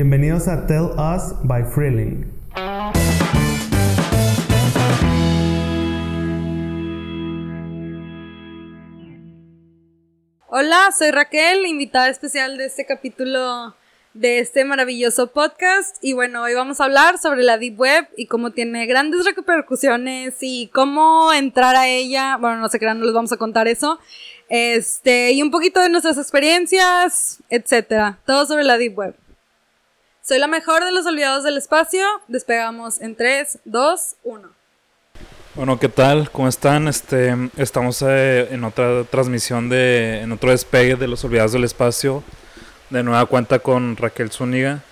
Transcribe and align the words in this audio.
Bienvenidos 0.00 0.46
a 0.46 0.64
Tell 0.64 0.90
Us 0.96 1.34
by 1.42 1.64
Freeling. 1.64 2.24
Hola, 10.46 10.90
soy 10.96 11.10
Raquel, 11.10 11.66
invitada 11.66 12.08
especial 12.10 12.58
de 12.58 12.66
este 12.66 12.86
capítulo 12.86 13.74
de 14.14 14.38
este 14.38 14.64
maravilloso 14.64 15.32
podcast. 15.32 15.96
Y 16.00 16.12
bueno, 16.12 16.44
hoy 16.44 16.54
vamos 16.54 16.80
a 16.80 16.84
hablar 16.84 17.18
sobre 17.18 17.42
la 17.42 17.58
Deep 17.58 17.76
Web 17.76 18.06
y 18.16 18.26
cómo 18.26 18.52
tiene 18.52 18.86
grandes 18.86 19.24
repercusiones 19.24 20.36
y 20.42 20.68
cómo 20.68 21.32
entrar 21.32 21.74
a 21.74 21.88
ella. 21.88 22.36
Bueno, 22.36 22.58
no 22.58 22.68
sé 22.68 22.78
qué, 22.78 22.86
no 22.86 23.04
les 23.04 23.14
vamos 23.14 23.32
a 23.32 23.36
contar 23.36 23.66
eso. 23.66 23.98
Este, 24.48 25.32
y 25.32 25.42
un 25.42 25.50
poquito 25.50 25.80
de 25.80 25.88
nuestras 25.88 26.18
experiencias, 26.18 27.42
etcétera. 27.50 28.20
Todo 28.24 28.46
sobre 28.46 28.62
la 28.62 28.78
Deep 28.78 28.96
Web. 28.96 29.16
Soy 30.28 30.38
la 30.38 30.46
mejor 30.46 30.84
de 30.84 30.92
los 30.92 31.06
olvidados 31.06 31.42
del 31.42 31.56
espacio. 31.56 32.04
Despegamos 32.28 33.00
en 33.00 33.16
3, 33.16 33.60
2, 33.64 34.16
1. 34.24 34.48
Bueno, 35.54 35.80
¿qué 35.80 35.88
tal? 35.88 36.30
¿Cómo 36.30 36.48
están? 36.48 36.86
Este, 36.86 37.34
estamos 37.56 38.04
eh, 38.06 38.46
en 38.50 38.62
otra 38.64 39.04
transmisión 39.04 39.70
de, 39.70 40.20
en 40.20 40.30
otro 40.30 40.50
despegue 40.50 40.96
de 40.96 41.08
los 41.08 41.24
olvidados 41.24 41.52
del 41.52 41.64
espacio. 41.64 42.22
De 42.90 43.02
nueva 43.02 43.24
cuenta 43.24 43.58
con 43.60 43.96
Raquel 43.96 44.30
Zúñiga. 44.30 44.82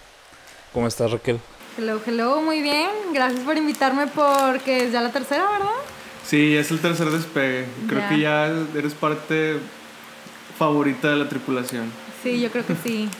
¿Cómo 0.73 0.87
estás, 0.87 1.11
Raquel? 1.11 1.39
Hello, 1.77 2.01
hello, 2.07 2.41
muy 2.41 2.63
bien. 2.63 2.89
Gracias 3.13 3.41
por 3.41 3.59
invitarme 3.59 4.07
porque 4.07 4.87
es 4.87 4.93
ya 4.93 5.03
la 5.03 5.13
tercera, 5.13 5.51
¿verdad? 5.51 5.69
Sí, 6.25 6.57
es 6.57 6.71
el 6.71 6.81
tercer 6.81 7.11
despegue. 7.11 7.67
Creo 7.87 8.09
que 8.09 8.21
ya 8.21 8.47
eres 8.75 8.95
parte 8.95 9.59
favorita 10.59 11.11
de 11.11 11.17
la 11.17 11.29
tripulación. 11.29 11.93
Sí, 12.23 12.41
yo 12.41 12.51
creo 12.51 12.67
que 12.67 12.75
sí. 12.75 13.11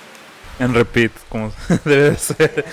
En 0.59 0.73
repeat, 0.75 1.13
como 1.29 1.53
debe 1.85 2.11
de 2.11 2.17
ser. 2.17 2.65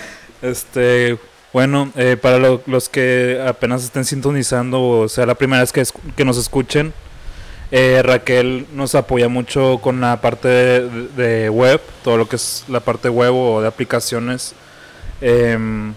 Este, 0.42 1.18
bueno, 1.52 1.92
eh, 1.96 2.18
para 2.22 2.38
lo- 2.40 2.62
los 2.66 2.90
que 2.90 3.42
apenas 3.48 3.84
estén 3.84 4.06
sintonizando 4.06 4.82
o 4.82 5.10
sea 5.10 5.26
la 5.26 5.36
primera 5.36 5.62
vez 5.62 5.72
que, 5.72 5.82
escu- 5.82 6.00
que 6.16 6.26
nos 6.26 6.38
escuchen, 6.38 6.94
eh, 7.72 8.02
Raquel 8.04 8.68
nos 8.74 8.94
apoya 8.96 9.30
mucho 9.30 9.80
con 9.82 10.00
la 10.02 10.20
parte 10.22 10.48
de, 10.48 11.08
de 11.16 11.50
web, 11.50 11.82
todo 12.04 12.18
lo 12.18 12.28
que 12.28 12.36
es 12.38 12.66
la 12.68 12.80
parte 12.82 13.10
web 13.10 13.34
o 13.34 13.62
de 13.62 13.68
aplicaciones 13.68 14.54
em, 15.22 15.94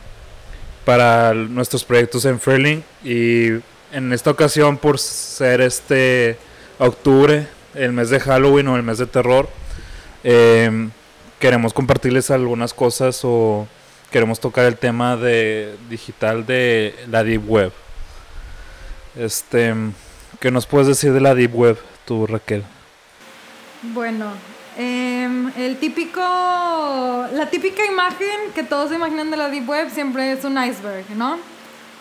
para 0.85 1.35
nuestros 1.35 1.85
proyectos 1.85 2.25
en 2.25 2.39
Freeling 2.41 2.83
y 3.05 3.49
en 3.93 4.13
esta 4.13 4.31
ocasión 4.31 4.79
por 4.79 4.99
ser 4.99 5.61
este 5.61 6.39
octubre, 6.79 7.47
el 7.75 7.93
mes 7.93 8.11
de 8.11 8.21
Halloween 8.21 8.69
o 8.69 8.77
el 8.77 8.83
mes 8.83 8.99
de 8.99 9.07
terror, 9.07 9.49
em, 10.25 10.91
queremos 11.39 11.73
compartirles 11.73 12.31
algunas 12.31 12.75
cosas 12.75 13.21
o 13.25 13.67
queremos 14.11 14.41
tocar 14.41 14.65
el 14.67 14.77
tema 14.77 15.17
de 15.17 15.77
digital 15.89 16.47
de 16.47 16.95
la 17.09 17.25
deep 17.25 17.49
web. 17.49 17.73
Este, 19.17 19.75
¿qué 20.41 20.51
nos 20.51 20.67
puedes 20.67 20.89
decir 20.89 21.13
de 21.13 21.21
la 21.21 21.35
deep 21.35 21.55
web, 21.55 21.79
tú 22.05 22.27
Raquel? 22.27 22.65
Bueno, 23.83 24.33
em, 24.77 25.53
el 25.57 25.77
típico, 25.77 26.21
la 26.21 27.49
típica 27.51 27.85
imagen 27.85 28.53
que 28.55 28.63
todos 28.63 28.89
se 28.89 28.97
imaginan 28.97 29.31
de 29.31 29.37
la 29.37 29.49
Deep 29.49 29.69
Web 29.69 29.91
siempre 29.93 30.33
es 30.33 30.45
un 30.45 30.53
iceberg, 30.53 31.05
¿no? 31.15 31.39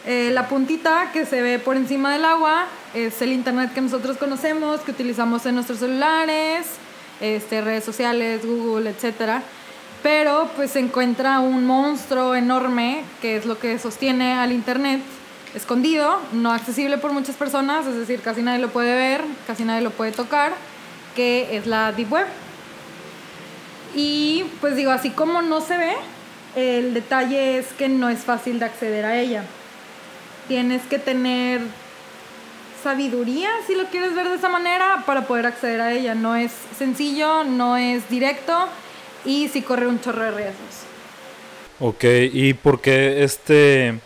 Eh, 0.06 0.30
la 0.32 0.48
puntita 0.48 1.12
que 1.12 1.26
se 1.26 1.42
ve 1.42 1.60
por 1.60 1.76
encima 1.76 2.14
del 2.14 2.26
agua 2.26 2.68
es 2.94 3.22
el 3.22 3.34
Internet 3.34 3.74
que 3.74 3.82
nosotros 3.82 4.18
conocemos, 4.18 4.82
que 4.82 4.92
utilizamos 4.92 5.46
en 5.46 5.56
nuestros 5.56 5.80
celulares, 5.80 6.68
este, 7.22 7.62
redes 7.62 7.84
sociales, 7.84 8.46
Google, 8.46 8.90
etc. 8.90 9.42
Pero 10.04 10.50
pues 10.56 10.72
se 10.72 10.80
encuentra 10.80 11.40
un 11.40 11.66
monstruo 11.66 12.36
enorme 12.36 13.04
que 13.22 13.38
es 13.38 13.46
lo 13.46 13.58
que 13.58 13.80
sostiene 13.80 14.34
al 14.34 14.52
Internet 14.52 15.02
escondido, 15.56 16.20
no 16.34 16.52
accesible 16.52 16.98
por 16.98 17.14
muchas 17.14 17.36
personas, 17.36 17.88
es 17.88 17.96
decir, 17.96 18.22
casi 18.22 18.42
nadie 18.42 18.60
lo 18.60 18.70
puede 18.70 18.94
ver, 18.94 19.22
casi 19.48 19.64
nadie 19.64 19.82
lo 19.82 19.92
puede 19.92 20.12
tocar, 20.12 20.54
que 21.16 21.56
es 21.56 21.66
la 21.66 21.94
Deep 21.94 22.12
Web. 22.12 22.28
Y 23.96 24.44
pues 24.60 24.76
digo, 24.76 24.92
así 24.92 25.12
como 25.12 25.42
no 25.42 25.62
se 25.62 25.78
ve, 25.78 25.94
el 26.56 26.94
detalle 26.94 27.58
es 27.58 27.68
que 27.74 27.88
no 27.88 28.10
es 28.10 28.20
fácil 28.20 28.60
de 28.60 28.66
acceder 28.66 29.06
a 29.06 29.18
ella. 29.18 29.44
Tienes 30.50 30.82
que 30.84 31.00
tener 31.00 31.62
sabiduría, 32.86 33.50
si 33.66 33.74
lo 33.74 33.86
quieres 33.86 34.14
ver 34.16 34.30
de 34.30 34.36
esa 34.36 34.48
manera, 34.48 35.04
para 35.08 35.22
poder 35.26 35.48
acceder 35.48 35.82
a 35.82 35.92
ella. 35.92 36.14
No 36.14 36.36
es 36.36 36.52
sencillo, 36.78 37.44
no 37.44 37.78
es 37.78 38.08
directo 38.10 38.70
y 39.26 39.50
sí 39.50 39.64
corre 39.64 39.88
un 39.88 40.00
chorro 40.00 40.24
de 40.24 40.32
riesgos. 40.32 40.76
Ok, 41.80 42.04
¿y 42.32 42.54
por 42.54 42.80
qué 42.80 43.24
este... 43.24 44.00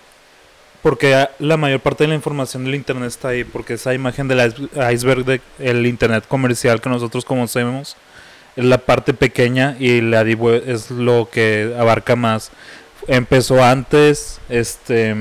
Porque 0.82 1.28
la 1.40 1.58
mayor 1.58 1.82
parte 1.82 2.06
de 2.06 2.08
la 2.08 2.16
información 2.16 2.64
del 2.64 2.74
internet 2.74 3.10
está 3.10 3.28
ahí, 3.28 3.44
porque 3.44 3.74
esa 3.74 3.94
imagen 3.94 4.30
del 4.30 4.40
ice- 4.40 4.94
iceberg 4.94 5.26
del 5.58 5.86
internet 5.86 6.24
comercial 6.26 6.80
que 6.80 6.88
nosotros 6.90 7.26
conocemos 7.26 7.98
es 8.56 8.64
la 8.64 8.78
parte 8.78 9.14
pequeña 9.14 9.76
y 9.78 10.00
la 10.00 10.22
es 10.22 10.90
lo 10.90 11.30
que 11.30 11.76
abarca 11.78 12.16
más. 12.16 12.52
Empezó 13.08 13.62
antes, 13.62 14.40
este 14.48 15.14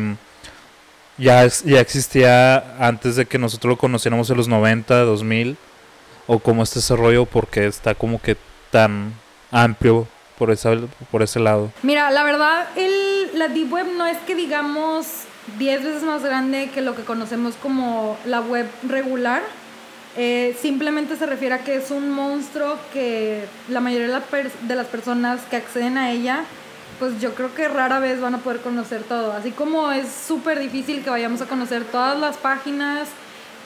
ya, 1.18 1.46
ya 1.46 1.80
existía 1.80 2.76
antes 2.78 3.16
de 3.16 3.26
que 3.26 3.38
nosotros 3.38 3.72
lo 3.72 3.78
conociéramos 3.78 4.30
en 4.30 4.36
los 4.36 4.48
90, 4.48 5.00
2000, 5.00 5.56
o 6.26 6.38
cómo 6.38 6.62
está 6.62 6.78
ese 6.78 6.96
rollo, 6.96 7.26
porque 7.26 7.66
está 7.66 7.94
como 7.94 8.20
que 8.20 8.36
tan 8.70 9.12
amplio 9.50 10.06
por, 10.38 10.50
esa, 10.50 10.74
por 11.10 11.22
ese 11.22 11.40
lado. 11.40 11.72
Mira, 11.82 12.10
la 12.10 12.22
verdad, 12.22 12.68
el, 12.76 13.38
la 13.38 13.48
Deep 13.48 13.72
Web 13.72 13.86
no 13.96 14.06
es 14.06 14.18
que 14.18 14.34
digamos 14.34 15.06
10 15.58 15.84
veces 15.84 16.02
más 16.02 16.22
grande 16.22 16.70
que 16.72 16.82
lo 16.82 16.94
que 16.94 17.02
conocemos 17.02 17.54
como 17.54 18.16
la 18.24 18.40
web 18.40 18.66
regular. 18.86 19.42
Eh, 20.16 20.56
simplemente 20.60 21.16
se 21.16 21.26
refiere 21.26 21.54
a 21.54 21.58
que 21.64 21.76
es 21.76 21.90
un 21.90 22.10
monstruo 22.10 22.76
que 22.92 23.44
la 23.68 23.80
mayoría 23.80 24.20
de 24.62 24.74
las 24.74 24.86
personas 24.86 25.40
que 25.48 25.56
acceden 25.56 25.96
a 25.96 26.10
ella, 26.10 26.44
pues 26.98 27.20
yo 27.20 27.34
creo 27.34 27.54
que 27.54 27.68
rara 27.68 28.00
vez 28.00 28.20
van 28.20 28.34
a 28.34 28.38
poder 28.38 28.60
conocer 28.60 29.02
todo. 29.02 29.32
Así 29.32 29.50
como 29.50 29.90
es 29.92 30.08
súper 30.08 30.58
difícil 30.58 31.02
que 31.02 31.10
vayamos 31.10 31.40
a 31.40 31.46
conocer 31.46 31.84
todas 31.84 32.18
las 32.18 32.36
páginas 32.36 33.08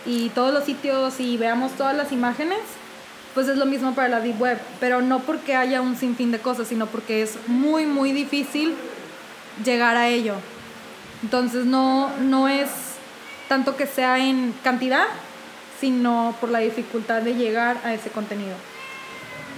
y 0.04 0.28
todos 0.30 0.52
los 0.52 0.64
sitios 0.64 1.18
y 1.20 1.36
veamos 1.36 1.72
todas 1.72 1.96
las 1.96 2.12
imágenes, 2.12 2.58
pues 3.34 3.48
es 3.48 3.56
lo 3.56 3.66
mismo 3.66 3.94
para 3.94 4.08
la 4.08 4.20
Deep 4.20 4.40
Web, 4.40 4.58
pero 4.80 5.00
no 5.00 5.20
porque 5.20 5.56
haya 5.56 5.80
un 5.80 5.96
sinfín 5.96 6.30
de 6.32 6.38
cosas, 6.38 6.68
sino 6.68 6.86
porque 6.86 7.22
es 7.22 7.38
muy, 7.46 7.86
muy 7.86 8.12
difícil 8.12 8.74
llegar 9.64 9.96
a 9.96 10.08
ello. 10.08 10.34
Entonces 11.22 11.64
no, 11.64 12.10
no 12.20 12.48
es 12.48 12.68
tanto 13.48 13.76
que 13.76 13.86
sea 13.86 14.18
en 14.18 14.54
cantidad, 14.62 15.06
sino 15.80 16.34
por 16.40 16.50
la 16.50 16.58
dificultad 16.58 17.22
de 17.22 17.34
llegar 17.34 17.78
a 17.84 17.94
ese 17.94 18.10
contenido. 18.10 18.54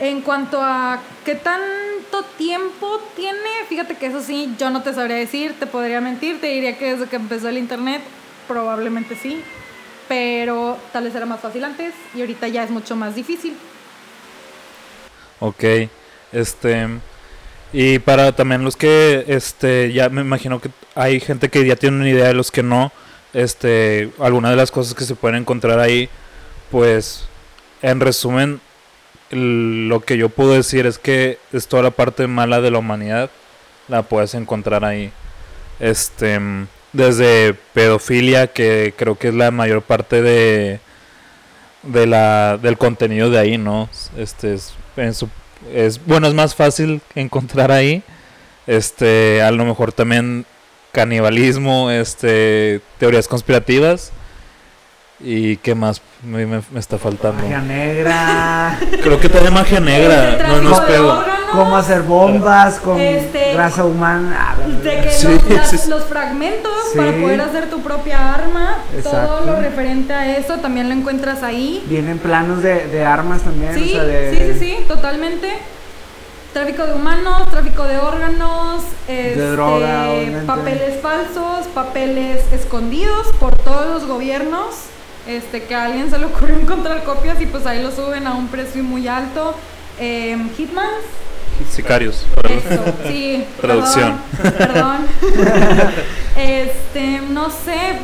En 0.00 0.22
cuanto 0.22 0.60
a 0.60 1.00
qué 1.24 1.36
tanto 1.36 2.24
tiempo 2.36 3.00
tiene, 3.16 3.38
fíjate 3.68 3.96
que 3.96 4.06
eso 4.06 4.20
sí, 4.20 4.54
yo 4.58 4.70
no 4.70 4.82
te 4.82 4.92
sabría 4.92 5.16
decir, 5.16 5.54
te 5.58 5.66
podría 5.66 6.00
mentir, 6.00 6.40
te 6.40 6.48
diría 6.48 6.76
que 6.76 6.92
desde 6.92 7.08
que 7.08 7.16
empezó 7.16 7.48
el 7.48 7.58
internet, 7.58 8.02
probablemente 8.48 9.16
sí, 9.16 9.40
pero 10.08 10.76
tal 10.92 11.04
vez 11.04 11.14
era 11.14 11.26
más 11.26 11.40
fácil 11.40 11.64
antes 11.64 11.94
y 12.14 12.20
ahorita 12.20 12.48
ya 12.48 12.64
es 12.64 12.70
mucho 12.70 12.96
más 12.96 13.14
difícil. 13.14 13.54
Ok, 15.40 15.64
este 16.32 16.88
y 17.72 17.98
para 17.98 18.32
también 18.32 18.62
los 18.62 18.76
que 18.76 19.24
este 19.28 19.92
ya 19.92 20.08
me 20.08 20.20
imagino 20.20 20.60
que 20.60 20.70
hay 20.94 21.20
gente 21.20 21.48
que 21.48 21.66
ya 21.66 21.76
tiene 21.76 21.96
una 21.96 22.08
idea 22.08 22.26
de 22.26 22.34
los 22.34 22.50
que 22.50 22.62
no, 22.62 22.92
este 23.32 24.10
alguna 24.18 24.50
de 24.50 24.56
las 24.56 24.70
cosas 24.70 24.94
que 24.94 25.04
se 25.04 25.14
pueden 25.14 25.40
encontrar 25.40 25.78
ahí, 25.78 26.08
pues 26.70 27.24
en 27.82 28.00
resumen 28.00 28.60
lo 29.30 30.00
que 30.00 30.16
yo 30.16 30.28
puedo 30.28 30.52
decir 30.52 30.86
es 30.86 30.98
que 30.98 31.38
es 31.52 31.66
toda 31.66 31.82
la 31.82 31.90
parte 31.90 32.26
mala 32.26 32.60
de 32.60 32.70
la 32.70 32.78
humanidad 32.78 33.30
la 33.88 34.02
puedes 34.02 34.34
encontrar 34.34 34.84
ahí. 34.84 35.12
Este 35.80 36.40
desde 36.92 37.54
pedofilia 37.74 38.46
que 38.46 38.94
creo 38.96 39.18
que 39.18 39.28
es 39.28 39.34
la 39.34 39.50
mayor 39.50 39.82
parte 39.82 40.22
de 40.22 40.80
de 41.82 42.06
la 42.06 42.58
del 42.58 42.78
contenido 42.78 43.30
de 43.30 43.38
ahí, 43.38 43.58
¿no? 43.58 43.88
Este 44.16 44.54
es, 44.54 44.74
en 44.96 45.12
es 45.72 46.04
bueno, 46.06 46.26
es 46.26 46.34
más 46.34 46.54
fácil 46.54 47.00
encontrar 47.14 47.72
ahí. 47.72 48.02
Este, 48.66 49.42
a 49.42 49.50
lo 49.50 49.64
mejor 49.64 49.92
también 49.92 50.46
canibalismo, 50.92 51.90
este, 51.90 52.80
teorías 52.98 53.28
conspirativas. 53.28 54.12
¿Y 55.20 55.56
qué 55.58 55.74
más 55.76 56.02
me, 56.24 56.44
me- 56.44 56.60
me 56.72 56.80
está 56.80 56.98
faltando? 56.98 57.42
Magia 57.42 57.60
negra, 57.60 58.78
Creo 59.02 59.20
que 59.20 59.28
también 59.28 59.54
magia 59.54 59.78
negra, 59.80 60.38
no, 60.48 60.60
no 60.60 60.72
es 60.74 60.80
de 60.80 60.86
pedo. 60.86 61.24
cómo 61.52 61.76
hacer 61.76 62.02
bombas 62.02 62.80
con 62.80 63.00
Este, 63.00 63.54
grasa 63.54 63.84
humana. 63.84 64.56
De 64.82 65.00
que 65.02 65.10
Sí, 65.12 65.28
los, 65.28 65.50
las- 65.50 65.70
sí, 65.70 65.78
sí. 65.78 65.88
los 65.88 66.04
fragmentos 66.04 66.72
Sí. 66.92 66.98
para 66.98 67.12
poder 67.12 67.40
hacer 67.40 67.70
tu 67.70 67.80
propia 67.80 68.34
arma, 68.34 68.78
todo 69.04 69.12
Exacto. 69.14 69.44
lo 69.46 69.56
referente 69.60 70.12
a 70.12 70.36
eso 70.36 70.56
también 70.58 70.88
lo 70.88 70.94
encuentras 70.96 71.42
ahí. 71.44 71.84
Vienen 71.88 72.18
planos 72.18 72.62
de, 72.62 72.88
de 72.88 73.04
armas 73.04 73.42
también. 73.42 73.72
Sí, 73.74 73.90
o 73.92 73.94
sea, 73.94 74.02
de, 74.04 74.30
sí, 74.36 74.58
sí, 74.58 74.58
sí, 74.78 74.84
totalmente. 74.88 75.48
tráfico 76.52 76.86
de 76.86 76.94
humanos, 76.94 77.50
tráfico 77.50 77.84
de 77.84 77.98
órganos, 77.98 78.82
este, 79.08 79.50
droga, 79.52 80.10
obviamente. 80.10 80.46
papeles 80.46 81.00
falsos, 81.00 81.66
papeles 81.74 82.44
escondidos 82.52 83.28
por 83.40 83.56
todos 83.56 83.86
los 83.86 84.06
gobiernos, 84.08 84.66
este, 85.26 85.62
que 85.64 85.74
a 85.74 85.86
alguien 85.86 86.10
se 86.10 86.18
le 86.18 86.26
ocurrió 86.26 86.56
encontrar 86.56 87.02
copias 87.04 87.40
y 87.40 87.46
pues 87.46 87.66
ahí 87.66 87.82
lo 87.82 87.90
suben 87.90 88.26
a 88.26 88.34
un 88.34 88.48
precio 88.48 88.82
muy 88.82 89.08
alto. 89.08 89.54
Em, 89.98 90.50
Hitmans, 90.56 91.04
Sicarios. 91.70 92.24
eso, 92.44 92.84
sí. 93.06 93.44
Traducción. 93.60 94.18
Perdón. 94.42 95.06
perdón. 95.20 95.92
este, 96.36 97.20
no 97.30 97.50
sé. 97.50 97.98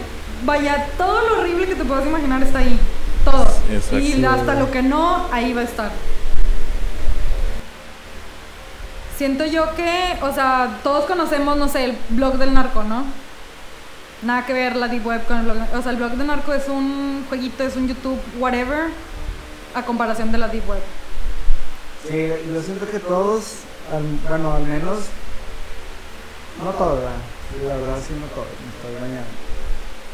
Vaya, 0.44 0.87
todo 0.96 1.20
lo 1.28 1.40
horrible 1.40 1.67
que 1.67 1.75
te 1.75 1.84
puedas 1.84 2.06
imaginar 2.06 2.43
está 2.43 2.61
ahí. 2.61 2.78
Todo. 3.25 3.46
Exacto. 3.70 3.99
Y 3.99 4.25
hasta 4.25 4.55
lo 4.55 4.70
que 4.70 4.82
no, 4.82 5.26
ahí 5.32 5.52
va 5.52 5.61
a 5.61 5.64
estar. 5.64 5.90
Siento 9.19 9.44
yo 9.44 9.75
que, 9.75 10.17
o 10.22 10.32
sea, 10.32 10.78
todos 10.82 11.05
conocemos, 11.05 11.58
no 11.58 11.69
sé, 11.69 11.84
el 11.84 11.99
blog 12.08 12.38
del 12.38 12.55
narco, 12.55 12.82
¿no? 12.84 13.05
Nada 14.22 14.44
que 14.44 14.52
ver 14.52 14.76
la 14.76 14.88
deep 14.88 15.06
web 15.06 15.25
con 15.26 15.38
el 15.38 15.44
blog. 15.44 15.56
O 15.75 15.82
sea, 15.82 15.93
el 15.93 15.96
blog 15.96 16.12
del 16.12 16.26
narco 16.26 16.52
es 16.52 16.69
un 16.69 17.25
jueguito, 17.28 17.64
es 17.64 17.76
un 17.76 17.88
YouTube, 17.88 18.19
whatever, 18.38 18.88
a 19.75 19.82
comparación 19.84 20.31
de 20.31 20.38
la 20.38 20.49
deep 20.49 20.69
web. 20.69 20.81
Sí, 22.06 22.28
yo 22.52 22.62
siento 22.62 22.88
que 22.90 22.99
todos, 22.99 23.61
al- 23.93 24.28
bueno, 24.28 24.52
al 24.52 24.62
menos, 24.64 24.99
no 26.62 26.70
todos, 26.72 27.00
la 27.67 27.76
verdad 27.76 27.96
sí, 28.06 28.14
no 28.20 28.26
todos, 28.34 28.49
me 28.61 28.70
estoy 28.76 29.00
bañando. 29.08 29.28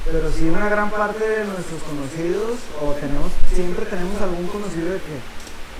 Pero 0.05 0.31
sí 0.31 0.45
una 0.49 0.69
gran 0.69 0.91
parte 0.91 1.19
de 1.29 1.45
nuestros 1.45 1.83
conocidos, 1.83 2.59
o 2.81 2.93
tenemos, 2.93 3.33
siempre 3.53 3.87
tenemos 3.87 4.23
algún 4.23 4.47
conocido 4.47 4.91
de 4.93 4.99
que, 4.99 5.19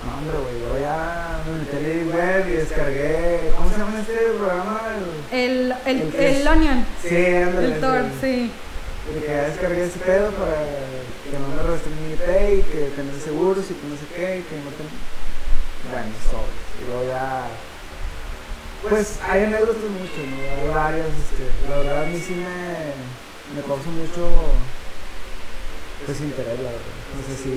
no 0.05 0.17
hombre, 0.17 0.37
güey, 0.37 0.59
yo 0.61 0.79
ya 0.79 1.41
me 1.45 1.57
metí 1.59 1.77
deep 1.85 2.13
web 2.15 2.47
y 2.47 2.51
descargué, 2.51 3.51
¿cómo 3.57 3.69
se 3.71 3.77
llama 3.77 3.99
este 3.99 4.13
programa? 4.37 4.81
El- 5.31 5.75
El, 5.85 6.15
el, 6.15 6.47
Onion, 6.47 6.85
Sí, 7.01 7.25
ándale. 7.25 7.75
el 7.75 7.81
Tor, 7.81 8.03
sí. 8.21 8.51
De 9.13 9.19
que 9.21 9.27
ya 9.27 9.43
descargué 9.47 9.85
ese 9.85 9.99
pedo 9.99 10.31
para 10.31 10.55
que 11.23 11.39
no 11.39 11.47
me 11.47 11.57
IP 12.13 12.59
y 12.59 12.63
que 12.71 12.89
tener 12.95 13.15
seguros 13.23 13.65
y 13.69 13.73
que 13.73 13.87
no 13.87 13.95
sé 13.95 14.05
qué, 14.15 14.39
y 14.39 14.43
que 14.43 14.55
no 14.63 14.71
ten... 14.75 14.87
Bueno, 15.91 16.11
sobres. 16.29 16.67
Y 16.81 16.85
luego 16.87 17.07
ya... 17.09 17.47
Pues 18.89 19.19
hay 19.27 19.43
anécdotas 19.43 19.75
mucho, 19.89 20.21
¿no? 20.29 20.61
Hay 20.61 20.67
varias, 20.75 21.07
este, 21.07 21.49
la 21.69 21.77
verdad 21.77 22.03
a 22.03 22.05
mí 22.05 22.19
sí 22.19 22.35
me, 22.35 23.55
me 23.59 23.65
causa 23.67 23.89
mucho, 23.89 24.29
pues 26.05 26.19
interés, 26.21 26.59
la 26.59 26.69
verdad. 26.71 26.95
No 27.15 27.21
sé 27.25 27.43
si... 27.43 27.49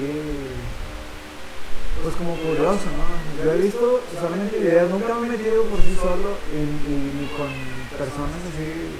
Pues 2.02 2.14
como 2.16 2.34
curioso, 2.36 2.86
¿no? 2.96 3.44
Yo 3.44 3.52
he 3.52 3.58
visto 3.58 4.00
solamente 4.18 4.58
videos, 4.58 4.90
nunca 4.90 5.14
me 5.14 5.26
he 5.26 5.30
metido 5.30 5.64
por 5.64 5.80
sí 5.82 5.94
solo 6.00 6.36
y, 6.52 7.36
con 7.36 7.48
personas 7.98 8.40
así 8.52 8.96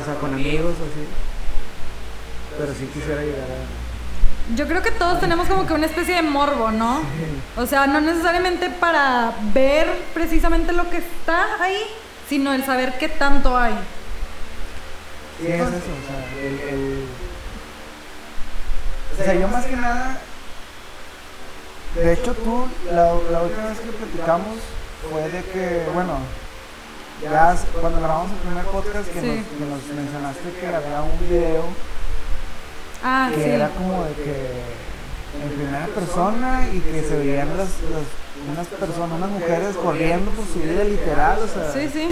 o 0.00 0.04
sea, 0.04 0.14
con 0.16 0.34
amigos 0.34 0.74
así. 0.74 1.04
Pero 2.58 2.72
sí 2.74 2.86
quisiera 2.92 3.22
llegar 3.22 3.40
a. 3.42 4.54
Yo 4.56 4.66
creo 4.66 4.82
que 4.82 4.90
todos 4.92 5.20
tenemos 5.20 5.48
como 5.48 5.66
que 5.66 5.72
una 5.74 5.86
especie 5.86 6.14
de 6.16 6.22
morbo, 6.22 6.70
¿no? 6.70 7.00
O 7.56 7.66
sea, 7.66 7.86
no 7.86 8.00
necesariamente 8.00 8.70
para 8.70 9.32
ver 9.54 9.88
precisamente 10.14 10.72
lo 10.72 10.88
que 10.90 10.98
está 10.98 11.62
ahí, 11.62 11.78
sino 12.28 12.52
el 12.54 12.64
saber 12.64 12.96
qué 12.98 13.08
tanto 13.08 13.56
hay. 13.56 13.74
Sí, 15.40 15.46
es 15.48 15.60
eso, 15.60 15.66
o 15.68 15.70
sea, 15.70 16.40
el, 16.42 16.60
el- 16.60 17.04
O 19.12 19.24
sea, 19.24 19.34
yo 19.34 19.48
más 19.48 19.64
que 19.66 19.76
nada. 19.76 20.20
De 21.94 22.12
hecho, 22.12 22.34
tú, 22.34 22.66
la, 22.92 23.12
la 23.30 23.42
última 23.42 23.66
vez 23.68 23.78
que 23.80 23.90
platicamos 23.90 24.58
fue 25.10 25.22
de 25.30 25.42
que, 25.44 25.86
bueno, 25.94 26.18
ya 27.22 27.56
cuando 27.80 27.98
grabamos 28.00 28.30
el 28.32 28.38
primer 28.38 28.64
podcast 28.66 29.08
que, 29.08 29.20
Sí. 29.20 29.26
nos, 29.26 29.46
que 29.46 29.64
nos 29.64 29.96
mencionaste 30.02 30.52
que 30.60 30.66
había 30.66 31.02
un 31.02 31.18
video 31.28 31.64
Ah, 33.02 33.30
que 33.34 33.42
sí. 33.42 33.50
era 33.50 33.68
como 33.70 34.04
de 34.04 34.12
que 34.14 34.62
en 35.42 35.50
primera 35.56 35.86
persona 35.86 36.68
y 36.72 36.80
que 36.80 37.02
se 37.02 37.16
veían 37.16 37.48
las, 37.56 37.68
las- 37.90 38.27
unas 38.52 38.66
personas, 38.68 39.18
unas 39.18 39.30
mujeres 39.30 39.76
corriendo 39.82 40.30
por 40.32 40.44
su 40.46 40.60
vida 40.60 40.84
literal, 40.84 41.38
o 41.42 41.46
sea. 41.48 41.72
Sí, 41.72 41.88
sí. 41.92 42.08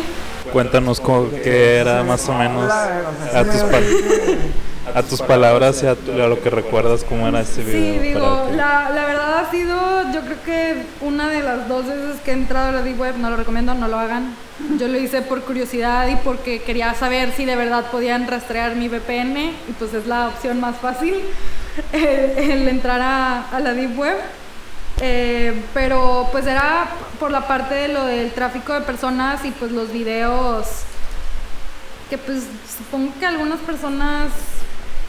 Cuéntanos 0.53 1.01
co- 1.01 1.29
qué 1.43 1.77
era 1.79 2.03
más 2.03 2.29
o 2.29 2.35
menos 2.35 2.71
a 2.71 3.45
tus, 3.45 3.61
pa 3.63 3.71
pal- 3.79 3.85
a 4.95 5.03
tus 5.03 5.21
palabras 5.23 5.83
y 5.83 5.87
a, 5.87 5.95
tu- 5.95 6.13
a 6.13 6.27
lo 6.29 6.41
que 6.43 6.51
recuerdas 6.51 7.05
cómo 7.05 7.27
era 7.27 7.41
ese 7.41 7.63
video. 7.63 7.93
Sí, 7.95 7.99
digo, 8.01 8.49
la, 8.55 8.91
la 8.91 9.05
verdad 9.07 9.39
ha 9.41 9.51
sido, 9.51 9.77
yo 10.13 10.21
creo 10.23 10.43
que 10.45 10.83
una 11.01 11.29
de 11.29 11.43
las 11.43 11.69
dos 11.69 11.87
veces 11.87 12.17
que 12.25 12.31
he 12.31 12.35
entrado 12.35 12.69
a 12.69 12.73
la 12.73 12.83
Deep 12.83 12.99
Web, 13.01 13.17
no 13.19 13.31
lo 13.31 13.37
recomiendo, 13.37 13.75
no 13.75 13.89
lo 13.89 13.99
hagan. 13.99 14.35
Yo 14.79 14.89
lo 14.89 14.97
hice 14.99 15.21
por 15.23 15.43
curiosidad 15.43 16.09
y 16.09 16.17
porque 16.17 16.63
quería 16.63 16.95
saber 16.95 17.33
si 17.37 17.45
de 17.45 17.57
verdad 17.57 17.87
podían 17.91 18.27
rastrear 18.27 18.75
mi 18.75 18.89
VPN 18.89 19.37
y 19.69 19.73
pues 19.79 19.93
es 19.93 20.07
la 20.07 20.29
opción 20.29 20.61
más 20.61 20.77
fácil, 20.77 21.15
el, 21.93 22.03
el 22.51 22.69
entrar 22.69 23.01
a, 23.03 23.51
a 23.51 23.61
la 23.61 23.73
Deep 23.75 23.99
Web. 23.99 24.17
Eh, 25.01 25.63
pero 25.75 26.29
pues 26.33 26.47
era 26.47 26.89
por 27.21 27.31
la 27.31 27.47
parte 27.47 27.75
de 27.75 27.89
lo 27.89 28.05
del 28.05 28.33
tráfico 28.33 28.73
de 28.73 28.81
personas 28.81 29.45
y 29.45 29.51
pues 29.51 29.71
los 29.71 29.93
videos 29.93 30.67
que 32.09 32.17
pues 32.17 32.45
supongo 32.79 33.13
que 33.19 33.27
algunas 33.27 33.59
personas 33.61 34.31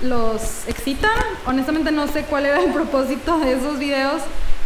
los 0.01 0.67
excitan. 0.67 1.11
Honestamente 1.45 1.91
no 1.91 2.07
sé 2.07 2.23
cuál 2.23 2.45
era 2.45 2.61
el 2.61 2.71
propósito 2.73 3.39
de 3.39 3.53
esos 3.53 3.79
videos, 3.79 4.21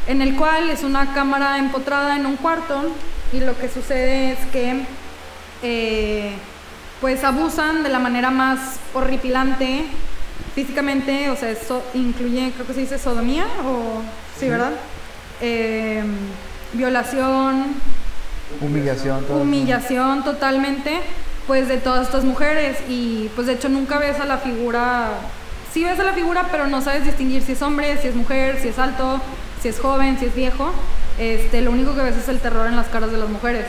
en 0.08 0.22
el 0.22 0.36
cual 0.36 0.70
es 0.70 0.84
una 0.84 1.14
cámara 1.14 1.58
empotrada 1.58 2.16
en 2.16 2.26
un 2.26 2.38
cuarto 2.38 2.92
y 3.32 3.40
lo 3.40 3.58
que 3.58 3.70
sucede 3.70 4.34
es 4.34 4.40
que 4.52 4.82
eh, 5.64 6.34
pues 7.00 7.24
abusan 7.24 7.84
de 7.84 7.90
la 7.90 8.00
manera 8.00 8.32
más 8.32 8.78
horripilante 8.94 9.86
físicamente, 10.56 11.30
o 11.30 11.36
sea, 11.36 11.50
eso 11.50 11.84
incluye, 11.94 12.52
creo 12.54 12.68
que 12.68 12.74
se 12.74 12.82
dice 12.82 13.00
sodomía 13.00 13.46
o 13.66 14.02
sí, 14.38 14.50
¿verdad? 14.50 14.72
Eh, 15.42 16.04
violación, 16.74 17.76
Humillación, 18.62 19.26
humillación 19.30 20.24
totalmente 20.24 21.00
pues 21.48 21.68
de 21.68 21.78
todas 21.78 22.08
estas 22.08 22.24
mujeres 22.24 22.78
y 22.88 23.30
pues 23.36 23.48
de 23.48 23.54
hecho 23.54 23.70
nunca 23.70 23.98
ves 23.98 24.20
a 24.20 24.26
la 24.26 24.38
figura 24.38 25.10
sí 25.74 25.84
ves 25.84 26.00
a 26.00 26.04
la 26.04 26.14
figura 26.14 26.48
pero 26.52 26.68
no 26.68 26.82
sabes 26.82 27.06
distinguir 27.06 27.42
si 27.42 27.54
es 27.54 27.62
hombre 27.62 27.98
si 28.02 28.10
es 28.10 28.16
mujer 28.16 28.60
si 28.62 28.68
es 28.68 28.78
alto 28.78 29.20
si 29.62 29.70
es 29.70 29.80
joven 29.80 30.20
si 30.20 30.26
es 30.26 30.36
viejo 30.36 30.72
este 31.18 31.62
lo 31.62 31.72
único 31.72 31.96
que 31.96 32.02
ves 32.04 32.18
es 32.18 32.28
el 32.28 32.40
terror 32.40 32.68
en 32.68 32.76
las 32.76 32.88
caras 32.88 33.12
de 33.12 33.18
las 33.18 33.30
mujeres 33.30 33.66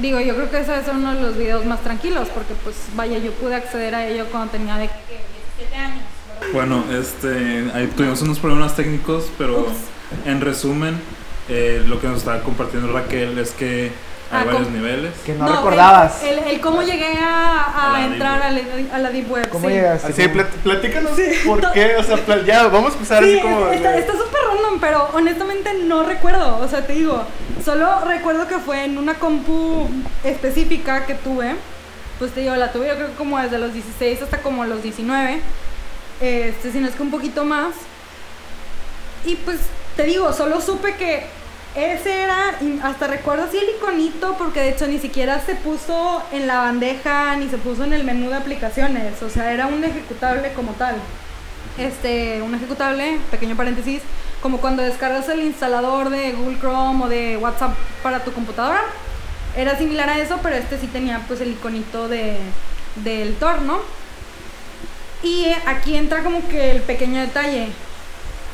digo 0.00 0.20
yo 0.20 0.34
creo 0.34 0.50
que 0.50 0.60
ese 0.60 0.78
es 0.78 0.88
uno 0.88 1.14
de 1.14 1.20
los 1.20 1.36
videos 1.36 1.64
más 1.64 1.80
tranquilos 1.80 2.28
porque 2.28 2.54
pues 2.62 2.76
vaya 2.94 3.18
yo 3.18 3.32
pude 3.32 3.56
acceder 3.56 3.94
a 3.94 4.06
ello 4.06 4.26
cuando 4.30 4.52
tenía 4.52 4.76
de 4.76 4.88
¿qué? 4.88 5.20
17 5.58 5.76
años. 5.76 6.04
Bueno, 6.52 6.84
este, 6.92 7.70
ahí 7.74 7.86
tuvimos 7.96 8.20
unos 8.20 8.38
problemas 8.38 8.76
técnicos, 8.76 9.30
pero 9.38 9.60
Ups. 9.60 9.95
En 10.24 10.40
resumen, 10.40 11.00
eh, 11.48 11.82
lo 11.86 12.00
que 12.00 12.08
nos 12.08 12.18
estaba 12.18 12.40
compartiendo 12.42 12.92
Raquel 12.92 13.38
es 13.38 13.50
que 13.50 13.92
hay 14.30 14.40
Ah, 14.40 14.44
varios 14.44 14.70
niveles. 14.70 15.12
Que 15.24 15.34
no, 15.34 15.46
recordabas. 15.46 16.22
el, 16.24 16.38
el 16.40 16.60
cómo 16.60 16.82
llegué 16.82 17.16
a, 17.20 18.04
entrar 18.04 18.42
a 18.42 18.50
la, 18.50 18.60
a 18.92 18.98
la 18.98 19.10
deep 19.10 19.30
web 19.30 19.48
¿Cómo 19.50 19.68
sí. 19.68 19.74
llegaste? 19.74 20.12
Así, 20.12 20.28
platícanos 20.64 21.12
por 21.46 21.72
qué, 21.72 21.96
o 21.96 22.02
sea, 22.02 22.44
ya, 22.44 22.66
vamos 22.66 22.90
a 22.90 22.94
empezar 22.94 23.22
Sí, 23.22 23.34
así 23.34 23.40
como... 23.42 23.68
está 23.70 24.12
súper 24.12 24.40
random, 24.48 24.80
pero 24.80 25.08
honestamente 25.12 25.74
no 25.84 26.02
recuerdo. 26.02 26.58
O 26.58 26.66
sea, 26.68 26.84
te 26.86 26.94
digo, 26.94 27.22
solo 27.64 28.00
recuerdo 28.04 28.48
que 28.48 28.58
fue 28.58 28.84
en 28.84 28.98
una 28.98 29.14
compu 29.14 29.88
específica 30.24 31.06
que 31.06 31.14
tuve. 31.14 31.54
Pues 32.18 32.32
te 32.32 32.40
digo, 32.40 32.56
la 32.56 32.72
tuve 32.72 32.88
yo 32.88 32.94
creo 32.96 33.08
que 33.08 33.14
como 33.14 33.38
desde 33.38 33.58
los 33.58 33.72
16 33.72 34.22
hasta 34.22 34.38
como 34.38 34.64
los 34.64 34.82
19. 34.82 35.40
Este, 36.20 36.72
si 36.72 36.78
no 36.78 36.88
es 36.88 36.94
que 36.94 37.02
un 37.02 37.10
poquito 37.10 37.44
más. 37.44 37.74
Y 39.24 39.36
pues 39.36 39.58
te 39.96 40.04
digo, 40.04 40.32
solo 40.32 40.60
supe 40.60 40.94
que 40.96 41.26
ese 41.74 42.22
era, 42.22 42.58
hasta 42.82 43.06
recuerdo 43.06 43.44
así 43.44 43.58
el 43.58 43.76
iconito, 43.76 44.36
porque 44.38 44.60
de 44.60 44.70
hecho 44.70 44.86
ni 44.86 44.98
siquiera 44.98 45.44
se 45.44 45.54
puso 45.56 46.22
en 46.32 46.46
la 46.46 46.58
bandeja 46.58 47.36
ni 47.36 47.48
se 47.48 47.58
puso 47.58 47.84
en 47.84 47.92
el 47.92 48.04
menú 48.04 48.30
de 48.30 48.36
aplicaciones. 48.36 49.22
O 49.22 49.28
sea, 49.28 49.52
era 49.52 49.66
un 49.66 49.84
ejecutable 49.84 50.52
como 50.54 50.72
tal 50.72 50.96
este, 51.78 52.40
un 52.42 52.54
ejecutable, 52.54 53.18
pequeño 53.30 53.56
paréntesis, 53.56 54.00
como 54.40 54.58
cuando 54.58 54.82
descargas 54.82 55.28
el 55.28 55.42
instalador 55.42 56.10
de 56.10 56.32
Google 56.32 56.58
Chrome 56.58 57.04
o 57.04 57.08
de 57.08 57.36
WhatsApp 57.36 57.74
para 58.02 58.24
tu 58.24 58.32
computadora. 58.32 58.80
Era 59.56 59.76
similar 59.76 60.08
a 60.08 60.18
eso, 60.18 60.38
pero 60.42 60.56
este 60.56 60.78
sí 60.78 60.86
tenía 60.86 61.22
pues 61.26 61.40
el 61.40 61.52
iconito 61.52 62.08
de, 62.08 62.38
del 62.96 63.34
Tor, 63.36 63.62
¿no? 63.62 63.80
Y 65.22 65.46
aquí 65.66 65.96
entra 65.96 66.22
como 66.22 66.46
que 66.48 66.70
el 66.72 66.82
pequeño 66.82 67.20
detalle. 67.20 67.68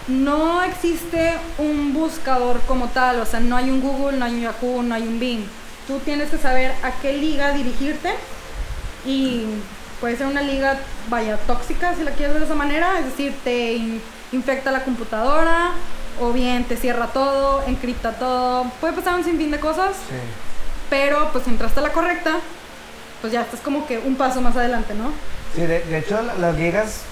No 0.09 0.63
existe 0.63 1.33
un 1.59 1.95
buscador 1.95 2.61
como 2.63 2.89
tal, 2.89 3.21
o 3.21 3.27
sea, 3.27 3.41
no 3.41 3.57
hay 3.57 3.71
un 3.71 3.81
Google, 3.81 4.19
no 4.19 4.25
hay 4.25 4.35
un 4.35 4.41
Yahoo, 4.41 4.83
no 4.83 4.95
hay 4.95 5.03
un 5.03 5.21
Bing. 5.21 5.45
Tú 5.87 5.99
tienes 6.01 6.31
que 6.31 6.39
saber 6.39 6.73
a 6.83 6.91
qué 7.01 7.13
liga 7.13 7.53
dirigirte 7.53 8.11
y 9.07 9.45
puede 10.01 10.17
ser 10.17 10.27
una 10.27 10.43
liga, 10.43 10.79
vaya, 11.09 11.37
tóxica, 11.47 11.95
si 11.95 12.03
la 12.05 12.11
quieres 12.13 12.39
de 12.39 12.45
esa 12.45 12.55
manera, 12.55 12.99
es 12.99 13.07
decir, 13.07 13.35
te 13.45 13.75
in- 13.75 14.03
infecta 14.33 14.73
la 14.73 14.85
computadora 14.85 15.71
o 16.21 16.33
bien 16.33 16.65
te 16.65 16.77
cierra 16.77 17.07
todo, 17.09 17.63
encripta 17.67 18.13
todo, 18.13 18.65
puede 18.81 18.93
pasar 18.95 19.15
un 19.15 19.25
sinfín 19.25 19.51
de 19.51 19.61
cosas, 19.61 19.91
Sí. 20.09 20.17
pero 20.91 21.31
pues 21.33 21.45
si 21.45 21.51
entraste 21.51 21.81
a 21.81 21.83
la 21.85 21.93
correcta, 21.93 22.33
pues 23.21 23.33
ya 23.33 23.43
estás 23.43 23.61
como 23.61 23.87
que 23.87 23.99
un 23.99 24.17
paso 24.17 24.41
más 24.41 24.57
adelante, 24.57 24.95
¿no? 24.95 25.11
Sí, 25.55 25.61
de, 25.63 25.81
de 25.81 25.99
hecho 25.99 26.21
la- 26.23 26.35
las 26.35 26.57
ligas 26.57 27.03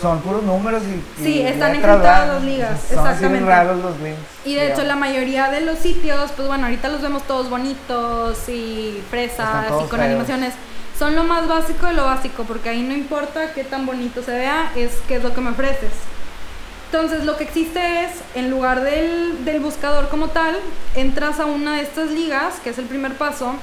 son 0.00 0.20
puros 0.20 0.42
números 0.42 0.82
y, 0.84 1.20
y 1.20 1.24
Sí, 1.24 1.40
están 1.42 1.74
encriptadas 1.74 2.28
las 2.28 2.42
ligas, 2.44 2.80
Son 2.88 2.98
exactamente. 3.06 3.46
raros 3.48 3.78
los 3.82 3.98
links. 4.00 4.18
Y 4.44 4.54
de 4.54 4.72
hecho 4.72 4.82
la 4.84 4.96
mayoría 4.96 5.50
de 5.50 5.60
los 5.60 5.78
sitios, 5.78 6.30
pues 6.36 6.48
bueno, 6.48 6.64
ahorita 6.64 6.88
los 6.88 7.02
vemos 7.02 7.22
todos 7.24 7.50
bonitos 7.50 8.48
y 8.48 9.02
fresas 9.10 9.66
y 9.68 9.70
con 9.70 9.88
feos. 9.88 10.00
animaciones. 10.02 10.54
Son 10.98 11.14
lo 11.16 11.24
más 11.24 11.48
básico 11.48 11.86
de 11.86 11.94
lo 11.94 12.04
básico, 12.04 12.44
porque 12.44 12.68
ahí 12.68 12.82
no 12.82 12.92
importa 12.94 13.52
qué 13.54 13.64
tan 13.64 13.86
bonito 13.86 14.22
se 14.22 14.32
vea, 14.32 14.70
es 14.76 14.92
qué 15.08 15.16
es 15.16 15.22
lo 15.22 15.32
que 15.34 15.40
me 15.40 15.50
ofreces. 15.50 15.92
Entonces 16.92 17.24
lo 17.24 17.36
que 17.36 17.44
existe 17.44 18.04
es, 18.04 18.10
en 18.34 18.50
lugar 18.50 18.82
del, 18.82 19.44
del 19.44 19.60
buscador 19.60 20.08
como 20.08 20.28
tal, 20.28 20.56
entras 20.96 21.38
a 21.40 21.46
una 21.46 21.76
de 21.76 21.82
estas 21.82 22.10
ligas, 22.10 22.54
que 22.64 22.70
es 22.70 22.78
el 22.78 22.86
primer 22.86 23.14
paso, 23.14 23.54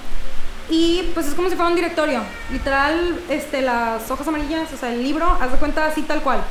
y 0.70 1.10
pues 1.14 1.28
es 1.28 1.34
como 1.34 1.50
si 1.50 1.56
fuera 1.56 1.70
un 1.70 1.76
directorio. 1.76 2.22
Literal, 2.52 3.20
este, 3.30 3.62
las 3.62 4.10
hojas 4.12 4.28
amarillas, 4.28 4.72
o 4.74 4.78
sea, 4.78 4.92
el 4.94 5.02
libro, 5.04 5.26
haz 5.40 5.52
de 5.52 5.58
cuenta 5.58 5.86
así 5.86 6.02
tal 6.02 6.22
cual. 6.22 6.42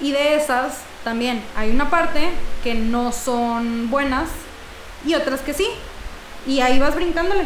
Y 0.00 0.12
de 0.12 0.36
esas 0.36 0.78
también 1.04 1.42
hay 1.56 1.70
una 1.70 1.90
parte 1.90 2.30
que 2.62 2.74
no 2.74 3.10
son 3.12 3.90
buenas 3.90 4.28
y 5.04 5.14
otras 5.14 5.40
que 5.40 5.54
sí. 5.54 5.66
Y 6.46 6.60
ahí 6.60 6.78
vas 6.78 6.94
brincándole. 6.94 7.44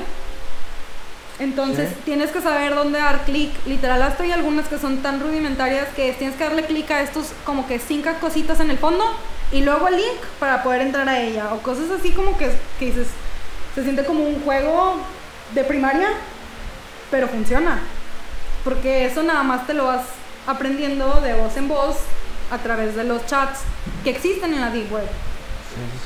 Entonces 1.39 1.89
Sí. 1.89 1.97
tienes 2.05 2.31
que 2.31 2.41
saber 2.43 2.75
dónde 2.75 2.99
dar 2.99 3.25
clic. 3.25 3.51
Literal, 3.67 4.03
hasta 4.03 4.23
hay 4.23 4.33
algunas 4.33 4.69
que 4.69 4.79
son 4.79 4.99
tan 4.99 5.21
rudimentarias 5.21 5.89
que 5.97 6.13
tienes 6.13 6.37
que 6.37 6.45
darle 6.45 6.65
clic 6.67 6.91
a 6.91 7.01
estos 7.01 7.29
como 7.45 7.67
que 7.67 7.79
cinco 7.79 8.11
cositas 8.21 8.61
en 8.61 8.71
el 8.71 8.79
fondo 8.79 9.05
y 9.51 9.63
luego 9.63 9.89
el 9.89 9.97
link 9.97 10.21
para 10.39 10.63
poder 10.63 10.83
entrar 10.83 11.09
a 11.09 11.21
ella. 11.21 11.55
O 11.55 11.59
cosas 11.63 11.91
así 11.91 12.11
como 12.11 12.37
que, 12.37 12.53
que 12.79 12.85
dices, 12.87 13.09
se 13.75 13.83
siente 13.83 14.05
como 14.05 14.25
un 14.25 14.41
juego 14.43 14.97
de 15.55 15.65
primaria, 15.65 16.09
pero 17.11 17.29
funciona. 17.29 17.81
Porque 18.65 19.07
eso 19.07 19.23
nada 19.23 19.43
más 19.43 19.67
te 19.67 19.75
lo 19.75 19.87
vas 19.87 20.05
aprendiendo 20.47 21.21
de 21.21 21.35
voz 21.35 21.57
en 21.57 21.69
voz 21.69 21.97
a 22.51 22.59
través 22.59 22.95
de 22.95 23.05
los 23.05 23.25
chats 23.27 23.61
que 24.05 24.11
existen 24.11 24.55
en 24.55 24.61
la 24.61 24.71
Deep 24.71 24.93
Web. 24.93 25.09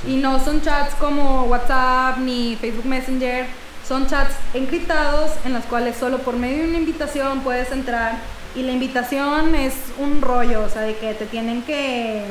Y 0.07 0.17
no 0.17 0.43
son 0.45 0.63
chats 0.63 0.95
como 0.95 1.45
WhatsApp 1.45 2.19
ni 2.19 2.57
Facebook 2.61 2.87
Messenger, 2.87 3.47
son 3.87 4.07
chats 4.07 4.35
encriptados 4.55 5.33
en 5.45 5.53
los 5.53 5.65
cuales 5.65 5.97
solo 5.97 6.19
por 6.19 6.37
medio 6.37 6.63
de 6.63 6.69
una 6.69 6.79
invitación 6.79 7.41
puedes 7.41 7.71
entrar 7.73 8.19
y 8.55 8.63
la 8.63 8.73
invitación 8.73 9.55
es 9.55 9.75
un 9.99 10.23
rollo, 10.23 10.63
o 10.63 10.69
sea, 10.69 10.83
de 10.83 10.97
que 10.97 11.15
te 11.15 11.27
tienen 11.27 11.63
que 11.63 12.25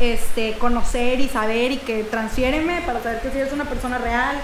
este, 0.00 0.54
conocer 0.58 1.20
y 1.20 1.28
saber 1.28 1.72
y 1.72 1.76
que 1.78 2.04
transfiéreme 2.04 2.82
para 2.82 3.02
saber 3.02 3.20
que 3.20 3.30
si 3.30 3.38
eres 3.38 3.52
una 3.52 3.64
persona 3.64 3.98
real, 3.98 4.36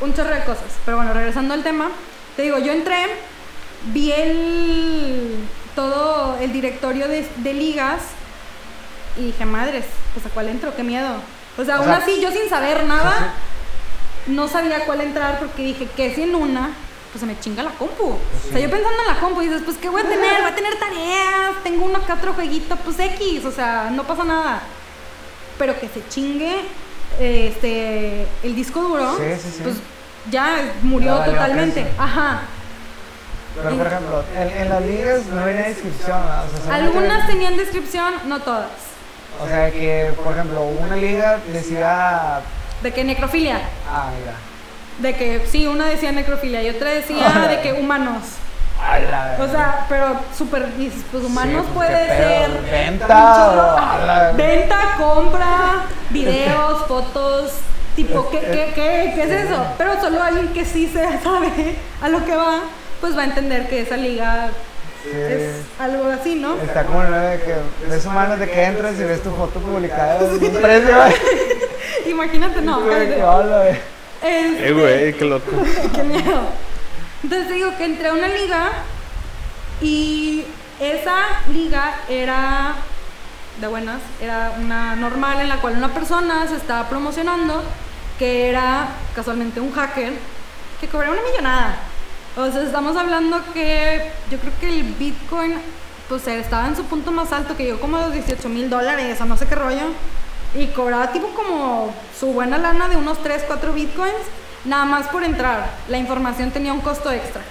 un 0.00 0.14
chorro 0.14 0.34
de 0.34 0.44
cosas. 0.44 0.64
Pero 0.84 0.96
bueno, 0.96 1.12
regresando 1.12 1.54
al 1.54 1.62
tema, 1.62 1.90
te 2.36 2.42
digo, 2.42 2.58
yo 2.58 2.72
entré, 2.72 3.06
vi 3.92 4.12
el, 4.12 5.36
todo 5.74 6.36
el 6.40 6.52
directorio 6.52 7.08
de, 7.08 7.26
de 7.36 7.54
ligas 7.54 8.02
y 9.16 9.26
dije, 9.26 9.44
madres, 9.44 9.84
pues 10.14 10.24
a 10.26 10.30
cuál 10.30 10.48
entro, 10.48 10.74
qué 10.76 10.82
miedo. 10.82 11.16
O 11.56 11.64
sea, 11.64 11.76
O 11.76 11.78
aún 11.78 11.86
sea, 11.86 11.96
así, 11.96 12.20
yo 12.20 12.30
sin 12.30 12.48
saber 12.48 12.84
nada, 12.84 13.34
no 14.26 14.46
sabía 14.48 14.78
a 14.78 14.80
cuál 14.84 15.00
entrar 15.00 15.38
porque 15.38 15.62
dije, 15.62 15.88
que 15.96 16.14
si 16.14 16.22
en 16.22 16.34
una, 16.34 16.70
pues 17.10 17.20
se 17.20 17.26
me 17.26 17.38
chinga 17.40 17.62
la 17.62 17.70
compu. 17.72 18.10
O 18.12 18.52
sea, 18.52 18.60
yo 18.60 18.70
pensando 18.70 19.00
en 19.00 19.14
la 19.14 19.20
compu, 19.20 19.40
dices, 19.40 19.62
pues 19.64 19.76
qué 19.78 19.88
voy 19.88 20.02
a 20.02 20.08
tener, 20.08 20.40
voy 20.40 20.50
a 20.50 20.54
tener 20.54 20.78
tareas, 20.78 21.62
tengo 21.64 21.84
uno 21.86 22.04
que 22.04 22.12
otro 22.12 22.32
jueguito, 22.34 22.76
pues 22.76 22.98
X, 23.00 23.44
o 23.44 23.50
sea, 23.50 23.90
no 23.90 24.04
pasa 24.04 24.24
nada. 24.24 24.62
Pero 25.58 25.78
que 25.80 25.88
se 25.88 26.06
chingue 26.08 26.60
este 27.18 28.26
el 28.42 28.54
disco 28.54 28.80
duro, 28.82 29.16
Sí, 29.16 29.24
sí, 29.42 29.50
sí. 29.56 29.60
pues 29.62 29.76
ya 30.30 30.72
murió 30.82 31.18
totalmente. 31.24 31.86
Ajá. 31.98 32.42
Pero 33.56 33.76
por 33.76 33.86
ejemplo, 33.86 34.24
en, 34.36 34.48
en 34.62 34.68
las 34.68 34.82
ligas 34.82 35.26
no 35.26 35.44
venía 35.44 35.62
descripción, 35.68 36.20
Algunas 36.70 37.26
tenían 37.26 37.56
descripción, 37.56 38.14
no 38.26 38.40
todas. 38.40 38.68
O 39.42 39.46
sea 39.46 39.70
que, 39.70 40.12
por 40.22 40.32
ejemplo, 40.32 40.62
una 40.62 40.96
liga 40.96 41.38
decía. 41.52 42.40
De 42.82 42.92
que 42.92 43.04
necrofilia. 43.04 43.60
Ah, 43.90 44.10
mira. 44.18 44.34
De 44.98 45.16
que 45.16 45.46
sí, 45.46 45.66
una 45.66 45.86
decía 45.86 46.12
necrofilia 46.12 46.62
y 46.62 46.70
otra 46.70 46.90
decía 46.90 47.46
de 47.48 47.60
que 47.60 47.72
humanos. 47.72 48.22
O 49.40 49.48
sea, 49.48 49.86
pero 49.88 50.20
súper, 50.36 50.74
dices, 50.76 51.02
pues 51.10 51.24
humanos 51.24 51.64
Sí, 51.66 51.70
pues, 51.74 51.88
puede 51.88 52.06
ser. 52.06 52.50
venta 52.70 54.32
Venta, 54.36 54.78
compra, 54.98 55.84
videos, 56.10 56.84
fotos. 56.88 57.52
Tipo, 57.96 58.30
¿qué, 58.30 58.38
qué, 58.40 58.72
qué, 58.74 59.12
qué 59.16 59.22
es 59.24 59.30
eso? 59.46 59.66
Pero 59.76 60.00
solo 60.00 60.22
alguien 60.22 60.48
que 60.52 60.64
sí 60.64 60.86
se 60.86 61.02
sabe 61.22 61.76
a 62.00 62.08
lo 62.08 62.24
que 62.24 62.36
va, 62.36 62.60
pues 63.00 63.16
va 63.16 63.22
a 63.22 63.24
entender 63.24 63.68
que 63.68 63.80
esa 63.82 63.96
liga 63.96 64.50
Sí. 65.02 65.10
es 65.14 65.50
algo 65.80 66.08
así, 66.10 66.34
¿no? 66.34 66.56
Está 66.60 66.84
como 66.84 67.02
el 67.02 67.12
de 67.12 67.40
que 67.44 67.54
ves 67.88 68.04
humanos 68.04 68.38
de 68.40 68.50
que 68.50 68.64
entras 68.64 68.94
y 68.98 69.04
ves 69.04 69.22
tu 69.22 69.30
foto 69.30 69.60
publicada 69.60 70.18
en 70.18 70.24
un 70.32 70.38
precio. 70.62 70.96
Imagínate, 72.10 72.60
no. 72.62 72.84
Qué. 72.84 73.02
Este, 74.22 74.68
Eh, 74.68 74.72
güey, 74.72 75.12
qué 75.14 75.24
loco. 75.24 75.50
Qué 75.94 76.02
miedo. 76.02 76.40
Entonces 77.22 77.48
digo 77.48 77.76
que 77.76 77.84
entré 77.84 78.08
a 78.08 78.12
una 78.12 78.28
liga 78.28 78.70
y 79.80 80.44
esa 80.80 81.16
liga 81.52 82.00
era 82.08 82.76
de 83.60 83.66
buenas, 83.66 84.00
era 84.20 84.54
una 84.60 84.94
normal 84.94 85.40
en 85.40 85.48
la 85.48 85.60
cual 85.60 85.76
una 85.76 85.92
persona 85.92 86.46
se 86.46 86.56
estaba 86.56 86.88
promocionando 86.88 87.62
que 88.18 88.48
era 88.48 88.88
casualmente 89.14 89.60
un 89.60 89.72
hacker 89.72 90.12
que 90.80 90.88
cobraba 90.88 91.14
una 91.14 91.22
millonada. 91.22 91.76
O 92.36 92.50
sea, 92.50 92.62
estamos 92.62 92.96
hablando 92.96 93.40
que 93.52 94.12
yo 94.30 94.38
creo 94.38 94.52
que 94.60 94.68
el 94.68 94.82
Bitcoin 94.84 95.54
pues 96.08 96.26
estaba 96.26 96.66
en 96.68 96.76
su 96.76 96.84
punto 96.84 97.10
más 97.12 97.32
alto, 97.32 97.56
que 97.56 97.64
llegó 97.64 97.80
como 97.80 97.96
a 97.96 98.02
los 98.02 98.12
18 98.12 98.48
mil 98.48 98.70
dólares 98.70 99.20
o 99.20 99.24
no 99.24 99.36
sé 99.36 99.46
qué 99.46 99.54
rollo. 99.54 99.88
Y 100.54 100.68
cobraba 100.68 101.12
tipo 101.12 101.28
como 101.34 101.92
su 102.18 102.28
buena 102.28 102.58
lana 102.58 102.88
de 102.88 102.96
unos 102.96 103.22
3, 103.22 103.44
4 103.46 103.72
bitcoins, 103.72 104.14
nada 104.68 104.84
más 104.84 105.08
por 105.08 105.24
entrar. 105.24 105.70
La 105.88 105.98
información 105.98 106.50
tenía 106.50 106.72
un 106.72 106.80
costo 106.80 107.10
extra. 107.10 107.42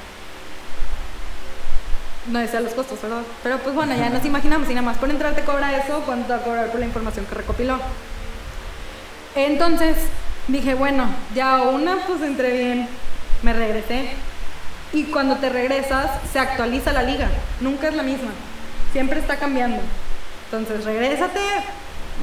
No 2.28 2.40
decía 2.40 2.60
los 2.60 2.74
costos, 2.74 3.02
¿verdad? 3.02 3.24
Pero 3.42 3.58
pues 3.60 3.74
bueno, 3.74 3.96
ya 3.96 4.10
nos 4.10 4.24
imaginamos, 4.26 4.70
y 4.70 4.74
nada 4.74 4.86
más 4.86 4.98
por 4.98 5.10
entrar 5.10 5.34
te 5.34 5.44
cobra 5.44 5.76
eso, 5.78 6.02
¿cuánto 6.06 6.30
va 6.30 6.36
a 6.40 6.44
cobrar 6.44 6.68
por 6.68 6.80
la 6.80 6.86
información 6.86 7.26
que 7.26 7.36
recopiló? 7.36 7.80
Entonces 9.36 9.98
dije, 10.48 10.74
bueno, 10.74 11.06
ya 11.34 11.62
una, 11.62 11.98
pues 12.06 12.22
entré 12.22 12.52
bien, 12.52 12.90
me 13.44 13.54
regresé. 13.54 14.10
Y 14.94 15.06
cuando 15.06 15.36
te 15.38 15.50
regresas, 15.50 16.10
se 16.32 16.40
actualiza 16.40 16.92
la 16.92 17.04
liga, 17.04 17.30
nunca 17.62 17.88
es 17.88 17.96
la 17.96 18.04
misma, 18.04 18.30
siempre 18.92 19.20
está 19.20 19.38
cambiando. 19.38 19.82
Entonces, 20.46 20.86
regrésate, 20.86 21.40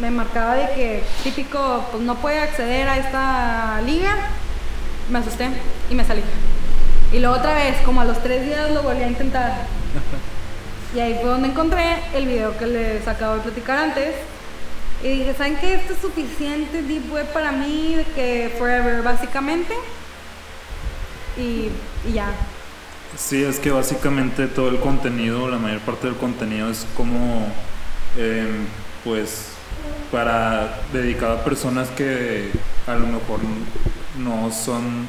me 0.01 0.11
marcaba 0.11 0.55
de 0.55 0.75
que 0.75 1.05
típico, 1.23 1.87
pues 1.91 2.03
no 2.03 2.15
puede 2.17 2.41
acceder 2.41 2.89
a 2.89 2.97
esta 2.97 3.81
liga, 3.83 4.17
me 5.11 5.19
asusté 5.19 5.49
y 5.91 5.95
me 5.95 6.05
salí. 6.05 6.23
Y 7.13 7.19
luego 7.21 7.37
otra 7.37 7.55
vez, 7.55 7.77
como 7.85 8.01
a 8.01 8.05
los 8.05 8.23
tres 8.23 8.45
días 8.45 8.71
lo 8.73 8.83
volví 8.83 9.03
a 9.03 9.09
intentar. 9.09 9.67
Y 10.95 11.01
ahí 11.01 11.19
fue 11.21 11.31
donde 11.31 11.49
encontré 11.49 12.03
el 12.15 12.27
video 12.27 12.57
que 12.57 12.67
les 12.67 13.07
acabo 13.09 13.37
de 13.37 13.41
platicar 13.41 13.79
antes. 13.79 14.15
Y 15.03 15.09
dije, 15.09 15.35
¿saben 15.35 15.57
qué? 15.57 15.75
Esto 15.75 15.93
es 15.93 15.99
suficiente 15.99 16.83
Deep 16.83 17.13
Web 17.13 17.33
para 17.33 17.53
mí, 17.53 17.95
de 17.97 18.05
que 18.05 18.55
forever, 18.59 19.03
básicamente. 19.03 19.75
Y, 21.37 21.69
ya. 22.13 22.29
Sí, 23.17 23.43
es 23.45 23.59
que 23.59 23.71
básicamente 23.71 24.47
todo 24.47 24.69
el 24.69 24.79
contenido, 24.81 25.49
la 25.49 25.59
mayor 25.59 25.81
parte 25.81 26.07
del 26.07 26.17
contenido 26.17 26.71
es 26.71 26.87
como, 26.97 27.49
em, 28.17 28.67
pues, 29.05 29.49
para 30.11 30.81
dedicado 30.93 31.35
a 31.35 31.45
personas 31.45 31.91
que 31.91 32.51
a 32.87 32.95
lo 32.95 33.07
mejor 33.07 33.41
no 34.19 34.51
son 34.53 35.07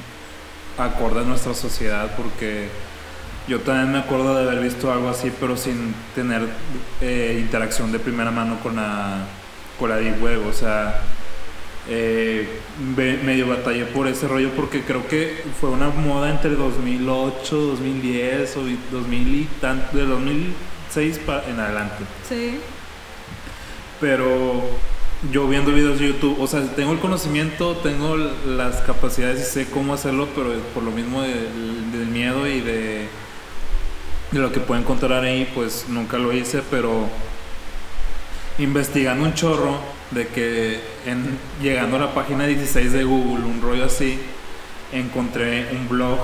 acorde 0.78 1.22
a 1.22 1.24
nuestra 1.24 1.54
sociedad, 1.54 2.16
porque 2.18 2.68
yo 3.48 3.60
también 3.62 3.92
me 3.92 4.00
acuerdo 4.00 4.36
de 4.36 4.50
haber 4.50 4.64
visto 4.64 4.92
algo 4.92 5.10
así, 5.10 5.32
pero 5.40 5.56
sin 5.56 5.94
tener 6.16 6.42
eh, 7.02 7.38
interacción 7.40 7.92
de 7.92 8.00
primera 8.00 8.32
mano 8.32 8.60
con 8.62 8.76
la, 8.76 9.20
con 9.80 9.90
la 9.90 9.98
Deep 9.98 10.22
Web, 10.22 10.48
o 10.48 10.54
sea, 10.54 11.02
eh, 11.88 12.60
medio 13.24 13.48
batallé 13.48 13.86
por 13.86 14.08
ese 14.08 14.28
rollo 14.28 14.50
porque 14.56 14.82
creo 14.82 15.08
que 15.08 15.44
fue 15.62 15.70
una 15.70 15.90
moda 15.90 16.32
entre 16.32 16.52
2008, 16.56 17.56
2010 17.56 18.58
o 18.58 18.62
2000 18.92 19.36
y 19.36 19.44
tan, 19.62 19.86
de 19.94 20.04
2006 20.06 21.20
pa- 21.20 21.44
en 21.48 21.60
adelante. 21.60 22.04
Sí. 22.28 22.58
Pero 24.02 24.64
yo 25.32 25.48
viendo 25.48 25.72
videos 25.72 26.00
de 26.00 26.08
YouTube, 26.10 26.40
o 26.40 26.48
sea, 26.48 26.62
tengo 26.76 26.92
el 26.92 27.00
conocimiento, 27.00 27.76
tengo 27.78 28.16
las 28.18 28.78
capacidades 28.82 29.42
y 29.42 29.44
sé 29.52 29.66
cómo 29.70 29.94
hacerlo, 29.94 30.28
pero 30.36 30.54
por 30.74 30.84
lo 30.84 30.92
mismo 30.92 31.22
de- 31.22 31.50
del 31.98 32.08
miedo 32.08 32.48
y 32.48 32.62
de, 32.62 33.08
de 34.32 34.40
lo 34.40 34.52
que 34.52 34.60
puedo 34.60 34.80
encontrar 34.82 35.24
ahí, 35.24 35.50
pues 35.56 35.86
nunca 35.90 36.18
lo 36.18 36.32
hice, 36.34 36.62
pero 36.70 37.08
investigando 38.60 39.26
un 39.26 39.34
chorro, 39.34 39.78
de 40.12 40.28
que 40.28 40.80
en, 41.06 41.38
llegando 41.62 41.98
a 41.98 42.00
la 42.00 42.14
página 42.14 42.46
16 42.46 42.92
de 42.92 43.04
Google, 43.04 43.44
un 43.46 43.62
rollo 43.62 43.86
así, 43.86 44.20
encontré 44.94 45.68
un 45.72 45.90
blog 45.90 46.20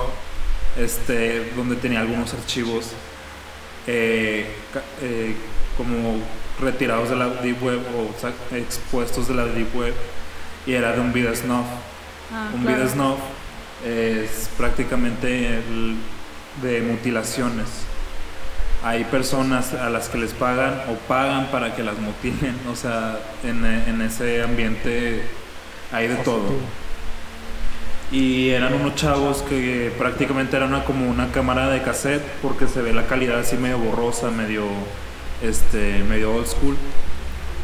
este, 0.78 1.50
donde 1.56 1.76
tenía 1.76 2.00
algunos 2.00 2.32
archivos 2.32 2.86
eh, 3.86 4.46
eh, 5.02 5.34
como 5.76 6.16
retirados 6.62 7.10
de 7.10 7.16
la 7.16 7.28
Deep 7.28 7.62
Web 7.62 7.80
o 7.96 8.56
expuestos 8.56 9.28
de 9.28 9.34
la 9.34 9.44
Deep 9.46 9.74
Web 9.76 9.94
y 10.66 10.72
era 10.72 10.92
de 10.92 11.00
un 11.00 11.12
video 11.12 11.34
snuff. 11.34 11.66
Ah, 12.32 12.48
un 12.54 12.62
claro. 12.62 12.76
video 12.78 12.88
snuff 12.92 13.18
es 13.84 14.48
prácticamente 14.56 15.58
el- 15.58 15.96
de 16.62 16.80
mutilaciones. 16.82 17.66
Hay 18.84 19.04
personas 19.04 19.74
a 19.74 19.88
las 19.90 20.08
que 20.08 20.18
les 20.18 20.32
pagan 20.32 20.82
o 20.88 20.94
pagan 21.08 21.46
para 21.52 21.74
que 21.74 21.82
las 21.82 21.96
mutilen, 21.98 22.56
o 22.70 22.76
sea, 22.76 23.18
en, 23.44 23.64
en 23.64 24.02
ese 24.02 24.42
ambiente 24.42 25.22
hay 25.92 26.08
de 26.08 26.16
todo. 26.16 26.42
Y 28.10 28.50
eran 28.50 28.74
unos 28.74 28.94
chavos 28.94 29.40
que 29.42 29.90
prácticamente 29.96 30.56
era 30.56 30.66
una, 30.66 30.84
como 30.84 31.08
una 31.08 31.32
cámara 31.32 31.70
de 31.70 31.80
cassette 31.80 32.22
porque 32.42 32.66
se 32.68 32.82
ve 32.82 32.92
la 32.92 33.06
calidad 33.06 33.38
así 33.38 33.56
medio 33.56 33.78
borrosa, 33.78 34.30
medio, 34.30 34.64
este, 35.42 36.02
medio 36.08 36.34
old 36.34 36.46
school. 36.46 36.76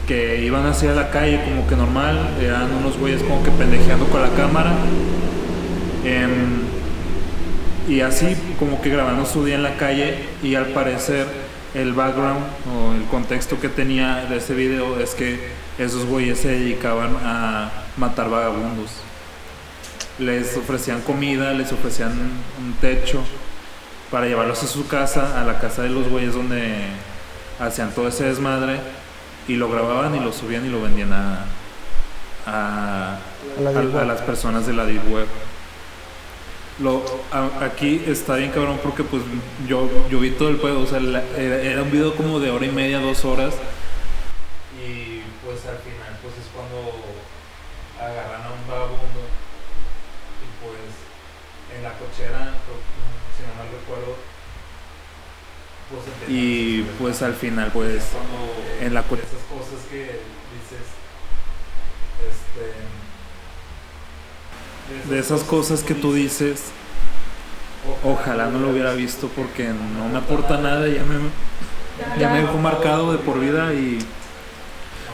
Que 0.07 0.43
iban 0.45 0.67
hacia 0.67 0.93
la 0.95 1.11
calle 1.11 1.43
como 1.45 1.67
que 1.67 1.77
normal, 1.77 2.37
eran 2.41 2.73
unos 2.75 2.99
güeyes 2.99 3.23
como 3.23 3.43
que 3.43 3.51
pendejeando 3.51 4.07
con 4.07 4.23
la 4.23 4.31
cámara. 4.31 4.73
Em, 6.05 6.63
y 7.89 8.01
así 8.01 8.37
como 8.59 8.81
que 8.81 8.91
grabando 8.91 9.27
su 9.27 9.45
día 9.45 9.57
en 9.57 9.63
la 9.63 9.77
calle 9.77 10.19
y 10.43 10.55
al 10.55 10.67
parecer 10.67 11.27
el 11.75 11.93
background 11.93 12.45
o 12.73 12.95
el 12.95 13.05
contexto 13.05 13.61
que 13.61 13.69
tenía 13.69 14.27
de 14.29 14.39
ese 14.39 14.55
video 14.55 14.99
es 15.01 15.15
que 15.15 15.39
esos 15.79 16.07
güeyes 16.07 16.39
se 16.39 16.49
dedicaban 16.49 17.17
a 17.23 17.71
matar 17.97 18.31
vagabundos 18.31 19.09
les 20.19 20.57
ofrecían 20.57 21.01
comida, 21.03 21.53
les 21.53 21.73
ofrecían 21.73 22.13
un 22.13 22.73
techo 22.81 23.23
para 24.11 24.27
llevarlos 24.27 24.63
a 24.63 24.67
su 24.67 24.87
casa, 24.89 25.41
a 25.41 25.45
la 25.45 25.59
casa 25.59 25.83
de 25.83 25.91
los 25.91 26.09
güeyes 26.09 26.35
donde 26.35 26.75
hacían 27.61 27.93
todo 27.95 28.09
ese 28.09 28.25
desmadre 28.25 28.81
y 29.47 29.55
lo 29.55 29.69
grababan 29.71 30.15
y 30.15 30.21
lo 30.21 30.33
subían 30.33 30.65
y 30.67 30.69
lo 30.69 30.83
vendían 30.83 31.13
a, 31.13 31.45
a, 32.47 33.15
A 33.17 33.61
la 33.61 33.71
Deep 33.73 33.95
a- 33.95 33.99
a 33.99 34.01
Web. 34.01 34.07
las 34.09 34.21
personas 34.23 34.67
de 34.67 34.73
la 34.75 34.85
Deep 34.85 35.11
Web. 35.13 35.27
Lo, 36.81 37.03
a- 37.33 37.65
aquí 37.65 38.05
está 38.07 38.37
bien 38.37 38.51
cabrón 38.53 38.79
porque 38.83 39.03
pues 39.03 39.23
yo, 39.67 39.89
yo 40.11 40.21
vi 40.21 40.31
todo 40.31 40.49
el 40.49 40.57
pedo, 40.59 40.81
o 40.81 40.87
sea, 40.87 41.01
la- 41.01 41.23
era, 41.37 41.57
era 41.63 41.83
un 41.83 41.91
video 41.91 42.15
como 42.15 42.39
de 42.41 42.51
hora 42.51 42.65
y 42.67 42.71
media, 42.71 43.01
dos 43.01 43.25
horas 43.25 43.55
y 44.79 45.23
pues 45.45 45.65
al 45.67 45.79
final 45.79 46.19
pues 46.23 46.35
es 46.39 46.47
cuando 46.55 46.93
agarran 47.99 48.43
a 48.47 48.51
un 48.53 48.69
vagabundo 48.69 49.21
y 50.39 50.47
pues 50.63 50.95
en 51.77 51.83
la 51.83 51.93
cochera, 51.99 52.55
creo- 52.63 52.87
si 53.35 53.43
no 53.43 53.55
mal 53.59 53.67
recuerdo, 53.75 54.15
pues 54.15 55.78
y 56.29 56.83
pues 57.01 57.23
al 57.23 57.35
final 57.35 57.71
pues 57.73 58.03
en 58.81 58.93
la 58.95 59.01
esas 59.01 59.09
cosas 59.11 59.87
que 59.91 59.99
dices 59.99 60.85
este 65.01 65.11
de 65.11 65.19
esas 65.19 65.43
cosas 65.43 65.83
que 65.83 65.95
tú 65.95 66.13
dices 66.13 66.65
ojalá 68.05 68.49
no 68.51 68.59
lo 68.59 68.71
hubiera 68.71 68.93
visto 68.93 69.29
porque 69.35 69.69
no 69.69 70.09
me 70.11 70.19
aporta 70.19 70.59
nada 70.59 70.89
ya 70.89 71.05
me 71.05 71.19
ya 72.19 72.31
me 72.31 72.41
dejó 72.41 72.59
marcado 72.59 73.13
de 73.13 73.19
por 73.19 73.41
vida 73.41 73.73
y 73.73 73.99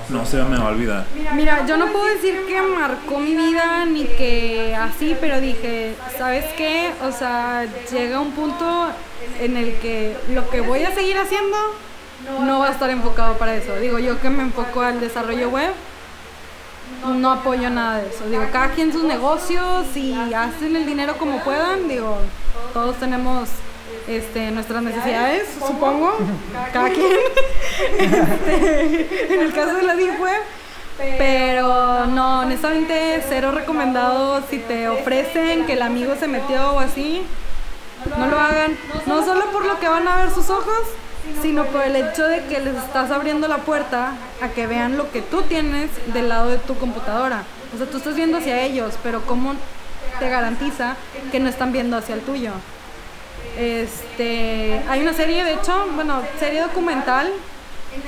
no 0.08 0.26
se 0.26 0.42
me 0.42 0.56
va 0.58 0.66
a 0.66 0.68
olvidar 0.68 1.06
Mira, 1.34 1.66
yo 1.66 1.76
no 1.76 1.87
puedo 1.87 2.06
decir 2.06 2.44
que 2.46 2.61
marcó 2.62 3.18
mi 3.18 3.34
vida 3.34 3.84
ni 3.84 4.04
que 4.04 4.75
así, 4.76 5.16
pero 5.20 5.40
dije, 5.40 5.94
¿sabes 6.18 6.44
qué? 6.56 6.92
O 7.02 7.12
sea, 7.12 7.66
llega 7.90 8.20
un 8.20 8.32
punto 8.32 8.88
en 9.40 9.56
el 9.56 9.76
que 9.78 10.16
lo 10.30 10.49
que 10.50 10.61
voy 10.61 10.82
a 10.84 10.94
seguir 10.94 11.16
haciendo 11.18 11.57
no 12.40 12.61
va 12.61 12.68
a 12.68 12.70
estar 12.70 12.90
enfocado 12.90 13.37
para 13.37 13.55
eso. 13.55 13.76
Digo, 13.76 13.98
yo 13.98 14.20
que 14.20 14.31
me 14.31 14.42
enfoco 14.42 14.81
al 14.81 15.00
desarrollo 15.00 15.50
web, 15.50 15.72
no 17.07 17.31
apoyo 17.31 17.70
nada 17.70 17.98
de 17.98 18.09
eso. 18.09 18.26
Digo, 18.28 18.44
cada 18.52 18.70
quien 18.70 18.92
sus 18.92 19.05
negocios 19.05 19.96
y 19.96 20.14
hacen 20.35 20.76
el 20.76 20.87
dinero 20.87 21.16
como 21.18 21.40
puedan. 21.40 21.88
Digo, 21.88 22.18
todos 22.72 22.96
tenemos 22.96 23.48
este, 24.09 24.50
nuestras 24.50 24.83
necesidades, 24.83 25.48
supongo, 25.59 26.16
cada 26.72 26.90
quien. 26.90 27.12
Este, 27.98 29.35
en 29.35 29.40
el 29.40 29.52
caso 29.52 29.74
de 29.74 29.83
la 29.83 29.94
Deep 29.96 30.20
Web. 30.20 30.42
Pero 31.18 32.07
no, 32.07 32.40
honestamente, 32.40 33.22
cero 33.28 33.50
recomendado 33.52 34.42
si 34.48 34.59
te 34.59 34.88
ofrecen 34.88 35.66
que 35.66 35.72
el 35.72 35.83
amigo 35.83 36.14
se 36.18 36.28
metió 36.28 36.72
o 36.72 36.78
así. 36.78 37.22
No 38.16 38.26
lo 38.26 38.38
hagan, 38.38 38.76
no 39.07 39.24
solo 39.24 39.46
por 39.50 39.64
lo 39.64 39.80
que 39.80 39.88
van 39.88 40.07
a 40.07 40.16
ver 40.16 40.30
sus 40.30 40.50
ojos, 40.50 40.83
sino 41.42 41.64
por 41.66 41.83
el 41.83 41.96
hecho 41.96 42.24
de 42.24 42.44
que 42.44 42.61
les 42.61 42.76
estás 42.76 43.11
abriendo 43.11 43.48
la 43.48 43.59
puerta 43.59 44.12
a 44.40 44.48
que 44.48 44.66
vean 44.66 44.96
lo 44.96 45.11
que 45.11 45.22
tú 45.22 45.42
tienes 45.42 45.90
del 46.12 46.28
lado 46.28 46.50
de 46.50 46.59
tu 46.59 46.76
computadora. 46.76 47.42
O 47.74 47.78
sea, 47.78 47.87
tú 47.87 47.96
estás 47.96 48.14
viendo 48.14 48.38
hacia 48.38 48.62
ellos, 48.62 48.94
pero 49.02 49.22
¿cómo 49.22 49.54
te 50.18 50.28
garantiza 50.28 50.96
que 51.33 51.40
no 51.40 51.48
están 51.48 51.72
viendo 51.72 51.96
hacia 51.96 52.14
el 52.14 52.20
tuyo? 52.20 52.52
Este, 53.58 54.82
hay 54.88 55.02
una 55.02 55.14
serie, 55.14 55.44
de 55.44 55.54
hecho, 55.54 55.86
bueno, 55.94 56.22
serie 56.38 56.60
documental 56.60 57.30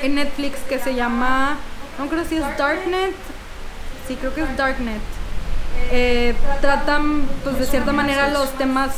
en 0.03 0.15
Netflix 0.17 0.59
que 0.69 0.79
se 0.79 0.95
llama, 0.95 1.57
no 1.99 2.09
creo 2.09 2.25
si 2.25 2.37
es 2.37 2.59
Darknet, 2.59 3.15
sí 4.09 4.17
creo 4.17 4.35
que 4.35 4.43
es 4.43 4.57
Darknet. 4.57 5.01
Eh, 5.91 6.35
tratan, 6.61 7.29
pues 7.45 7.59
de 7.59 7.67
cierta 7.67 7.93
manera, 7.93 8.29
los 8.29 8.51
temas 8.53 8.93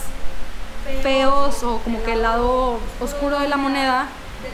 feos 1.02 1.62
o 1.64 1.78
como 1.80 2.02
que 2.02 2.14
el 2.14 2.22
lado 2.22 2.78
oscuro 3.00 3.40
de 3.40 3.48
la 3.48 3.56
moneda 3.56 4.06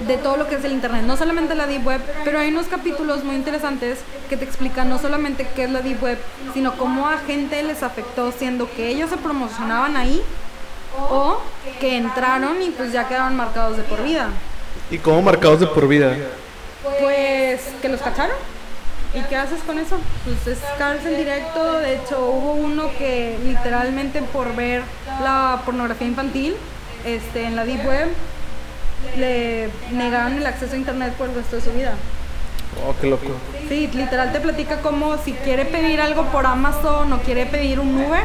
de 0.07 0.17
todo 0.17 0.37
lo 0.37 0.49
que 0.49 0.57
es 0.57 0.65
el 0.65 0.73
internet, 0.73 1.03
no 1.03 1.17
solamente 1.17 1.55
la 1.55 1.67
deep 1.67 1.87
web, 1.87 2.01
pero 2.25 2.41
hay 2.41 2.49
unos 2.49 2.67
capítulos 2.67 3.23
muy 3.23 3.37
interesantes 3.37 3.99
que 4.29 4.37
te 4.37 4.45
explican 4.45 4.89
no 4.89 4.99
solamente 4.99 5.47
qué 5.55 5.65
es 5.65 5.71
la 5.71 5.83
deep 5.83 6.03
web, 6.03 6.19
sino 6.55 6.77
cómo 6.77 7.07
a 7.07 7.19
gente 7.19 7.63
les 7.63 7.83
afectó 7.83 8.33
siendo 8.33 8.69
que 8.75 8.89
ellos 8.89 9.11
se 9.11 9.19
promocionaban 9.19 9.97
ahí 9.97 10.23
o 10.99 11.41
que 11.81 11.97
entraron 11.97 12.63
y 12.63 12.71
pues 12.71 12.93
ya 12.93 13.09
quedaron 13.09 13.37
marcados 13.37 13.77
de 13.77 13.83
por 13.85 14.03
vida. 14.03 14.29
¿Y 14.91 14.99
cómo 14.99 15.23
marcados 15.23 15.61
de 15.61 15.67
por 15.67 15.89
vida? 15.89 16.15
Pues 17.01 17.61
que 17.81 17.89
los 17.89 18.01
cacharon. 18.01 18.37
¿Y 19.15 19.21
qué 19.29 19.37
haces 19.37 19.63
con 19.63 19.79
eso? 19.79 19.97
Pues 20.25 20.59
es 20.59 20.65
cárcel 20.77 21.17
directo. 21.17 21.79
De 21.79 21.97
hecho, 21.97 22.27
hubo 22.27 22.55
uno 22.55 22.91
que 22.99 23.39
literalmente 23.45 24.23
por 24.23 24.57
ver 24.57 24.83
la 25.23 25.63
pornografía 25.65 26.09
infantil 26.09 26.57
este, 27.05 27.45
en 27.45 27.55
la 27.55 27.65
Deep 27.65 27.87
Web 27.87 28.09
le 29.17 29.71
negaron 29.93 30.39
el 30.39 30.47
acceso 30.47 30.75
a 30.75 30.77
internet 30.77 31.15
por 31.15 31.29
el 31.29 31.37
resto 31.37 31.57
de 31.57 31.63
su 31.63 31.71
vida. 31.73 31.95
Oh, 32.85 32.95
qué 33.01 33.07
loco. 33.07 33.27
Sí, 33.69 33.89
literal 33.95 34.33
te 34.33 34.41
platica 34.41 34.79
como 34.79 35.17
si 35.19 35.33
quiere 35.33 35.65
pedir 35.65 36.01
algo 36.01 36.25
por 36.27 36.47
Amazon 36.47 37.13
o 37.13 37.21
quiere 37.21 37.47
pedir 37.47 37.79
un 37.79 37.95
Uber, 37.95 38.25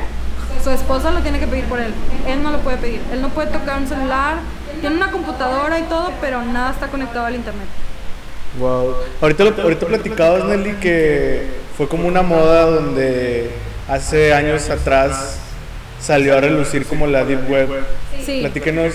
su 0.64 0.70
esposa 0.72 1.12
lo 1.12 1.22
tiene 1.22 1.40
que 1.40 1.48
pedir 1.48 1.66
por 1.66 1.80
él. 1.80 1.94
Él 2.28 2.44
no 2.44 2.52
lo 2.52 2.60
puede 2.60 2.78
pedir. 2.78 3.02
Él 3.12 3.22
no 3.22 3.30
puede 3.30 3.52
tocar 3.52 3.80
un 3.80 3.88
celular. 3.88 4.38
Tiene 4.82 4.96
una 4.96 5.12
computadora 5.12 5.80
y 5.80 5.84
todo, 5.84 6.12
pero 6.22 6.42
nada 6.44 6.72
está 6.72 6.88
conectado 6.88 7.26
al 7.26 7.36
internet. 7.36 7.68
Wow. 8.60 8.96
Ahorita, 9.22 9.44
lo, 9.44 9.62
ahorita 9.62 9.86
platicabas, 9.86 10.46
Nelly, 10.46 10.74
que 10.76 11.48
fue 11.78 11.88
como 11.88 12.08
una 12.08 12.22
moda 12.22 12.66
donde 12.66 13.52
hace 13.88 14.34
años 14.34 14.70
atrás 14.70 15.40
salió 16.02 16.38
a 16.38 16.42
relucir 16.42 16.86
como 16.86 17.08
la 17.08 17.26
Deep 17.26 17.50
Web. 17.50 17.70
Sí. 18.26 18.40
Platíquenos, 18.42 18.94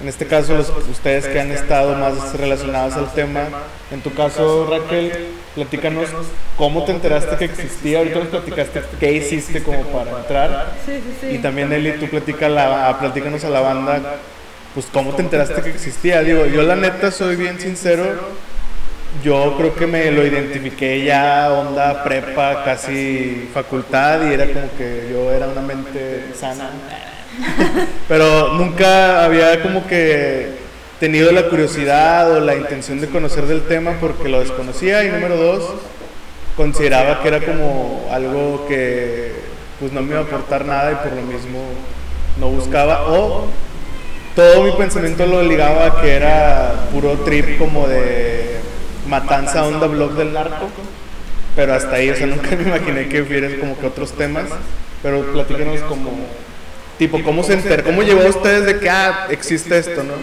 en 0.00 0.08
este 0.08 0.26
caso, 0.26 0.56
los, 0.56 0.70
ustedes 0.90 1.26
que 1.26 1.40
han 1.40 1.50
estado 1.50 1.94
más 1.96 2.36
relacionados 2.36 2.94
al 2.94 3.12
tema. 3.12 3.42
En 3.90 4.00
tu 4.00 4.12
caso, 4.12 4.66
Raquel, 4.70 5.28
platícanos 5.54 6.08
cómo 6.56 6.84
te 6.84 6.92
enteraste 6.92 7.36
que 7.36 7.44
existía. 7.44 7.98
Ahorita 7.98 8.18
nos 8.18 8.28
platicaste 8.28 8.82
qué 8.98 9.12
hiciste 9.12 9.62
como 9.62 9.82
para 9.84 10.18
entrar. 10.18 10.72
Sí, 10.84 10.92
sí, 10.92 11.16
sí. 11.20 11.34
Y 11.36 11.38
también, 11.38 11.68
Nelly, 11.68 11.92
tú 11.98 12.08
platica 12.08 12.48
la, 12.48 12.96
platícanos 12.98 13.44
a 13.44 13.50
la 13.50 13.60
banda, 13.60 14.00
pues 14.74 14.86
cómo 14.92 15.14
te 15.14 15.22
enteraste 15.22 15.62
que 15.62 15.70
existía. 15.70 16.22
Digo, 16.22 16.46
yo 16.46 16.62
la 16.62 16.76
neta 16.76 17.10
soy 17.10 17.36
bien 17.36 17.60
sincero. 17.60 18.44
Yo 19.22 19.56
creo 19.56 19.76
que 19.76 19.86
me 19.86 20.10
lo 20.10 20.26
identifiqué 20.26 21.04
ya 21.04 21.52
onda 21.52 22.02
prepa, 22.02 22.64
casi 22.64 23.48
facultad 23.54 24.28
y 24.28 24.34
era 24.34 24.44
como 24.46 24.76
que 24.76 25.08
yo 25.08 25.32
era 25.32 25.46
una 25.46 25.60
mente 25.60 26.32
sana. 26.34 26.70
Pero 28.08 28.54
nunca 28.54 29.24
había 29.24 29.62
como 29.62 29.86
que 29.86 30.63
tenido 31.00 31.32
la 31.32 31.48
curiosidad 31.48 32.30
o 32.32 32.40
la 32.40 32.54
intención 32.54 33.00
de 33.00 33.08
conocer 33.08 33.46
del 33.46 33.62
tema 33.62 33.96
porque 34.00 34.28
lo 34.28 34.40
desconocía 34.40 35.04
y 35.04 35.10
número 35.10 35.36
dos, 35.36 35.74
consideraba 36.56 37.22
que 37.22 37.28
era 37.28 37.40
como 37.40 38.08
algo 38.12 38.66
que 38.68 39.32
pues 39.80 39.92
no 39.92 40.02
me 40.02 40.10
iba 40.10 40.20
a 40.20 40.22
aportar 40.22 40.64
nada 40.64 40.92
y 40.92 40.94
por 41.08 41.12
lo 41.12 41.22
mismo 41.22 41.60
no 42.38 42.48
buscaba 42.48 43.06
o 43.08 43.46
todo 44.34 44.64
mi 44.64 44.72
pensamiento 44.72 45.26
lo 45.26 45.42
ligaba 45.42 45.86
a 45.86 46.00
que 46.00 46.12
era 46.12 46.86
puro 46.92 47.18
trip 47.24 47.58
como 47.58 47.86
de 47.86 48.56
matanza 49.08 49.64
onda 49.64 49.86
blog 49.86 50.14
del 50.14 50.32
narco 50.32 50.68
Pero 51.54 51.74
hasta 51.74 51.96
ahí, 51.96 52.10
o 52.10 52.26
nunca 52.26 52.56
me 52.56 52.62
imaginé 52.62 53.08
que 53.08 53.22
hubieran 53.22 53.58
como 53.60 53.78
que 53.78 53.86
otros 53.86 54.12
temas. 54.12 54.46
Pero 55.02 55.22
platícanos 55.32 55.80
como, 55.82 56.10
tipo, 56.98 57.22
¿cómo 57.22 57.44
se 57.44 57.52
enteró? 57.52 57.84
¿Cómo 57.84 58.02
llegó 58.02 58.22
a 58.22 58.30
ustedes 58.30 58.66
de 58.66 58.80
que, 58.80 58.90
ah, 58.90 59.28
existe 59.30 59.78
esto, 59.78 60.02
no? 60.02 60.14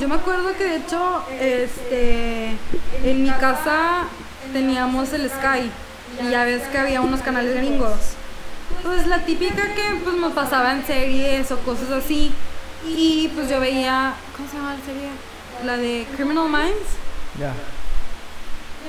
Yo 0.00 0.08
me 0.08 0.14
acuerdo 0.14 0.56
que 0.56 0.64
de 0.64 0.76
hecho, 0.76 1.22
este, 1.38 2.56
en 3.04 3.22
mi 3.22 3.30
casa 3.32 4.04
teníamos 4.50 5.12
el 5.12 5.28
Sky 5.28 5.70
y 6.24 6.30
ya 6.30 6.44
ves 6.44 6.62
que 6.68 6.78
había 6.78 7.02
unos 7.02 7.20
canales 7.20 7.54
gringos. 7.54 8.14
Pues 8.82 9.06
la 9.06 9.18
típica 9.18 9.62
que 9.74 10.00
pues 10.02 10.16
me 10.16 10.30
pasaban 10.30 10.86
series 10.86 11.52
o 11.52 11.58
cosas 11.58 11.90
así 11.90 12.32
y 12.86 13.28
pues 13.34 13.50
yo 13.50 13.60
veía, 13.60 14.14
¿cómo 14.34 14.48
se 14.48 14.56
llama 14.56 14.74
la 14.74 14.84
serie? 14.86 15.10
La 15.66 15.76
de 15.76 16.06
Criminal 16.16 16.48
Minds. 16.48 16.96
Ya. 17.38 17.52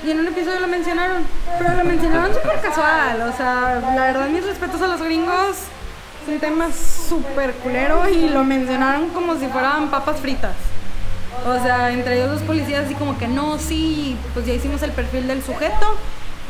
Y 0.05 0.11
en 0.11 0.19
un 0.21 0.27
episodio 0.27 0.61
lo 0.61 0.67
mencionaron, 0.67 1.25
pero 1.59 1.75
lo 1.75 1.83
mencionaron 1.83 2.33
súper 2.33 2.61
casual, 2.61 3.21
o 3.21 3.35
sea, 3.35 3.81
la 3.95 4.03
verdad 4.05 4.29
mis 4.29 4.45
respetos 4.45 4.81
a 4.81 4.87
los 4.87 5.01
gringos, 5.01 5.57
es 6.23 6.33
un 6.33 6.39
tema 6.39 6.69
súper 6.71 7.51
culero 7.55 8.07
y 8.07 8.29
lo 8.29 8.45
mencionaron 8.45 9.09
como 9.09 9.35
si 9.35 9.47
fueran 9.47 9.91
papas 9.91 10.21
fritas. 10.21 10.55
O 11.47 11.63
sea, 11.63 11.91
entre 11.91 12.17
ellos 12.17 12.29
los 12.31 12.41
policías 12.43 12.85
así 12.85 12.93
como 12.95 13.17
que 13.17 13.27
no, 13.27 13.57
sí, 13.57 14.15
pues 14.33 14.45
ya 14.45 14.53
hicimos 14.53 14.81
el 14.83 14.91
perfil 14.91 15.27
del 15.27 15.41
sujeto 15.43 15.95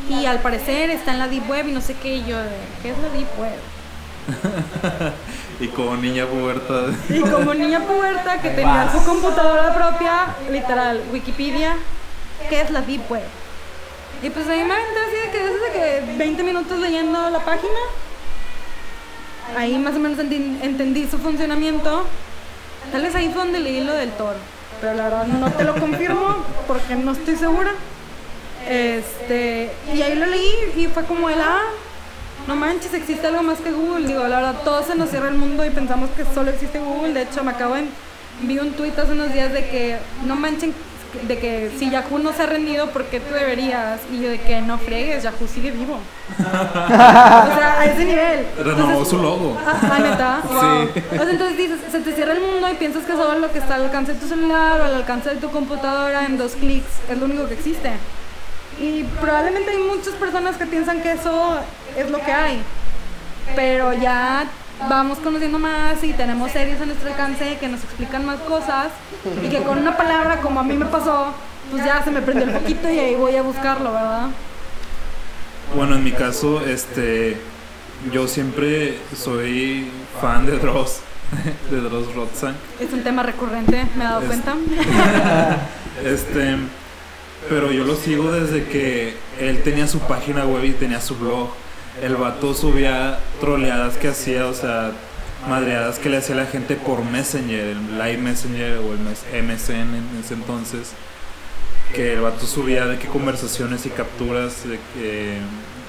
y 0.08 0.26
al 0.26 0.40
parecer 0.40 0.90
está 0.90 1.12
en 1.12 1.18
la 1.20 1.28
Deep 1.28 1.48
Web 1.48 1.68
y 1.68 1.72
no 1.72 1.80
sé 1.80 1.94
qué, 1.94 2.16
y 2.16 2.24
yo 2.26 2.36
de, 2.38 2.50
¿qué 2.82 2.90
es 2.90 2.98
la 2.98 3.08
Deep 3.08 3.28
Web? 3.38 3.58
Y 5.60 5.68
como 5.68 5.94
niña 5.96 6.26
puberta. 6.26 6.86
Y 7.08 7.20
como 7.20 7.54
niña 7.54 7.80
puberta 7.80 8.40
que 8.40 8.50
tenía 8.50 8.90
su 8.90 9.04
computadora 9.04 9.72
propia, 9.74 10.34
literal, 10.50 11.00
Wikipedia, 11.12 11.76
¿qué 12.48 12.62
es 12.62 12.70
la 12.70 12.80
Deep 12.82 13.02
Web? 13.10 13.22
Y 14.22 14.30
pues 14.30 14.48
ahí 14.48 14.64
me 14.64 14.72
aventé 14.74 14.98
así 15.06 15.16
de 15.26 15.30
que 15.30 15.44
desde 15.44 15.72
que 16.06 16.16
20 16.18 16.42
minutos 16.42 16.78
leyendo 16.80 17.30
la 17.30 17.40
página, 17.40 17.78
ahí 19.56 19.78
más 19.78 19.94
o 19.94 19.98
menos 20.00 20.18
enti- 20.18 20.58
entendí 20.62 21.06
su 21.08 21.18
funcionamiento. 21.18 22.06
Tal 22.90 23.02
vez 23.02 23.14
ahí 23.14 23.28
fue 23.32 23.42
donde 23.44 23.60
leí 23.60 23.80
lo 23.82 23.92
del 23.94 24.10
toro, 24.12 24.38
pero 24.82 24.94
la 24.94 25.04
verdad 25.04 25.26
no 25.28 25.48
te 25.52 25.62
lo 25.62 25.74
confirmo 25.76 26.44
porque 26.66 26.96
no 26.96 27.12
estoy 27.12 27.36
segura. 27.36 27.70
Este, 28.68 29.70
y 29.94 30.02
ahí 30.02 30.16
lo 30.16 30.26
leí 30.26 30.52
y 30.76 30.86
fue 30.88 31.04
como 31.04 31.30
el, 31.30 31.40
ah, 31.40 31.62
no 32.48 32.56
manches, 32.56 32.92
existe 32.92 33.28
algo 33.28 33.44
más 33.44 33.60
que 33.60 33.70
Google. 33.70 34.08
Digo, 34.08 34.26
la 34.26 34.36
verdad, 34.36 34.62
todo 34.64 34.82
se 34.82 34.96
nos 34.96 35.10
cierra 35.10 35.28
el 35.28 35.36
mundo 35.36 35.64
y 35.64 35.70
pensamos 35.70 36.10
que 36.10 36.24
solo 36.34 36.50
existe 36.50 36.80
Google. 36.80 37.14
De 37.14 37.22
hecho, 37.22 37.44
me 37.44 37.52
acabo 37.52 37.76
de. 37.76 37.84
Vi 38.40 38.58
un 38.58 38.72
tuit 38.72 38.98
hace 38.98 39.12
unos 39.12 39.32
días 39.32 39.52
de 39.52 39.68
que 39.68 39.98
no 40.26 40.34
manchen, 40.34 40.74
de 41.28 41.38
que 41.38 41.70
si 41.78 41.90
Yahoo 41.90 42.18
no 42.18 42.32
se 42.32 42.42
ha 42.42 42.46
rendido, 42.46 42.90
¿por 42.90 43.04
qué 43.04 43.20
tú 43.20 43.34
deberías? 43.34 44.00
Y 44.10 44.20
yo 44.22 44.30
de 44.30 44.40
que 44.40 44.60
no 44.62 44.78
fregues, 44.78 45.22
Yahoo 45.22 45.46
sigue 45.46 45.70
vivo. 45.70 45.98
o 46.38 46.42
sea, 46.42 47.76
a 47.80 47.84
ese 47.86 48.04
nivel. 48.04 48.46
Renovó 48.58 48.80
Entonces- 48.82 49.08
su 49.08 49.18
logo. 49.18 49.58
Ah, 49.66 49.98
neta. 50.02 50.40
Sí. 50.48 50.54
Wow. 50.54 51.20
O 51.20 51.22
sea, 51.24 51.30
entonces 51.30 51.56
dices, 51.56 51.78
se 51.90 52.00
te 52.00 52.12
cierra 52.14 52.32
el 52.32 52.40
mundo 52.40 52.68
y 52.70 52.74
piensas 52.74 53.04
que 53.04 53.12
solo 53.12 53.38
lo 53.38 53.52
que 53.52 53.58
está 53.58 53.74
al 53.76 53.84
alcance 53.84 54.14
de 54.14 54.18
tu 54.20 54.26
celular 54.28 54.80
o 54.80 54.84
al 54.84 54.94
alcance 54.94 55.30
de 55.30 55.36
tu 55.36 55.50
computadora 55.50 56.24
en 56.26 56.38
dos 56.38 56.52
clics 56.56 56.88
es 57.10 57.18
lo 57.18 57.26
único 57.26 57.46
que 57.48 57.54
existe. 57.54 57.90
Y 58.80 59.04
probablemente 59.20 59.70
hay 59.70 59.78
muchas 59.78 60.14
personas 60.14 60.56
que 60.56 60.66
piensan 60.66 61.02
que 61.02 61.12
eso 61.12 61.58
es 61.96 62.10
lo 62.10 62.18
que 62.20 62.32
hay. 62.32 62.62
Pero 63.54 63.92
ya 63.92 64.46
vamos 64.88 65.18
conociendo 65.18 65.58
más 65.58 66.02
y 66.04 66.12
tenemos 66.12 66.50
series 66.52 66.80
a 66.80 66.86
nuestro 66.86 67.08
alcance 67.10 67.56
que 67.58 67.68
nos 67.68 67.82
explican 67.84 68.24
más 68.26 68.38
cosas 68.40 68.88
y 69.44 69.48
que 69.48 69.62
con 69.62 69.78
una 69.78 69.96
palabra 69.96 70.40
como 70.40 70.60
a 70.60 70.62
mí 70.62 70.74
me 70.74 70.86
pasó, 70.86 71.34
pues 71.70 71.84
ya 71.84 72.02
se 72.02 72.10
me 72.10 72.20
prendió 72.22 72.44
el 72.46 72.52
poquito 72.52 72.90
y 72.90 72.98
ahí 72.98 73.14
voy 73.14 73.36
a 73.36 73.42
buscarlo, 73.42 73.92
¿verdad? 73.92 74.26
Bueno, 75.74 75.96
en 75.96 76.04
mi 76.04 76.12
caso, 76.12 76.60
este, 76.66 77.36
yo 78.12 78.28
siempre 78.28 78.98
soy 79.16 79.90
fan 80.20 80.44
de 80.46 80.58
Dross, 80.58 81.00
de 81.70 81.80
Dross 81.80 82.14
Rotzank. 82.14 82.56
Es 82.80 82.92
un 82.92 83.02
tema 83.02 83.22
recurrente, 83.22 83.86
me 83.96 84.04
he 84.04 84.06
dado 84.06 84.20
Es- 84.22 84.26
cuenta. 84.26 84.54
Este, 86.04 86.56
pero 87.50 87.70
yo 87.70 87.84
lo 87.84 87.94
sigo 87.96 88.32
desde 88.32 88.64
que 88.64 89.14
él 89.38 89.62
tenía 89.62 89.86
su 89.86 89.98
página 90.00 90.44
web 90.46 90.64
y 90.64 90.72
tenía 90.72 91.00
su 91.00 91.14
blog. 91.16 91.50
El 92.00 92.16
vato 92.16 92.54
subía 92.54 93.18
troleadas 93.40 93.96
que 93.98 94.08
hacía, 94.08 94.46
o 94.46 94.54
sea, 94.54 94.92
madreadas 95.48 95.98
que 95.98 96.08
le 96.08 96.18
hacía 96.18 96.36
la 96.36 96.46
gente 96.46 96.76
por 96.76 97.04
Messenger, 97.04 97.68
el 97.68 97.98
Live 97.98 98.18
Messenger 98.18 98.78
o 98.78 98.92
el 98.92 99.00
MSN 99.44 99.94
en 99.94 100.20
ese 100.24 100.34
entonces. 100.34 100.92
Que 101.94 102.14
el 102.14 102.20
vato 102.20 102.46
subía 102.46 102.86
de 102.86 102.98
qué 102.98 103.08
conversaciones 103.08 103.84
y 103.84 103.90
capturas 103.90 104.64
de 104.66 104.78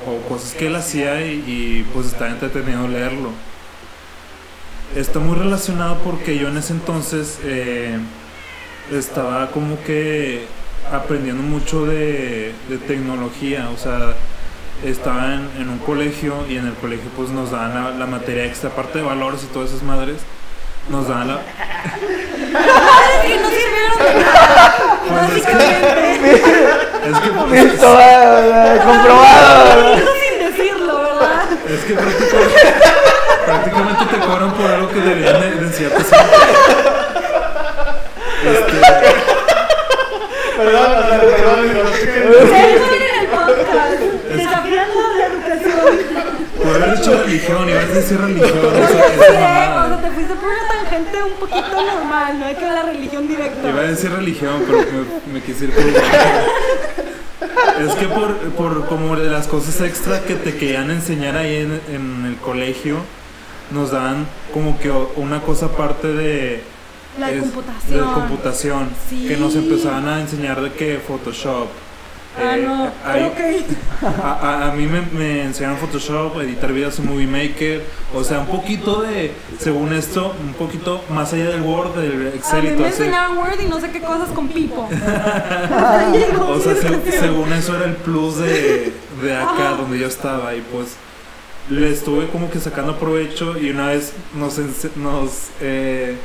o 0.06 0.28
cosas 0.28 0.54
que 0.54 0.68
él 0.68 0.76
hacía 0.76 1.26
y, 1.26 1.44
y, 1.48 1.88
pues 1.94 2.08
estaba 2.08 2.32
entretenido 2.32 2.88
leerlo. 2.88 3.30
Está 4.96 5.20
muy 5.20 5.38
relacionado 5.38 5.98
porque 6.04 6.38
yo 6.38 6.50
en 6.50 6.58
ese 6.58 6.74
entonces 6.74 7.39
eh, 7.44 7.98
estaba 8.92 9.50
como 9.52 9.82
que 9.84 10.46
aprendiendo 10.92 11.42
mucho 11.42 11.86
de, 11.86 12.54
de 12.70 12.78
tecnología, 12.78 13.70
o 13.70 13.78
sea, 13.78 14.16
estaba 14.84 15.34
en, 15.34 15.50
en 15.60 15.69
un 15.69 15.80
colegio 15.80 16.46
y 16.50 16.58
en 16.58 16.67
el 16.67 16.74
colegio 16.74 17.10
pues 17.15 17.30
nos 17.30 17.52
daban 17.52 17.74
la, 17.74 17.91
la 17.91 18.06
materia 18.06 18.46
extra, 18.46 18.69
aparte 18.69 19.00
de 19.00 19.04
valores 19.06 19.43
y 19.43 19.48
todas 19.48 19.69
esas 19.69 19.84
madres, 19.84 20.17
nos 20.89 21.08
daban 21.08 21.28
la... 21.28 21.39
que 23.26 23.38
no 23.39 23.50
sirvieron 23.50 23.98
de 24.00 24.13
nada, 24.24 25.00
básicamente. 25.10 26.43
Es 27.04 27.19
que, 27.19 27.28
eh, 27.32 27.32
comprobado. 28.86 29.93
Eso 29.93 30.12
sin 30.13 30.39
decirlo, 30.39 30.93
¿verdad? 31.04 31.52
es 31.69 31.82
que 31.84 31.93
prácticamente, 31.96 32.74
prácticamente 33.46 34.06
te 34.06 34.19
cobran 34.26 34.54
por 34.54 34.72
algo 34.72 34.89
que 34.89 35.00
deberían 35.02 35.41
de, 35.41 35.52
de. 35.52 35.67
Este, 35.67 35.89
Perdón, 40.56 40.91
perdón, 41.19 41.60
en 41.60 41.76
el 43.19 43.28
podcast. 43.28 44.12
Desafiando 44.63 44.99
la 45.17 45.26
educación. 45.28 45.97
por 46.63 46.76
haber 46.84 46.97
dicho 46.97 47.23
religión, 47.23 47.69
ibas 47.69 47.84
a 47.84 47.88
decir 47.88 48.17
religión, 48.21 48.76
esa, 48.76 48.88
sé, 48.88 48.93
esa 49.15 49.23
o 49.23 49.89
sea, 49.89 49.99
te 50.02 50.12
fuiste 50.12 50.34
por 50.36 50.49
una 50.49 50.67
tangente 50.67 51.23
un 51.23 51.34
poquito 51.39 51.84
normal, 51.86 52.39
no 52.39 52.45
hay 52.45 52.56
que 52.56 52.65
la 52.65 52.84
religión 52.84 53.28
directa. 53.28 53.69
Iba 53.69 53.80
a 53.82 53.84
decir 53.84 54.12
religión, 54.12 54.63
pero 54.65 54.80
me, 54.80 55.34
me 55.34 55.41
quise 55.41 55.65
ir 55.65 55.73
por 55.73 55.84
Es 57.82 57.93
que 57.95 58.08
por, 58.08 58.36
por 58.52 58.86
como 58.88 59.15
de 59.15 59.30
las 59.30 59.47
cosas 59.47 59.82
extra 59.82 60.21
que 60.21 60.36
te 60.36 60.56
querían 60.56 60.89
enseñar 60.91 61.36
ahí 61.36 61.56
en, 61.58 61.82
en 61.93 62.26
el 62.26 62.38
colegio, 62.38 62.97
nos 63.71 63.91
daban 63.91 64.26
como 64.54 64.80
que 64.80 64.89
una 65.15 65.41
cosa 65.41 65.65
aparte 65.67 66.08
de... 66.08 66.62
La 67.19 67.28
de 67.28 67.38
es- 67.38 67.41
computación. 67.43 67.97
de 68.08 68.13
computación, 68.13 68.89
Sí. 69.10 69.28
que 69.28 69.38
nos 69.38 69.56
empezaban 69.56 70.08
a 70.08 70.19
enseñar 70.21 70.62
de 70.62 70.71
que 70.73 70.99
Photoshop. 71.06 71.67
Ah, 72.36 72.58
eh, 72.58 72.63
no, 72.65 72.91
hay- 73.06 73.65
a, 74.02 74.32
a- 74.32 74.72
a 74.72 74.76
mí 74.76 74.88
me, 74.88 75.02
me 75.02 75.43
enseñaron 75.43 75.78
Photoshop, 75.78 76.39
editar 76.41 76.74
videos 76.74 76.98
en 77.00 77.06
Movie 77.08 77.28
Maker, 77.28 77.84
o 78.13 78.24
sea, 78.24 78.39
un 78.39 78.48
poquito 78.48 79.02
de, 79.04 79.32
según 79.60 79.93
esto, 79.93 80.34
un 80.41 80.54
poquito 80.54 81.04
más 81.10 81.32
allá 81.34 81.50
del 81.50 81.62
Word, 81.62 81.93
del 81.96 82.28
A 82.28 82.36
Excel 82.36 82.63
mí 82.63 82.67
y 82.67 82.72
me 82.72 82.78
todo 82.78 82.88
eso. 82.88 82.98
enseñaban 83.04 83.38
Word 83.38 83.60
y 83.63 83.67
no 83.69 83.80
sé 83.80 83.91
qué 83.91 84.02
cosas 84.02 84.30
con 84.30 84.48
Pipo. 84.48 84.89
O 86.50 86.60
sea, 86.60 86.76
se- 86.76 87.12
según 87.19 87.52
eso 87.54 87.76
era 87.76 87.86
el 87.86 87.96
plus 87.98 88.38
de, 88.39 88.93
de 89.22 89.36
acá 89.36 89.69
Ajá. 89.72 89.78
donde 89.78 90.00
yo 90.00 90.08
estaba 90.08 90.56
y 90.56 90.62
pues 90.62 90.96
le 91.69 91.91
estuve 91.91 92.28
como 92.30 92.50
que 92.50 92.60
sacando 92.60 92.98
provecho 92.98 93.58
y 93.58 93.69
una 93.69 93.88
vez 93.88 94.13
nos, 94.36 94.60
ense- 94.60 94.93
nos 94.96 95.50
eh, 95.62 96.15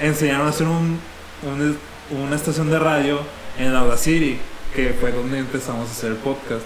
enseñaron 0.00 0.46
a 0.46 0.50
hacer 0.50 0.66
un, 0.68 0.98
un- 1.42 1.78
una 2.22 2.36
estación 2.36 2.70
de 2.70 2.78
radio 2.78 3.18
en 3.58 3.74
Audacity, 3.74 4.38
que 4.74 4.94
fue 5.00 5.12
donde 5.12 5.38
empezamos 5.38 5.88
a 5.88 5.92
hacer 5.92 6.10
el 6.12 6.16
podcast. 6.18 6.64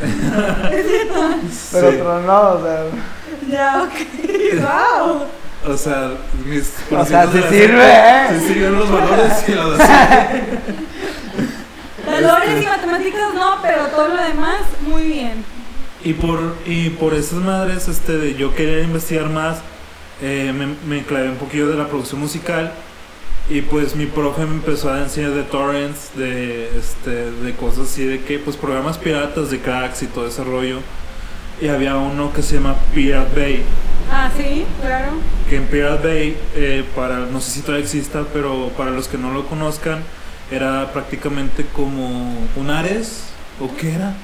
Pero 1.72 1.90
Sí. 1.90 1.96
tronó, 1.98 2.40
o 2.50 2.62
sea. 2.62 2.84
Ya, 3.50 3.82
ok. 3.82 3.92
Wow. 4.60 5.72
O 5.72 5.76
sea, 5.76 6.12
mis 6.46 6.72
O 6.90 7.04
sea, 7.04 7.24
la- 7.26 7.32
sirve, 7.50 7.82
¿eh? 7.84 8.26
Sí 8.38 8.46
sirven 8.54 8.78
los 8.78 8.90
valores 8.90 9.32
y 9.48 9.52
Audacity. 9.52 9.92
Valores 12.06 12.62
y 12.62 12.66
matemáticas 12.66 13.34
no, 13.34 13.56
pero 13.62 13.86
todo 13.88 14.08
lo 14.08 14.22
demás, 14.22 14.60
muy 14.82 15.02
bien. 15.04 15.44
Y 16.04 16.12
por, 16.14 16.54
y 16.64 16.90
por 16.90 17.12
esas 17.14 17.40
madres, 17.40 17.88
este, 17.88 18.16
de 18.16 18.34
yo 18.34 18.54
quería 18.54 18.82
investigar 18.82 19.28
más, 19.28 19.58
eh, 20.22 20.52
me, 20.56 20.76
me 20.86 21.04
clavé 21.04 21.28
un 21.28 21.36
poquillo 21.36 21.66
de 21.68 21.76
la 21.76 21.88
producción 21.88 22.20
musical 22.20 22.72
y 23.50 23.62
pues 23.62 23.94
mi 23.96 24.06
profe 24.06 24.44
me 24.44 24.54
empezó 24.54 24.92
a 24.92 25.00
enseñar 25.00 25.30
de 25.32 25.42
torrents, 25.44 26.10
de, 26.16 26.68
este, 26.78 27.30
de 27.30 27.54
cosas 27.54 27.86
así, 27.90 28.04
de 28.04 28.22
que 28.22 28.38
pues 28.38 28.56
programas 28.56 28.98
piratas, 28.98 29.50
de 29.50 29.60
cracks 29.60 30.02
y 30.02 30.06
todo 30.06 30.28
ese 30.28 30.44
rollo. 30.44 30.80
Y 31.60 31.68
había 31.68 31.96
uno 31.96 32.32
que 32.32 32.42
se 32.42 32.56
llama 32.56 32.76
Pirate 32.94 33.40
Bay, 33.40 33.64
Ah, 34.10 34.30
sí, 34.36 34.64
claro. 34.80 35.12
que 35.50 35.56
en 35.56 35.66
Pirate 35.66 36.06
Bay, 36.06 36.36
eh, 36.54 36.84
para, 36.94 37.18
no 37.20 37.40
sé 37.40 37.50
si 37.50 37.60
todavía 37.62 37.84
exista, 37.84 38.24
pero 38.32 38.68
para 38.76 38.90
los 38.90 39.08
que 39.08 39.18
no 39.18 39.32
lo 39.32 39.46
conozcan, 39.46 40.02
era 40.50 40.92
prácticamente 40.92 41.66
como 41.74 42.32
un 42.56 42.70
Ares, 42.70 43.24
¿o 43.60 43.74
qué 43.76 43.94
era? 43.94 44.14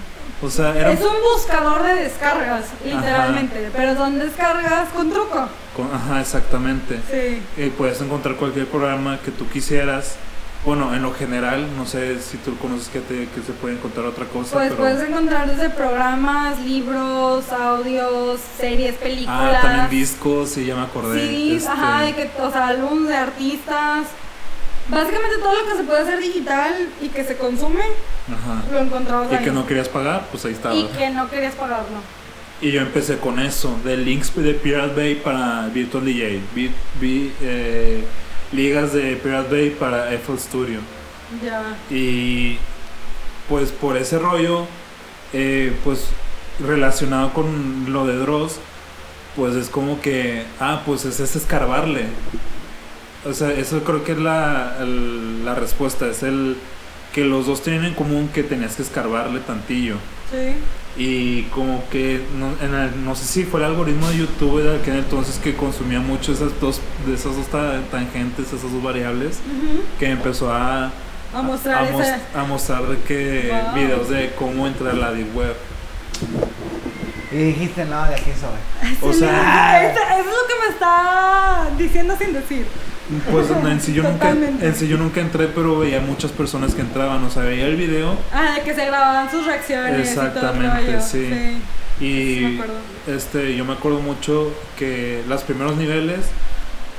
O 0.42 0.50
sea, 0.50 0.78
era 0.78 0.92
Es 0.92 1.00
un 1.00 1.14
buscador 1.34 1.82
de 1.82 1.94
descargas, 1.94 2.66
literalmente. 2.84 3.70
Pero 3.74 3.94
son 3.96 4.18
descargas 4.18 4.88
con 4.90 5.10
truco. 5.10 5.48
Con- 5.76 5.92
ajá, 5.92 6.20
exactamente. 6.20 6.96
Sí. 7.10 7.42
Eh, 7.56 7.72
puedes 7.76 8.00
encontrar 8.00 8.37
cualquier 8.37 8.66
programa 8.66 9.18
que 9.24 9.30
tú 9.30 9.48
quisieras. 9.48 10.16
Bueno, 10.64 10.94
en 10.94 11.02
lo 11.02 11.12
general, 11.12 11.68
no 11.76 11.84
sé 11.84 12.18
si 12.22 12.38
tú 12.38 12.56
conoces 12.56 12.88
que, 12.88 13.00
te, 13.00 13.28
que 13.28 13.42
se 13.46 13.52
puede 13.52 13.74
encontrar 13.74 14.06
otra 14.06 14.24
cosa, 14.24 14.54
Pues 14.54 14.68
pero... 14.70 14.76
puedes 14.80 15.06
encontrar 15.06 15.46
desde 15.50 15.68
programas, 15.68 16.58
libros, 16.60 17.52
audios, 17.52 18.40
series, 18.58 18.94
películas. 18.94 19.56
Ah, 19.56 19.60
también 19.60 19.90
discos, 19.90 20.48
sí, 20.48 20.64
ya 20.64 20.74
me 20.74 20.82
acordé. 20.84 21.20
CDs, 21.20 21.56
este, 21.64 21.68
ajá, 21.70 22.00
de 22.04 22.14
que, 22.14 22.30
o 22.40 22.50
sea, 22.50 22.68
álbumes 22.68 23.08
de 23.08 23.14
artistas. 23.16 24.06
Básicamente 24.88 25.37
todo 25.38 25.52
lo 25.54 25.70
que 25.70 25.76
se 25.76 25.84
puede 25.84 26.00
hacer 26.02 26.18
digital 26.20 26.72
y 27.02 27.08
que 27.08 27.24
se 27.24 27.37
consume, 27.37 27.84
Ajá. 28.30 28.62
lo 28.72 28.78
encontrabas 28.78 29.32
Y 29.32 29.34
ahí. 29.34 29.44
que 29.44 29.50
no 29.50 29.66
querías 29.66 29.88
pagar, 29.90 30.26
pues 30.30 30.44
ahí 30.46 30.52
estaba. 30.52 30.74
Y 30.74 30.84
que 30.87 31.10
no 31.10 31.28
querías 31.28 31.54
pagarlo. 31.54 31.98
Y 32.64 32.70
yo 32.72 32.81
empecé 32.81 33.18
con 33.18 33.38
eso, 33.38 33.79
de 33.85 33.98
links 33.98 34.35
de 34.35 34.55
Pirate 34.55 34.94
Bay 34.96 35.14
para 35.16 35.68
Virtual 35.68 36.03
DJ, 36.05 36.40
vi, 36.55 36.70
vi, 36.98 37.31
eh, 37.42 38.03
ligas 38.53 38.94
de 38.94 39.16
Pirate 39.16 39.50
Bay 39.55 39.70
para 39.79 40.11
FL 40.14 40.38
Studio. 40.38 40.81
Ya. 41.44 41.77
Y 41.94 42.57
pues 43.50 43.70
por 43.70 43.98
ese 43.98 44.18
rollo, 44.18 44.66
eh, 45.35 45.74
pues 45.85 46.07
relacionado 46.59 47.35
con 47.35 47.92
lo 47.92 48.07
de 48.07 48.16
Dross, 48.16 48.57
pues 49.37 49.55
es 49.57 49.68
como 49.68 50.00
que, 50.00 50.44
ah, 50.59 50.81
pues 50.87 51.05
es, 51.05 51.20
es 51.20 51.37
escarbarle. 51.37 52.05
O 53.27 53.35
sea, 53.35 53.50
eso 53.53 53.85
creo 53.85 54.05
que 54.05 54.12
es 54.12 54.18
la, 54.18 54.79
el- 54.81 55.44
la 55.44 55.55
respuesta, 55.55 56.07
es 56.09 56.22
el 56.22 56.57
que 57.12 57.24
los 57.27 57.46
dos 57.46 57.62
tienen 57.62 57.85
en 57.85 57.94
común 57.94 58.29
que 58.33 58.42
tenías 58.42 58.77
que 58.77 58.83
escarbarle 58.83 59.40
tantillo. 59.40 59.96
Sí. 60.31 60.55
Y 60.96 61.42
como 61.44 61.83
que, 61.90 62.24
no, 62.38 62.52
en 62.64 62.72
el- 62.74 63.04
no 63.04 63.16
sé 63.16 63.24
si 63.24 63.42
fue 63.44 63.59
el 63.61 63.66
algoritmo 63.66 64.09
de 64.11 64.18
YouTube 64.18 64.62
de 64.62 64.76
aquel 64.78 64.96
entonces 64.98 65.38
que 65.42 65.54
consumía 65.57 65.98
mucho 66.00 66.33
esas 66.33 66.59
dos, 66.61 66.80
de 67.04 67.14
esas 67.14 67.35
dos 67.37 67.46
ta- 67.48 67.80
tangentes, 67.90 68.46
esas 68.52 68.70
dos 68.70 68.80
variables, 68.83 69.38
que 69.98 70.11
empezó 70.11 70.52
a, 70.52 70.92
A 71.35 71.42
mostrar 71.42 71.88
a, 72.35 72.44
mostrar 72.44 72.83
que 73.09 73.50
Wow. 73.50 73.74
videos 73.74 74.09
de 74.09 74.33
cómo 74.38 74.68
entrar 74.68 74.92
a 74.94 74.96
la 74.96 75.12
deep 75.12 75.35
web. 75.37 75.57
Y 77.33 77.37
dijiste, 77.38 77.85
no, 77.87 78.04
de 78.07 78.14
aquí 78.14 78.30
soy. 78.38 78.96
O 79.02 79.12
sea, 79.12 79.90
eso, 79.90 79.98
eso 80.00 80.20
es 80.20 80.26
lo 80.26 80.46
que 80.46 80.54
me 80.68 80.72
está 80.74 81.68
diciendo 81.76 82.14
sin 82.16 82.33
decir. 82.33 82.66
Pues 83.31 83.51
no, 83.51 83.69
en 83.69 83.81
sí 83.81 83.93
yo 83.93 84.03
nunca, 84.03 84.31
en 84.31 84.75
sí 84.75 84.88
yo 84.88 84.97
nunca 84.97 85.21
entré, 85.21 85.47
pero 85.49 85.79
veía 85.79 86.01
muchas 86.01 86.31
personas 86.33 86.75
que 86.75 86.81
entraban, 86.81 87.23
o 87.25 87.31
sea, 87.31 87.43
veía 87.43 87.67
el 87.67 87.77
video 87.77 88.17
Ah, 88.33 88.55
de 88.57 88.62
que 88.62 88.75
se 88.75 88.87
grababan 88.87 89.31
sus 89.31 89.45
reacciones. 89.47 90.11
y 90.11 90.14
todo 90.14 90.23
el 90.23 90.29
Exactamente, 90.29 91.01
sí. 91.03 91.59
Y 92.01 92.59
me 93.07 93.14
este, 93.14 93.57
yo 93.57 93.64
me 93.64 93.75
acuerdo 93.75 94.01
mucho 94.01 94.53
que 94.79 95.23
los 95.29 95.43
primeros 95.43 95.77
niveles 95.77 96.21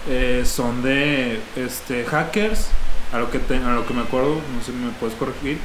eh, 0.09 0.43
son 0.45 0.83
de 0.83 1.39
este, 1.55 2.05
hackers, 2.05 2.67
a 3.11 3.17
lo, 3.19 3.29
que 3.31 3.39
te- 3.39 3.57
a 3.57 3.73
lo 3.73 3.85
que 3.87 3.93
me 3.93 4.01
acuerdo, 4.01 4.35
no 4.35 4.59
sé 4.63 4.71
si 4.71 4.77
me 4.77 4.91
puedes 4.99 5.15
corregir, 5.15 5.57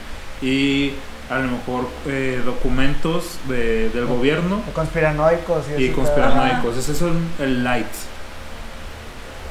y 0.42 0.92
a 1.28 1.38
lo 1.38 1.48
mejor 1.52 1.88
eh, 2.06 2.40
documentos 2.44 3.38
de- 3.48 3.90
del 3.90 4.06
gobierno 4.06 4.62
O 4.68 4.72
conspiranoicos 4.72 5.64
y, 5.78 5.84
y 5.84 5.88
conspiranoicos. 5.90 6.76
Ese 6.76 6.92
es 6.92 7.02
el, 7.02 7.12
el 7.38 7.62
light. 7.62 7.86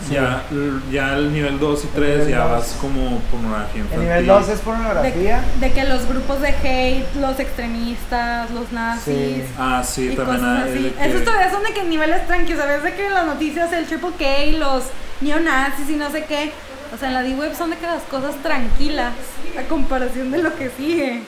Sí. 0.07 0.13
Ya, 0.13 0.43
ya 0.91 1.15
el 1.17 1.33
nivel 1.33 1.59
2 1.59 1.83
y 1.83 1.88
3 1.88 2.09
nivel 2.19 2.29
ya 2.29 2.39
dos. 2.47 2.51
vas 2.51 2.77
como 2.79 3.19
pornografía 3.31 3.81
El 3.81 3.99
nivel 3.99 4.03
infantil. 4.25 4.27
2 4.27 4.41
es 4.41 4.47
De, 4.47 4.63
pornografía. 4.63 5.43
de 5.59 5.71
que 5.73 5.83
los 5.83 6.07
grupos 6.07 6.41
de 6.41 6.47
hate, 6.49 7.15
los 7.15 7.39
extremistas, 7.39 8.49
los 8.51 8.71
nazis. 8.71 9.03
Sí. 9.03 9.43
Ah, 9.57 9.83
sí, 9.85 10.09
Y 10.12 10.15
también 10.15 10.38
cosas 10.39 10.63
así. 10.69 10.93
que- 10.97 11.05
Esos 11.09 11.23
todavía 11.25 11.51
son 11.51 11.63
de 11.63 11.73
que 11.73 11.83
niveles 11.83 12.25
tranquilos. 12.27 12.62
¿Sabes? 12.62 12.83
De 12.83 12.93
que 12.93 13.07
en 13.07 13.13
las 13.13 13.25
noticias 13.25 13.71
el 13.73 13.85
Triple 13.85 14.12
K, 14.17 14.57
los 14.57 14.83
neonazis 15.21 15.89
y 15.89 15.95
no 15.95 16.09
sé 16.12 16.23
qué. 16.25 16.51
O 16.93 16.97
sea, 16.97 17.09
en 17.09 17.13
la 17.13 17.21
D-Web 17.21 17.53
son 17.55 17.69
de 17.69 17.77
que 17.77 17.85
las 17.85 18.01
cosas 18.03 18.35
tranquilas. 18.41 19.13
A 19.59 19.63
comparación 19.67 20.31
de 20.31 20.38
lo 20.39 20.55
que 20.55 20.69
sigue. 20.75 21.21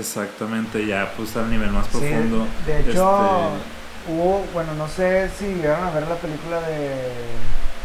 Exactamente, 0.00 0.84
ya 0.86 1.12
pues 1.16 1.36
al 1.36 1.48
nivel 1.50 1.70
más 1.70 1.84
Sí, 1.86 1.92
profundo. 1.98 2.46
de 2.66 2.80
hecho, 2.80 2.90
este, 2.90 4.12
hubo, 4.12 4.44
bueno, 4.52 4.74
no 4.74 4.88
sé 4.88 5.28
si 5.38 5.44
llegaron 5.46 5.86
a 5.86 5.90
ver 5.92 6.08
la 6.08 6.16
película 6.16 6.60
de 6.62 7.12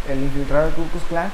El 0.10 0.20
infiltrado 0.24 0.66
del 0.66 0.74
Ku 0.74 0.88
Klux 0.90 1.06
Klan. 1.10 1.30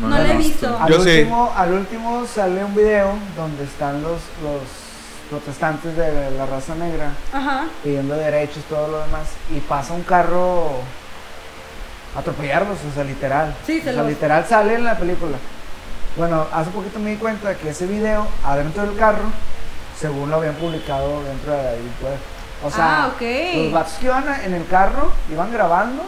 No 0.00 0.08
la 0.08 0.18
la 0.20 0.32
he 0.34 0.36
visto. 0.36 0.78
Al, 0.80 0.88
Yo 0.90 1.02
sí. 1.02 1.10
último, 1.18 1.52
al 1.56 1.72
último 1.72 2.24
sale 2.26 2.64
un 2.64 2.74
video 2.74 3.12
donde 3.36 3.64
están 3.64 4.02
los, 4.02 4.20
los 4.42 4.62
protestantes 5.28 5.96
de 5.96 6.30
la 6.32 6.46
raza 6.46 6.74
negra 6.76 7.10
Ajá. 7.32 7.64
pidiendo 7.82 8.14
derechos, 8.14 8.62
todo 8.68 8.86
lo 8.88 9.00
demás, 9.00 9.28
y 9.50 9.58
pasa 9.60 9.92
un 9.92 10.02
carro 10.02 10.68
a 12.14 12.20
atropellarlos, 12.20 12.78
o 12.90 12.94
sea, 12.94 13.04
literal. 13.04 13.54
Sí, 13.66 13.80
se 13.80 13.90
o 13.90 13.92
sea, 13.92 14.02
los- 14.02 14.10
literal 14.10 14.46
sale 14.46 14.74
en 14.74 14.84
la 14.84 14.96
película. 14.96 15.36
Bueno, 16.16 16.46
hace 16.52 16.70
poquito 16.70 16.98
me 16.98 17.10
di 17.10 17.16
cuenta 17.16 17.54
que 17.56 17.70
ese 17.70 17.86
video, 17.86 18.26
adentro 18.44 18.82
del 18.84 18.96
carro, 18.96 19.24
según 19.98 20.30
lo 20.30 20.36
habían 20.36 20.54
publicado 20.54 21.22
dentro 21.24 21.52
de 21.52 21.62
la 21.62 21.70
deep 21.72 22.02
web. 22.02 22.18
O 22.64 22.70
sea, 22.70 23.04
ah, 23.04 23.06
ok. 23.08 23.22
los 23.64 23.72
vatos 23.72 23.92
que 23.94 24.06
iban 24.06 24.24
en 24.44 24.54
el 24.54 24.66
carro 24.66 25.12
iban 25.30 25.52
grabando 25.52 26.02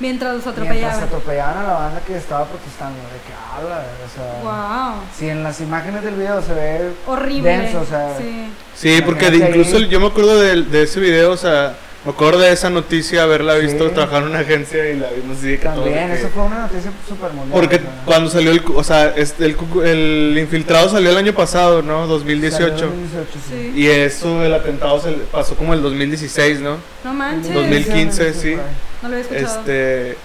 Mientras 0.00 0.34
los 0.36 0.44
mientras 0.44 0.64
atropellaban. 0.64 1.02
atropellaban 1.04 1.58
a 1.58 1.62
la 1.64 1.72
banda 1.74 2.00
que 2.06 2.16
estaba 2.16 2.44
protestando. 2.44 2.98
De 2.98 3.18
que 3.26 3.32
habla, 3.56 3.82
o 4.04 4.14
sea. 4.14 4.92
Wow. 4.92 5.02
Si 5.16 5.28
en 5.28 5.42
las 5.42 5.60
imágenes 5.60 6.04
del 6.04 6.14
video 6.14 6.40
se 6.40 6.54
ve 6.54 6.90
Horrible. 7.06 7.50
denso, 7.50 7.80
o 7.80 7.84
sea. 7.84 8.16
Sí. 8.16 8.48
Sí, 8.76 9.02
porque 9.04 9.26
incluso 9.26 9.76
ahí. 9.78 9.88
yo 9.88 9.98
me 9.98 10.06
acuerdo 10.06 10.38
de, 10.40 10.62
de 10.62 10.82
ese 10.84 11.00
video, 11.00 11.32
o 11.32 11.36
sea, 11.36 11.74
me 12.04 12.12
acuerdo 12.12 12.38
de 12.40 12.52
esa 12.52 12.70
noticia, 12.70 13.24
haberla 13.24 13.54
visto 13.56 13.88
Sí. 13.88 13.94
trabajar 13.94 14.22
en 14.22 14.28
una 14.30 14.38
agencia 14.40 14.88
y 14.88 14.96
la 14.98 15.10
vimos 15.10 15.38
así 15.38 15.58
También, 15.58 16.08
que- 16.08 16.14
eso 16.14 16.28
fue 16.32 16.44
una 16.44 16.60
noticia 16.60 16.90
súper 17.06 17.32
mundial. 17.32 17.50
Porque 17.52 17.80
cuando 18.04 18.30
salió 18.30 18.50
el, 18.52 18.62
o 18.74 18.84
sea, 18.84 19.12
este, 19.16 19.44
el, 19.44 19.56
cu- 19.56 19.82
el 19.82 20.36
infiltrado 20.38 20.88
salió 20.88 21.10
el 21.10 21.16
año 21.16 21.34
pasado, 21.34 21.82
¿no? 21.82 22.06
2018. 22.06 22.70
salió 22.78 22.84
en 22.84 23.10
2018, 23.10 23.38
sí. 23.48 23.70
Sí. 23.74 23.80
Y 23.80 23.86
eso 23.88 24.40
del 24.40 24.54
atentado 24.54 25.00
se 25.02 25.10
pasó 25.12 25.54
como 25.56 25.74
el 25.74 25.82
2016, 25.82 26.60
¿no? 26.60 26.78
No 27.04 27.12
manches. 27.14 27.52
2015, 27.52 28.32
sí. 28.32 28.56
No 29.02 29.08
lo 29.08 29.16
había 29.16 29.20
escuchado. 29.20 29.58
Este 29.60 30.16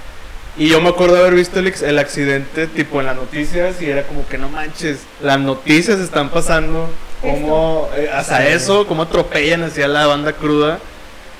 y 0.55 0.67
yo 0.69 0.79
me 0.81 0.89
acuerdo 0.89 1.17
haber 1.17 1.33
visto 1.33 1.57
el, 1.59 1.73
el 1.83 1.97
accidente 1.97 2.67
tipo 2.67 2.99
en 2.99 3.07
las 3.07 3.15
noticias 3.15 3.81
y 3.81 3.87
era 3.89 4.03
como 4.03 4.27
que 4.27 4.37
no 4.37 4.49
manches, 4.49 4.99
las 5.19 5.39
noticias 5.39 5.97
están 5.99 6.29
pasando 6.29 6.91
como 7.21 7.89
eh, 7.97 8.11
hasta 8.13 8.47
eso, 8.47 8.85
cómo 8.85 9.01
atropellan 9.01 9.63
hacia 9.63 9.87
la 9.87 10.05
banda 10.05 10.33
cruda. 10.33 10.77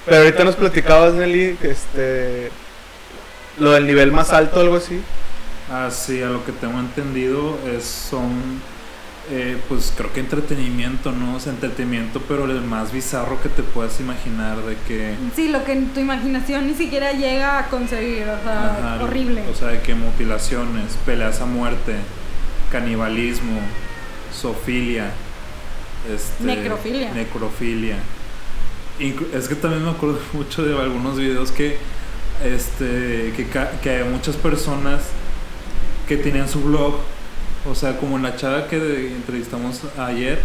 Pero 0.06 0.18
ahorita 0.18 0.44
nos 0.44 0.56
platicabas 0.56 1.14
Nelly, 1.14 1.58
que, 1.62 1.72
este 1.72 2.52
lo 3.60 3.72
del 3.72 3.86
nivel 3.86 4.12
más 4.12 4.32
alto 4.32 4.60
algo 4.60 4.78
así. 4.78 5.02
Ah, 5.72 5.90
sí, 5.92 6.22
a 6.22 6.28
lo 6.28 6.44
que 6.46 6.52
tengo 6.52 6.80
entendido 6.80 7.58
es, 7.68 7.84
son, 7.86 8.62
eh, 9.32 9.58
pues 9.70 9.94
creo 9.96 10.12
que 10.12 10.20
entretenimiento, 10.20 11.12
¿no? 11.12 11.36
O 11.36 11.40
sea, 11.40 11.54
entretenimiento, 11.54 12.22
pero 12.28 12.46
el 12.46 12.62
más 12.62 12.92
bizarro 12.92 13.42
que 13.42 13.50
te 13.50 13.64
puedas 13.64 14.00
imaginar 14.00 14.58
de 14.58 14.76
que... 14.88 15.16
Sí, 15.36 15.50
lo 15.50 15.64
que 15.64 15.74
en 15.74 15.90
tu 15.90 16.00
imaginación 16.00 16.68
ni 16.68 16.74
siquiera 16.74 17.14
llega 17.14 17.60
a 17.60 17.68
conseguir. 17.70 18.24
O 18.24 18.44
sea, 18.44 18.96
ajá, 18.96 19.04
horrible. 19.04 19.44
O 19.52 19.56
sea, 19.56 19.70
de 19.70 19.82
que 19.82 19.96
mutilaciones, 19.96 20.98
peleas 21.06 21.40
a 21.40 21.46
muerte, 21.46 21.96
canibalismo, 22.72 23.62
zoofilia, 24.34 25.12
este, 26.14 26.44
Necrofilia. 26.44 27.14
necrofilia. 27.14 27.98
Es 29.00 29.48
que 29.48 29.56
también 29.56 29.84
me 29.84 29.92
acuerdo 29.92 30.20
mucho 30.34 30.64
de 30.64 30.80
algunos 30.80 31.18
videos 31.18 31.52
que, 31.52 31.78
este, 32.44 33.34
que, 33.36 33.48
que 33.82 34.04
muchas 34.04 34.36
personas 34.36 35.02
que 36.08 36.18
tenían 36.18 36.48
su 36.48 36.62
blog, 36.62 36.96
o 37.70 37.76
sea, 37.76 37.98
como 37.98 38.18
la 38.20 38.36
chava 38.36 38.68
que 38.68 39.08
entrevistamos 39.08 39.82
ayer, 39.98 40.42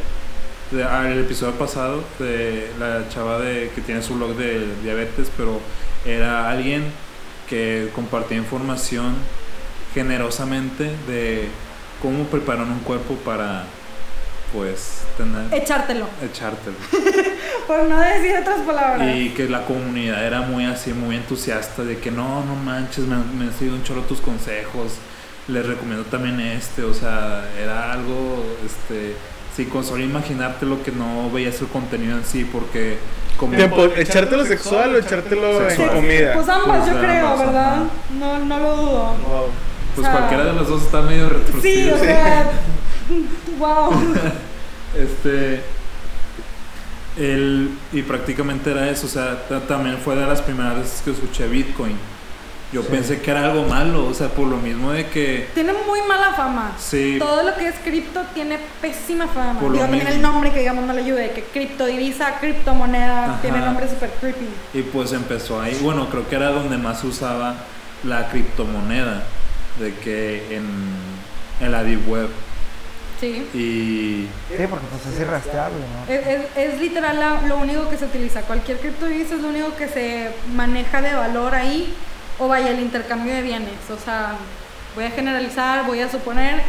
el 0.72 1.18
episodio 1.20 1.54
pasado, 1.54 2.04
de 2.18 2.70
la 2.78 3.08
chava 3.08 3.38
de, 3.38 3.70
que 3.74 3.80
tiene 3.80 4.02
su 4.02 4.14
blog 4.14 4.36
de 4.36 4.66
diabetes, 4.82 5.30
pero 5.36 5.60
era 6.04 6.50
alguien 6.50 6.84
que 7.48 7.88
compartía 7.94 8.36
información 8.36 9.14
generosamente 9.94 10.90
de 11.06 11.48
cómo 12.02 12.24
preparan 12.24 12.70
un 12.70 12.80
cuerpo 12.80 13.14
para, 13.24 13.64
pues, 14.52 15.02
tener, 15.16 15.52
Echártelo. 15.52 16.06
echártelo. 16.22 16.76
Por 17.66 17.84
no 17.84 18.00
decir 18.00 18.36
otras 18.40 18.60
palabras. 18.60 19.14
Y 19.16 19.30
que 19.30 19.48
la 19.48 19.64
comunidad 19.66 20.24
era 20.26 20.40
muy 20.42 20.64
así, 20.64 20.92
muy 20.92 21.16
entusiasta 21.16 21.84
de 21.84 21.98
que 21.98 22.10
no, 22.10 22.44
no 22.44 22.54
manches, 22.54 23.04
me, 23.06 23.16
me 23.16 23.44
han 23.46 23.52
seguido 23.52 23.76
un 23.76 23.82
chorro 23.82 24.02
tus 24.02 24.20
consejos, 24.20 24.94
les 25.48 25.66
recomiendo 25.66 26.04
también 26.04 26.40
este, 26.40 26.82
o 26.82 26.94
sea, 26.94 27.44
era 27.62 27.92
algo, 27.92 28.44
este, 28.64 29.14
sí, 29.56 29.66
con 29.66 29.84
solo 29.84 30.02
imaginarte 30.02 30.64
lo 30.66 30.82
que 30.82 30.92
no 30.92 31.30
veías 31.30 31.60
el 31.60 31.68
contenido 31.68 32.16
en 32.16 32.24
sí, 32.24 32.44
porque 32.50 32.98
como... 33.36 33.54
Tiempo, 33.56 33.84
¿Echártelo 33.96 34.44
sexual 34.46 34.94
o 34.94 34.98
echártelo 34.98 35.62
en 35.62 35.68
Sexual. 35.70 35.90
comida? 35.90 36.32
Pues 36.34 36.48
ambas, 36.48 36.78
Pues 36.84 36.92
yo 36.92 37.00
creo, 37.00 37.28
ambas, 37.28 37.46
¿verdad? 37.46 37.72
ajá. 37.74 37.84
No, 38.18 38.38
no 38.40 38.58
lo 38.58 38.76
dudo. 38.76 38.98
Wow. 39.28 39.44
Pues 39.94 40.06
o 40.06 40.10
sea, 40.10 40.18
cualquiera 40.18 40.44
de 40.44 40.52
los 40.54 40.68
dos 40.68 40.82
está 40.82 41.02
medio 41.02 41.28
Sí, 41.28 41.34
retorcido. 41.34 41.94
o 41.96 41.98
sea. 41.98 42.50
wow. 43.58 43.90
Este. 44.96 45.62
El, 47.16 47.70
y 47.92 48.02
prácticamente 48.02 48.70
era 48.70 48.88
eso, 48.88 49.06
o 49.06 49.10
sea, 49.10 49.42
ta- 49.48 49.60
también 49.66 49.98
fue 49.98 50.14
de 50.14 50.24
las 50.26 50.40
primeras 50.40 50.76
veces 50.76 51.02
que 51.04 51.10
escuché 51.10 51.48
Bitcoin. 51.48 51.96
Yo 52.72 52.82
Sí. 52.82 52.88
pensé 52.90 53.20
que 53.20 53.30
era 53.30 53.44
algo 53.46 53.64
malo, 53.64 54.06
o 54.06 54.14
sea, 54.14 54.28
por 54.28 54.46
lo 54.46 54.56
mismo 54.58 54.92
de 54.92 55.06
que... 55.08 55.48
Tiene 55.54 55.72
muy 55.72 56.00
mala 56.06 56.34
fama. 56.34 56.72
Sí. 56.78 57.16
Todo 57.18 57.42
lo 57.42 57.54
que 57.56 57.66
es 57.68 57.74
cripto 57.82 58.22
tiene 58.34 58.58
pésima 58.80 59.26
fama. 59.26 59.54
Por 59.58 59.68
lo 59.70 59.72
Digo, 59.72 59.84
también 59.84 60.06
el 60.06 60.14
mismo. 60.18 60.30
nombre 60.32 60.52
que 60.52 60.60
digamos 60.60 60.84
no 60.86 60.92
le 60.92 61.00
ayude, 61.02 61.30
que 61.32 61.42
criptodivisa, 61.44 62.38
criptomoneda, 62.38 63.24
Ajá. 63.24 63.38
tiene 63.42 63.58
nombre 63.60 63.88
super 63.88 64.10
creepy. 64.20 64.46
Y 64.74 64.82
pues 64.82 65.12
empezó 65.12 65.60
ahí, 65.60 65.76
bueno, 65.82 66.08
creo 66.10 66.28
que 66.28 66.36
era 66.36 66.50
donde 66.50 66.76
más 66.78 67.00
se 67.00 67.06
usaba 67.08 67.54
la 68.04 68.28
criptomoneda, 68.28 69.24
de 69.80 69.94
que 69.94 70.54
en, 70.56 70.66
en 71.60 71.72
la 71.72 71.82
Deep 71.82 72.06
Web. 72.08 72.28
Sí. 73.20 73.48
Y 73.52 74.28
Sí, 74.56 74.64
porque 74.70 74.86
pues 74.86 75.14
es 75.14 75.20
irrastreable, 75.20 75.76
¿no? 75.78 76.12
Es, 76.12 76.26
es- 76.26 76.56
es 76.56 76.80
literal 76.80 77.18
la- 77.18 77.42
lo 77.48 77.56
único 77.58 77.88
que 77.88 77.96
se 77.96 78.04
utiliza. 78.04 78.42
Cualquier 78.42 78.78
criptodivisa 78.78 79.34
es 79.34 79.40
lo 79.40 79.48
único 79.48 79.74
que 79.76 79.88
se 79.88 80.30
maneja 80.54 81.02
de 81.02 81.14
valor 81.14 81.54
ahí. 81.54 81.92
O 82.38 82.46
vaya, 82.46 82.70
el 82.70 82.78
intercambio 82.80 83.34
de 83.34 83.42
bienes. 83.42 83.90
O 83.90 83.98
sea, 84.02 84.34
voy 84.94 85.04
a 85.04 85.10
generalizar, 85.10 85.84
voy 85.86 86.00
a 86.00 86.08
suponer, 86.08 86.62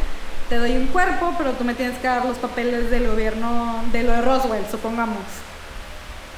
te 0.49 0.55
doy 0.57 0.75
un 0.75 0.87
cuerpo, 0.87 1.35
pero 1.37 1.51
tú 1.53 1.63
me 1.63 1.75
tienes 1.75 1.97
que 1.99 2.07
dar 2.07 2.25
los 2.25 2.37
papeles 2.39 2.89
del 2.89 3.07
gobierno, 3.07 3.83
de 3.91 4.01
lo 4.03 4.11
de 4.13 4.21
Roswell, 4.21 4.63
supongamos. 4.71 5.19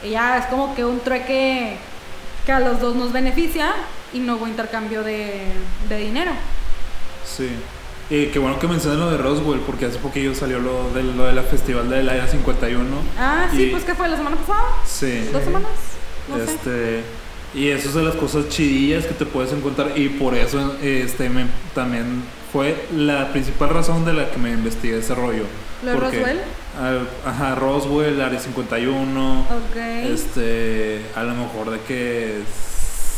Y 0.04 0.10
ya 0.10 0.38
es 0.40 0.46
como 0.48 0.76
que 0.76 0.84
un 0.84 1.00
trueque 1.00 1.78
que 2.46 2.52
a 2.52 2.60
los 2.60 2.82
dos 2.82 2.96
nos 2.96 3.14
beneficia 3.14 3.72
y 4.12 4.20
no 4.20 4.36
hubo 4.36 4.48
intercambio 4.48 5.04
de, 5.04 5.44
de 5.88 5.98
dinero. 5.98 6.32
sí. 7.26 7.50
Y 8.12 8.26
qué 8.28 8.40
bueno 8.40 8.60
que 8.60 8.68
mencionan 8.68 9.00
lo 9.00 9.10
de 9.10 9.18
Roswell, 9.18 9.62
porque 9.62 9.86
hace 9.86 9.98
poquillo 9.98 10.36
salió 10.36 10.60
lo 10.60 10.92
de, 10.94 11.02
lo 11.02 11.24
de 11.26 11.34
la 11.34 11.44
festival 11.44 11.90
del 11.90 12.10
Área 12.10 12.28
51. 12.28 12.86
Ah, 13.18 13.48
sí, 13.50 13.64
Y- 13.64 13.70
pues 13.72 13.84
¿qué 13.86 13.96
fue? 13.96 14.08
¿La 14.10 14.18
semana 14.18 14.36
pasada? 14.36 14.64
Sí. 14.86 15.30
¿Dos 15.32 15.44
semanas? 15.44 15.72
No 16.28 16.36
sé. 16.36 16.44
Este, 16.44 17.04
y 17.56 17.70
eso 17.70 17.88
es 17.88 17.96
de 17.96 18.04
las 18.04 18.16
cosas 18.16 18.50
chidillas 18.50 19.06
que 19.06 19.14
te 19.14 19.26
puedes 19.26 19.54
encontrar 19.54 19.98
y 19.98 20.10
por 20.10 20.36
eso 20.36 20.76
este 20.84 21.30
me- 21.30 21.48
también 21.74 22.24
fue 22.52 22.86
la 22.94 23.32
principal 23.32 23.70
razón 23.70 24.04
de 24.04 24.12
la 24.14 24.30
que 24.30 24.38
me 24.38 24.52
investigué 24.52 25.00
ese 25.00 25.16
rollo. 25.16 25.44
¿Lo 25.84 25.92
de 25.92 25.98
Roswell? 25.98 26.42
al- 26.82 27.08
ajá, 27.26 27.56
Roswell, 27.56 28.22
Área 28.22 28.40
51, 28.42 29.40
Ok. 29.42 29.76
este, 29.78 31.02
a 31.16 31.24
lo 31.24 31.34
mejor 31.34 31.72
de 31.72 31.80
que 31.88 32.40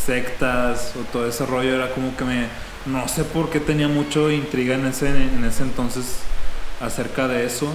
sectas 0.06 0.93
o 0.99 1.03
todo 1.12 1.27
ese 1.27 1.45
rollo 1.47 1.73
era 1.75 1.89
como 1.91 2.15
que 2.15 2.23
me, 2.25 2.45
no 2.86 3.08
sé 3.08 3.24
por 3.24 3.50
qué 3.50 3.60
tenía 3.60 3.88
mucho 3.88 4.30
intriga 4.32 4.76
en 4.76 4.86
ese, 4.88 5.08
en 5.08 5.43
ese 5.46 5.63
entonces 5.63 6.17
acerca 6.82 7.28
de 7.28 7.46
eso, 7.46 7.67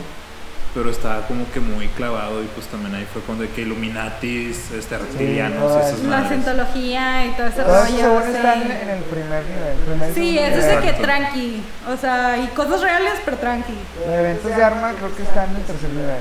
pero 0.74 0.90
estaba 0.90 1.26
como 1.26 1.50
que 1.50 1.60
muy 1.60 1.88
clavado 1.88 2.42
y 2.42 2.46
pues 2.54 2.66
también 2.66 2.94
ahí 2.94 3.06
fue 3.10 3.22
cuando 3.22 3.44
de 3.44 3.50
que 3.50 3.62
Illuminatis, 3.62 4.70
este, 4.70 4.98
reptilianos 4.98 5.72
y 5.72 5.78
esas. 5.86 6.00
La 6.00 6.08
madres. 6.10 6.28
cientología 6.28 7.26
y 7.26 7.30
todo 7.30 7.46
ese 7.46 7.64
rollo. 7.64 7.86
según 7.96 8.22
sí. 8.22 8.28
está 8.36 8.54
en, 8.54 8.70
el 8.90 9.02
primer 9.04 9.44
nivel. 9.44 9.76
primer 9.86 10.14
Sí, 10.14 10.38
eso 10.38 10.58
es 10.58 10.66
de 10.66 10.78
que 10.86 10.92
tranqui. 11.02 11.62
O 11.90 11.96
sea, 11.96 12.36
y 12.36 12.46
cosas 12.48 12.82
reales, 12.82 13.14
pero 13.24 13.38
tranqui. 13.38 13.72
Los 14.06 14.14
eventos 14.14 14.54
de 14.56 14.62
arma 14.62 14.92
creo 14.92 15.16
que 15.16 15.22
están 15.22 15.50
en 15.50 15.56
el 15.56 15.62
tercer 15.62 15.90
nivel. 15.90 16.20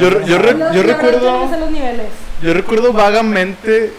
Yo- 0.00 0.26
yo 0.26 0.38
re- 0.38 0.74
yo 0.74 0.82
recuerdo-. 0.82 1.48
Yo 2.42 2.52
recuerdo 2.54 2.92
vagamente 2.92 3.92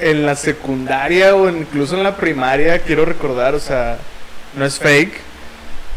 en 0.00 0.26
la 0.26 0.36
secundaria 0.36 1.34
o 1.34 1.48
incluso 1.48 1.96
en 1.96 2.02
la 2.02 2.16
primaria, 2.16 2.78
quiero 2.80 3.04
recordar, 3.04 3.54
o 3.54 3.60
sea, 3.60 3.98
no 4.56 4.64
es 4.64 4.78
fake, 4.78 5.14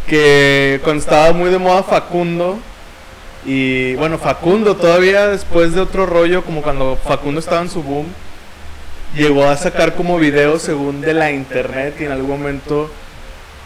que 0.08 0.80
cuando 0.84 1.02
estaba 1.02 1.34
muy 1.34 1.50
de 1.50 1.58
moda 1.58 1.84
Facundo, 1.84 2.60
y 3.46 3.96
bueno, 3.96 4.18
Facundo 4.18 4.76
todavía 4.76 5.28
después 5.28 5.74
de 5.74 5.82
otro 5.82 6.06
rollo, 6.06 6.44
como 6.44 6.62
cuando 6.62 6.98
Facundo 7.04 7.40
estaba 7.40 7.62
en 7.62 7.70
su 7.70 7.82
boom, 7.82 8.08
llegó 9.16 9.46
a 9.46 9.58
sacar 9.58 9.96
como 9.96 10.18
videos 10.20 10.62
según 10.62 11.02
de 11.02 11.14
la 11.14 11.32
internet 11.32 11.96
y 12.00 12.06
en 12.06 12.12
algún 12.12 12.30
momento 12.30 12.90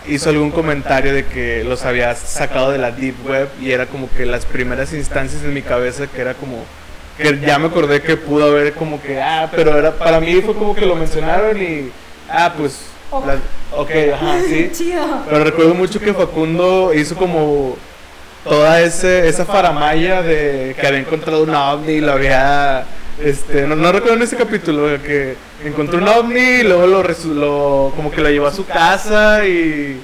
hizo 0.07 0.29
algún 0.29 0.51
comentario 0.51 1.13
de 1.13 1.25
que 1.25 1.63
los 1.63 1.83
había 1.83 2.13
sacado 2.15 2.71
de 2.71 2.77
la 2.77 2.91
deep 2.91 3.15
web 3.27 3.49
y 3.61 3.71
era 3.71 3.85
como 3.85 4.09
que 4.09 4.25
las 4.25 4.45
primeras 4.45 4.93
instancias 4.93 5.43
en 5.43 5.53
mi 5.53 5.61
cabeza 5.61 6.07
que 6.07 6.21
era 6.21 6.33
como 6.35 6.63
que 7.17 7.39
ya 7.39 7.57
me 7.59 7.67
acordé 7.67 8.01
que 8.01 8.17
pudo 8.17 8.45
haber 8.47 8.73
como 8.73 9.01
que 9.01 9.21
ah 9.21 9.49
pero 9.55 9.77
era 9.77 9.91
para 9.93 10.19
mí 10.19 10.41
fue 10.41 10.53
como 10.53 10.75
que 10.75 10.85
lo 10.85 10.95
mencionaron 10.95 11.61
y 11.61 11.89
ah 12.29 12.53
pues 12.57 12.77
la- 13.25 13.37
ok 13.77 13.89
ajá 14.13 14.39
sí 14.47 14.69
Chido. 14.73 15.05
pero 15.29 15.43
recuerdo 15.43 15.73
mucho 15.75 15.99
que 15.99 16.13
Facundo 16.13 16.93
hizo 16.93 17.15
como 17.15 17.77
toda 18.43 18.81
ese, 18.81 19.27
esa 19.27 19.45
faramaya 19.45 20.21
de 20.21 20.75
que 20.79 20.85
había 20.87 20.99
encontrado 20.99 21.43
un 21.43 21.55
ovni 21.55 21.93
y 21.93 22.01
lo 22.01 22.11
había 22.11 22.83
este 23.23 23.65
no, 23.65 23.75
no 23.77 23.91
recuerdo 23.93 24.17
en 24.17 24.23
ese 24.23 24.35
capítulo 24.35 25.01
que 25.01 25.35
encontró 25.63 25.97
un 25.99 26.07
ovni 26.09 26.39
y 26.39 26.63
luego 26.63 26.85
lo, 26.85 27.01
lo- 27.03 27.93
como 27.95 28.11
que 28.11 28.19
lo 28.21 28.29
llevó 28.29 28.47
a 28.47 28.53
su 28.53 28.65
casa 28.65 29.45
y 29.45 30.01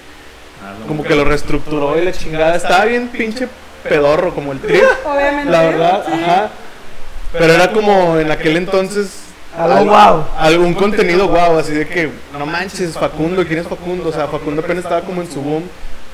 como 0.87 1.03
que 1.03 1.13
lo 1.15 1.25
reestructuró 1.25 1.99
y 2.01 2.05
la 2.05 2.13
chingada 2.13 2.55
estaba 2.55 2.85
bien 2.85 3.09
pinche 3.09 3.47
pedorro 3.83 4.33
como 4.33 4.53
el 4.53 4.59
trip 4.59 4.81
Obviamente. 5.05 5.51
la 5.51 5.61
verdad 5.63 6.03
ajá 6.07 6.49
pero 7.33 7.53
era 7.53 7.71
como 7.71 8.17
en 8.17 8.31
aquel 8.31 8.57
entonces 8.57 9.09
Algo 9.57 9.73
al- 9.75 9.85
guau. 9.85 10.25
algún 10.37 10.73
contenido 10.73 11.27
guau 11.27 11.57
así 11.59 11.73
de 11.73 11.87
que 11.87 12.09
no 12.37 12.45
manches 12.45 12.93
Facundo 12.93 13.45
quién 13.45 13.59
es 13.59 13.67
Facundo 13.67 14.09
o 14.09 14.13
sea 14.13 14.27
Facundo 14.27 14.61
apenas 14.61 14.83
estaba 14.83 15.01
como 15.01 15.21
en 15.21 15.31
su 15.31 15.41
boom 15.41 15.63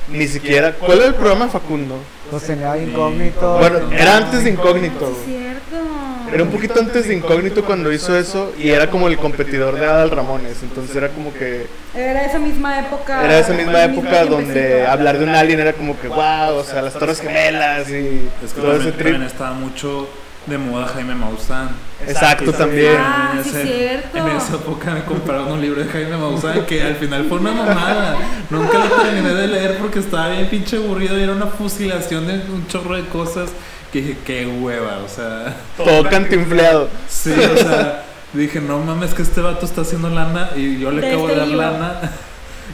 ni 0.08 0.26
siquiera 0.26 0.72
¿cuál 0.72 0.98
era 0.98 1.06
el 1.08 1.14
programa 1.14 1.46
de 1.46 1.50
Facundo? 1.50 1.96
Los 2.32 2.42
tenía 2.42 2.76
incógnito. 2.76 3.56
Bueno, 3.58 3.78
era 3.90 4.18
antes 4.18 4.44
de 4.44 4.50
Incógnito. 4.50 5.06
Sí, 5.24 5.34
es 5.34 5.38
cierto. 5.40 5.86
Era 6.30 6.42
un 6.42 6.50
poquito 6.50 6.78
antes 6.78 7.08
de 7.08 7.14
Incógnito 7.14 7.64
cuando 7.64 7.90
hizo 7.90 8.14
eso 8.18 8.52
y 8.58 8.68
era 8.68 8.90
como 8.90 9.08
el 9.08 9.16
competidor 9.16 9.78
de 9.80 9.86
Adal 9.86 10.10
Ramones. 10.10 10.58
Entonces 10.62 10.94
era 10.94 11.08
como 11.08 11.32
que. 11.32 11.66
Era 11.94 12.26
esa 12.26 12.38
misma 12.38 12.80
época. 12.80 13.24
Era 13.24 13.38
esa 13.38 13.54
misma 13.54 13.82
época 13.82 14.26
donde 14.26 14.86
hablar 14.86 15.16
de 15.16 15.24
un 15.24 15.30
alien 15.34 15.60
era 15.60 15.72
como 15.72 15.98
que 15.98 16.08
wow, 16.08 16.56
o 16.58 16.64
sea, 16.64 16.82
las 16.82 16.92
Torres 16.94 17.18
Gemelas 17.20 17.88
y 17.88 18.28
Es 18.44 18.52
que 18.52 18.60
todo 18.60 18.72
ese 18.76 18.92
trip. 18.92 18.98
también 19.12 19.22
estaba 19.22 19.52
mucho 19.52 20.06
de 20.48 20.58
moda 20.58 20.86
Jaime 20.88 21.14
Maussan. 21.14 21.68
Exacto, 22.06 22.52
también. 22.52 22.96
Ah, 22.98 23.32
En 23.36 23.44
sí, 23.44 23.50
ese- 23.50 23.62
cierto. 23.66 24.18
En 24.18 24.28
esa 24.28 24.54
época 24.54 24.90
me 24.94 25.04
compraron 25.04 25.52
un 25.52 25.60
libro 25.60 25.82
de 25.82 25.90
Jaime 25.90 26.16
Maussan 26.16 26.64
que 26.66 26.82
al 26.82 26.96
final 26.96 27.26
fue 27.28 27.38
una 27.38 27.52
mamada. 27.52 28.16
Nunca 28.50 28.78
lo 28.78 28.86
terminé 29.02 29.34
de 29.34 29.46
leer 29.48 29.78
porque 29.78 29.98
estaba 29.98 30.28
bien 30.30 30.48
pinche 30.48 30.76
aburrido 30.76 31.18
y 31.18 31.22
era 31.22 31.32
una 31.32 31.46
fusilación 31.46 32.26
de 32.26 32.34
un 32.52 32.66
chorro 32.66 32.96
de 32.96 33.04
cosas 33.08 33.50
que 33.92 34.00
dije, 34.02 34.18
qué 34.24 34.46
hueva, 34.46 34.98
o 35.04 35.08
sea. 35.08 35.56
Todo 35.76 36.08
cantinfleado. 36.08 36.88
Sí, 37.08 37.32
o 37.32 37.56
sea, 37.56 38.04
dije, 38.32 38.60
no 38.60 38.78
mames, 38.78 39.14
que 39.14 39.22
este 39.22 39.40
vato 39.40 39.64
está 39.66 39.80
haciendo 39.82 40.08
lana 40.10 40.50
y 40.56 40.78
yo 40.78 40.90
le 40.90 41.00
De 41.00 41.08
acabo 41.08 41.26
de 41.26 41.32
este 41.34 41.38
dar 41.40 41.48
libro. 41.48 41.62
lana. 41.70 42.00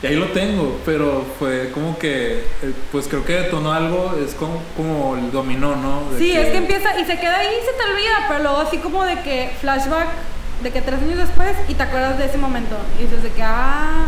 Y 0.02 0.06
ahí 0.06 0.16
lo 0.16 0.26
tengo, 0.28 0.80
pero 0.84 1.24
fue 1.38 1.70
como 1.72 1.98
que, 1.98 2.38
eh, 2.62 2.72
pues 2.92 3.06
creo 3.08 3.24
que 3.24 3.34
detonó 3.34 3.72
algo, 3.72 4.14
es 4.24 4.34
como, 4.34 4.62
como 4.76 5.16
el 5.16 5.30
dominó, 5.30 5.76
¿no? 5.76 6.10
De 6.10 6.18
Sí, 6.18 6.32
es 6.32 6.50
que 6.50 6.58
empieza 6.58 6.98
y 6.98 7.04
se 7.04 7.18
queda 7.18 7.38
ahí 7.38 7.48
y 7.48 7.64
se 7.64 7.72
te 7.72 7.90
olvida, 7.90 8.26
pero 8.28 8.42
luego 8.42 8.58
así 8.58 8.78
como 8.78 9.04
de 9.04 9.20
que 9.20 9.52
flashback 9.60 10.08
de 10.62 10.70
que 10.70 10.80
tres 10.80 11.00
años 11.00 11.18
después 11.18 11.52
y 11.68 11.74
te 11.74 11.82
acuerdas 11.82 12.18
de 12.18 12.26
ese 12.26 12.38
momento. 12.38 12.76
Y 12.98 13.02
dices 13.04 13.22
de 13.22 13.30
que, 13.30 13.42
ah. 13.42 14.06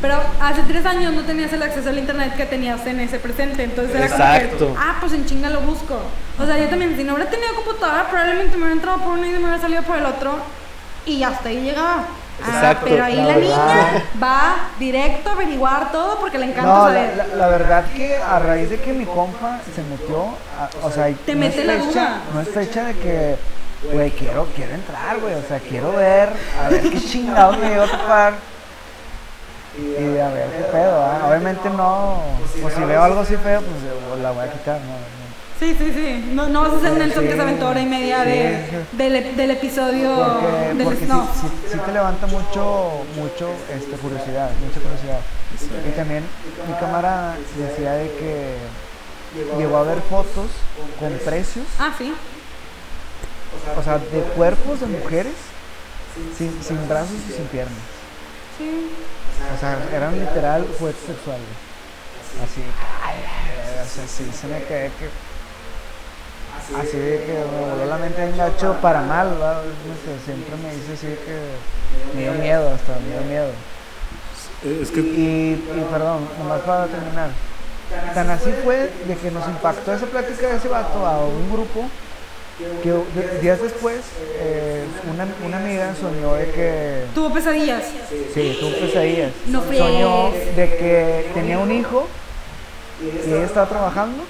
Pero 0.00 0.18
hace 0.40 0.62
tres 0.62 0.86
años 0.86 1.12
no 1.12 1.22
tenías 1.22 1.52
el 1.52 1.62
acceso 1.62 1.90
al 1.90 1.98
internet 1.98 2.34
que 2.34 2.46
tenías 2.46 2.86
en 2.86 3.00
ese 3.00 3.18
presente. 3.18 3.62
Entonces 3.62 3.94
era 3.94 4.06
Exacto. 4.06 4.58
como 4.58 4.74
que, 4.74 4.80
ah, 4.80 4.96
pues 4.98 5.12
en 5.12 5.26
chinga 5.26 5.50
lo 5.50 5.60
busco. 5.60 6.00
O 6.38 6.46
sea, 6.46 6.56
yo 6.58 6.68
también, 6.68 6.96
si 6.96 7.04
no 7.04 7.14
hubiera 7.14 7.30
tenido 7.30 7.54
computadora, 7.54 8.08
probablemente 8.08 8.56
me 8.56 8.62
hubiera 8.62 8.72
entrado 8.72 8.98
por 9.00 9.18
uno 9.18 9.26
y 9.26 9.30
me 9.30 9.38
hubiera 9.38 9.60
salido 9.60 9.82
por 9.82 9.98
el 9.98 10.06
otro. 10.06 10.38
Y 11.04 11.22
hasta 11.22 11.50
ahí 11.50 11.60
llegaba. 11.60 12.06
Ah, 12.42 12.48
Exacto, 12.54 12.86
pero 12.88 13.04
ahí 13.04 13.16
la 13.16 13.36
niña 13.36 14.04
va 14.22 14.56
directo 14.78 15.30
a 15.30 15.32
averiguar 15.32 15.92
todo 15.92 16.18
porque 16.18 16.38
le 16.38 16.46
encanta 16.46 16.62
No, 16.72 16.82
saber. 16.84 17.16
la- 17.16 17.26
la 17.36 17.48
verdad 17.48 17.84
que 17.94 18.16
a 18.16 18.38
raíz 18.38 18.70
de 18.70 18.80
que 18.80 18.92
mi 18.92 19.04
compa 19.06 19.58
se 19.74 19.82
metió, 19.82 20.24
a- 20.58 20.86
o 20.86 20.90
sea, 20.90 21.12
Te 21.26 21.34
no 21.34 21.40
mete 21.40 21.64
la 21.64 21.76
duda. 21.76 22.20
no 22.32 22.40
es 22.40 22.48
fecha 22.48 22.84
de 22.84 22.94
que, 22.96 23.36
güey, 23.92 24.10
quiero, 24.10 24.46
quiero 24.56 24.74
entrar, 24.74 25.18
güey, 25.20 25.34
o 25.34 25.42
sea, 25.46 25.58
quiero 25.58 25.92
ver, 25.92 26.30
a 26.64 26.68
ver 26.68 26.82
qué 26.82 27.00
chingados 27.00 27.58
me 27.58 27.70
dio 27.72 27.82
a 27.82 27.86
topar 27.86 28.32
y 29.78 30.18
a 30.18 30.28
ver 30.28 30.48
qué 30.50 30.64
pedo, 30.72 31.04
¿ah? 31.04 31.26
Obviamente 31.28 31.70
no, 31.70 32.20
pues 32.60 32.74
si 32.74 32.82
veo 32.82 33.02
algo 33.02 33.20
así 33.20 33.36
feo, 33.36 33.60
pues 33.60 33.82
eh, 33.84 34.22
la 34.22 34.30
voy 34.32 34.44
a 34.44 34.52
quitar, 34.52 34.76
¿no? 34.80 35.19
No. 35.60 35.66
Sí, 35.66 35.76
sí, 35.78 35.92
sí. 35.94 36.30
No, 36.34 36.48
no 36.48 36.62
vas 36.62 36.72
a 36.72 36.80
ser 36.80 36.92
Nelson 36.92 37.24
que 37.26 37.34
se 37.34 37.40
aventó 37.40 37.68
hora 37.68 37.80
y 37.80 37.86
media 37.86 38.24
Sí, 38.24 38.30
de, 38.30 38.84
del, 38.92 39.36
del 39.36 39.50
episodio 39.50 40.14
Porque, 40.16 40.46
del 40.74 40.84
porque 40.84 41.00
sí, 41.00 41.06
no. 41.06 41.28
sí- 41.34 41.48
sí 41.72 41.78
te 41.78 41.92
levanta 41.92 42.26
mucho, 42.26 43.04
mucho 43.16 43.50
este, 43.74 43.96
curiosidad, 43.96 44.50
mucha 44.64 44.80
curiosidad. 44.80 45.20
Y 45.86 45.90
también 45.96 46.24
mi 46.66 46.74
camarada 46.74 47.36
decía 47.56 47.92
de 47.92 48.06
que 48.12 48.56
llegó 49.58 49.76
a 49.76 49.82
ver 49.82 50.00
fotos 50.08 50.46
con 50.98 51.12
precios, 51.24 51.66
Ah, 51.78 51.92
sí. 51.96 52.12
o 53.78 53.82
sea, 53.82 53.98
de 53.98 54.20
cuerpos 54.34 54.80
de 54.80 54.86
mujeres 54.86 55.32
sin, 56.38 56.62
sin 56.62 56.88
brazos 56.88 57.16
y 57.28 57.32
sin 57.32 57.44
piernas. 57.46 57.78
Sí. 58.58 58.90
O 59.56 59.60
sea, 59.60 59.78
eran 59.94 60.18
literal 60.18 60.66
juguetes 60.78 61.02
sexuales. 61.06 61.46
Así, 62.44 62.62
ay, 63.04 63.16
o 63.84 63.88
sea, 63.94 64.06
sí, 64.06 64.30
se 64.32 64.46
me 64.46 64.62
quedé 64.64 64.90
que 64.98 65.08
así 66.78 66.96
de 66.96 67.24
que 67.24 67.32
me 67.32 67.70
voló 67.70 67.86
la 67.86 67.96
mente 67.98 68.22
en 68.22 68.36
gacho 68.36 68.76
para 68.80 69.02
mal, 69.02 69.28
¿verdad? 69.30 69.62
No 69.62 69.94
sé, 69.94 70.24
siempre 70.24 70.56
me 70.56 70.74
dice 70.74 70.92
así 70.94 71.06
que 71.24 72.16
me 72.16 72.22
dio 72.22 72.32
miedo, 72.34 72.70
hasta 72.70 72.98
me 73.00 73.12
dio 73.12 73.20
miedo. 73.28 73.50
Es 74.82 74.90
que 74.90 75.00
Y, 75.00 75.52
y 75.54 75.86
perdón, 75.90 76.28
nomás 76.38 76.60
para 76.62 76.86
terminar. 76.86 77.30
Tan 78.14 78.30
así 78.30 78.52
fue 78.62 78.90
de 79.06 79.16
que 79.16 79.30
nos 79.30 79.46
impactó 79.48 79.92
esa 79.92 80.06
plática 80.06 80.48
de 80.48 80.56
ese 80.56 80.68
vato 80.68 81.04
a 81.04 81.24
un 81.26 81.50
grupo 81.50 81.88
que 82.82 82.92
días 83.40 83.60
después 83.60 83.96
eh, 84.38 84.84
una, 85.12 85.26
una 85.46 85.56
amiga 85.56 85.94
soñó 85.98 86.34
de 86.34 86.50
que 86.50 87.04
Tuvo 87.14 87.32
pesadillas. 87.32 87.82
Sí, 88.34 88.56
tuvo 88.60 88.70
pesadillas. 88.72 89.32
No. 89.46 89.62
Soñó 89.62 90.30
de 90.54 90.76
que 90.76 91.30
tenía 91.34 91.58
un 91.58 91.72
hijo 91.72 92.06
y 93.02 93.30
ella 93.32 93.44
estaba 93.44 93.66
trabajando 93.66 94.22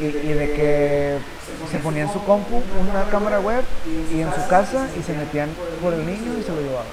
y, 0.00 0.04
y 0.04 0.32
de 0.32 0.52
que 0.52 1.16
se 1.70 1.78
ponía 1.78 2.02
en 2.04 2.12
su 2.12 2.22
compu 2.24 2.62
una 2.80 3.04
cámara 3.10 3.40
web 3.40 3.62
y 4.12 4.20
en 4.20 4.32
su 4.34 4.46
casa 4.48 4.86
y 4.98 5.02
se 5.02 5.12
metían 5.14 5.50
por 5.82 5.92
el 5.94 6.04
niño 6.06 6.38
y 6.38 6.42
se 6.42 6.50
lo 6.50 6.60
llevaban. 6.60 6.86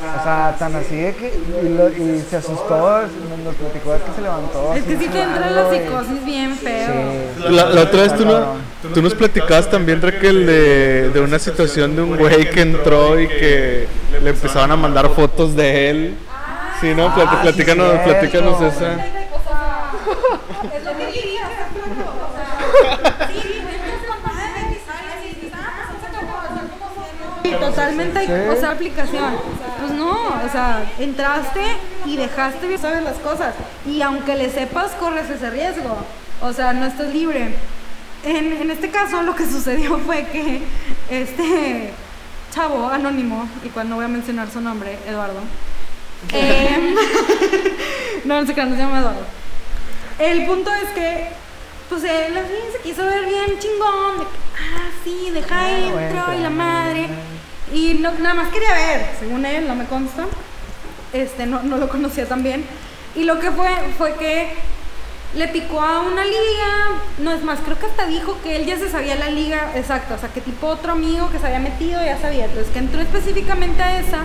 O 0.00 0.22
sea, 0.22 0.54
tan 0.56 0.76
así 0.76 0.94
de 0.94 1.12
que 1.16 1.26
y, 1.64 1.68
lo- 1.70 1.88
y 1.90 2.20
se 2.30 2.36
asustó, 2.36 3.00
nos, 3.44 3.54
platicó 3.56 3.92
de 3.94 3.98
que 3.98 4.12
se 4.14 4.22
levantó. 4.22 4.72
Es 4.74 4.84
que 4.84 4.96
sí 4.96 5.08
te 5.08 5.20
entra 5.20 5.50
la 5.50 5.68
psicosis 5.70 6.24
bien 6.24 6.54
feo. 6.56 6.86
Sí. 7.36 7.42
La, 7.52 7.66
la 7.68 7.82
otra 7.82 8.02
vez 8.02 8.14
tú, 8.16 8.24
no- 8.24 8.54
tú 8.94 9.02
nos 9.02 9.14
platicabas 9.14 9.68
también, 9.68 10.00
Raquel, 10.00 10.46
de, 10.46 11.10
de 11.10 11.20
una 11.20 11.40
situación 11.40 11.96
de 11.96 12.02
un 12.02 12.16
güey 12.16 12.48
que 12.48 12.60
entró 12.60 13.18
y 13.18 13.26
que 13.26 13.88
le 14.22 14.30
empezaban 14.30 14.70
a 14.70 14.76
mandar 14.76 15.08
fotos 15.10 15.56
de 15.56 15.90
él. 15.90 16.14
Sí, 16.80 16.94
¿no? 16.94 17.08
Ah, 17.08 17.14
sí, 17.16 17.36
platícanos, 17.42 17.98
platícanos 18.04 18.62
esa. 18.62 18.92
Es 18.94 20.84
lo 20.84 20.96
que 20.96 21.06
diría, 21.06 21.42
o 21.44 22.36
sea, 22.36 23.28
sí, 23.32 23.34
Y 27.44 27.50
totalmente, 27.78 28.18
hay- 28.18 28.26
Sí. 28.26 28.32
o 28.56 28.60
sea, 28.60 28.70
aplicación. 28.70 29.36
Pues 29.80 29.92
no, 29.92 30.10
o 30.12 30.48
sea, 30.52 30.84
entraste 30.98 31.60
y 32.06 32.16
dejaste 32.16 32.66
bien 32.66 32.80
sabes 32.80 33.02
las 33.02 33.16
cosas. 33.18 33.54
Y 33.86 34.02
aunque 34.02 34.34
le 34.34 34.50
sepas, 34.50 34.92
corres 34.92 35.28
ese 35.30 35.50
riesgo. 35.50 35.96
O 36.40 36.52
sea, 36.52 36.72
no 36.72 36.86
estás 36.86 37.12
libre. 37.12 37.54
En, 38.24 38.52
en 38.52 38.70
este 38.70 38.90
caso, 38.90 39.22
lo 39.22 39.34
que 39.34 39.46
sucedió 39.50 39.98
fue 39.98 40.26
que 40.26 40.62
este 41.10 41.90
chavo 42.54 42.88
anónimo, 42.88 43.48
y 43.64 43.68
cual 43.68 43.88
no 43.88 43.96
voy 43.96 44.04
a 44.06 44.08
mencionar 44.08 44.50
su 44.50 44.60
nombre, 44.60 44.98
Eduardo. 45.06 45.40
em, 46.32 46.94
no, 48.24 48.40
no 48.40 48.46
se 48.46 48.52
crean, 48.54 48.70
no 48.70 48.76
se 48.76 48.82
llama 48.82 48.98
Eduardo. 49.00 49.20
El 50.18 50.46
punto 50.46 50.70
es 50.74 50.88
que, 50.90 51.28
pues 51.88 52.02
él 52.04 52.34
se 52.72 52.78
quiso 52.88 53.04
ver 53.04 53.24
bien 53.26 53.58
chingón. 53.60 54.18
De 54.18 54.24
que, 54.24 54.30
ah, 54.58 54.90
sí, 55.04 55.30
deja 55.32 55.54
Ah, 55.60 55.70
entro 55.70 56.34
y 56.36 56.42
la 56.42 56.50
madre. 56.50 57.08
Y 57.72 57.94
no, 57.94 58.12
nada 58.12 58.34
más 58.34 58.48
quería 58.48 58.72
ver, 58.72 59.10
según 59.18 59.44
él, 59.44 59.68
no 59.68 59.74
me 59.74 59.84
consta. 59.84 60.26
Este, 61.12 61.46
no, 61.46 61.62
no 61.62 61.78
lo 61.78 61.88
conocía 61.88 62.26
tan 62.26 62.42
bien. 62.42 62.64
Y 63.14 63.24
lo 63.24 63.40
que 63.40 63.50
fue, 63.50 63.68
fue 63.96 64.14
que 64.14 64.52
le 65.34 65.48
picó 65.48 65.80
a 65.80 66.00
una 66.00 66.24
liga. 66.24 67.02
No 67.18 67.32
es 67.32 67.42
más, 67.42 67.60
creo 67.60 67.78
que 67.78 67.86
hasta 67.86 68.06
dijo 68.06 68.38
que 68.42 68.56
él 68.56 68.66
ya 68.66 68.78
se 68.78 68.90
sabía 68.90 69.16
la 69.16 69.30
liga 69.30 69.72
exacta. 69.74 70.14
O 70.14 70.18
sea, 70.18 70.28
que 70.30 70.40
tipo 70.40 70.66
otro 70.66 70.92
amigo 70.92 71.30
que 71.30 71.38
se 71.38 71.46
había 71.46 71.58
metido 71.58 72.02
ya 72.04 72.18
sabía. 72.20 72.46
Entonces, 72.46 72.72
que 72.72 72.78
entró 72.78 73.00
específicamente 73.00 73.82
a 73.82 74.00
esa. 74.00 74.24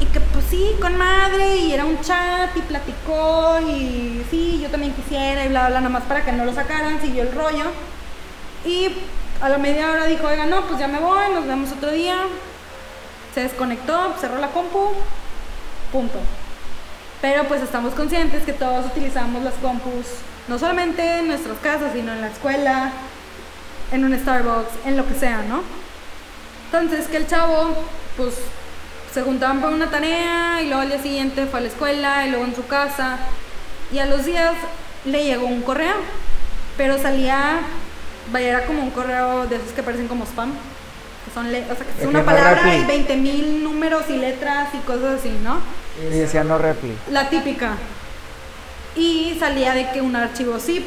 Y 0.00 0.04
que 0.06 0.20
pues 0.20 0.44
sí, 0.50 0.76
con 0.80 0.96
madre, 0.96 1.56
y 1.56 1.72
era 1.72 1.86
un 1.86 1.98
chat, 2.02 2.54
y 2.54 2.60
platicó, 2.60 3.58
y 3.66 4.22
sí, 4.30 4.60
yo 4.62 4.68
también 4.68 4.92
quisiera, 4.92 5.44
y 5.44 5.48
bla, 5.48 5.68
bla, 5.68 5.80
nada 5.80 5.88
más 5.88 6.02
para 6.02 6.22
que 6.22 6.32
no 6.32 6.44
lo 6.44 6.52
sacaran, 6.52 7.00
siguió 7.00 7.22
el 7.22 7.32
rollo. 7.32 7.64
Y 8.66 8.90
a 9.40 9.48
la 9.48 9.58
media 9.58 9.90
hora 9.90 10.06
dijo, 10.06 10.26
oiga, 10.26 10.46
no, 10.46 10.66
pues 10.66 10.78
ya 10.78 10.88
me 10.88 10.98
voy, 10.98 11.32
nos 11.34 11.46
vemos 11.46 11.72
otro 11.72 11.90
día. 11.90 12.16
Se 13.34 13.42
desconectó, 13.42 14.14
cerró 14.20 14.38
la 14.38 14.48
compu, 14.48 14.92
punto. 15.92 16.18
Pero 17.20 17.44
pues 17.44 17.62
estamos 17.62 17.94
conscientes 17.94 18.44
que 18.44 18.52
todos 18.52 18.86
utilizamos 18.86 19.42
las 19.42 19.54
compus, 19.54 20.06
no 20.48 20.58
solamente 20.58 21.18
en 21.18 21.28
nuestras 21.28 21.58
casas, 21.58 21.92
sino 21.94 22.12
en 22.12 22.20
la 22.20 22.28
escuela, 22.28 22.92
en 23.92 24.04
un 24.04 24.18
Starbucks, 24.18 24.86
en 24.86 24.96
lo 24.96 25.06
que 25.06 25.14
sea, 25.14 25.42
¿no? 25.42 25.62
Entonces 26.66 27.08
que 27.08 27.16
el 27.16 27.26
chavo, 27.26 27.74
pues 28.16 28.34
se 29.12 29.22
juntaban 29.22 29.60
para 29.60 29.74
una 29.74 29.90
tarea 29.90 30.60
y 30.62 30.66
luego 30.66 30.82
al 30.82 30.88
día 30.88 31.02
siguiente 31.02 31.46
fue 31.46 31.60
a 31.60 31.62
la 31.62 31.68
escuela 31.68 32.26
y 32.26 32.30
luego 32.30 32.44
en 32.44 32.54
su 32.54 32.66
casa 32.66 33.18
y 33.90 33.98
a 33.98 34.06
los 34.06 34.24
días 34.24 34.52
le 35.04 35.24
llegó 35.24 35.46
un 35.46 35.62
correo, 35.62 35.94
pero 36.76 36.98
salía, 36.98 37.60
era 38.38 38.66
como 38.66 38.82
un 38.82 38.90
correo 38.90 39.46
de 39.46 39.56
esos 39.56 39.70
que 39.72 39.82
parecen 39.82 40.08
como 40.08 40.24
spam, 40.26 40.50
que 40.52 41.30
son, 41.34 41.50
le- 41.52 41.62
o 41.64 41.74
sea, 41.74 41.86
que 41.86 42.02
es 42.02 42.08
una 42.08 42.20
no 42.20 42.24
palabra 42.24 42.76
y 42.76 42.84
20 42.84 43.16
mil 43.16 43.62
números 43.64 44.04
y 44.08 44.16
letras 44.16 44.68
y 44.74 44.78
cosas 44.78 45.20
así, 45.20 45.30
¿no? 45.42 45.58
Y 46.00 46.14
decía 46.18 46.44
no 46.44 46.58
repli. 46.58 46.92
La 47.10 47.28
típica. 47.30 47.72
Y 48.94 49.36
salía 49.38 49.74
de 49.74 49.90
que 49.90 50.00
un 50.00 50.16
archivo 50.16 50.58
zip. 50.58 50.86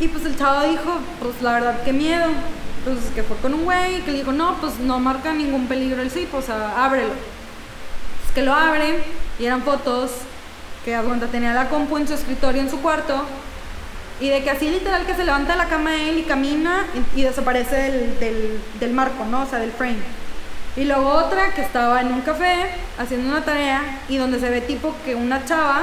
Y 0.00 0.08
pues 0.08 0.24
el 0.24 0.36
chavo 0.38 0.68
dijo, 0.68 0.98
pues 1.20 1.40
la 1.42 1.52
verdad, 1.54 1.82
qué 1.84 1.92
miedo. 1.92 2.26
Entonces 2.78 3.10
que 3.14 3.22
fue 3.22 3.36
con 3.38 3.52
un 3.54 3.64
güey 3.64 4.00
que 4.02 4.12
le 4.12 4.18
dijo, 4.18 4.32
no, 4.32 4.54
pues 4.60 4.78
no 4.78 4.98
marca 5.00 5.32
ningún 5.34 5.66
peligro 5.66 6.00
el 6.02 6.10
zip, 6.10 6.32
o 6.34 6.40
sea, 6.42 6.84
ábrelo. 6.84 7.12
Es 8.26 8.32
que 8.34 8.42
lo 8.42 8.54
abre 8.54 9.02
y 9.38 9.44
eran 9.44 9.62
fotos 9.62 10.10
que 10.84 10.94
aguanta 10.94 11.26
tenía 11.26 11.52
la 11.52 11.68
compu 11.68 11.96
en 11.98 12.06
su 12.06 12.14
escritorio 12.14 12.62
en 12.62 12.70
su 12.70 12.80
cuarto. 12.80 13.22
Y 14.20 14.28
de 14.28 14.42
que 14.42 14.50
así 14.50 14.68
literal 14.68 15.06
que 15.06 15.14
se 15.14 15.24
levanta 15.24 15.52
de 15.52 15.58
la 15.58 15.68
cama 15.68 15.94
él 15.94 16.18
y 16.18 16.22
camina 16.22 16.86
y, 17.14 17.20
y 17.20 17.22
desaparece 17.24 17.76
del, 17.76 18.18
del, 18.18 18.60
del 18.80 18.92
marco, 18.92 19.24
¿no? 19.24 19.42
O 19.42 19.46
sea, 19.46 19.58
del 19.60 19.70
frame. 19.72 19.98
Y 20.76 20.84
luego 20.84 21.08
otra 21.08 21.54
que 21.54 21.62
estaba 21.62 22.00
en 22.00 22.12
un 22.12 22.20
café 22.20 22.70
haciendo 22.98 23.30
una 23.30 23.44
tarea 23.44 24.00
y 24.08 24.16
donde 24.16 24.38
se 24.38 24.48
ve 24.48 24.60
tipo 24.60 24.94
que 25.04 25.14
una 25.14 25.44
chava, 25.44 25.82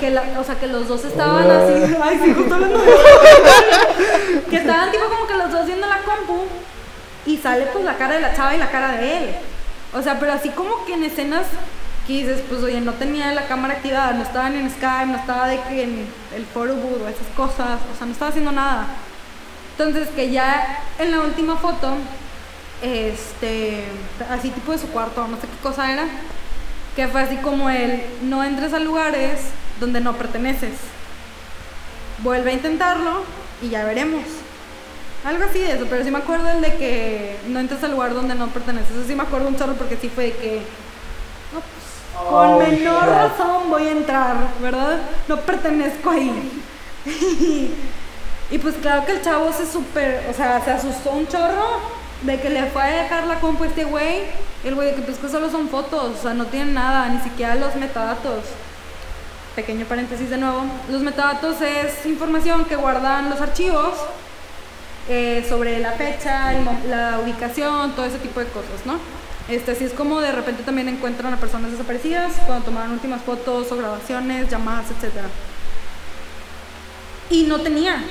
que 0.00 0.10
la, 0.10 0.22
o 0.38 0.44
sea, 0.44 0.54
que 0.54 0.66
los 0.66 0.88
dos 0.88 1.04
estaban 1.04 1.50
así, 1.50 1.94
ay, 2.02 2.20
sí, 2.24 2.32
justo 2.32 2.54
hablando 2.54 2.78
de 2.78 2.90
que 4.48 4.56
estaban 4.56 4.90
tipo 4.90 5.04
como 5.04 5.26
que 5.26 5.34
los 5.34 5.52
dos 5.52 5.66
viendo 5.66 5.86
la 5.86 5.98
compu 5.98 6.44
y 7.26 7.36
sale 7.36 7.66
pues 7.66 7.84
la 7.84 7.96
cara 7.96 8.14
de 8.14 8.20
la 8.20 8.34
chava 8.34 8.54
y 8.54 8.58
la 8.58 8.70
cara 8.70 8.92
de 8.92 9.18
él. 9.18 9.30
O 9.92 10.02
sea, 10.02 10.18
pero 10.18 10.32
así 10.32 10.50
como 10.50 10.84
que 10.86 10.94
en 10.94 11.04
escenas 11.04 11.46
que 12.08 12.14
dices, 12.14 12.40
pues 12.48 12.62
oye, 12.62 12.80
no 12.80 12.94
tenía 12.94 13.32
la 13.32 13.46
cámara 13.46 13.74
activada, 13.74 14.12
no 14.12 14.22
estaba 14.22 14.48
en 14.48 14.70
Skype, 14.70 15.12
no 15.12 15.18
estaba 15.18 15.46
de 15.46 15.60
que 15.60 15.82
en 15.82 16.06
el 16.34 16.46
photo 16.46 16.74
booth 16.74 17.02
o 17.02 17.08
esas 17.08 17.26
cosas, 17.36 17.78
o 17.92 17.96
sea, 17.96 18.06
no 18.06 18.12
estaba 18.12 18.30
haciendo 18.30 18.50
nada. 18.50 18.86
Entonces 19.72 20.08
que 20.08 20.30
ya 20.30 20.82
en 20.98 21.10
la 21.10 21.20
última 21.20 21.56
foto, 21.56 21.96
este, 22.82 23.84
así 24.30 24.48
tipo 24.48 24.72
de 24.72 24.78
su 24.78 24.88
cuarto, 24.88 25.28
no 25.28 25.36
sé 25.36 25.42
qué 25.42 25.62
cosa 25.62 25.92
era, 25.92 26.06
que 26.96 27.08
fue 27.08 27.20
así 27.20 27.36
como 27.36 27.68
el, 27.68 28.02
no 28.22 28.42
entres 28.42 28.72
a 28.72 28.78
lugares 28.78 29.40
donde 29.78 30.00
no 30.00 30.14
perteneces. 30.14 30.78
Vuelve 32.22 32.52
a 32.52 32.54
intentarlo 32.54 33.22
y 33.60 33.68
ya 33.68 33.84
veremos. 33.84 34.24
Algo 35.26 35.44
así 35.44 35.58
de 35.58 35.72
eso, 35.72 35.86
pero 35.90 36.02
sí 36.04 36.10
me 36.10 36.18
acuerdo 36.18 36.48
el 36.48 36.62
de 36.62 36.74
que 36.76 37.36
no 37.48 37.60
entres 37.60 37.84
al 37.84 37.90
lugar 37.90 38.14
donde 38.14 38.34
no 38.34 38.46
perteneces. 38.48 38.92
Eso 38.92 39.06
sí 39.06 39.14
me 39.14 39.24
acuerdo 39.24 39.48
un 39.48 39.58
chorro 39.58 39.74
porque 39.74 39.98
sí 39.98 40.08
fue 40.08 40.24
de 40.24 40.32
que, 40.32 40.62
pues, 41.52 41.64
con 42.28 42.48
Oh, 42.54 42.58
menor 42.58 43.04
shit. 43.04 43.08
razón 43.08 43.70
voy 43.70 43.86
a 43.88 43.90
entrar, 43.92 44.36
¿verdad? 44.60 44.98
No 45.28 45.36
pertenezco 45.38 46.10
ahí. 46.10 46.62
y 48.50 48.58
pues 48.58 48.74
claro 48.76 49.04
que 49.04 49.12
el 49.12 49.22
chavo 49.22 49.52
se 49.52 49.66
super, 49.70 50.26
o 50.30 50.34
sea, 50.34 50.60
se 50.64 50.70
asustó 50.72 51.10
un 51.12 51.26
chorro 51.26 51.80
de 52.22 52.40
que 52.40 52.50
le 52.50 52.66
fue 52.66 52.82
a 52.82 53.02
dejar 53.02 53.26
la 53.26 53.40
compu 53.40 53.64
este 53.64 53.84
güey. 53.84 54.22
El 54.64 54.74
güey 54.74 54.88
de 54.88 54.94
que 54.96 55.02
pues 55.02 55.18
que 55.18 55.28
solo 55.28 55.50
son 55.50 55.68
fotos, 55.68 56.16
o 56.18 56.22
sea, 56.22 56.34
no 56.34 56.46
tienen 56.46 56.74
nada, 56.74 57.08
ni 57.08 57.20
siquiera 57.20 57.54
los 57.54 57.76
metadatos. 57.76 58.44
Pequeño 59.54 59.86
paréntesis 59.86 60.30
de 60.30 60.36
nuevo. 60.36 60.64
Los 60.90 61.02
metadatos 61.02 61.60
es 61.60 62.04
información 62.06 62.64
que 62.64 62.76
guardan 62.76 63.30
los 63.30 63.40
archivos 63.40 63.94
eh, 65.08 65.46
sobre 65.48 65.78
la 65.78 65.92
fecha, 65.92 66.52
la 66.88 67.20
ubicación, 67.22 67.92
todo 67.92 68.06
ese 68.06 68.18
tipo 68.18 68.40
de 68.40 68.46
cosas, 68.46 68.84
¿no? 68.84 68.94
Este, 69.48 69.72
así 69.72 69.84
es 69.84 69.94
como 69.94 70.20
de 70.20 70.30
repente 70.30 70.62
también 70.62 70.88
encuentran 70.88 71.32
a 71.32 71.38
personas 71.38 71.70
desaparecidas 71.70 72.34
cuando 72.46 72.66
tomaron 72.66 72.92
últimas 72.92 73.22
fotos 73.22 73.72
o 73.72 73.76
grabaciones, 73.76 74.50
llamadas, 74.50 74.86
etc. 74.90 75.24
Y 77.30 77.44
no 77.44 77.60
tenía. 77.60 78.04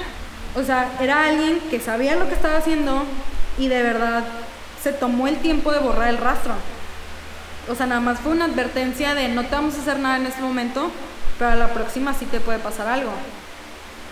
O 0.55 0.63
sea, 0.63 0.91
era 0.99 1.25
alguien 1.25 1.59
que 1.69 1.79
sabía 1.79 2.15
lo 2.15 2.27
que 2.27 2.33
estaba 2.33 2.57
haciendo 2.57 3.03
y 3.59 3.67
de 3.67 3.83
verdad 3.83 4.23
se 4.81 4.93
tomó 4.93 5.27
el 5.27 5.37
tiempo 5.37 5.71
de 5.71 5.79
borrar 5.79 6.09
el 6.09 6.17
rastro. 6.17 6.53
O 7.69 7.75
sea, 7.75 7.85
nada 7.85 8.01
más 8.01 8.19
fue 8.19 8.31
una 8.31 8.45
advertencia 8.45 9.13
de 9.13 9.27
no 9.27 9.43
te 9.43 9.51
vamos 9.51 9.75
a 9.75 9.81
hacer 9.81 9.99
nada 9.99 10.17
en 10.17 10.25
este 10.25 10.41
momento, 10.41 10.89
pero 11.37 11.51
a 11.51 11.55
la 11.55 11.67
próxima 11.73 12.15
sí 12.15 12.25
te 12.25 12.39
puede 12.39 12.57
pasar 12.57 12.87
algo. 12.87 13.11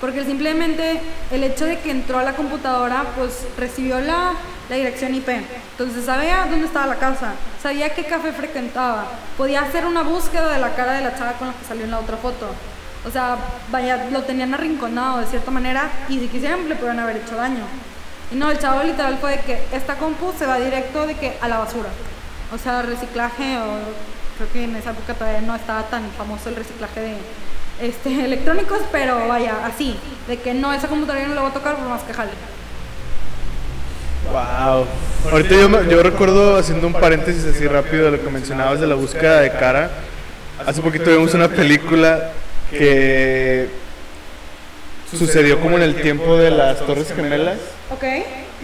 Porque 0.02 0.26
simplemente 0.26 1.02
el 1.32 1.44
hecho 1.44 1.66
de 1.66 1.80
que 1.80 1.92
entró 1.92 2.20
a 2.20 2.24
la 2.24 2.34
computadora, 2.34 3.06
pues 3.16 3.46
recibió 3.58 4.00
la, 4.00 4.34
la 4.70 4.76
dirección 4.76 5.16
IP. 5.16 5.30
Entonces 5.30 6.06
sabía 6.06 6.48
dónde 6.50 6.66
estaba 6.66 6.88
la 6.88 6.96
casa, 6.96 7.34
sabía 7.62 7.94
qué 7.94 8.04
café 8.06 8.32
frecuentaba, 8.32 9.06
podía 9.38 9.62
hacer 9.62 9.86
una 9.86 10.04
búsqueda 10.04 10.54
de 10.54 10.60
la 10.60 10.76
cara 10.76 10.94
de 10.94 11.04
la 11.04 11.18
chava 11.18 11.34
con 11.34 11.48
la 11.48 11.54
que 11.54 11.66
salió 11.66 11.86
en 11.86 11.92
la 11.92 12.00
otra 12.00 12.18
foto. 12.18 12.48
O 13.06 13.12
sea, 13.12 13.38
vaya, 13.72 14.08
lo 14.12 14.24
tenían 14.24 14.54
arrinconado 14.54 15.20
de 15.20 15.28
cierta 15.28 15.52
manera 15.52 15.92
y 16.10 16.20
si 16.20 16.28
quisieran 16.28 16.68
le 16.68 16.76
podrían 16.76 17.00
haber 17.00 17.18
hecho 17.18 17.36
daño. 17.36 17.64
Y 18.32 18.36
no, 18.36 18.50
el 18.50 18.58
chavo 18.58 18.84
literal 18.84 19.18
fue 19.20 19.38
de 19.38 19.40
que 19.42 19.64
esta 19.72 19.96
compu 19.96 20.34
se 20.38 20.48
va 20.48 20.60
directo 20.60 21.06
de 21.06 21.14
que 21.16 21.38
a 21.40 21.48
la 21.48 21.60
basura. 21.60 21.90
O 22.54 22.58
sea, 22.58 22.82
reciclaje 22.82 23.58
o 23.58 23.78
creo 24.38 24.52
que 24.52 24.64
en 24.64 24.76
esa 24.76 24.92
época 24.92 25.14
todavía 25.14 25.42
no 25.42 25.56
estaba 25.56 25.84
tan 25.84 26.10
famoso 26.18 26.50
el 26.50 26.56
reciclaje 26.56 27.00
de 27.00 27.18
este, 27.82 28.26
electrónicos, 28.26 28.80
pero 28.92 29.28
vaya, 29.28 29.66
así, 29.66 29.96
de 30.28 30.38
que 30.38 30.54
no, 30.54 30.74
esa 30.74 30.88
computadora 30.88 31.28
no 31.28 31.36
la 31.36 31.42
voy 31.42 31.52
a 31.52 31.54
tocar 31.54 31.76
por 31.76 31.88
más 31.88 32.04
que 32.04 32.14
jale. 32.14 32.32
Wow. 34.32 34.86
Ahorita 35.32 35.56
yo, 35.56 35.84
yo 35.84 36.04
recuerdo 36.04 36.58
haciendo 36.58 36.88
un 36.88 36.94
paréntesis 36.94 37.46
así 37.46 37.68
rápido 37.68 38.06
de 38.06 38.18
lo 38.18 38.24
que 38.24 38.30
mencionabas 38.30 38.80
de 38.80 38.88
la 38.88 38.96
búsqueda 38.96 39.42
de 39.42 39.52
cara. 39.52 39.92
Hace 40.66 40.82
poquito 40.82 41.12
vimos 41.12 41.34
una 41.34 41.48
película 41.50 42.32
que 42.72 43.68
sucedió 45.18 45.60
como 45.60 45.78
en 45.78 45.84
el 45.84 46.02
tiempo 46.02 46.38
de 46.38 46.50
las 46.52 46.80
Torres 46.86 47.14
Gemelas 47.16 47.60
¿Ok? 47.92 48.04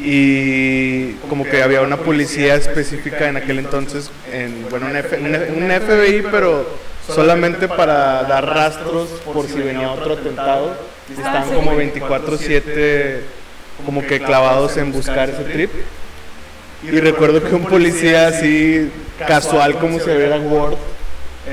y 0.04 1.14
como 1.30 1.46
que 1.46 1.62
había 1.62 1.82
una 1.82 1.98
policía 1.98 2.56
específica 2.56 3.30
en 3.30 3.38
aquel 3.38 3.60
entonces, 3.60 4.10
en, 4.34 4.66
bueno, 4.70 4.88
un, 4.88 4.96
F- 4.96 5.18
un 5.18 5.70
FBI, 5.70 6.24
pero 6.32 6.68
solamente 7.12 7.68
para 7.68 8.24
dar 8.24 8.46
rastros 8.46 9.08
por 9.34 9.46
si 9.48 9.60
venía 9.60 9.92
otro 9.92 10.14
atentado. 10.14 10.76
Estaban 11.10 11.50
sí. 11.50 11.56
como 11.56 11.76
24/7 11.76 13.22
como 13.86 14.06
que 14.06 14.20
clavados 14.20 14.78
en 14.78 14.92
buscar 14.92 15.30
ese 15.30 15.44
trip. 15.44 15.72
Y 16.84 17.00
recuerdo 17.00 17.44
que 17.44 17.54
un 17.56 17.66
policía 17.66 18.28
así 18.28 18.90
casual 19.28 19.78
como 19.78 20.00
si 20.00 20.10
viera 20.10 20.38
Word 20.38 20.76